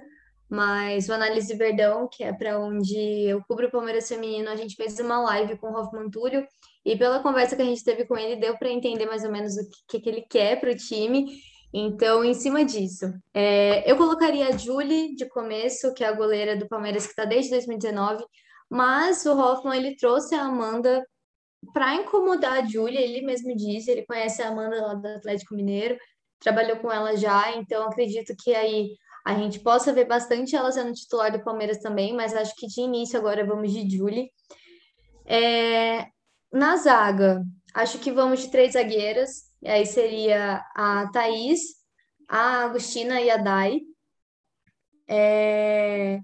mas 0.49 1.07
o 1.07 1.13
Análise 1.13 1.55
Verdão, 1.55 2.09
que 2.11 2.25
é 2.25 2.33
para 2.33 2.59
onde 2.59 2.97
eu 3.25 3.41
cubro 3.47 3.67
o 3.67 3.71
Palmeiras 3.71 4.09
Feminino, 4.09 4.49
a 4.49 4.55
gente 4.57 4.75
fez 4.75 4.99
uma 4.99 5.21
live 5.21 5.57
com 5.57 5.67
o 5.67 5.79
Hoffman 5.79 6.09
Túlio, 6.09 6.45
e 6.83 6.97
pela 6.97 7.23
conversa 7.23 7.55
que 7.55 7.61
a 7.61 7.65
gente 7.65 7.85
teve 7.85 8.05
com 8.05 8.17
ele, 8.17 8.35
deu 8.35 8.57
para 8.57 8.69
entender 8.69 9.05
mais 9.05 9.23
ou 9.23 9.31
menos 9.31 9.55
o 9.55 9.69
que, 9.87 10.01
que 10.01 10.09
ele 10.09 10.25
quer 10.29 10.59
para 10.59 10.71
o 10.71 10.75
time. 10.75 11.25
Então, 11.79 12.23
em 12.23 12.33
cima 12.33 12.65
disso, 12.65 13.05
é, 13.31 13.89
eu 13.89 13.95
colocaria 13.97 14.47
a 14.47 14.57
Julie 14.57 15.15
de 15.15 15.29
começo, 15.29 15.93
que 15.93 16.03
é 16.03 16.07
a 16.07 16.11
goleira 16.11 16.57
do 16.57 16.67
Palmeiras 16.67 17.03
que 17.03 17.11
está 17.11 17.23
desde 17.23 17.51
2019, 17.51 18.25
mas 18.67 19.23
o 19.27 19.39
Hoffman 19.39 19.77
ele 19.77 19.95
trouxe 19.95 20.33
a 20.33 20.41
Amanda 20.41 21.05
para 21.71 21.93
incomodar 21.93 22.53
a 22.53 22.65
Julie, 22.65 22.97
ele 22.97 23.21
mesmo 23.21 23.55
disse, 23.55 23.91
ele 23.91 24.07
conhece 24.07 24.41
a 24.41 24.47
Amanda 24.47 24.81
lá 24.81 24.95
do 24.95 25.07
Atlético 25.07 25.53
Mineiro, 25.53 25.95
trabalhou 26.39 26.77
com 26.77 26.91
ela 26.91 27.15
já, 27.15 27.55
então 27.55 27.83
acredito 27.83 28.33
que 28.43 28.55
aí 28.55 28.95
a 29.23 29.35
gente 29.35 29.59
possa 29.59 29.93
ver 29.93 30.05
bastante 30.05 30.55
ela 30.55 30.71
sendo 30.71 30.93
titular 30.93 31.31
do 31.31 31.43
Palmeiras 31.43 31.77
também, 31.77 32.11
mas 32.11 32.33
acho 32.33 32.55
que 32.55 32.65
de 32.65 32.81
início 32.81 33.19
agora 33.19 33.45
vamos 33.45 33.71
de 33.71 33.97
Julie. 33.97 34.31
É, 35.27 36.07
na 36.51 36.75
zaga, 36.77 37.43
acho 37.71 37.99
que 37.99 38.11
vamos 38.11 38.39
de 38.39 38.49
três 38.49 38.73
zagueiras, 38.73 39.46
e 39.67 39.69
aí 39.69 39.85
seria 39.85 40.65
a 40.73 41.11
Thaís, 41.11 41.59
a 42.29 42.63
Agostina 42.63 43.19
e 43.19 43.29
a 43.29 43.35
Dai. 43.35 43.81
É... 45.09 46.21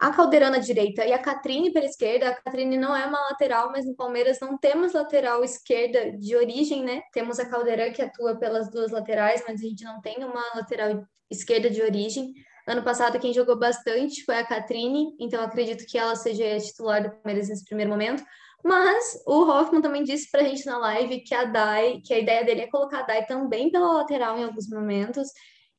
A 0.00 0.10
Caldeirana 0.10 0.58
direita 0.58 1.06
e 1.06 1.12
a 1.12 1.20
Catrine 1.20 1.72
pela 1.72 1.86
esquerda. 1.86 2.30
A 2.30 2.34
Catrine 2.34 2.76
não 2.76 2.96
é 2.96 3.06
uma 3.06 3.20
lateral, 3.28 3.70
mas 3.70 3.86
no 3.86 3.94
Palmeiras 3.94 4.40
não 4.40 4.58
temos 4.58 4.92
lateral 4.92 5.44
esquerda 5.44 6.10
de 6.18 6.34
origem, 6.34 6.82
né? 6.82 7.00
Temos 7.12 7.38
a 7.38 7.48
Caldeirana 7.48 7.92
que 7.92 8.02
atua 8.02 8.34
pelas 8.36 8.68
duas 8.68 8.90
laterais, 8.90 9.44
mas 9.46 9.60
a 9.60 9.64
gente 9.64 9.84
não 9.84 10.00
tem 10.00 10.24
uma 10.24 10.42
lateral 10.56 11.06
esquerda 11.30 11.70
de 11.70 11.80
origem. 11.80 12.34
Ano 12.66 12.82
passado, 12.82 13.20
quem 13.20 13.32
jogou 13.32 13.56
bastante 13.56 14.24
foi 14.24 14.36
a 14.36 14.44
Catrine, 14.44 15.14
então 15.20 15.44
acredito 15.44 15.86
que 15.86 15.96
ela 15.96 16.16
seja 16.16 16.58
titular 16.58 17.04
do 17.04 17.10
Palmeiras 17.12 17.48
nesse 17.48 17.64
primeiro 17.64 17.92
momento. 17.92 18.24
Mas 18.64 19.22
o 19.26 19.42
Hoffman 19.42 19.80
também 19.80 20.04
disse 20.04 20.30
pra 20.30 20.44
gente 20.44 20.66
na 20.66 20.78
live 20.78 21.20
que 21.20 21.34
a 21.34 21.44
Dai, 21.44 22.00
que 22.04 22.12
a 22.12 22.18
ideia 22.18 22.44
dele 22.44 22.62
é 22.62 22.70
colocar 22.70 23.00
a 23.00 23.02
Dai 23.02 23.26
também 23.26 23.70
pela 23.70 23.94
lateral 23.94 24.38
em 24.38 24.44
alguns 24.44 24.68
momentos. 24.68 25.28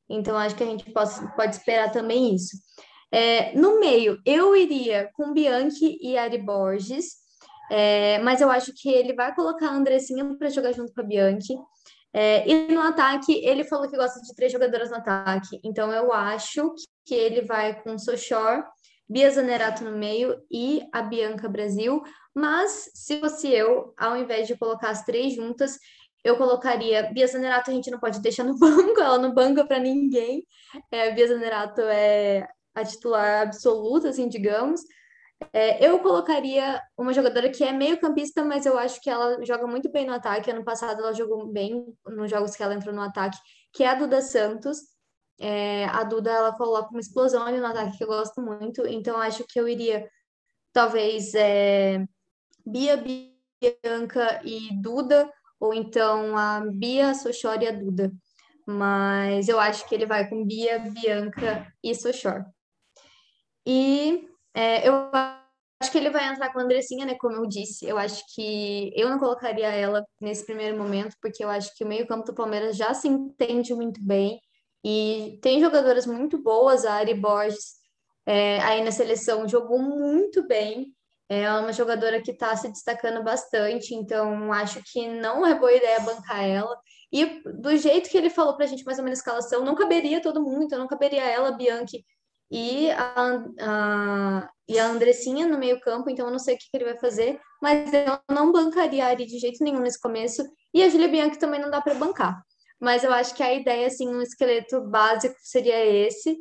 Então 0.08 0.36
acho 0.36 0.56
que 0.56 0.62
a 0.62 0.66
gente 0.66 0.90
pode, 0.92 1.36
pode 1.36 1.54
esperar 1.54 1.90
também 1.92 2.34
isso. 2.34 2.56
É, 3.10 3.54
no 3.54 3.78
meio, 3.78 4.18
eu 4.24 4.56
iria 4.56 5.10
com 5.14 5.32
Bianchi 5.32 5.98
e 6.00 6.16
Ari 6.16 6.38
Borges, 6.38 7.22
é, 7.70 8.18
mas 8.20 8.40
eu 8.40 8.50
acho 8.50 8.72
que 8.74 8.90
ele 8.90 9.14
vai 9.14 9.34
colocar 9.34 9.68
a 9.68 9.74
Andressinha 9.74 10.24
para 10.36 10.48
jogar 10.48 10.72
junto 10.72 10.92
com 10.92 11.00
a 11.02 11.04
Bianchi. 11.04 11.54
É, 12.14 12.46
e 12.46 12.72
no 12.72 12.80
ataque, 12.80 13.32
ele 13.44 13.64
falou 13.64 13.88
que 13.88 13.96
gosta 13.96 14.20
de 14.20 14.34
três 14.34 14.52
jogadoras 14.52 14.90
no 14.90 14.96
ataque. 14.96 15.60
Então 15.64 15.92
eu 15.92 16.12
acho 16.12 16.74
que 17.06 17.14
ele 17.14 17.42
vai 17.42 17.82
com 17.82 17.98
Sochor, 17.98 18.64
Bia 19.08 19.30
Zanerato 19.30 19.84
no 19.84 19.96
meio 19.96 20.38
e 20.50 20.82
a 20.92 21.02
Bianca 21.02 21.48
Brasil. 21.48 22.02
Mas, 22.34 22.90
se 22.94 23.20
fosse 23.20 23.48
eu, 23.48 23.92
ao 23.96 24.16
invés 24.16 24.46
de 24.46 24.56
colocar 24.56 24.90
as 24.90 25.04
três 25.04 25.34
juntas, 25.34 25.78
eu 26.24 26.36
colocaria 26.36 27.10
Bia 27.12 27.26
Zanerato, 27.26 27.70
a 27.70 27.74
gente 27.74 27.90
não 27.90 27.98
pode 27.98 28.20
deixar 28.20 28.44
no 28.44 28.56
banco, 28.58 29.00
ela 29.00 29.18
não 29.18 29.34
banca 29.34 29.66
para 29.66 29.78
ninguém. 29.78 30.46
É, 30.90 31.10
Bia 31.12 31.28
Zanerato 31.28 31.80
é 31.82 32.48
a 32.74 32.84
titular 32.84 33.42
absoluta, 33.42 34.08
assim, 34.08 34.28
digamos. 34.28 34.80
É, 35.52 35.84
eu 35.86 35.98
colocaria 35.98 36.80
uma 36.96 37.12
jogadora 37.12 37.50
que 37.50 37.64
é 37.64 37.72
meio 37.72 37.98
campista, 37.98 38.44
mas 38.44 38.64
eu 38.64 38.78
acho 38.78 39.00
que 39.00 39.10
ela 39.10 39.44
joga 39.44 39.66
muito 39.66 39.90
bem 39.90 40.06
no 40.06 40.12
ataque. 40.12 40.50
Ano 40.50 40.64
passado 40.64 41.00
ela 41.00 41.12
jogou 41.12 41.46
bem 41.48 41.84
nos 42.06 42.30
jogos 42.30 42.54
que 42.54 42.62
ela 42.62 42.74
entrou 42.74 42.94
no 42.94 43.02
ataque, 43.02 43.38
que 43.72 43.82
é 43.82 43.88
a 43.88 43.94
Duda 43.94 44.22
Santos. 44.22 44.78
É, 45.40 45.86
a 45.86 46.04
Duda 46.04 46.30
ela 46.30 46.56
coloca 46.56 46.90
uma 46.90 47.00
explosão 47.00 47.44
ali 47.44 47.58
no 47.58 47.66
ataque 47.66 47.98
que 47.98 48.04
eu 48.04 48.08
gosto 48.08 48.40
muito, 48.40 48.86
então 48.86 49.16
acho 49.16 49.44
que 49.48 49.58
eu 49.58 49.66
iria 49.66 50.08
talvez 50.72 51.34
é, 51.34 52.04
Bia, 52.64 52.96
Bianca 52.96 54.40
e 54.44 54.70
Duda, 54.80 55.30
ou 55.58 55.72
então 55.72 56.36
a 56.36 56.60
Bia, 56.60 57.14
Sochor 57.14 57.62
e 57.62 57.68
a 57.68 57.72
Duda. 57.72 58.12
Mas 58.66 59.48
eu 59.48 59.58
acho 59.58 59.88
que 59.88 59.94
ele 59.94 60.06
vai 60.06 60.28
com 60.28 60.44
Bia, 60.44 60.78
Bianca 60.78 61.72
e 61.82 61.94
Sochor. 61.94 62.44
E 63.66 64.28
é, 64.54 64.88
eu 64.88 65.10
acho 65.12 65.90
que 65.90 65.98
ele 65.98 66.10
vai 66.10 66.28
entrar 66.28 66.52
com 66.52 66.60
a 66.60 66.62
Andressinha, 66.62 67.06
né? 67.06 67.16
Como 67.18 67.36
eu 67.36 67.46
disse, 67.46 67.86
eu 67.86 67.98
acho 67.98 68.22
que 68.34 68.92
eu 68.96 69.08
não 69.08 69.18
colocaria 69.18 69.68
ela 69.68 70.04
nesse 70.20 70.44
primeiro 70.44 70.76
momento, 70.76 71.16
porque 71.20 71.44
eu 71.44 71.50
acho 71.50 71.74
que 71.76 71.84
o 71.84 71.88
meio-campo 71.88 72.24
do 72.24 72.34
Palmeiras 72.34 72.76
já 72.76 72.94
se 72.94 73.08
entende 73.08 73.74
muito 73.74 74.04
bem 74.04 74.40
e 74.84 75.38
tem 75.42 75.60
jogadoras 75.60 76.06
muito 76.06 76.42
boas, 76.42 76.84
a 76.84 76.94
Ari 76.94 77.14
Borges 77.14 77.82
é, 78.26 78.60
aí 78.60 78.82
na 78.82 78.90
seleção 78.90 79.48
jogou 79.48 79.78
muito 79.78 80.46
bem. 80.46 80.94
É 81.32 81.50
uma 81.52 81.72
jogadora 81.72 82.20
que 82.20 82.30
está 82.30 82.54
se 82.56 82.68
destacando 82.68 83.22
bastante, 83.22 83.94
então 83.94 84.52
acho 84.52 84.82
que 84.84 85.08
não 85.08 85.46
é 85.46 85.54
boa 85.54 85.72
ideia 85.72 86.00
bancar 86.00 86.44
ela. 86.44 86.76
E 87.10 87.42
do 87.60 87.76
jeito 87.76 88.10
que 88.10 88.18
ele 88.18 88.30
falou 88.30 88.56
para 88.56 88.64
a 88.64 88.68
gente, 88.68 88.84
mais 88.84 88.98
ou 88.98 89.04
menos, 89.04 89.18
a 89.18 89.22
escalação, 89.22 89.64
não 89.64 89.74
caberia 89.74 90.20
todo 90.20 90.42
mundo, 90.42 90.76
não 90.76 90.86
caberia 90.86 91.22
ela, 91.22 91.52
Bianchi 91.52 92.04
e 92.52 92.90
a, 92.90 93.44
a, 93.60 94.50
e 94.68 94.78
a 94.78 94.86
Andressinha 94.86 95.46
no 95.46 95.58
meio-campo, 95.58 96.10
então 96.10 96.26
eu 96.26 96.30
não 96.30 96.38
sei 96.38 96.54
o 96.54 96.58
que, 96.58 96.70
que, 96.70 96.76
ele 96.76 96.84
vai 96.84 96.98
fazer, 96.98 97.40
mas 97.62 97.90
eu 97.94 98.18
não 98.30 98.52
bancaria 98.52 99.06
a 99.06 99.08
Ari 99.08 99.24
de 99.24 99.38
jeito 99.38 99.64
nenhum 99.64 99.80
nesse 99.80 99.98
começo, 99.98 100.44
e 100.74 100.82
a 100.82 100.88
Julia 100.90 101.08
Bianchi 101.08 101.38
também 101.38 101.58
não 101.58 101.70
dá 101.70 101.80
para 101.80 101.94
bancar. 101.94 102.42
Mas 102.78 103.04
eu 103.04 103.12
acho 103.12 103.34
que 103.34 103.42
a 103.42 103.54
ideia, 103.54 103.86
assim, 103.86 104.06
um 104.06 104.20
esqueleto 104.20 104.82
básico 104.82 105.34
seria 105.40 105.82
esse. 105.86 106.36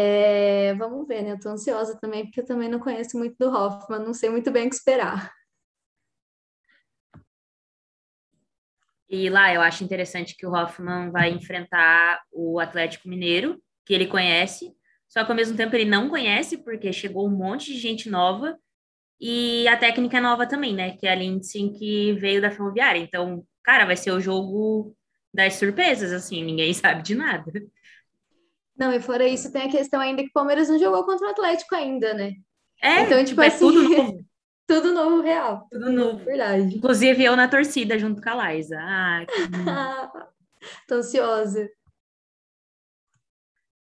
É, 0.00 0.74
vamos 0.74 1.08
ver, 1.08 1.22
né? 1.22 1.32
Eu 1.32 1.40
tô 1.40 1.48
ansiosa 1.48 1.98
também, 1.98 2.24
porque 2.24 2.40
eu 2.40 2.44
também 2.44 2.68
não 2.68 2.78
conheço 2.78 3.18
muito 3.18 3.36
do 3.36 3.50
Hoffman, 3.50 3.98
não 3.98 4.14
sei 4.14 4.30
muito 4.30 4.48
bem 4.48 4.68
o 4.68 4.70
que 4.70 4.76
esperar. 4.76 5.32
E 9.10 9.28
lá 9.28 9.52
eu 9.52 9.60
acho 9.60 9.82
interessante 9.82 10.36
que 10.36 10.46
o 10.46 10.52
Hoffman 10.52 11.10
vai 11.10 11.30
enfrentar 11.30 12.22
o 12.30 12.60
Atlético 12.60 13.08
Mineiro, 13.08 13.60
que 13.84 13.92
ele 13.92 14.06
conhece, 14.06 14.72
só 15.08 15.24
que 15.24 15.32
ao 15.32 15.36
mesmo 15.36 15.56
tempo 15.56 15.74
ele 15.74 15.90
não 15.90 16.08
conhece, 16.08 16.58
porque 16.58 16.92
chegou 16.92 17.26
um 17.26 17.36
monte 17.36 17.72
de 17.72 17.80
gente 17.80 18.08
nova, 18.08 18.56
e 19.20 19.66
a 19.66 19.76
técnica 19.76 20.18
é 20.18 20.20
nova 20.20 20.46
também, 20.46 20.76
né? 20.76 20.96
Que 20.96 21.08
é 21.08 21.10
a 21.10 21.16
Lindsay 21.16 21.72
que 21.72 22.12
veio 22.12 22.40
da 22.40 22.52
Ferroviária. 22.52 23.00
Então, 23.00 23.44
cara, 23.64 23.84
vai 23.84 23.96
ser 23.96 24.12
o 24.12 24.20
jogo 24.20 24.94
das 25.34 25.54
surpresas, 25.54 26.12
assim, 26.12 26.44
ninguém 26.44 26.72
sabe 26.74 27.02
de 27.02 27.16
nada. 27.16 27.50
Não, 28.78 28.92
e 28.92 29.00
fora 29.00 29.26
isso, 29.26 29.52
tem 29.52 29.62
a 29.62 29.70
questão 29.70 30.00
ainda 30.00 30.22
que 30.22 30.28
o 30.28 30.32
Palmeiras 30.32 30.68
não 30.68 30.78
jogou 30.78 31.04
contra 31.04 31.26
o 31.26 31.30
Atlético 31.30 31.74
ainda, 31.74 32.14
né? 32.14 32.34
É, 32.80 33.00
então, 33.00 33.24
tipo, 33.24 33.42
é 33.42 33.48
assim, 33.48 33.58
tudo 33.58 33.88
novo. 33.88 34.24
tudo 34.68 34.92
novo, 34.94 35.22
real. 35.22 35.66
Tudo 35.70 35.90
novo. 35.90 36.24
Verdade. 36.24 36.76
Inclusive 36.76 37.24
eu 37.24 37.34
na 37.34 37.48
torcida 37.48 37.98
junto 37.98 38.22
com 38.22 38.30
a 38.30 38.34
Laísa. 38.34 38.78
Ah, 38.80 39.26
que... 39.26 39.34
Tô 40.86 40.96
ansiosa. 40.96 41.68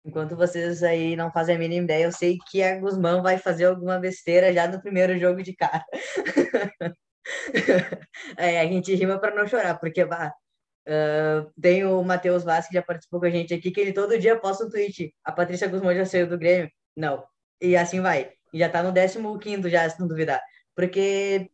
Enquanto 0.06 0.36
vocês 0.36 0.84
aí 0.84 1.16
não 1.16 1.32
fazem 1.32 1.56
a 1.56 1.60
mínima 1.60 1.86
ideia, 1.86 2.04
eu 2.04 2.12
sei 2.12 2.38
que 2.52 2.62
a 2.62 2.78
Guzmão 2.78 3.24
vai 3.24 3.38
fazer 3.38 3.66
alguma 3.66 3.98
besteira 3.98 4.54
já 4.54 4.68
no 4.68 4.82
primeiro 4.82 5.18
jogo 5.18 5.42
de 5.42 5.56
cara. 5.56 5.84
é, 8.38 8.60
a 8.60 8.66
gente 8.66 8.94
rima 8.94 9.18
para 9.18 9.34
não 9.34 9.48
chorar, 9.48 9.80
porque 9.80 10.04
bah, 10.04 10.34
uh, 10.88 11.52
tem 11.60 11.86
o 11.86 12.04
Matheus 12.04 12.44
Vaz, 12.44 12.68
que 12.68 12.74
já 12.74 12.82
participou 12.82 13.20
com 13.20 13.26
a 13.26 13.30
gente 13.30 13.54
aqui, 13.54 13.72
que 13.72 13.80
ele 13.80 13.94
todo 13.94 14.18
dia 14.18 14.40
posta 14.40 14.66
um 14.66 14.70
tweet. 14.70 15.14
A 15.24 15.32
Patrícia 15.32 15.68
Guzmão 15.68 15.94
já 15.96 16.06
saiu 16.06 16.28
do 16.28 16.38
Grêmio? 16.38 16.70
Não. 16.96 17.24
E 17.62 17.76
assim 17.76 18.02
vai. 18.02 18.32
E 18.54 18.60
já 18.60 18.70
tá 18.70 18.84
no 18.84 19.40
15 19.40 19.70
já, 19.70 19.90
se 19.90 20.00
não 20.00 20.08
duvidar. 20.08 20.42
Porque 20.76 21.50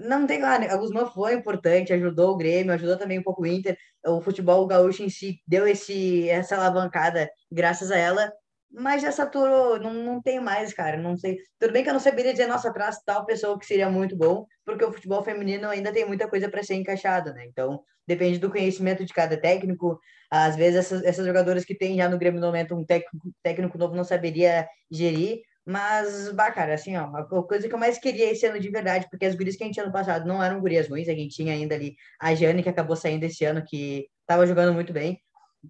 não 0.00 0.26
tem 0.26 0.40
lá, 0.40 0.58
né? 0.58 0.68
A 0.70 0.76
Guzmã 0.76 1.06
foi 1.06 1.34
importante, 1.34 1.92
ajudou 1.92 2.32
o 2.32 2.36
Grêmio, 2.36 2.72
ajudou 2.72 2.96
também 2.96 3.18
um 3.18 3.22
pouco 3.22 3.42
o 3.42 3.46
Inter. 3.46 3.76
O 4.06 4.20
futebol 4.20 4.66
gaúcho 4.66 5.02
em 5.02 5.10
si 5.10 5.40
deu 5.46 5.66
esse, 5.66 6.28
essa 6.28 6.56
alavancada 6.56 7.28
graças 7.50 7.90
a 7.90 7.96
ela, 7.98 8.32
mas 8.70 9.02
já 9.02 9.10
saturou, 9.10 9.78
não, 9.80 9.92
não 9.92 10.22
tem 10.22 10.40
mais, 10.40 10.72
cara. 10.72 10.96
Não 10.96 11.16
sei. 11.16 11.38
Tudo 11.58 11.72
bem 11.72 11.82
que 11.82 11.88
eu 11.88 11.94
não 11.94 12.00
saberia 12.00 12.32
dizer, 12.32 12.46
nossa, 12.46 12.68
atrás 12.68 13.00
tal 13.04 13.24
pessoa 13.24 13.58
que 13.58 13.66
seria 13.66 13.90
muito 13.90 14.16
bom, 14.16 14.46
porque 14.64 14.84
o 14.84 14.92
futebol 14.92 15.22
feminino 15.24 15.68
ainda 15.68 15.92
tem 15.92 16.06
muita 16.06 16.28
coisa 16.28 16.48
para 16.48 16.62
ser 16.62 16.74
encaixada, 16.74 17.32
né? 17.32 17.46
Então, 17.46 17.82
depende 18.08 18.38
do 18.38 18.50
conhecimento 18.50 19.04
de 19.04 19.12
cada 19.12 19.36
técnico. 19.36 20.00
Às 20.30 20.56
vezes, 20.56 20.80
essas, 20.80 21.04
essas 21.04 21.26
jogadoras 21.26 21.64
que 21.64 21.74
tem 21.74 21.96
já 21.96 22.08
no 22.08 22.18
Grêmio 22.18 22.40
no 22.40 22.46
momento 22.46 22.74
um 22.74 22.84
técnico, 22.84 23.30
técnico 23.42 23.78
novo 23.78 23.94
não 23.94 24.04
saberia 24.04 24.66
gerir, 24.90 25.40
mas, 25.64 26.32
bah, 26.32 26.50
cara, 26.50 26.74
assim, 26.74 26.96
ó, 26.96 27.04
a 27.14 27.24
coisa 27.44 27.68
que 27.68 27.74
eu 27.74 27.78
mais 27.78 27.98
queria 27.98 28.32
esse 28.32 28.46
ano 28.46 28.58
de 28.58 28.70
verdade, 28.70 29.06
porque 29.10 29.26
as 29.26 29.34
gurias 29.34 29.54
que 29.54 29.62
a 29.62 29.66
gente 29.66 29.74
tinha 29.74 29.84
ano 29.84 29.92
passado 29.92 30.26
não 30.26 30.42
eram 30.42 30.60
gurias 30.60 30.88
ruins, 30.88 31.08
a 31.08 31.12
gente 31.14 31.34
tinha 31.34 31.52
ainda 31.52 31.74
ali 31.74 31.94
a 32.18 32.34
Jane, 32.34 32.62
que 32.62 32.70
acabou 32.70 32.96
saindo 32.96 33.24
esse 33.24 33.44
ano, 33.44 33.62
que 33.62 34.06
tava 34.26 34.46
jogando 34.46 34.72
muito 34.72 34.92
bem. 34.94 35.20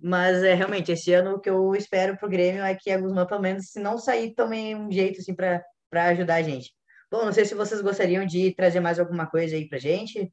Mas 0.01 0.43
é 0.45 0.55
realmente, 0.55 0.93
esse 0.93 1.13
ano 1.13 1.33
o 1.37 1.41
que 1.41 1.51
eu 1.51 1.75
espero 1.75 2.17
pro 2.17 2.29
Grêmio 2.29 2.63
é 2.63 2.75
que 2.77 2.91
a 2.91 3.01
Guzmã, 3.01 3.27
pelo 3.27 3.41
menos, 3.43 3.71
se 3.73 3.81
não 3.81 3.99
sair, 3.99 4.35
tome 4.35 4.75
um 4.77 4.91
jeito 4.93 5.21
assim 5.21 5.35
para 5.35 5.65
ajudar 5.93 6.37
a 6.37 6.43
gente. 6.43 6.71
Bom, 7.11 7.25
não 7.25 7.33
sei 7.33 7.45
se 7.45 7.55
vocês 7.55 7.81
gostariam 7.81 8.25
de 8.27 8.55
trazer 8.55 8.81
mais 8.81 9.01
alguma 9.01 9.27
coisa 9.27 9.57
aí 9.57 9.69
pra 9.69 9.79
gente. 9.79 10.33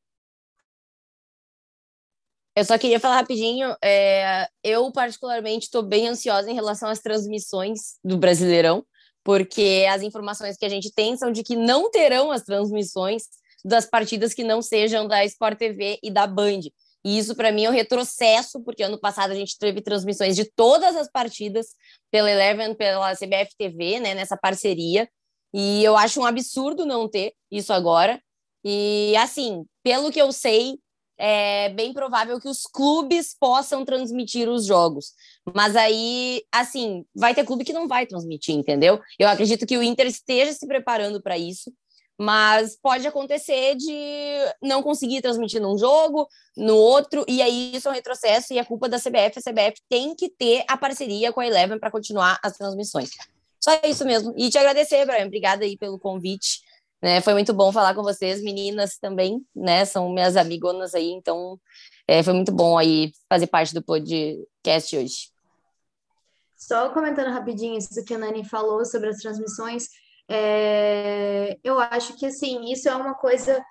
Eu 2.55 2.63
só 2.63 2.77
queria 2.77 2.99
falar 2.99 3.17
rapidinho. 3.17 3.75
É, 3.83 4.47
eu, 4.63 4.91
particularmente, 4.91 5.65
estou 5.65 5.83
bem 5.83 6.07
ansiosa 6.07 6.49
em 6.49 6.55
relação 6.55 6.89
às 6.89 6.99
transmissões 6.99 7.97
do 8.03 8.17
Brasileirão 8.17 8.85
porque 9.25 9.87
as 9.89 10.03
informações 10.03 10.55
que 10.55 10.63
a 10.63 10.69
gente 10.69 10.93
tem 10.93 11.17
são 11.17 11.31
de 11.31 11.41
que 11.41 11.55
não 11.55 11.89
terão 11.89 12.31
as 12.31 12.43
transmissões 12.43 13.23
das 13.65 13.87
partidas 13.87 14.35
que 14.35 14.43
não 14.43 14.61
sejam 14.61 15.07
da 15.07 15.25
Sport 15.25 15.57
TV 15.57 15.97
e 16.03 16.11
da 16.11 16.27
Band. 16.27 16.59
E 17.03 17.17
isso, 17.17 17.35
para 17.35 17.51
mim, 17.51 17.65
é 17.65 17.69
um 17.69 17.73
retrocesso, 17.73 18.63
porque 18.63 18.83
ano 18.83 18.99
passado 18.99 19.31
a 19.31 19.35
gente 19.35 19.57
teve 19.57 19.81
transmissões 19.81 20.35
de 20.35 20.45
todas 20.45 20.95
as 20.95 21.09
partidas 21.09 21.69
pela 22.11 22.29
Eleven, 22.29 22.75
pela 22.75 23.15
CBF 23.15 23.55
TV, 23.57 23.99
né, 23.99 24.13
nessa 24.13 24.37
parceria. 24.37 25.09
E 25.51 25.83
eu 25.83 25.97
acho 25.97 26.21
um 26.21 26.25
absurdo 26.25 26.85
não 26.85 27.09
ter 27.09 27.33
isso 27.49 27.73
agora. 27.73 28.21
E, 28.63 29.15
assim, 29.17 29.65
pelo 29.83 30.11
que 30.11 30.21
eu 30.21 30.31
sei, 30.31 30.77
é 31.17 31.69
bem 31.69 31.93
provável 31.93 32.39
que 32.39 32.47
os 32.47 32.63
clubes 32.63 33.35
possam 33.39 33.85
transmitir 33.85 34.49
os 34.49 34.65
jogos. 34.65 35.13
Mas 35.53 35.75
aí, 35.75 36.43
assim, 36.51 37.05
vai 37.15 37.33
ter 37.33 37.45
clube 37.45 37.63
que 37.63 37.73
não 37.73 37.87
vai 37.87 38.05
transmitir, 38.05 38.55
entendeu? 38.55 38.99
Eu 39.17 39.27
acredito 39.27 39.65
que 39.65 39.77
o 39.77 39.83
Inter 39.83 40.07
esteja 40.07 40.53
se 40.53 40.67
preparando 40.67 41.21
para 41.21 41.37
isso, 41.37 41.71
mas 42.17 42.77
pode 42.81 43.05
acontecer 43.07 43.75
de 43.75 44.37
não 44.61 44.81
conseguir 44.81 45.21
transmitir 45.21 45.61
num 45.61 45.77
jogo, 45.77 46.27
no 46.55 46.75
outro, 46.75 47.25
e 47.27 47.41
aí 47.41 47.75
isso 47.75 47.87
é 47.87 47.91
um 47.91 47.95
retrocesso 47.95 48.53
e 48.53 48.59
é 48.59 48.63
culpa 48.63 48.87
da 48.87 48.99
CBF. 48.99 49.39
A 49.39 49.51
CBF 49.51 49.81
tem 49.89 50.15
que 50.15 50.29
ter 50.29 50.63
a 50.67 50.77
parceria 50.77 51.33
com 51.33 51.41
a 51.41 51.47
Eleven 51.47 51.79
para 51.79 51.91
continuar 51.91 52.39
as 52.43 52.57
transmissões. 52.57 53.09
Só 53.59 53.71
isso 53.83 54.05
mesmo. 54.05 54.33
E 54.37 54.49
te 54.49 54.57
agradecer, 54.57 55.05
Brian. 55.05 55.25
Obrigada 55.25 55.65
aí 55.65 55.77
pelo 55.77 55.99
convite. 55.99 56.61
Né? 57.05 57.21
Foi 57.21 57.33
muito 57.33 57.53
bom 57.53 57.71
falar 57.71 57.93
com 57.93 58.01
vocês, 58.01 58.41
meninas 58.41 58.97
também, 58.97 59.45
né? 59.55 59.85
São 59.85 60.11
minhas 60.11 60.35
amigonas 60.35 60.95
aí, 60.95 61.11
então 61.11 61.59
é, 62.07 62.23
foi 62.23 62.33
muito 62.33 62.51
bom 62.51 62.79
aí 62.79 63.11
fazer 63.29 63.45
parte 63.45 63.75
do 63.75 63.83
podcast 63.83 64.97
hoje. 64.97 65.29
Só 66.57 66.89
comentando 66.89 67.31
rapidinho 67.31 67.77
isso 67.77 68.03
que 68.03 68.15
a 68.15 68.17
Nani 68.17 68.43
falou 68.43 68.83
sobre 68.83 69.09
as 69.09 69.17
transmissões, 69.17 69.83
é, 70.27 71.59
eu 71.63 71.77
acho 71.79 72.17
que 72.17 72.25
assim, 72.25 72.71
isso 72.71 72.89
é 72.89 72.95
uma 72.95 73.13
coisa 73.13 73.63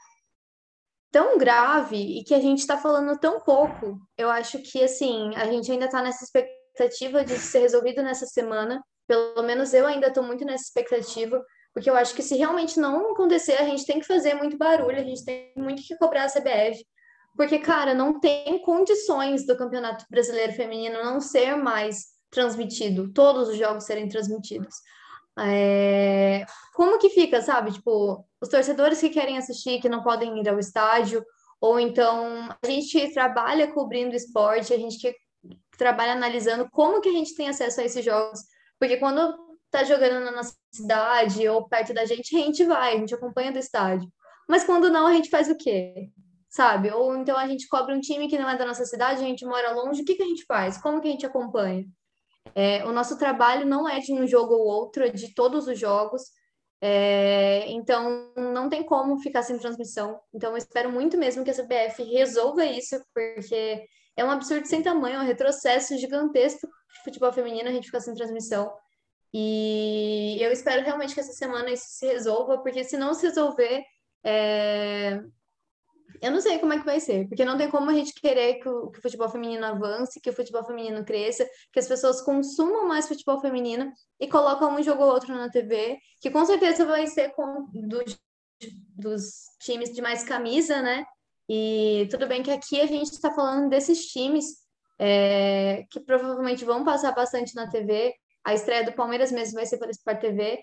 tão 1.10 1.36
grave 1.36 2.20
e 2.20 2.22
que 2.22 2.36
a 2.36 2.40
gente 2.40 2.60
está 2.60 2.78
falando 2.78 3.18
tão 3.18 3.40
pouco. 3.40 3.98
Eu 4.16 4.30
acho 4.30 4.58
que 4.60 4.80
assim, 4.84 5.34
a 5.34 5.46
gente 5.46 5.72
ainda 5.72 5.86
está 5.86 6.00
nessa 6.00 6.22
expectativa 6.22 7.24
de 7.24 7.36
ser 7.36 7.62
resolvido 7.62 8.00
nessa 8.00 8.26
semana. 8.26 8.80
Pelo 9.08 9.42
menos 9.42 9.74
eu 9.74 9.88
ainda 9.88 10.06
estou 10.06 10.22
muito 10.22 10.44
nessa 10.44 10.66
expectativa, 10.66 11.44
porque 11.74 11.90
eu 11.90 11.96
acho 11.96 12.14
que 12.14 12.22
se 12.22 12.36
realmente 12.36 12.78
não 12.78 13.10
acontecer, 13.10 13.54
a 13.54 13.64
gente 13.64 13.84
tem 13.84 13.98
que 13.98 14.06
fazer 14.06 14.34
muito 14.34 14.56
barulho, 14.56 14.96
a 14.96 15.02
gente 15.02 15.24
tem 15.24 15.52
muito 15.56 15.82
que 15.82 15.96
cobrar 15.96 16.24
a 16.24 16.30
CBF. 16.30 16.86
Porque, 17.36 17.58
cara, 17.58 17.92
não 17.92 18.20
tem 18.20 18.60
condições 18.60 19.44
do 19.44 19.56
Campeonato 19.56 20.04
Brasileiro 20.08 20.52
Feminino 20.52 21.02
não 21.02 21.20
ser 21.20 21.56
mais 21.56 22.14
transmitido, 22.30 23.12
todos 23.12 23.48
os 23.48 23.58
jogos 23.58 23.84
serem 23.84 24.08
transmitidos. 24.08 24.76
É... 25.36 26.46
Como 26.74 26.96
que 26.98 27.10
fica, 27.10 27.42
sabe? 27.42 27.72
Tipo, 27.72 28.24
os 28.40 28.48
torcedores 28.48 29.00
que 29.00 29.10
querem 29.10 29.36
assistir, 29.36 29.80
que 29.80 29.88
não 29.88 30.04
podem 30.04 30.40
ir 30.40 30.48
ao 30.48 30.60
estádio, 30.60 31.24
ou 31.60 31.80
então 31.80 32.48
a 32.62 32.66
gente 32.68 33.12
trabalha 33.12 33.72
cobrindo 33.72 34.14
esporte, 34.14 34.72
a 34.72 34.78
gente 34.78 34.98
que 34.98 35.16
trabalha 35.76 36.12
analisando 36.12 36.68
como 36.70 37.00
que 37.00 37.08
a 37.08 37.12
gente 37.12 37.34
tem 37.34 37.48
acesso 37.48 37.80
a 37.80 37.84
esses 37.84 38.04
jogos, 38.04 38.40
porque 38.78 38.96
quando 38.96 39.36
tá 39.78 39.84
jogando 39.84 40.24
na 40.24 40.30
nossa 40.30 40.54
cidade 40.72 41.48
ou 41.48 41.68
perto 41.68 41.92
da 41.92 42.04
gente, 42.04 42.36
a 42.36 42.38
gente 42.40 42.64
vai, 42.64 42.94
a 42.94 42.98
gente 42.98 43.14
acompanha 43.14 43.52
do 43.52 43.58
estádio. 43.58 44.08
Mas 44.48 44.64
quando 44.64 44.90
não, 44.90 45.06
a 45.06 45.12
gente 45.12 45.30
faz 45.30 45.48
o 45.48 45.56
quê? 45.56 46.10
Sabe? 46.48 46.90
Ou 46.90 47.16
então 47.16 47.36
a 47.36 47.48
gente 47.48 47.66
cobre 47.68 47.94
um 47.94 48.00
time 48.00 48.28
que 48.28 48.38
não 48.38 48.48
é 48.48 48.56
da 48.56 48.64
nossa 48.66 48.84
cidade, 48.84 49.22
a 49.22 49.26
gente 49.26 49.44
mora 49.44 49.72
longe, 49.72 50.02
o 50.02 50.04
que, 50.04 50.14
que 50.14 50.22
a 50.22 50.26
gente 50.26 50.44
faz? 50.46 50.78
Como 50.78 51.00
que 51.00 51.08
a 51.08 51.10
gente 51.10 51.26
acompanha? 51.26 51.84
É, 52.54 52.84
o 52.84 52.92
nosso 52.92 53.18
trabalho 53.18 53.66
não 53.66 53.88
é 53.88 53.98
de 53.98 54.12
um 54.12 54.26
jogo 54.26 54.54
ou 54.54 54.66
outro, 54.66 55.04
é 55.04 55.08
de 55.08 55.34
todos 55.34 55.66
os 55.66 55.78
jogos. 55.78 56.22
É, 56.80 57.64
então, 57.70 58.32
não 58.36 58.68
tem 58.68 58.84
como 58.84 59.18
ficar 59.18 59.42
sem 59.42 59.58
transmissão. 59.58 60.20
Então, 60.32 60.50
eu 60.52 60.56
espero 60.56 60.92
muito 60.92 61.16
mesmo 61.16 61.42
que 61.42 61.50
a 61.50 61.54
CBF 61.54 62.04
resolva 62.04 62.64
isso, 62.64 63.02
porque 63.14 63.84
é 64.16 64.24
um 64.24 64.30
absurdo 64.30 64.66
sem 64.66 64.82
tamanho, 64.82 65.16
é 65.16 65.20
um 65.20 65.26
retrocesso 65.26 65.96
gigantesco 65.96 66.66
de 66.66 67.02
futebol 67.02 67.32
feminino 67.32 67.68
a 67.68 67.72
gente 67.72 67.86
ficar 67.86 68.00
sem 68.00 68.14
transmissão. 68.14 68.70
E 69.36 70.38
eu 70.40 70.52
espero 70.52 70.84
realmente 70.84 71.12
que 71.12 71.18
essa 71.18 71.32
semana 71.32 71.68
isso 71.70 71.86
se 71.88 72.06
resolva, 72.06 72.58
porque 72.58 72.84
se 72.84 72.96
não 72.96 73.12
se 73.14 73.26
resolver, 73.26 73.84
é, 74.22 75.20
eu 76.22 76.30
não 76.30 76.40
sei 76.40 76.60
como 76.60 76.72
é 76.72 76.78
que 76.78 76.84
vai 76.84 77.00
ser, 77.00 77.26
porque 77.26 77.44
não 77.44 77.58
tem 77.58 77.68
como 77.68 77.90
a 77.90 77.94
gente 77.94 78.14
querer 78.14 78.60
que 78.60 78.68
o, 78.68 78.92
que 78.92 79.00
o, 79.00 79.02
futebol 79.02 79.28
feminino 79.28 79.66
avance, 79.66 80.20
que 80.20 80.30
o 80.30 80.32
futebol 80.32 80.64
feminino 80.64 81.04
cresça, 81.04 81.44
que 81.72 81.80
as 81.80 81.88
pessoas 81.88 82.20
consumam 82.20 82.86
mais 82.86 83.08
futebol 83.08 83.40
feminino 83.40 83.92
e 84.20 84.28
colocam 84.28 84.72
um 84.72 84.82
jogo 84.82 85.02
ou 85.02 85.10
outro 85.10 85.34
na 85.34 85.50
TV, 85.50 85.98
que 86.20 86.30
com 86.30 86.44
certeza 86.44 86.86
vai 86.86 87.08
ser 87.08 87.30
com 87.30 87.66
dos, 87.72 88.16
dos 88.96 89.24
times 89.60 89.92
de 89.92 90.00
mais 90.00 90.22
camisa, 90.22 90.80
né? 90.80 91.04
E 91.48 92.06
tudo 92.08 92.28
bem 92.28 92.40
que 92.40 92.52
aqui 92.52 92.80
a 92.80 92.86
gente 92.86 93.10
está 93.10 93.32
falando 93.32 93.68
desses 93.68 94.06
times 94.06 94.46
é, 94.98 95.84
que 95.90 95.98
provavelmente 95.98 96.64
vão 96.64 96.84
passar 96.84 97.12
bastante 97.12 97.54
na 97.56 97.68
TV. 97.68 98.14
A 98.44 98.54
estreia 98.54 98.84
do 98.84 98.92
Palmeiras 98.92 99.32
mesmo 99.32 99.54
vai 99.54 99.66
ser 99.66 99.78
pela 99.78 99.90
Sport 99.90 100.20
TV, 100.20 100.60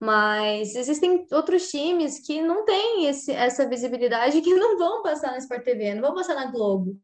mas 0.00 0.74
existem 0.74 1.26
outros 1.30 1.70
times 1.70 2.26
que 2.26 2.40
não 2.40 2.64
têm 2.64 3.06
esse, 3.06 3.32
essa 3.32 3.68
visibilidade 3.68 4.40
que 4.40 4.54
não 4.54 4.78
vão 4.78 5.02
passar 5.02 5.30
na 5.30 5.38
Sport 5.38 5.62
TV, 5.62 5.94
não 5.94 6.02
vão 6.02 6.14
passar 6.14 6.34
na 6.34 6.50
Globo. 6.50 6.98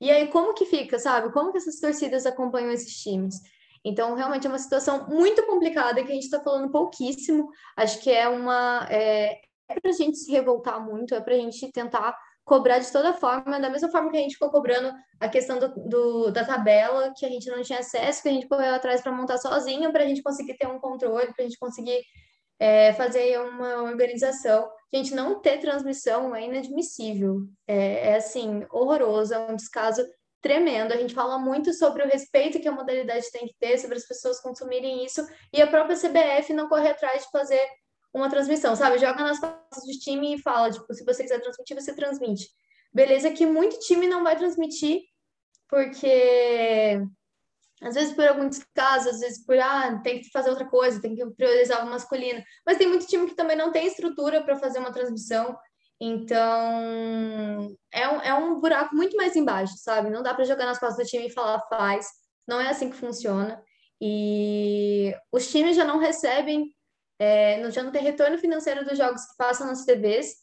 E 0.00 0.10
aí, 0.10 0.28
como 0.28 0.54
que 0.54 0.66
fica, 0.66 0.98
sabe? 0.98 1.32
Como 1.32 1.50
que 1.50 1.58
essas 1.58 1.80
torcidas 1.80 2.26
acompanham 2.26 2.70
esses 2.70 2.94
times? 3.02 3.36
Então, 3.84 4.14
realmente 4.14 4.46
é 4.46 4.50
uma 4.50 4.58
situação 4.58 5.06
muito 5.08 5.44
complicada 5.46 6.02
que 6.02 6.10
a 6.10 6.14
gente 6.14 6.24
está 6.24 6.40
falando 6.40 6.70
pouquíssimo. 6.70 7.48
Acho 7.76 8.00
que 8.00 8.10
é 8.10 8.28
uma. 8.28 8.86
É, 8.90 9.40
é 9.68 9.80
para 9.80 9.90
a 9.90 9.94
gente 9.94 10.18
se 10.18 10.30
revoltar 10.30 10.84
muito, 10.84 11.14
é 11.14 11.20
para 11.20 11.34
a 11.34 11.38
gente 11.38 11.70
tentar 11.72 12.16
cobrar 12.46 12.78
de 12.78 12.90
toda 12.92 13.12
forma, 13.12 13.58
da 13.58 13.68
mesma 13.68 13.90
forma 13.90 14.08
que 14.08 14.16
a 14.16 14.20
gente 14.20 14.34
ficou 14.34 14.50
cobrando 14.50 14.94
a 15.18 15.28
questão 15.28 15.58
do, 15.58 15.68
do 15.88 16.30
da 16.30 16.44
tabela, 16.44 17.12
que 17.14 17.26
a 17.26 17.28
gente 17.28 17.50
não 17.50 17.60
tinha 17.60 17.80
acesso, 17.80 18.22
que 18.22 18.28
a 18.28 18.32
gente 18.32 18.46
correu 18.46 18.72
atrás 18.72 19.02
para 19.02 19.10
montar 19.10 19.36
sozinho, 19.36 19.92
para 19.92 20.04
a 20.04 20.06
gente 20.06 20.22
conseguir 20.22 20.56
ter 20.56 20.68
um 20.68 20.78
controle, 20.78 21.34
para 21.34 21.44
a 21.44 21.48
gente 21.48 21.58
conseguir 21.58 22.00
é, 22.60 22.92
fazer 22.92 23.40
uma 23.40 23.82
organização. 23.82 24.70
Gente, 24.94 25.12
não 25.12 25.40
ter 25.40 25.58
transmissão 25.58 26.34
é 26.36 26.44
inadmissível. 26.44 27.40
É, 27.66 28.10
é, 28.10 28.16
assim, 28.16 28.64
horroroso, 28.70 29.34
é 29.34 29.38
um 29.40 29.56
descaso 29.56 30.06
tremendo. 30.40 30.92
A 30.92 30.96
gente 30.96 31.14
fala 31.14 31.40
muito 31.40 31.74
sobre 31.74 32.04
o 32.04 32.08
respeito 32.08 32.60
que 32.60 32.68
a 32.68 32.72
modalidade 32.72 33.28
tem 33.32 33.48
que 33.48 33.56
ter, 33.58 33.76
sobre 33.78 33.96
as 33.96 34.06
pessoas 34.06 34.40
consumirem 34.40 35.04
isso, 35.04 35.26
e 35.52 35.60
a 35.60 35.66
própria 35.66 35.96
CBF 35.96 36.52
não 36.54 36.68
corre 36.68 36.88
atrás 36.88 37.24
de 37.24 37.30
fazer 37.32 37.60
uma 38.18 38.30
transmissão, 38.30 38.74
sabe? 38.74 38.98
Joga 38.98 39.22
nas 39.22 39.38
costas 39.38 39.84
do 39.84 39.98
time 39.98 40.34
e 40.34 40.42
fala, 40.42 40.70
tipo, 40.70 40.92
se 40.92 41.04
você 41.04 41.22
quiser 41.22 41.40
transmitir, 41.40 41.80
você 41.80 41.94
transmite. 41.94 42.48
Beleza 42.92 43.30
que 43.30 43.44
muito 43.46 43.78
time 43.80 44.06
não 44.06 44.24
vai 44.24 44.36
transmitir, 44.36 45.02
porque 45.68 47.02
às 47.82 47.94
vezes 47.94 48.14
por 48.14 48.26
alguns 48.26 48.58
casos, 48.74 49.14
às 49.14 49.20
vezes 49.20 49.44
por 49.44 49.58
ah, 49.58 50.00
tem 50.02 50.20
que 50.20 50.30
fazer 50.30 50.50
outra 50.50 50.66
coisa, 50.66 51.00
tem 51.00 51.14
que 51.14 51.26
priorizar 51.30 51.86
o 51.86 51.90
masculino. 51.90 52.42
Mas 52.64 52.78
tem 52.78 52.88
muito 52.88 53.06
time 53.06 53.26
que 53.26 53.34
também 53.34 53.56
não 53.56 53.70
tem 53.70 53.86
estrutura 53.86 54.42
para 54.42 54.56
fazer 54.56 54.78
uma 54.78 54.92
transmissão. 54.92 55.56
Então, 56.00 57.74
é 57.92 58.08
um, 58.08 58.20
é 58.20 58.34
um 58.34 58.60
buraco 58.60 58.94
muito 58.94 59.16
mais 59.16 59.34
embaixo, 59.34 59.74
sabe? 59.78 60.10
Não 60.10 60.22
dá 60.22 60.34
para 60.34 60.44
jogar 60.44 60.66
nas 60.66 60.78
costas 60.78 61.04
do 61.04 61.08
time 61.08 61.26
e 61.26 61.32
falar 61.32 61.60
faz. 61.68 62.06
Não 62.46 62.60
é 62.60 62.68
assim 62.68 62.90
que 62.90 62.96
funciona. 62.96 63.62
E 64.00 65.14
os 65.32 65.50
times 65.50 65.74
já 65.74 65.84
não 65.84 65.98
recebem, 65.98 66.74
é, 67.18 67.70
já 67.70 67.82
não 67.82 67.92
tem 67.92 68.02
retorno 68.02 68.38
financeiro 68.38 68.84
dos 68.84 68.98
jogos 68.98 69.22
que 69.22 69.36
passam 69.36 69.66
nas 69.66 69.84
TVs 69.84 70.34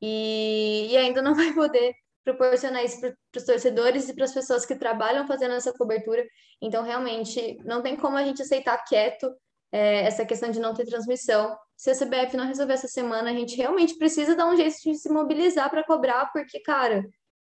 e, 0.00 0.88
e 0.90 0.96
ainda 0.96 1.22
não 1.22 1.34
vai 1.36 1.52
poder 1.52 1.94
proporcionar 2.24 2.84
isso 2.84 3.00
para 3.00 3.14
os 3.36 3.44
torcedores 3.44 4.08
e 4.08 4.14
para 4.14 4.24
as 4.24 4.34
pessoas 4.34 4.66
que 4.66 4.74
trabalham 4.74 5.26
fazendo 5.26 5.54
essa 5.54 5.72
cobertura. 5.72 6.26
Então, 6.60 6.82
realmente, 6.82 7.56
não 7.64 7.82
tem 7.82 7.96
como 7.96 8.16
a 8.16 8.24
gente 8.24 8.42
aceitar 8.42 8.84
quieto 8.84 9.32
é, 9.72 10.02
essa 10.02 10.26
questão 10.26 10.50
de 10.50 10.60
não 10.60 10.74
ter 10.74 10.84
transmissão. 10.84 11.56
Se 11.76 11.90
a 11.90 11.94
CBF 11.94 12.36
não 12.36 12.46
resolver 12.46 12.74
essa 12.74 12.88
semana, 12.88 13.30
a 13.30 13.32
gente 13.32 13.56
realmente 13.56 13.96
precisa 13.96 14.34
dar 14.34 14.46
um 14.46 14.56
jeito 14.56 14.76
de 14.84 14.94
se 14.94 15.08
mobilizar 15.08 15.70
para 15.70 15.84
cobrar, 15.84 16.30
porque, 16.32 16.60
cara, 16.60 17.08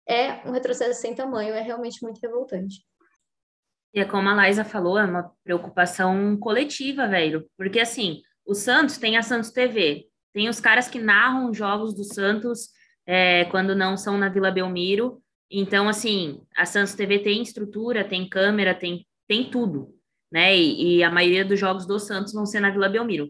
é 0.07 0.47
um 0.47 0.51
retrocesso 0.51 1.01
sem 1.01 1.13
tamanho, 1.15 1.53
é 1.53 1.61
realmente 1.61 2.01
muito 2.03 2.19
revoltante. 2.19 2.85
E 3.93 3.99
é 3.99 4.05
como 4.05 4.29
a 4.29 4.33
Laisa 4.33 4.63
falou, 4.63 4.97
é 4.97 5.03
uma 5.03 5.33
preocupação 5.43 6.37
coletiva, 6.37 7.07
velho. 7.07 7.45
Porque, 7.57 7.79
assim, 7.79 8.21
o 8.45 8.53
Santos 8.53 8.97
tem 8.97 9.17
a 9.17 9.21
Santos 9.21 9.51
TV, 9.51 10.07
tem 10.33 10.49
os 10.49 10.59
caras 10.59 10.87
que 10.87 10.99
narram 10.99 11.53
jogos 11.53 11.93
do 11.93 12.03
Santos 12.03 12.69
é, 13.05 13.45
quando 13.45 13.75
não 13.75 13.97
são 13.97 14.17
na 14.17 14.29
Vila 14.29 14.51
Belmiro. 14.51 15.21
Então, 15.49 15.89
assim, 15.89 16.41
a 16.55 16.65
Santos 16.65 16.93
TV 16.93 17.19
tem 17.19 17.41
estrutura, 17.41 18.07
tem 18.07 18.27
câmera, 18.27 18.73
tem, 18.73 19.05
tem 19.27 19.49
tudo, 19.49 19.93
né? 20.31 20.55
E, 20.55 20.97
e, 20.97 21.03
a 21.03 21.11
maioria 21.11 21.43
dos 21.43 21.59
jogos 21.59 21.85
do 21.85 21.99
Santos 21.99 22.33
vão 22.33 22.45
ser 22.45 22.61
na 22.61 22.69
Vila 22.69 22.87
Belmiro. 22.87 23.29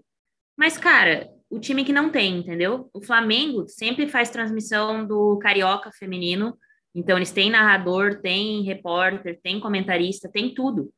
Mas, 0.55 0.77
cara, 0.77 1.27
o 1.49 1.59
time 1.59 1.83
que 1.83 1.91
não 1.91 2.11
tem, 2.11 2.37
entendeu? 2.37 2.89
O 2.93 3.01
Flamengo 3.01 3.67
sempre 3.67 4.07
faz 4.07 4.29
transmissão 4.29 5.05
do 5.05 5.39
Carioca 5.39 5.91
feminino, 5.91 6.55
então 6.93 7.17
eles 7.17 7.31
têm 7.31 7.49
narrador, 7.49 8.21
tem 8.21 8.61
repórter, 8.63 9.39
tem 9.41 9.59
comentarista, 9.59 10.29
tem 10.29 10.53
tudo. 10.53 10.93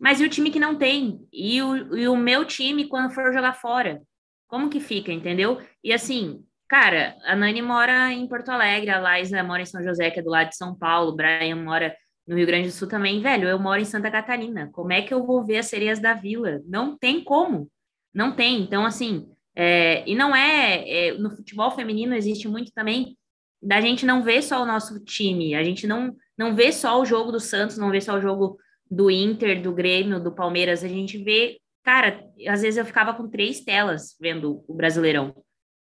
Mas 0.00 0.20
e 0.20 0.24
o 0.24 0.30
time 0.30 0.50
que 0.50 0.58
não 0.58 0.76
tem? 0.76 1.26
E 1.32 1.60
o, 1.62 1.96
e 1.96 2.08
o 2.08 2.16
meu 2.16 2.44
time 2.44 2.88
quando 2.88 3.12
for 3.12 3.32
jogar 3.32 3.52
fora? 3.52 4.02
Como 4.48 4.70
que 4.70 4.80
fica, 4.80 5.12
entendeu? 5.12 5.60
E 5.84 5.92
assim, 5.92 6.44
Cara, 6.70 7.16
a 7.24 7.34
Nani 7.34 7.60
mora 7.60 8.12
em 8.12 8.28
Porto 8.28 8.48
Alegre, 8.48 8.90
a 8.90 9.00
Laisa 9.00 9.42
mora 9.42 9.60
em 9.60 9.66
São 9.66 9.82
José, 9.82 10.08
que 10.08 10.20
é 10.20 10.22
do 10.22 10.30
lado 10.30 10.50
de 10.50 10.56
São 10.56 10.72
Paulo, 10.72 11.10
o 11.10 11.16
Brian 11.16 11.56
mora 11.56 11.92
no 12.24 12.36
Rio 12.36 12.46
Grande 12.46 12.68
do 12.68 12.72
Sul 12.72 12.86
também. 12.86 13.20
Velho, 13.20 13.48
eu 13.48 13.58
moro 13.58 13.80
em 13.80 13.84
Santa 13.84 14.08
Catarina. 14.08 14.70
Como 14.72 14.92
é 14.92 15.02
que 15.02 15.12
eu 15.12 15.26
vou 15.26 15.44
ver 15.44 15.58
as 15.58 15.66
sereias 15.66 15.98
da 15.98 16.14
vila? 16.14 16.62
Não 16.64 16.96
tem 16.96 17.24
como. 17.24 17.68
Não 18.14 18.30
tem. 18.30 18.62
Então, 18.62 18.86
assim, 18.86 19.28
é, 19.56 20.08
e 20.08 20.14
não 20.14 20.34
é, 20.34 21.08
é, 21.08 21.12
No 21.14 21.32
futebol 21.32 21.72
feminino 21.72 22.14
existe 22.14 22.46
muito 22.46 22.72
também 22.72 23.18
da 23.60 23.80
gente 23.80 24.06
não 24.06 24.22
ver 24.22 24.40
só 24.40 24.62
o 24.62 24.66
nosso 24.66 25.00
time, 25.00 25.54
a 25.54 25.62
gente 25.64 25.86
não, 25.86 26.16
não 26.38 26.54
vê 26.54 26.72
só 26.72 26.98
o 26.98 27.04
jogo 27.04 27.30
do 27.32 27.40
Santos, 27.40 27.76
não 27.76 27.90
vê 27.90 28.00
só 28.00 28.16
o 28.16 28.20
jogo 28.20 28.56
do 28.90 29.10
Inter, 29.10 29.62
do 29.62 29.72
Grêmio, 29.72 30.22
do 30.22 30.32
Palmeiras, 30.32 30.82
a 30.82 30.88
gente 30.88 31.18
vê. 31.22 31.58
Cara, 31.82 32.24
às 32.48 32.62
vezes 32.62 32.76
eu 32.76 32.84
ficava 32.84 33.14
com 33.14 33.28
três 33.28 33.60
telas 33.60 34.16
vendo 34.20 34.64
o 34.68 34.74
Brasileirão 34.74 35.34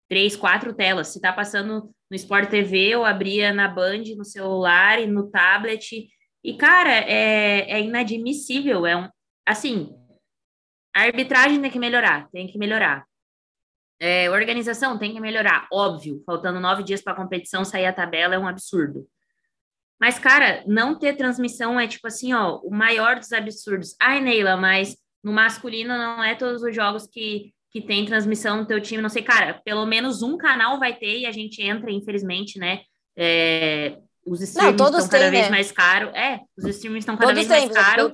três, 0.08 0.36
quatro 0.36 0.74
telas. 0.74 1.10
Se 1.10 1.18
está 1.18 1.32
passando 1.34 1.92
no 2.10 2.16
Sport 2.16 2.50
TV, 2.50 2.90
eu 2.90 3.06
abria 3.06 3.54
na 3.54 3.68
Band, 3.68 4.04
no 4.16 4.26
celular 4.26 5.00
e 5.02 5.08
no 5.08 5.30
tablet. 5.30 6.08
E, 6.44 6.58
cara, 6.58 6.92
é, 6.92 7.72
é 7.72 7.82
inadmissível. 7.82 8.86
É 8.86 8.96
um, 8.96 9.10
assim, 9.46 9.94
a 10.96 11.02
arbitragem 11.02 11.62
tem 11.62 11.72
que 11.72 11.80
melhorar, 11.80 12.30
tem 12.32 12.48
que 12.48 12.58
melhorar. 12.58 13.06
É, 14.00 14.30
organização 14.30 14.98
tem 14.98 15.14
que 15.14 15.20
melhorar, 15.20 15.68
óbvio. 15.72 16.22
Faltando 16.26 16.60
nove 16.60 16.84
dias 16.84 17.02
para 17.02 17.14
a 17.14 17.16
competição, 17.16 17.66
sair 17.66 17.86
a 17.86 17.94
tabela 17.94 18.36
é 18.36 18.40
um 18.40 18.48
absurdo. 18.48 19.08
Mas, 20.00 20.20
cara, 20.20 20.64
não 20.68 20.98
ter 20.98 21.16
transmissão 21.16 21.80
é 21.80 21.88
tipo 21.88 22.08
assim, 22.08 22.34
ó, 22.34 22.60
o 22.64 22.70
maior 22.70 23.18
dos 23.18 23.32
absurdos. 23.32 23.96
Ai, 24.00 24.22
Neila, 24.22 24.56
mas 24.56 24.96
no 25.24 25.32
masculino 25.32 25.98
não 25.98 26.24
é 26.24 26.36
todos 26.36 26.62
os 26.62 26.76
jogos 26.76 27.08
que 27.08 27.52
que 27.70 27.82
tem 27.82 28.06
transmissão 28.06 28.58
no 28.58 28.66
teu 28.66 28.82
time, 28.82 29.02
não 29.02 29.10
sei, 29.10 29.22
cara, 29.22 29.62
pelo 29.64 29.86
menos 29.86 30.24
um 30.24 30.38
canal 30.38 30.80
vai 30.80 30.96
ter 30.96 31.20
e 31.20 31.26
a 31.26 31.32
gente 31.32 31.62
entra, 31.62 31.92
infelizmente, 31.92 32.58
né? 32.58 32.82
É, 33.16 33.98
os 34.26 34.42
streams 34.42 34.82
estão 34.82 35.08
cada 35.08 35.30
vez 35.30 35.44
né? 35.46 35.50
mais 35.50 35.72
caros. 35.72 36.14
É, 36.16 36.40
os 36.58 36.66
streams 36.66 37.00
estão 37.00 37.16
cada 37.16 37.34
todos 37.34 37.48
vez 37.48 37.50
mais 37.50 37.72
caros. 37.72 38.06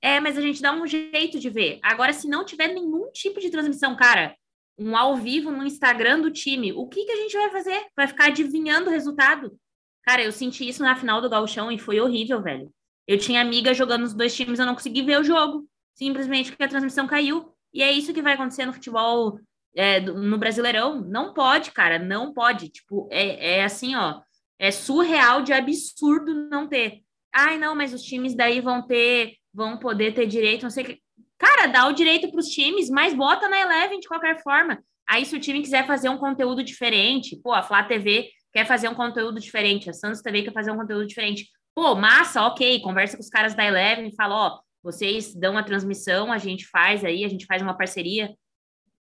É, 0.00 0.20
mas 0.20 0.36
a 0.36 0.40
gente 0.40 0.60
dá 0.60 0.72
um 0.72 0.86
jeito 0.86 1.38
de 1.38 1.48
ver. 1.48 1.78
Agora, 1.82 2.12
se 2.12 2.28
não 2.28 2.44
tiver 2.44 2.68
nenhum 2.68 3.10
tipo 3.12 3.40
de 3.40 3.50
transmissão, 3.50 3.96
cara, 3.96 4.34
um 4.78 4.96
ao 4.96 5.16
vivo 5.16 5.50
no 5.50 5.64
Instagram 5.64 6.20
do 6.20 6.30
time, 6.30 6.72
o 6.72 6.86
que, 6.86 7.04
que 7.04 7.12
a 7.12 7.16
gente 7.16 7.36
vai 7.36 7.50
fazer? 7.50 7.86
Vai 7.96 8.08
ficar 8.08 8.26
adivinhando 8.26 8.90
o 8.90 8.92
resultado? 8.92 9.56
Cara, 10.02 10.22
eu 10.22 10.32
senti 10.32 10.68
isso 10.68 10.82
na 10.82 10.96
final 10.96 11.20
do 11.20 11.30
Gauchão 11.30 11.70
e 11.70 11.78
foi 11.78 12.00
horrível, 12.00 12.42
velho. 12.42 12.72
Eu 13.06 13.18
tinha 13.18 13.40
amiga 13.40 13.74
jogando 13.74 14.02
nos 14.02 14.14
dois 14.14 14.34
times, 14.34 14.58
eu 14.58 14.66
não 14.66 14.74
consegui 14.74 15.02
ver 15.02 15.20
o 15.20 15.24
jogo. 15.24 15.68
Simplesmente 15.94 16.50
porque 16.50 16.64
a 16.64 16.68
transmissão 16.68 17.06
caiu. 17.06 17.52
E 17.72 17.82
é 17.82 17.90
isso 17.92 18.12
que 18.12 18.22
vai 18.22 18.34
acontecer 18.34 18.66
no 18.66 18.72
futebol, 18.72 19.38
é, 19.74 20.00
no 20.00 20.38
Brasileirão. 20.38 21.00
Não 21.02 21.32
pode, 21.32 21.70
cara, 21.70 21.98
não 21.98 22.32
pode. 22.32 22.68
Tipo, 22.68 23.08
é, 23.10 23.58
é 23.58 23.64
assim, 23.64 23.94
ó, 23.94 24.20
é 24.58 24.70
surreal 24.70 25.42
de 25.42 25.52
absurdo 25.52 26.48
não 26.48 26.68
ter. 26.68 27.00
Ai, 27.34 27.58
não, 27.58 27.74
mas 27.74 27.94
os 27.94 28.02
times 28.02 28.34
daí 28.34 28.60
vão 28.60 28.86
ter, 28.86 29.34
vão 29.52 29.78
poder 29.78 30.14
ter 30.14 30.26
direito, 30.26 30.62
não 30.62 30.70
sei 30.70 30.84
o 30.84 30.86
que. 30.88 31.02
Cara, 31.38 31.66
dá 31.66 31.88
o 31.88 31.92
direito 31.92 32.30
para 32.30 32.38
os 32.40 32.48
times, 32.48 32.88
mas 32.88 33.14
bota 33.14 33.48
na 33.48 33.60
Eleven 33.60 33.98
de 33.98 34.06
qualquer 34.06 34.40
forma. 34.42 34.82
Aí, 35.08 35.24
se 35.26 35.34
o 35.34 35.40
time 35.40 35.60
quiser 35.60 35.86
fazer 35.86 36.08
um 36.08 36.16
conteúdo 36.16 36.62
diferente, 36.62 37.36
pô, 37.42 37.52
a 37.52 37.62
Flá 37.62 37.82
TV 37.82 38.30
quer 38.52 38.66
fazer 38.66 38.88
um 38.88 38.94
conteúdo 38.94 39.40
diferente, 39.40 39.88
a 39.88 39.92
Santos 39.92 40.20
TV 40.20 40.42
quer 40.42 40.52
fazer 40.52 40.70
um 40.70 40.76
conteúdo 40.76 41.06
diferente. 41.06 41.48
Pô, 41.74 41.94
massa, 41.94 42.42
ok, 42.42 42.80
conversa 42.80 43.16
com 43.16 43.22
os 43.22 43.30
caras 43.30 43.54
da 43.54 43.64
Eleven 43.64 44.08
e 44.08 44.14
fala, 44.14 44.34
ó, 44.34 44.60
vocês 44.82 45.34
dão 45.34 45.56
a 45.56 45.62
transmissão, 45.62 46.32
a 46.32 46.38
gente 46.38 46.66
faz 46.66 47.04
aí, 47.04 47.24
a 47.24 47.28
gente 47.28 47.46
faz 47.46 47.62
uma 47.62 47.76
parceria. 47.76 48.34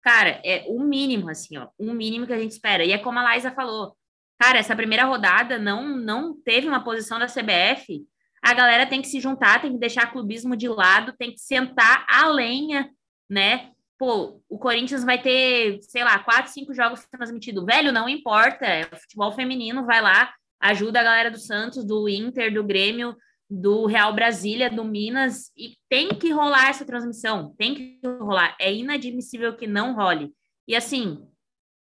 cara, 0.01 0.41
é 0.43 0.65
o 0.67 0.79
mínimo, 0.79 1.29
assim, 1.29 1.57
ó, 1.57 1.67
o 1.77 1.93
mínimo 1.93 2.25
que 2.25 2.33
a 2.33 2.39
gente 2.39 2.51
espera. 2.51 2.83
E 2.85 2.91
é 2.93 2.97
como 2.97 3.19
a 3.19 3.23
Laísa 3.23 3.51
falou, 3.51 3.95
cara, 4.39 4.57
essa 4.57 4.75
primeira 4.75 5.03
rodada 5.03 5.59
não, 5.59 5.87
não 5.97 6.33
teve 6.41 6.67
uma 6.67 6.83
posição 6.83 7.19
da 7.19 7.27
CBF, 7.27 8.05
a 8.41 8.53
galera 8.53 8.85
tem 8.85 9.01
que 9.01 9.07
se 9.07 9.19
juntar, 9.19 9.61
tem 9.61 9.73
que 9.73 9.79
deixar 9.79 10.11
clubismo 10.11 10.55
de 10.55 10.69
lado, 10.69 11.13
tem 11.17 11.33
que 11.33 11.39
sentar 11.39 12.05
a 12.07 12.27
lenha, 12.27 12.89
né? 13.29 13.71
Pô, 13.97 14.41
o 14.47 14.59
Corinthians 14.59 15.03
vai 15.03 15.21
ter, 15.21 15.79
sei 15.81 16.03
lá, 16.03 16.19
quatro, 16.19 16.51
cinco 16.51 16.73
jogos 16.73 17.05
transmitidos. 17.05 17.65
Velho, 17.65 17.91
não 17.91 18.07
importa, 18.07 18.65
é 18.65 18.83
futebol 18.83 19.31
feminino, 19.31 19.85
vai 19.85 20.01
lá, 20.01 20.31
ajuda 20.59 20.99
a 20.99 21.03
galera 21.03 21.31
do 21.31 21.39
Santos, 21.39 21.83
do 21.83 22.07
Inter, 22.07 22.53
do 22.53 22.63
Grêmio, 22.63 23.15
do 23.49 23.85
Real 23.85 24.13
Brasília, 24.13 24.69
do 24.69 24.83
Minas, 24.83 25.51
e 25.55 25.77
tem 25.89 26.09
que 26.09 26.31
rolar 26.31 26.69
essa 26.69 26.85
transmissão, 26.85 27.55
tem 27.57 27.73
que 27.73 27.99
rolar. 28.05 28.55
É 28.59 28.71
inadmissível 28.73 29.55
que 29.55 29.65
não 29.65 29.95
role. 29.95 30.33
E 30.67 30.75
assim, 30.75 31.25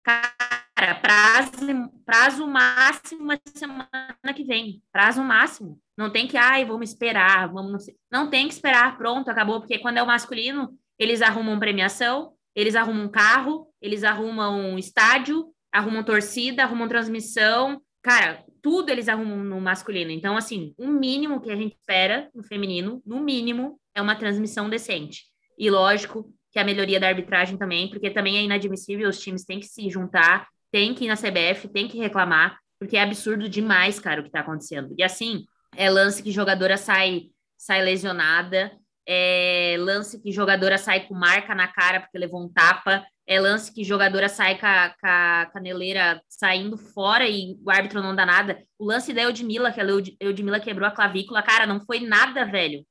cara, 0.02 0.94
prazo, 1.00 1.90
prazo 2.04 2.46
máximo 2.46 3.30
a 3.30 3.38
semana 3.54 4.34
que 4.34 4.44
vem, 4.44 4.82
prazo 4.90 5.22
máximo. 5.22 5.80
Não 5.96 6.10
tem 6.10 6.26
que, 6.26 6.36
ai, 6.36 6.64
vamos 6.64 6.90
esperar, 6.90 7.52
vamos 7.52 7.86
não, 8.10 8.22
não 8.24 8.30
tem 8.30 8.48
que 8.48 8.54
esperar, 8.54 8.98
pronto, 8.98 9.30
acabou, 9.30 9.60
porque 9.60 9.78
quando 9.78 9.98
é 9.98 10.02
o 10.02 10.06
masculino, 10.06 10.76
eles 11.02 11.20
arrumam 11.20 11.58
premiação, 11.58 12.32
eles 12.54 12.74
arrumam 12.74 13.08
carro, 13.08 13.68
eles 13.80 14.04
arrumam 14.04 14.72
um 14.72 14.78
estádio, 14.78 15.46
arrumam 15.72 16.04
torcida, 16.04 16.62
arrumam 16.62 16.86
transmissão, 16.88 17.82
cara, 18.02 18.44
tudo 18.60 18.90
eles 18.90 19.08
arrumam 19.08 19.38
no 19.38 19.60
masculino. 19.60 20.10
Então, 20.10 20.36
assim, 20.36 20.74
o 20.78 20.86
mínimo 20.86 21.40
que 21.40 21.50
a 21.50 21.56
gente 21.56 21.74
espera 21.74 22.30
no 22.34 22.44
feminino, 22.44 23.02
no 23.04 23.20
mínimo, 23.20 23.80
é 23.94 24.00
uma 24.00 24.14
transmissão 24.14 24.70
decente. 24.70 25.24
E 25.58 25.68
lógico 25.70 26.32
que 26.52 26.58
a 26.58 26.64
melhoria 26.64 27.00
da 27.00 27.08
arbitragem 27.08 27.56
também, 27.56 27.90
porque 27.90 28.10
também 28.10 28.36
é 28.36 28.42
inadmissível, 28.42 29.08
os 29.08 29.18
times 29.18 29.44
têm 29.44 29.58
que 29.58 29.66
se 29.66 29.90
juntar, 29.90 30.46
têm 30.70 30.94
que 30.94 31.04
ir 31.04 31.08
na 31.08 31.16
CBF, 31.16 31.68
têm 31.68 31.88
que 31.88 31.98
reclamar, 31.98 32.58
porque 32.78 32.96
é 32.96 33.02
absurdo 33.02 33.48
demais, 33.48 33.98
cara, 33.98 34.20
o 34.20 34.24
que 34.24 34.30
tá 34.30 34.40
acontecendo. 34.40 34.94
E 34.96 35.02
assim, 35.02 35.46
é 35.74 35.90
lance 35.90 36.22
que 36.22 36.30
jogadora 36.30 36.76
sai, 36.76 37.30
sai 37.56 37.82
lesionada, 37.82 38.72
é 39.06 39.76
lance 39.78 40.20
que 40.20 40.30
jogadora 40.30 40.78
sai 40.78 41.06
com 41.06 41.14
marca 41.14 41.54
na 41.54 41.68
cara 41.68 42.00
porque 42.00 42.18
levou 42.18 42.42
um 42.42 42.48
tapa, 42.48 43.04
é 43.26 43.40
lance 43.40 43.72
que 43.72 43.84
jogadora 43.84 44.28
sai 44.28 44.58
com 44.58 44.66
a, 44.66 44.90
com 44.90 45.06
a 45.06 45.50
caneleira 45.52 46.22
saindo 46.28 46.76
fora 46.76 47.28
e 47.28 47.56
o 47.64 47.70
árbitro 47.70 48.02
não 48.02 48.14
dá 48.14 48.26
nada. 48.26 48.62
O 48.78 48.84
lance 48.84 49.12
da 49.12 49.22
Eudmila, 49.22 49.72
que 49.72 49.80
a 49.80 49.84
Eudmila 50.20 50.60
quebrou 50.60 50.86
a 50.86 50.92
clavícula, 50.92 51.42
cara, 51.42 51.66
não 51.66 51.80
foi 51.80 52.00
nada, 52.00 52.44
velho. 52.44 52.84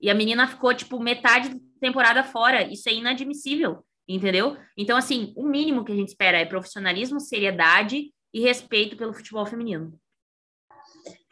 E 0.00 0.10
a 0.10 0.14
menina 0.14 0.46
ficou, 0.46 0.72
tipo, 0.74 1.00
metade 1.00 1.48
da 1.48 1.58
temporada 1.80 2.22
fora. 2.22 2.62
Isso 2.62 2.88
é 2.88 2.92
inadmissível, 2.92 3.84
entendeu? 4.06 4.56
Então, 4.76 4.96
assim, 4.96 5.32
o 5.36 5.44
mínimo 5.44 5.84
que 5.84 5.92
a 5.92 5.96
gente 5.96 6.08
espera 6.08 6.38
é 6.38 6.44
profissionalismo, 6.44 7.20
seriedade 7.20 8.12
e 8.32 8.40
respeito 8.40 8.96
pelo 8.96 9.14
futebol 9.14 9.46
feminino. 9.46 9.98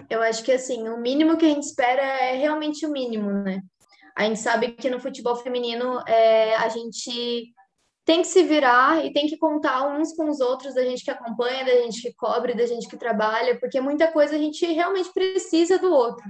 Eu 0.08 0.22
acho 0.22 0.42
que, 0.44 0.52
assim, 0.52 0.88
o 0.88 0.98
mínimo 0.98 1.36
que 1.36 1.44
a 1.44 1.48
gente 1.48 1.64
espera 1.64 2.02
é 2.02 2.36
realmente 2.36 2.86
o 2.86 2.90
mínimo, 2.90 3.30
né? 3.30 3.60
A 4.16 4.24
gente 4.24 4.40
sabe 4.40 4.72
que 4.72 4.88
no 4.88 4.98
futebol 4.98 5.36
feminino 5.36 6.01
é, 6.09 6.56
a 6.56 6.68
gente 6.68 7.52
tem 8.05 8.22
que 8.22 8.28
se 8.28 8.43
virar 8.44 9.05
e 9.05 9.12
tem 9.12 9.26
que 9.26 9.36
contar 9.36 9.86
uns 9.88 10.14
com 10.14 10.30
os 10.30 10.40
outros, 10.40 10.74
da 10.74 10.84
gente 10.84 11.05
que 11.05 11.10
acompanha, 11.10 11.64
da 11.64 11.82
gente 11.82 12.01
que 12.01 12.14
cobre, 12.14 12.55
da 12.55 12.64
gente 12.64 12.88
que 12.88 12.97
trabalha, 12.97 13.59
porque 13.59 13.80
muita 13.80 14.10
coisa 14.10 14.36
a 14.36 14.38
gente 14.38 14.64
realmente 14.64 15.12
precisa 15.12 15.78
do 15.78 15.93
outro. 15.93 16.24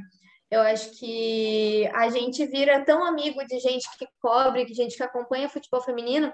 Eu 0.51 0.63
acho 0.63 0.99
que 0.99 1.87
a 1.95 2.09
gente 2.09 2.47
vira 2.47 2.85
tão 2.85 3.05
amigo 3.05 3.45
de 3.47 3.59
gente 3.59 3.87
que 3.99 4.07
cobre, 4.21 4.65
de 4.65 4.75
gente 4.75 4.97
que 4.97 5.03
acompanha 5.03 5.49
futebol 5.49 5.83
feminino, 5.83 6.33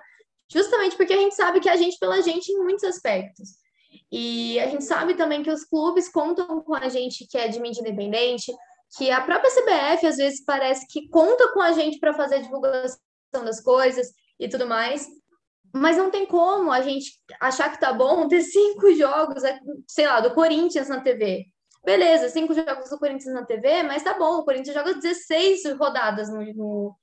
justamente 0.51 0.97
porque 0.97 1.13
a 1.13 1.19
gente 1.19 1.35
sabe 1.35 1.61
que 1.61 1.69
a 1.69 1.77
gente 1.77 1.99
pela 1.99 2.23
gente 2.23 2.51
em 2.53 2.59
muitos 2.59 2.85
aspectos. 2.85 3.51
E 4.11 4.61
a 4.61 4.69
gente 4.69 4.85
sabe 4.85 5.15
também 5.15 5.43
que 5.43 5.51
os 5.51 5.65
clubes 5.65 6.09
contam 6.09 6.63
com 6.63 6.75
a 6.75 6.89
gente 6.89 7.27
que 7.27 7.37
é 7.37 7.49
de 7.49 7.61
mídia 7.61 7.81
independente, 7.81 8.55
que 8.97 9.11
a 9.11 9.21
própria 9.21 9.51
CBF 9.51 10.07
às 10.07 10.17
vezes 10.17 10.45
parece 10.45 10.87
que 10.87 11.09
conta 11.09 11.53
com 11.53 11.61
a 11.61 11.73
gente 11.73 11.99
para 11.99 12.15
fazer 12.15 12.37
a 12.37 12.43
divulgação 12.43 12.99
das 13.45 13.61
coisas 13.61 14.09
e 14.39 14.49
tudo 14.49 14.67
mais, 14.67 15.07
mas 15.75 15.97
não 15.97 16.11
tem 16.11 16.27
como 16.27 16.71
a 16.71 16.83
gente 16.83 17.13
achar 17.41 17.71
que 17.71 17.81
tá 17.81 17.93
bom 17.93 18.27
ter 18.29 18.43
cinco 18.43 18.93
jogos, 18.95 19.43
sei 19.89 20.07
lá, 20.07 20.21
do 20.21 20.35
Corinthians 20.35 20.89
na 20.89 21.01
TV. 21.01 21.47
Beleza, 21.85 22.29
cinco 22.29 22.55
jogos 22.55 22.91
do 22.91 22.99
Corinthians 22.99 23.35
na 23.35 23.45
TV, 23.45 23.83
mas 23.83 24.05
tá 24.05 24.17
bom, 24.17 24.39
o 24.39 24.45
Corinthians 24.45 24.77
joga 24.77 24.95
16 24.95 25.65
rodadas 25.77 26.31
no, 26.31 26.41
no 26.55 26.97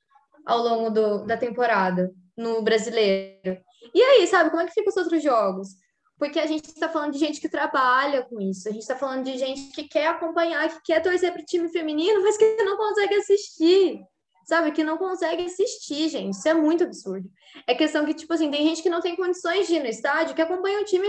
ao 0.45 0.59
longo 0.59 0.89
do, 0.89 1.25
da 1.25 1.35
temporada 1.35 2.09
no 2.37 2.61
brasileiro. 2.61 3.57
E 3.93 4.01
aí, 4.01 4.25
sabe, 4.27 4.49
como 4.49 4.61
é 4.61 4.65
que 4.65 4.73
ficam 4.73 4.89
os 4.89 4.97
outros 4.97 5.21
jogos? 5.21 5.69
Porque 6.19 6.39
a 6.39 6.45
gente 6.45 6.65
está 6.65 6.89
falando 6.89 7.13
de 7.13 7.17
gente 7.17 7.41
que 7.41 7.49
trabalha 7.49 8.23
com 8.23 8.39
isso, 8.41 8.67
a 8.67 8.71
gente 8.71 8.81
está 8.81 8.95
falando 8.95 9.23
de 9.23 9.37
gente 9.37 9.71
que 9.71 9.87
quer 9.87 10.07
acompanhar, 10.07 10.69
que 10.69 10.81
quer 10.83 11.01
torcer 11.01 11.31
para 11.31 11.41
o 11.41 11.45
time 11.45 11.69
feminino, 11.69 12.21
mas 12.21 12.37
que 12.37 12.61
não 12.63 12.77
consegue 12.77 13.15
assistir 13.15 14.01
sabe? 14.49 14.71
Que 14.71 14.83
não 14.83 14.97
consegue 14.97 15.45
assistir, 15.45 16.09
gente. 16.09 16.35
Isso 16.35 16.49
é 16.49 16.55
muito 16.55 16.83
absurdo. 16.83 17.29
É 17.67 17.75
questão 17.75 18.03
que, 18.03 18.15
tipo 18.15 18.33
assim, 18.33 18.49
tem 18.49 18.67
gente 18.67 18.81
que 18.81 18.89
não 18.89 18.99
tem 18.99 19.15
condições 19.15 19.67
de 19.67 19.75
ir 19.75 19.79
no 19.79 19.85
estádio, 19.85 20.33
que 20.33 20.41
acompanha 20.41 20.81
o 20.81 20.85
time 20.85 21.07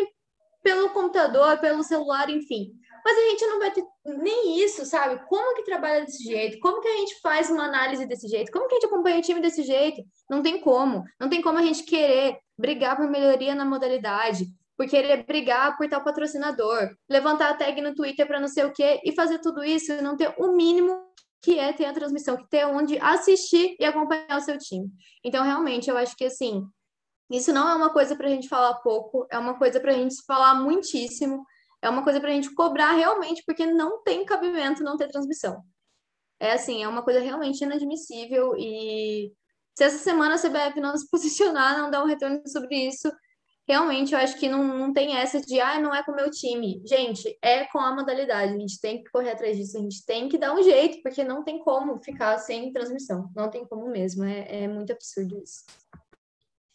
pelo 0.63 0.91
computador, 0.91 1.59
pelo 1.59 1.83
celular, 1.83 2.29
enfim. 2.29 2.71
Mas 3.03 3.17
a 3.17 3.31
gente 3.31 3.47
não 3.47 3.59
vai 3.59 3.71
ter 3.71 3.83
nem 4.05 4.63
isso, 4.63 4.85
sabe? 4.85 5.25
Como 5.27 5.57
que 5.57 5.63
trabalha 5.63 6.05
desse 6.05 6.23
jeito? 6.23 6.61
Como 6.61 6.83
que 6.83 6.89
a 6.89 6.97
gente 6.99 7.19
faz 7.23 7.49
uma 7.49 7.65
análise 7.65 8.05
desse 8.05 8.29
jeito? 8.29 8.53
Como 8.53 8.69
que 8.69 8.75
a 8.75 8.77
gente 8.79 8.87
acompanha 8.87 9.19
o 9.19 9.23
time 9.23 9.41
desse 9.41 9.63
jeito? 9.63 10.03
Não 10.29 10.43
tem 10.43 10.61
como. 10.61 11.03
Não 11.19 11.31
tem 11.31 11.41
como 11.41 11.59
a 11.59 11.63
gente 11.63 11.83
querer 11.85 12.39
brigar 12.59 12.95
por 12.95 13.09
melhoria 13.09 13.55
na 13.55 13.65
modalidade, 13.65 14.45
por 14.81 14.89
querer 14.89 15.27
brigar 15.27 15.77
por 15.77 15.87
tal 15.91 16.03
patrocinador, 16.03 16.97
levantar 17.07 17.51
a 17.51 17.55
tag 17.55 17.83
no 17.83 17.95
Twitter 17.95 18.27
para 18.27 18.41
não 18.41 18.49
sei 18.49 18.65
o 18.65 18.73
quê 18.73 18.99
e 19.05 19.13
fazer 19.13 19.39
tudo 19.39 19.63
isso 19.63 19.93
e 19.93 20.01
não 20.01 20.17
ter 20.17 20.35
o 20.39 20.57
mínimo 20.57 21.05
que 21.43 21.59
é 21.59 21.71
ter 21.71 21.85
a 21.85 21.93
transmissão, 21.93 22.39
que 22.39 22.49
ter 22.49 22.65
onde 22.65 22.99
assistir 22.99 23.77
e 23.79 23.85
acompanhar 23.85 24.39
o 24.39 24.41
seu 24.41 24.57
time. 24.57 24.91
Então, 25.23 25.45
realmente, 25.45 25.91
eu 25.91 25.99
acho 25.99 26.17
que 26.17 26.25
assim, 26.25 26.67
isso 27.31 27.53
não 27.53 27.69
é 27.69 27.75
uma 27.75 27.93
coisa 27.93 28.17
para 28.17 28.27
a 28.27 28.31
gente 28.31 28.49
falar 28.49 28.73
pouco, 28.77 29.27
é 29.31 29.39
uma 29.39 29.59
coisa 29.59 29.79
para 29.79 29.91
a 29.91 29.95
gente 29.95 30.17
falar 30.25 30.55
muitíssimo, 30.55 31.45
é 31.83 31.91
uma 31.91 32.03
coisa 32.03 32.19
para 32.19 32.31
a 32.31 32.33
gente 32.33 32.51
cobrar 32.55 32.93
realmente, 32.93 33.43
porque 33.47 33.67
não 33.67 34.03
tem 34.03 34.25
cabimento 34.25 34.83
não 34.83 34.97
ter 34.97 35.09
transmissão. 35.09 35.63
É 36.41 36.53
assim, 36.53 36.83
é 36.83 36.89
uma 36.89 37.03
coisa 37.03 37.21
realmente 37.21 37.63
inadmissível 37.63 38.55
e 38.57 39.31
se 39.77 39.85
essa 39.85 39.99
semana 39.99 40.37
a 40.37 40.39
CBF 40.39 40.81
não 40.81 40.97
se 40.97 41.05
posicionar, 41.13 41.77
não 41.77 41.91
dar 41.91 42.03
um 42.03 42.07
retorno 42.07 42.41
sobre 42.49 42.77
isso, 42.89 43.13
realmente 43.71 44.13
eu 44.13 44.19
acho 44.19 44.37
que 44.37 44.49
não, 44.49 44.65
não 44.65 44.93
tem 44.93 45.17
essa 45.17 45.41
de, 45.41 45.61
ah, 45.61 45.79
não 45.79 45.95
é 45.95 46.03
com 46.03 46.11
o 46.11 46.17
meu 46.17 46.29
time. 46.29 46.83
Gente, 46.85 47.39
é 47.41 47.65
com 47.67 47.79
a 47.79 47.95
modalidade, 47.95 48.53
a 48.53 48.59
gente 48.59 48.81
tem 48.81 49.01
que 49.01 49.11
correr 49.11 49.31
atrás 49.31 49.57
disso, 49.57 49.79
a 49.79 49.81
gente 49.81 50.05
tem 50.05 50.29
que 50.29 50.37
dar 50.37 50.53
um 50.53 50.63
jeito, 50.63 51.01
porque 51.03 51.23
não 51.23 51.45
tem 51.45 51.61
como 51.61 52.03
ficar 52.03 52.37
sem 52.39 52.73
transmissão, 52.73 53.31
não 53.35 53.49
tem 53.49 53.65
como 53.65 53.89
mesmo, 53.89 54.25
é, 54.25 54.65
é 54.65 54.69
muito 54.69 54.93
absurdo 54.93 55.41
isso. 55.41 55.65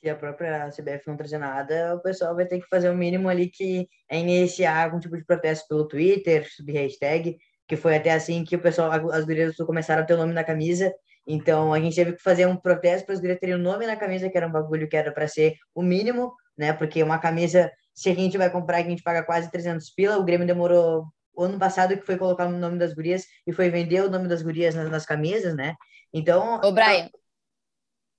Se 0.02 0.10
a 0.10 0.16
própria 0.16 0.70
CBF 0.70 1.08
não 1.08 1.18
trazer 1.18 1.38
nada, 1.38 1.96
o 1.96 2.00
pessoal 2.00 2.34
vai 2.34 2.46
ter 2.46 2.62
que 2.62 2.68
fazer 2.68 2.90
o 2.90 2.96
mínimo 2.96 3.28
ali 3.28 3.50
que 3.50 3.90
é 4.10 4.18
iniciar 4.18 4.86
algum 4.86 5.00
tipo 5.00 5.18
de 5.18 5.26
protesto 5.26 5.68
pelo 5.68 5.88
Twitter, 5.90 6.48
subir 6.50 6.74
hashtag, 6.74 7.38
que 7.68 7.76
foi 7.76 7.98
até 7.98 8.12
assim 8.12 8.46
que 8.46 8.56
o 8.56 8.62
pessoal, 8.62 8.92
as 9.12 9.26
gurias 9.26 9.58
começaram 9.58 10.04
a 10.04 10.06
ter 10.06 10.14
o 10.14 10.18
nome 10.18 10.32
na 10.32 10.46
camisa, 10.46 10.94
então 11.28 11.74
a 11.74 11.80
gente 11.80 11.96
teve 11.96 12.14
que 12.14 12.22
fazer 12.22 12.46
um 12.46 12.56
protesto 12.56 13.06
para 13.06 13.16
as 13.16 13.20
gurias 13.20 13.40
terem 13.40 13.56
o 13.56 13.60
nome 13.60 13.86
na 13.86 13.98
camisa, 13.98 14.30
que 14.30 14.38
era 14.38 14.48
um 14.48 14.52
bagulho 14.52 14.88
que 14.88 14.96
era 14.96 15.12
para 15.12 15.28
ser 15.28 15.56
o 15.74 15.82
mínimo, 15.82 16.34
né? 16.58 16.74
Porque 16.74 17.04
uma 17.04 17.20
camisa, 17.20 17.72
se 17.94 18.10
a 18.10 18.16
gente 18.16 18.38
vai 18.38 18.50
comprar, 18.50 18.78
a 18.78 18.84
gente 18.84 19.04
paga 19.04 19.24
quase 19.24 19.52
300 19.52 19.90
pila, 19.92 20.18
o 20.18 20.24
Grêmio 20.24 20.48
demorou 20.48 21.06
o 21.34 21.44
ano 21.44 21.60
passado 21.60 21.98
que 21.98 22.06
foi 22.06 22.18
colocar 22.18 22.48
o 22.48 22.52
nome 22.52 22.78
das 22.80 22.94
gurias 22.94 23.26
e 23.46 23.52
foi 23.52 23.70
vender 23.70 24.04
o 24.04 24.10
nome 24.10 24.28
das 24.28 24.42
gurias 24.42 24.74
nas, 24.74 24.90
nas 24.90 25.06
camisas, 25.06 25.56
né? 25.56 25.76
Então. 26.14 26.60
Ô, 26.64 26.72
Brian. 26.72 27.10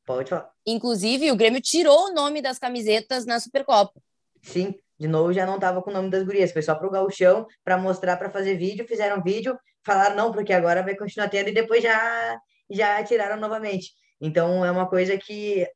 Pode 0.04 0.30
falar. 0.30 0.50
Inclusive, 0.64 1.32
o 1.32 1.36
Grêmio 1.36 1.60
tirou 1.60 2.08
o 2.08 2.14
nome 2.14 2.40
das 2.40 2.58
camisetas 2.58 3.26
na 3.26 3.40
Supercopa. 3.40 4.00
Sim, 4.42 4.74
de 4.98 5.08
novo 5.08 5.32
já 5.32 5.44
não 5.44 5.58
tava 5.58 5.82
com 5.82 5.90
o 5.90 5.92
nome 5.92 6.10
das 6.10 6.22
gurias, 6.22 6.52
foi 6.52 6.62
só 6.62 6.74
pro 6.76 6.90
gauchão 6.90 7.46
para 7.64 7.76
mostrar, 7.76 8.16
para 8.16 8.30
fazer 8.30 8.56
vídeo, 8.56 8.86
fizeram 8.86 9.22
vídeo, 9.22 9.58
falaram 9.84 10.14
não, 10.14 10.32
porque 10.32 10.52
agora 10.52 10.82
vai 10.82 10.94
continuar 10.94 11.28
tendo 11.28 11.48
e 11.48 11.54
depois 11.54 11.82
já 11.82 12.38
já 12.70 13.02
tiraram 13.02 13.36
novamente. 13.36 13.92
Então 14.20 14.64
é 14.64 14.70
uma 14.70 14.88
coisa 14.88 15.16
que 15.18 15.66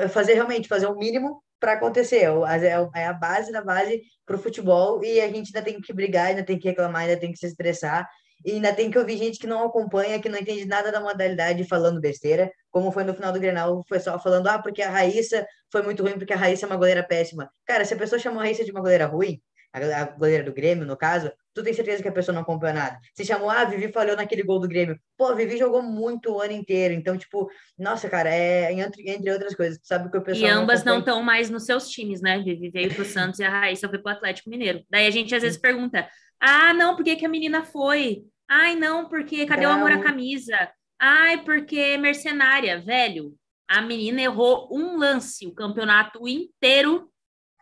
é 0.00 0.08
fazer 0.08 0.34
realmente 0.34 0.68
fazer 0.68 0.86
o 0.86 0.96
mínimo 0.96 1.42
para 1.60 1.72
acontecer. 1.72 2.24
É, 2.24 2.66
é, 2.66 3.02
é 3.02 3.06
a 3.06 3.12
base 3.12 3.52
da 3.52 3.62
base 3.62 4.02
para 4.24 4.36
o 4.36 4.38
futebol 4.38 5.02
e 5.04 5.20
a 5.20 5.28
gente 5.28 5.48
ainda 5.48 5.62
tem 5.62 5.80
que 5.80 5.92
brigar, 5.92 6.26
ainda 6.26 6.44
tem 6.44 6.58
que 6.58 6.68
reclamar, 6.68 7.02
ainda 7.02 7.18
tem 7.18 7.32
que 7.32 7.38
se 7.38 7.46
estressar 7.46 8.08
e 8.44 8.52
ainda 8.52 8.72
tem 8.72 8.90
que 8.90 8.98
ouvir 8.98 9.16
gente 9.16 9.38
que 9.38 9.46
não 9.46 9.64
acompanha, 9.64 10.20
que 10.20 10.28
não 10.28 10.38
entende 10.38 10.64
nada 10.66 10.92
da 10.92 11.00
modalidade 11.00 11.64
falando 11.64 12.00
besteira, 12.00 12.50
como 12.70 12.92
foi 12.92 13.04
no 13.04 13.14
final 13.14 13.32
do 13.32 13.40
Grenal, 13.40 13.82
foi 13.88 13.98
só 13.98 14.18
falando, 14.18 14.48
ah, 14.48 14.58
porque 14.58 14.82
a 14.82 14.90
Raíssa 14.90 15.46
foi 15.72 15.82
muito 15.82 16.02
ruim, 16.02 16.18
porque 16.18 16.32
a 16.32 16.36
Raíssa 16.36 16.66
é 16.66 16.68
uma 16.68 16.76
goleira 16.76 17.02
péssima. 17.02 17.50
Cara, 17.64 17.84
se 17.84 17.94
a 17.94 17.96
pessoa 17.96 18.18
chamou 18.18 18.40
a 18.40 18.44
Raíssa 18.44 18.64
de 18.64 18.70
uma 18.70 18.80
goleira 18.80 19.06
ruim, 19.06 19.40
a, 19.72 20.04
goleira 20.04 20.44
do 20.44 20.52
Grêmio, 20.52 20.86
no 20.86 20.96
caso, 20.96 21.30
tu 21.54 21.62
tem 21.62 21.72
certeza 21.72 22.02
que 22.02 22.08
a 22.08 22.12
pessoa 22.12 22.34
não 22.34 22.42
acompanhou 22.42 22.76
nada. 22.76 22.98
Você 23.14 23.24
chamou, 23.24 23.50
ah, 23.50 23.64
Vivi 23.64 23.92
falhou 23.92 24.16
naquele 24.16 24.42
gol 24.42 24.60
do 24.60 24.68
Grêmio. 24.68 24.98
Pô, 25.16 25.34
Vivi 25.34 25.56
jogou 25.56 25.82
muito 25.82 26.32
o 26.32 26.40
ano 26.40 26.52
inteiro. 26.52 26.94
Então, 26.94 27.16
tipo, 27.16 27.50
nossa, 27.78 28.08
cara, 28.08 28.28
é 28.28 28.72
entre, 28.72 29.08
entre 29.10 29.30
outras 29.30 29.54
coisas. 29.54 29.78
Sabe 29.82 30.10
que 30.10 30.18
o 30.18 30.22
pessoal. 30.22 30.50
E 30.50 30.52
ambas 30.52 30.84
não 30.84 31.00
estão 31.00 31.22
mais 31.22 31.50
nos 31.50 31.64
seus 31.64 31.88
times, 31.88 32.20
né? 32.20 32.38
Vivi 32.42 32.70
veio 32.70 32.94
pro 32.94 33.04
Santos 33.04 33.38
e 33.40 33.44
a 33.44 33.50
Raíssa 33.50 33.88
foi 33.88 33.98
pro 33.98 34.12
Atlético 34.12 34.50
Mineiro. 34.50 34.84
Daí 34.90 35.06
a 35.06 35.10
gente 35.10 35.34
às 35.34 35.42
vezes 35.42 35.58
pergunta: 35.58 36.08
ah, 36.40 36.72
não, 36.72 36.94
por 36.96 37.04
que, 37.04 37.16
que 37.16 37.26
a 37.26 37.28
menina 37.28 37.62
foi? 37.62 38.24
Ai, 38.48 38.76
não, 38.76 39.08
porque 39.08 39.46
cadê 39.46 39.62
não. 39.62 39.70
o 39.70 39.74
amor 39.74 39.92
à 39.92 40.00
camisa? 40.00 40.56
Ai, 40.98 41.42
porque 41.44 41.78
é 41.78 41.98
mercenária, 41.98 42.80
velho. 42.80 43.34
A 43.68 43.82
menina 43.82 44.22
errou 44.22 44.68
um 44.70 44.96
lance, 44.96 45.46
o 45.46 45.54
campeonato 45.54 46.26
inteiro 46.28 47.10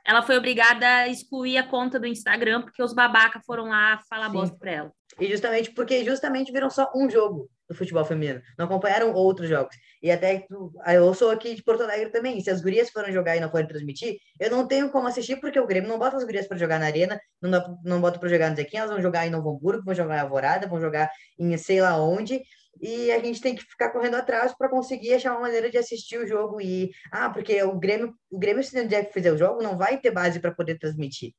ela 0.07 0.23
foi 0.23 0.37
obrigada 0.37 0.87
a 0.87 1.09
excluir 1.09 1.57
a 1.57 1.67
conta 1.67 1.99
do 1.99 2.07
Instagram 2.07 2.63
porque 2.63 2.83
os 2.83 2.95
babaca 2.95 3.41
foram 3.47 3.69
lá 3.69 4.01
falar 4.09 4.27
Sim. 4.27 4.33
bosta 4.33 4.57
pra 4.59 4.71
ela. 4.71 4.93
E 5.19 5.27
justamente 5.27 5.71
porque 5.73 6.05
justamente 6.05 6.53
viram 6.53 6.69
só 6.69 6.91
um 6.95 7.09
jogo 7.09 7.49
do 7.69 7.75
futebol 7.75 8.05
feminino, 8.05 8.43
não 8.59 8.67
acompanharam 8.67 9.13
outros 9.15 9.49
jogos. 9.49 9.75
E 10.03 10.11
até 10.11 10.47
eu 10.93 11.15
sou 11.15 11.31
aqui 11.31 11.55
de 11.55 11.63
Porto 11.63 11.83
Alegre 11.83 12.11
também, 12.11 12.39
se 12.41 12.51
as 12.51 12.61
gurias 12.61 12.91
foram 12.91 13.11
jogar 13.11 13.37
e 13.37 13.41
não 13.41 13.51
forem 13.51 13.67
transmitir, 13.67 14.17
eu 14.39 14.51
não 14.51 14.67
tenho 14.67 14.91
como 14.91 15.09
assistir 15.09 15.37
porque 15.37 15.59
o 15.59 15.67
Grêmio 15.67 15.89
não 15.89 15.99
bota 15.99 16.17
as 16.17 16.25
gurias 16.25 16.47
para 16.47 16.59
jogar 16.59 16.79
na 16.79 16.87
arena, 16.87 17.19
não, 17.41 17.79
não 17.83 18.01
bota 18.01 18.19
para 18.19 18.29
jogar 18.29 18.51
no 18.51 18.57
Zequinha, 18.57 18.83
elas 18.83 18.93
vão 18.93 19.01
jogar 19.01 19.27
em 19.27 19.31
Novo 19.31 19.51
Hamburgo, 19.51 19.85
vão 19.85 19.95
jogar 19.95 20.19
em 20.19 20.21
Alvorada, 20.21 20.67
vão 20.67 20.81
jogar 20.81 21.11
em 21.39 21.57
sei 21.57 21.81
lá 21.81 21.97
onde, 21.97 22.43
e 22.81 23.11
a 23.13 23.19
gente 23.19 23.41
tem 23.41 23.55
que 23.55 23.63
ficar 23.63 23.91
correndo 23.91 24.17
atrás 24.17 24.55
para 24.57 24.69
conseguir 24.69 25.15
achar 25.15 25.33
uma 25.33 25.43
maneira 25.43 25.71
de 25.71 25.79
assistir 25.79 26.19
o 26.19 26.27
jogo 26.27 26.61
e 26.61 26.91
ah, 27.11 27.31
porque 27.31 27.63
o 27.63 27.79
Grêmio, 27.79 28.15
o 28.31 28.39
Grêmio 28.39 28.63
se 28.63 28.79
o 28.79 28.89
Jack 28.89 29.13
fizer 29.13 29.33
o 29.33 29.39
jogo, 29.39 29.63
não 29.63 29.77
vai 29.77 29.99
ter 30.01 30.11
base 30.11 30.41
para 30.41 30.53
poder 30.55 30.79
transmitir. 30.79 31.33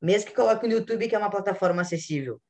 Mesmo 0.00 0.30
que 0.30 0.36
coloque 0.36 0.66
no 0.66 0.74
YouTube, 0.74 1.08
que 1.08 1.14
é 1.14 1.18
uma 1.18 1.30
plataforma 1.30 1.82
acessível. 1.82 2.40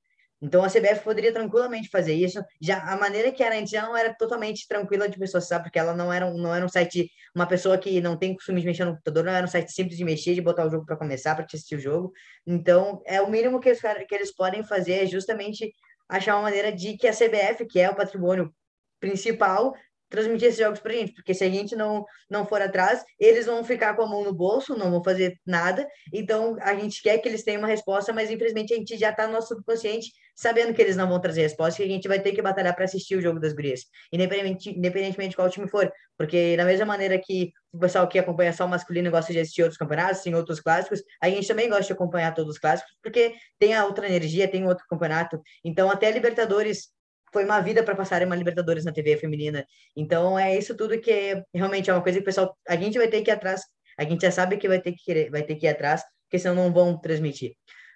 Então 0.42 0.64
a 0.64 0.68
CBF 0.68 1.04
poderia 1.04 1.32
tranquilamente 1.32 1.88
fazer 1.88 2.14
isso. 2.14 2.42
Já 2.60 2.82
a 2.82 2.96
maneira 2.96 3.30
que 3.30 3.44
era 3.44 3.56
antes 3.56 3.70
já 3.70 3.82
não 3.82 3.96
era 3.96 4.12
totalmente 4.12 4.66
tranquila 4.66 5.08
de 5.08 5.16
pessoas, 5.16 5.46
sabe? 5.46 5.64
Porque 5.64 5.78
ela 5.78 5.94
não 5.94 6.12
era, 6.12 6.26
um, 6.26 6.36
não 6.36 6.52
era 6.52 6.64
um 6.64 6.68
site, 6.68 7.08
uma 7.32 7.46
pessoa 7.46 7.78
que 7.78 8.00
não 8.00 8.16
tem 8.16 8.34
costume 8.34 8.60
de 8.60 8.66
mexer 8.66 8.84
no 8.84 8.90
computador, 8.90 9.22
não 9.24 9.32
era 9.32 9.46
um 9.46 9.48
site 9.48 9.70
simples 9.72 9.96
de 9.96 10.04
mexer, 10.04 10.34
de 10.34 10.40
botar 10.40 10.66
o 10.66 10.70
jogo 10.70 10.84
para 10.84 10.96
começar, 10.96 11.36
para 11.36 11.44
assistir 11.44 11.76
o 11.76 11.80
jogo. 11.80 12.12
Então, 12.44 13.00
é 13.06 13.22
o 13.22 13.30
mínimo 13.30 13.60
que 13.60 13.68
eles, 13.68 13.80
que 13.80 14.14
eles 14.14 14.34
podem 14.34 14.64
fazer 14.64 15.04
é 15.04 15.06
justamente 15.06 15.72
achar 16.12 16.34
uma 16.34 16.42
maneira 16.42 16.70
de 16.70 16.96
que 16.96 17.08
a 17.08 17.12
CBF, 17.12 17.64
que 17.66 17.80
é 17.80 17.88
o 17.88 17.96
patrimônio 17.96 18.54
principal, 19.00 19.74
transmitir 20.10 20.48
esses 20.48 20.60
jogos 20.60 20.78
para 20.78 20.92
a 20.92 20.96
gente, 20.96 21.14
porque 21.14 21.32
se 21.32 21.42
a 21.42 21.48
gente 21.48 21.74
não, 21.74 22.04
não 22.28 22.46
for 22.46 22.60
atrás, 22.60 23.02
eles 23.18 23.46
vão 23.46 23.64
ficar 23.64 23.96
com 23.96 24.02
a 24.02 24.06
mão 24.06 24.22
no 24.22 24.34
bolso, 24.34 24.76
não 24.76 24.90
vão 24.90 25.02
fazer 25.02 25.40
nada, 25.46 25.88
então 26.12 26.58
a 26.60 26.74
gente 26.74 27.02
quer 27.02 27.16
que 27.16 27.26
eles 27.26 27.42
tenham 27.42 27.62
uma 27.62 27.68
resposta, 27.68 28.12
mas 28.12 28.30
infelizmente 28.30 28.74
a 28.74 28.76
gente 28.76 28.98
já 28.98 29.08
está 29.08 29.26
no 29.26 29.32
nosso 29.32 29.48
subconsciente 29.48 30.12
sabendo 30.34 30.74
que 30.74 30.82
eles 30.82 30.96
não 30.96 31.08
vão 31.08 31.20
trazer 31.20 31.42
resposta, 31.42 31.82
que 31.82 31.88
a 31.88 31.92
gente 31.92 32.08
vai 32.08 32.20
ter 32.20 32.32
que 32.32 32.42
batalhar 32.42 32.74
para 32.74 32.84
assistir 32.84 33.16
o 33.16 33.20
jogo 33.20 33.38
das 33.38 33.52
gurias, 33.52 33.82
independente, 34.12 34.70
independentemente 34.70 35.30
de 35.30 35.36
qual 35.36 35.50
time 35.50 35.68
for, 35.68 35.92
porque 36.16 36.56
da 36.56 36.64
mesma 36.64 36.86
maneira 36.86 37.18
que 37.18 37.52
o 37.72 37.78
pessoal 37.78 38.08
que 38.08 38.18
acompanha 38.18 38.52
só 38.52 38.64
o 38.64 38.68
masculino 38.68 39.10
gosta 39.10 39.32
de 39.32 39.40
assistir 39.40 39.62
outros 39.62 39.78
campeonatos, 39.78 40.22
tem 40.22 40.34
outros 40.34 40.60
clássicos, 40.60 41.02
a 41.20 41.28
gente 41.28 41.46
também 41.46 41.68
gosta 41.68 41.84
de 41.84 41.92
acompanhar 41.92 42.34
todos 42.34 42.54
os 42.54 42.58
clássicos, 42.58 42.92
porque 43.02 43.34
tem 43.58 43.74
a 43.74 43.84
outra 43.84 44.06
energia, 44.06 44.48
tem 44.48 44.66
outro 44.66 44.84
campeonato, 44.88 45.40
então 45.64 45.90
até 45.90 46.08
a 46.08 46.10
Libertadores 46.10 46.88
foi 47.32 47.44
uma 47.44 47.60
vida 47.60 47.82
para 47.82 47.94
passar 47.94 48.22
uma 48.22 48.36
Libertadores 48.36 48.84
na 48.84 48.92
TV 48.92 49.16
feminina. 49.16 49.64
Então 49.96 50.38
é 50.38 50.56
isso 50.56 50.76
tudo 50.76 51.00
que 51.00 51.42
realmente 51.54 51.88
é 51.88 51.92
uma 51.94 52.02
coisa 52.02 52.18
que 52.18 52.22
o 52.22 52.26
pessoal, 52.26 52.56
a 52.68 52.76
gente 52.76 52.98
vai 52.98 53.08
ter 53.08 53.22
que 53.22 53.30
ir 53.30 53.32
atrás, 53.34 53.62
a 53.98 54.04
gente 54.04 54.22
já 54.22 54.30
sabe 54.30 54.58
que 54.58 54.68
vai 54.68 54.80
ter 54.80 54.92
que 54.92 55.02
querer, 55.02 55.30
vai 55.30 55.42
ter 55.42 55.56
que 55.56 55.66
ir 55.66 55.70
atrás, 55.70 56.02
porque 56.24 56.38
senão 56.38 56.54
não 56.54 56.72
vão 56.72 56.98
transmitir. 56.98 57.54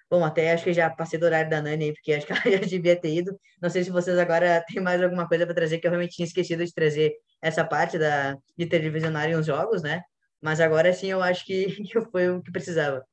Bom, 0.09 0.23
até 0.23 0.53
acho 0.53 0.63
que 0.63 0.73
já 0.73 0.89
passei 0.89 1.19
do 1.19 1.25
horário 1.25 1.49
da 1.49 1.61
Nani 1.61 1.85
aí, 1.85 1.93
porque 1.93 2.13
acho 2.13 2.25
que 2.25 2.31
ela 2.31 2.41
já 2.63 2.65
devia 2.65 2.95
ter 2.99 3.13
ido. 3.13 3.37
Não 3.61 3.69
sei 3.69 3.83
se 3.83 3.91
vocês 3.91 4.17
agora 4.17 4.63
têm 4.67 4.81
mais 4.81 5.01
alguma 5.03 5.27
coisa 5.27 5.45
para 5.45 5.55
trazer, 5.55 5.79
que 5.79 5.87
eu 5.87 5.91
realmente 5.91 6.15
tinha 6.15 6.25
esquecido 6.25 6.63
de 6.65 6.73
trazer 6.73 7.13
essa 7.41 7.65
parte 7.65 7.97
da, 7.99 8.37
de 8.57 8.65
televisionar 8.67 9.29
em 9.29 9.35
os 9.35 9.45
jogos, 9.45 9.81
né? 9.83 10.01
Mas 10.41 10.61
agora 10.61 10.93
sim 10.93 11.07
eu 11.07 11.21
acho 11.21 11.45
que, 11.45 11.65
que 11.91 12.01
foi 12.11 12.29
o 12.29 12.41
que 12.41 12.51
precisava. 12.51 13.05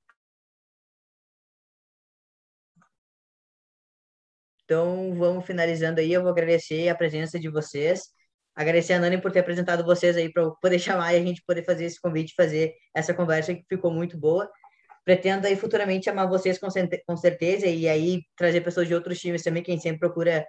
Então, 4.64 5.14
vamos 5.14 5.44
finalizando 5.46 6.00
aí. 6.00 6.12
Eu 6.12 6.22
vou 6.22 6.30
agradecer 6.30 6.88
a 6.88 6.94
presença 6.94 7.38
de 7.38 7.48
vocês. 7.50 8.02
Agradecer 8.54 8.94
a 8.94 9.00
Nani 9.00 9.20
por 9.20 9.32
ter 9.32 9.40
apresentado 9.40 9.84
vocês 9.84 10.16
aí 10.16 10.32
para 10.32 10.50
poder 10.62 10.78
chamar 10.78 11.12
e 11.14 11.16
a 11.18 11.24
gente 11.24 11.42
poder 11.46 11.64
fazer 11.64 11.84
esse 11.86 12.00
convite, 12.00 12.34
fazer 12.36 12.74
essa 12.94 13.12
conversa 13.14 13.54
que 13.54 13.64
ficou 13.68 13.92
muito 13.92 14.18
boa. 14.18 14.48
Pretendo 15.04 15.46
aí 15.46 15.56
futuramente 15.56 16.06
chamar 16.06 16.26
vocês 16.26 16.58
com, 16.58 16.68
com 17.06 17.16
certeza 17.16 17.66
e 17.66 17.88
aí 17.88 18.22
trazer 18.36 18.62
pessoas 18.62 18.88
de 18.88 18.94
outros 18.94 19.20
times 19.20 19.42
também, 19.42 19.62
que 19.62 19.70
a 19.70 19.74
gente 19.74 19.82
sempre 19.82 20.00
procura, 20.00 20.46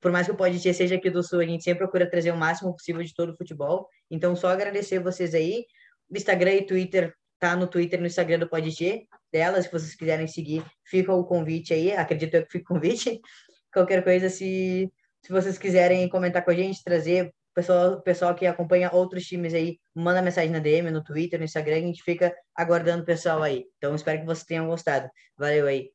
por 0.00 0.10
mais 0.10 0.26
que 0.26 0.32
o 0.32 0.36
Podcast 0.36 0.78
seja 0.78 0.94
aqui 0.94 1.10
do 1.10 1.22
Sul, 1.22 1.40
a 1.40 1.44
gente 1.44 1.62
sempre 1.62 1.80
procura 1.80 2.08
trazer 2.08 2.30
o 2.30 2.36
máximo 2.36 2.72
possível 2.72 3.02
de 3.02 3.14
todo 3.14 3.32
o 3.32 3.36
futebol. 3.36 3.88
Então, 4.10 4.34
só 4.34 4.48
agradecer 4.48 4.98
vocês 4.98 5.34
aí. 5.34 5.64
Instagram 6.10 6.54
e 6.54 6.66
Twitter, 6.66 7.14
tá 7.38 7.56
no 7.56 7.66
Twitter 7.66 8.00
no 8.00 8.06
Instagram 8.06 8.38
do 8.38 8.48
Podcast 8.48 9.06
delas, 9.32 9.64
se 9.64 9.72
vocês 9.72 9.94
quiserem 9.94 10.26
seguir, 10.26 10.62
fica 10.84 11.12
o 11.12 11.24
convite 11.24 11.72
aí, 11.72 11.90
acredito 11.92 12.34
eu 12.34 12.44
que 12.44 12.52
fica 12.52 12.72
o 12.72 12.76
convite. 12.76 13.20
Qualquer 13.72 14.04
coisa, 14.04 14.28
se, 14.28 14.92
se 15.22 15.32
vocês 15.32 15.56
quiserem 15.56 16.08
comentar 16.08 16.44
com 16.44 16.50
a 16.50 16.54
gente, 16.54 16.84
trazer 16.84 17.32
pessoal, 17.54 18.00
pessoal 18.00 18.34
que 18.34 18.46
acompanha 18.46 18.92
outros 18.92 19.24
times 19.24 19.54
aí, 19.54 19.78
manda 19.94 20.22
mensagem 20.22 20.50
na 20.50 20.58
DM, 20.58 20.90
no 20.90 21.02
Twitter, 21.02 21.38
no 21.38 21.44
Instagram, 21.44 21.76
a 21.76 21.80
gente 21.80 22.02
fica 22.02 22.34
aguardando 22.54 23.02
o 23.02 23.06
pessoal 23.06 23.42
aí. 23.42 23.64
Então, 23.78 23.94
espero 23.94 24.20
que 24.20 24.26
vocês 24.26 24.44
tenham 24.44 24.66
gostado. 24.66 25.08
Valeu 25.36 25.66
aí. 25.66 25.90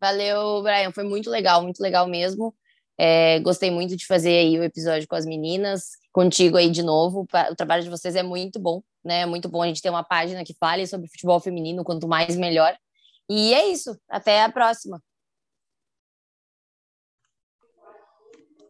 Valeu, 0.00 0.62
Brian. 0.62 0.92
Foi 0.92 1.04
muito 1.04 1.28
legal, 1.30 1.62
muito 1.62 1.80
legal 1.80 2.06
mesmo. 2.06 2.54
É, 2.98 3.38
gostei 3.40 3.70
muito 3.70 3.96
de 3.96 4.06
fazer 4.06 4.38
aí 4.38 4.58
o 4.58 4.64
episódio 4.64 5.08
com 5.08 5.16
as 5.16 5.24
meninas, 5.24 5.90
contigo 6.12 6.56
aí 6.56 6.70
de 6.70 6.82
novo. 6.82 7.26
O 7.50 7.56
trabalho 7.56 7.82
de 7.82 7.90
vocês 7.90 8.16
é 8.16 8.22
muito 8.22 8.58
bom 8.58 8.82
né? 9.04 9.20
É 9.22 9.26
muito 9.26 9.48
bom 9.48 9.62
a 9.62 9.66
gente 9.66 9.82
ter 9.82 9.90
uma 9.90 10.04
página 10.04 10.44
que 10.44 10.54
fale 10.54 10.86
sobre 10.86 11.08
futebol 11.08 11.40
feminino, 11.40 11.84
quanto 11.84 12.06
mais 12.06 12.36
melhor. 12.36 12.76
E 13.28 13.54
é 13.54 13.68
isso. 13.68 13.98
Até 14.08 14.42
a 14.42 14.50
próxima. 14.50 15.02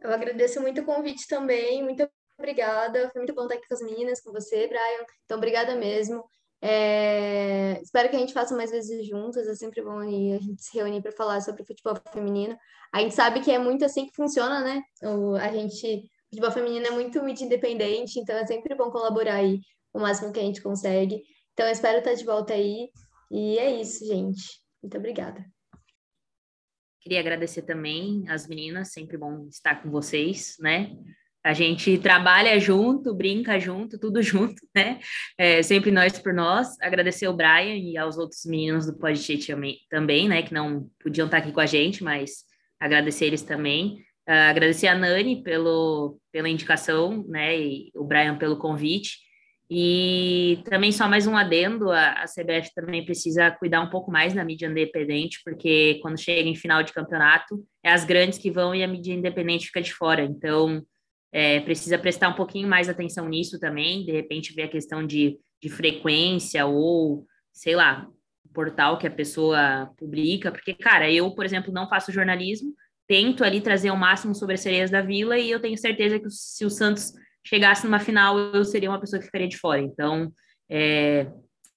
Eu 0.01 0.11
agradeço 0.11 0.59
muito 0.61 0.81
o 0.81 0.85
convite 0.85 1.27
também. 1.27 1.83
Muito 1.83 2.09
obrigada. 2.37 3.09
Foi 3.11 3.21
muito 3.21 3.33
bom 3.33 3.43
estar 3.43 3.55
aqui 3.55 3.67
com 3.67 3.73
as 3.73 3.81
meninas, 3.81 4.21
com 4.21 4.31
você, 4.31 4.67
Brian. 4.67 5.05
Então, 5.25 5.37
obrigada 5.37 5.75
mesmo. 5.75 6.23
É... 6.61 7.79
Espero 7.81 8.09
que 8.09 8.15
a 8.15 8.19
gente 8.19 8.33
faça 8.33 8.55
mais 8.55 8.71
vezes 8.71 9.07
juntas. 9.07 9.47
É 9.47 9.55
sempre 9.55 9.81
bom 9.81 9.99
a 9.99 10.05
gente 10.05 10.61
se 10.61 10.77
reunir 10.77 11.01
para 11.01 11.11
falar 11.11 11.41
sobre 11.41 11.65
futebol 11.65 11.95
feminino. 12.11 12.57
A 12.93 12.99
gente 12.99 13.15
sabe 13.15 13.41
que 13.41 13.51
é 13.51 13.59
muito 13.59 13.85
assim 13.85 14.05
que 14.05 14.15
funciona, 14.15 14.61
né? 14.61 14.81
O, 15.03 15.35
a 15.35 15.49
gente, 15.49 15.97
o 15.97 16.29
futebol 16.29 16.51
feminino 16.51 16.85
é 16.87 16.91
muito, 16.91 17.21
muito 17.21 17.43
independente, 17.43 18.19
então 18.19 18.35
é 18.35 18.45
sempre 18.45 18.75
bom 18.75 18.91
colaborar 18.91 19.35
aí 19.35 19.59
o 19.93 19.99
máximo 19.99 20.31
que 20.31 20.39
a 20.39 20.43
gente 20.43 20.61
consegue. 20.61 21.21
Então, 21.53 21.67
espero 21.67 21.99
estar 21.99 22.13
de 22.13 22.25
volta 22.25 22.53
aí. 22.53 22.89
E 23.31 23.57
é 23.57 23.79
isso, 23.79 24.05
gente. 24.05 24.61
Muito 24.81 24.97
obrigada. 24.97 25.45
Queria 27.01 27.19
agradecer 27.19 27.63
também 27.63 28.23
as 28.29 28.47
meninas, 28.47 28.93
sempre 28.93 29.17
bom 29.17 29.47
estar 29.49 29.81
com 29.81 29.89
vocês, 29.89 30.55
né? 30.59 30.91
A 31.43 31.53
gente 31.53 31.97
trabalha 31.97 32.59
junto, 32.59 33.15
brinca 33.15 33.59
junto, 33.59 33.97
tudo 33.97 34.21
junto, 34.23 34.61
né? 34.75 34.99
É, 35.35 35.63
sempre 35.63 35.89
nós 35.89 36.19
por 36.19 36.33
nós. 36.33 36.79
Agradecer 36.79 37.25
ao 37.25 37.35
Brian 37.35 37.75
e 37.75 37.97
aos 37.97 38.17
outros 38.17 38.45
meninos 38.45 38.85
do 38.85 38.93
podcast 38.93 39.51
também, 39.89 40.29
né? 40.29 40.43
Que 40.43 40.53
não 40.53 40.87
podiam 41.01 41.25
estar 41.25 41.37
aqui 41.37 41.51
com 41.51 41.59
a 41.59 41.65
gente, 41.65 42.03
mas 42.03 42.43
agradecer 42.79 43.25
eles 43.25 43.41
também. 43.41 44.05
Uh, 44.29 44.49
agradecer 44.51 44.85
a 44.85 44.93
Nani 44.93 45.41
pelo, 45.41 46.19
pela 46.31 46.47
indicação, 46.47 47.25
né? 47.27 47.59
E 47.59 47.91
o 47.95 48.03
Brian 48.03 48.37
pelo 48.37 48.57
convite. 48.57 49.17
E 49.73 50.61
também 50.65 50.91
só 50.91 51.07
mais 51.07 51.25
um 51.25 51.37
adendo, 51.37 51.89
a, 51.91 52.23
a, 52.23 52.25
CBF 52.25 52.73
também 52.75 53.05
precisa 53.05 53.49
cuidar 53.51 53.79
um 53.79 53.89
pouco 53.89 54.11
mais 54.11 54.33
da 54.33 54.43
mídia 54.43 54.67
independente, 54.67 55.39
porque 55.45 55.97
quando 56.01 56.19
chega 56.19 56.49
em 56.49 56.55
final 56.55 56.83
de 56.83 56.91
campeonato, 56.91 57.63
é 57.81 57.89
as 57.89 58.03
grandes 58.03 58.37
que 58.37 58.51
vão 58.51 58.75
e 58.75 58.83
a 58.83 58.87
mídia 58.87 59.13
independente 59.13 59.67
fica 59.67 59.81
de 59.81 59.93
fora. 59.93 60.25
Então, 60.25 60.85
é, 61.31 61.61
precisa 61.61 61.97
prestar 61.97 62.27
um 62.27 62.33
pouquinho 62.33 62.67
mais 62.67 62.89
atenção 62.89 63.29
nisso 63.29 63.57
também, 63.61 64.03
de 64.03 64.11
repente 64.11 64.53
ver 64.53 64.63
a 64.63 64.67
questão 64.67 65.07
de, 65.07 65.39
de 65.63 65.69
frequência 65.69 66.65
ou, 66.65 67.25
sei 67.53 67.73
lá, 67.73 68.05
portal 68.53 68.97
que 68.97 69.07
a 69.07 69.11
pessoa 69.11 69.89
publica, 69.97 70.51
porque, 70.51 70.73
cara, 70.73 71.09
eu, 71.09 71.33
por 71.33 71.45
exemplo, 71.45 71.71
não 71.71 71.87
faço 71.87 72.11
jornalismo, 72.11 72.75
tento 73.07 73.41
ali 73.41 73.61
trazer 73.61 73.89
o 73.89 73.95
máximo 73.95 74.35
sobre 74.35 74.55
as 74.55 74.59
sereias 74.59 74.91
da 74.91 75.01
Vila 75.01 75.37
e 75.37 75.49
eu 75.49 75.61
tenho 75.61 75.77
certeza 75.77 76.19
que 76.19 76.29
se 76.29 76.65
o 76.65 76.69
Santos 76.69 77.13
chegasse 77.45 77.85
numa 77.85 77.99
final, 77.99 78.37
eu 78.37 78.63
seria 78.63 78.89
uma 78.89 78.99
pessoa 78.99 79.19
que 79.19 79.25
ficaria 79.25 79.47
de 79.47 79.57
fora. 79.57 79.81
Então, 79.81 80.31
é, 80.69 81.27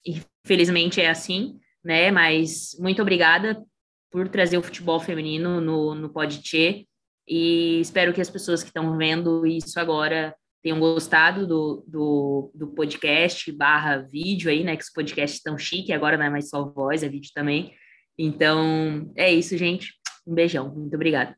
infelizmente 0.05 1.01
é 1.01 1.09
assim, 1.09 1.59
né? 1.83 2.11
Mas 2.11 2.77
muito 2.79 3.03
obrigada 3.03 3.63
por 4.11 4.29
trazer 4.29 4.59
o 4.59 4.63
futebol 4.63 5.01
feminino 5.01 5.61
no, 5.61 5.95
no 5.95 6.13
Podtê 6.13 6.87
e 7.27 7.81
espero 7.81 8.13
que 8.13 8.21
as 8.21 8.31
pessoas 8.31 8.63
que 8.63 8.69
estão 8.69 8.97
vendo 8.97 9.47
isso 9.47 9.81
agora 9.81 10.35
tenham 10.63 10.79
gostado 10.79 11.47
do, 11.47 11.85
do, 11.87 12.51
do 12.55 12.69
podcast 12.69 13.51
barra 13.53 13.99
vídeo 13.99 14.51
aí, 14.51 14.65
né? 14.65 14.77
Que 14.77 14.83
os 14.83 14.91
podcasts 14.91 15.39
estão 15.39 15.59
chique, 15.59 15.93
agora 15.93 16.17
não 16.17 16.25
é 16.25 16.31
mais 16.31 16.49
só 16.49 16.65
voz, 16.65 17.03
é 17.03 17.09
vídeo 17.09 17.31
também. 17.35 17.75
Então, 18.19 19.13
é 19.17 19.33
isso, 19.33 19.57
gente. 19.59 19.93
Um 20.27 20.35
beijão. 20.35 20.75
Muito 20.75 20.95
obrigada. 20.95 21.37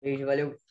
Beijo, 0.00 0.24
valeu. 0.24 0.65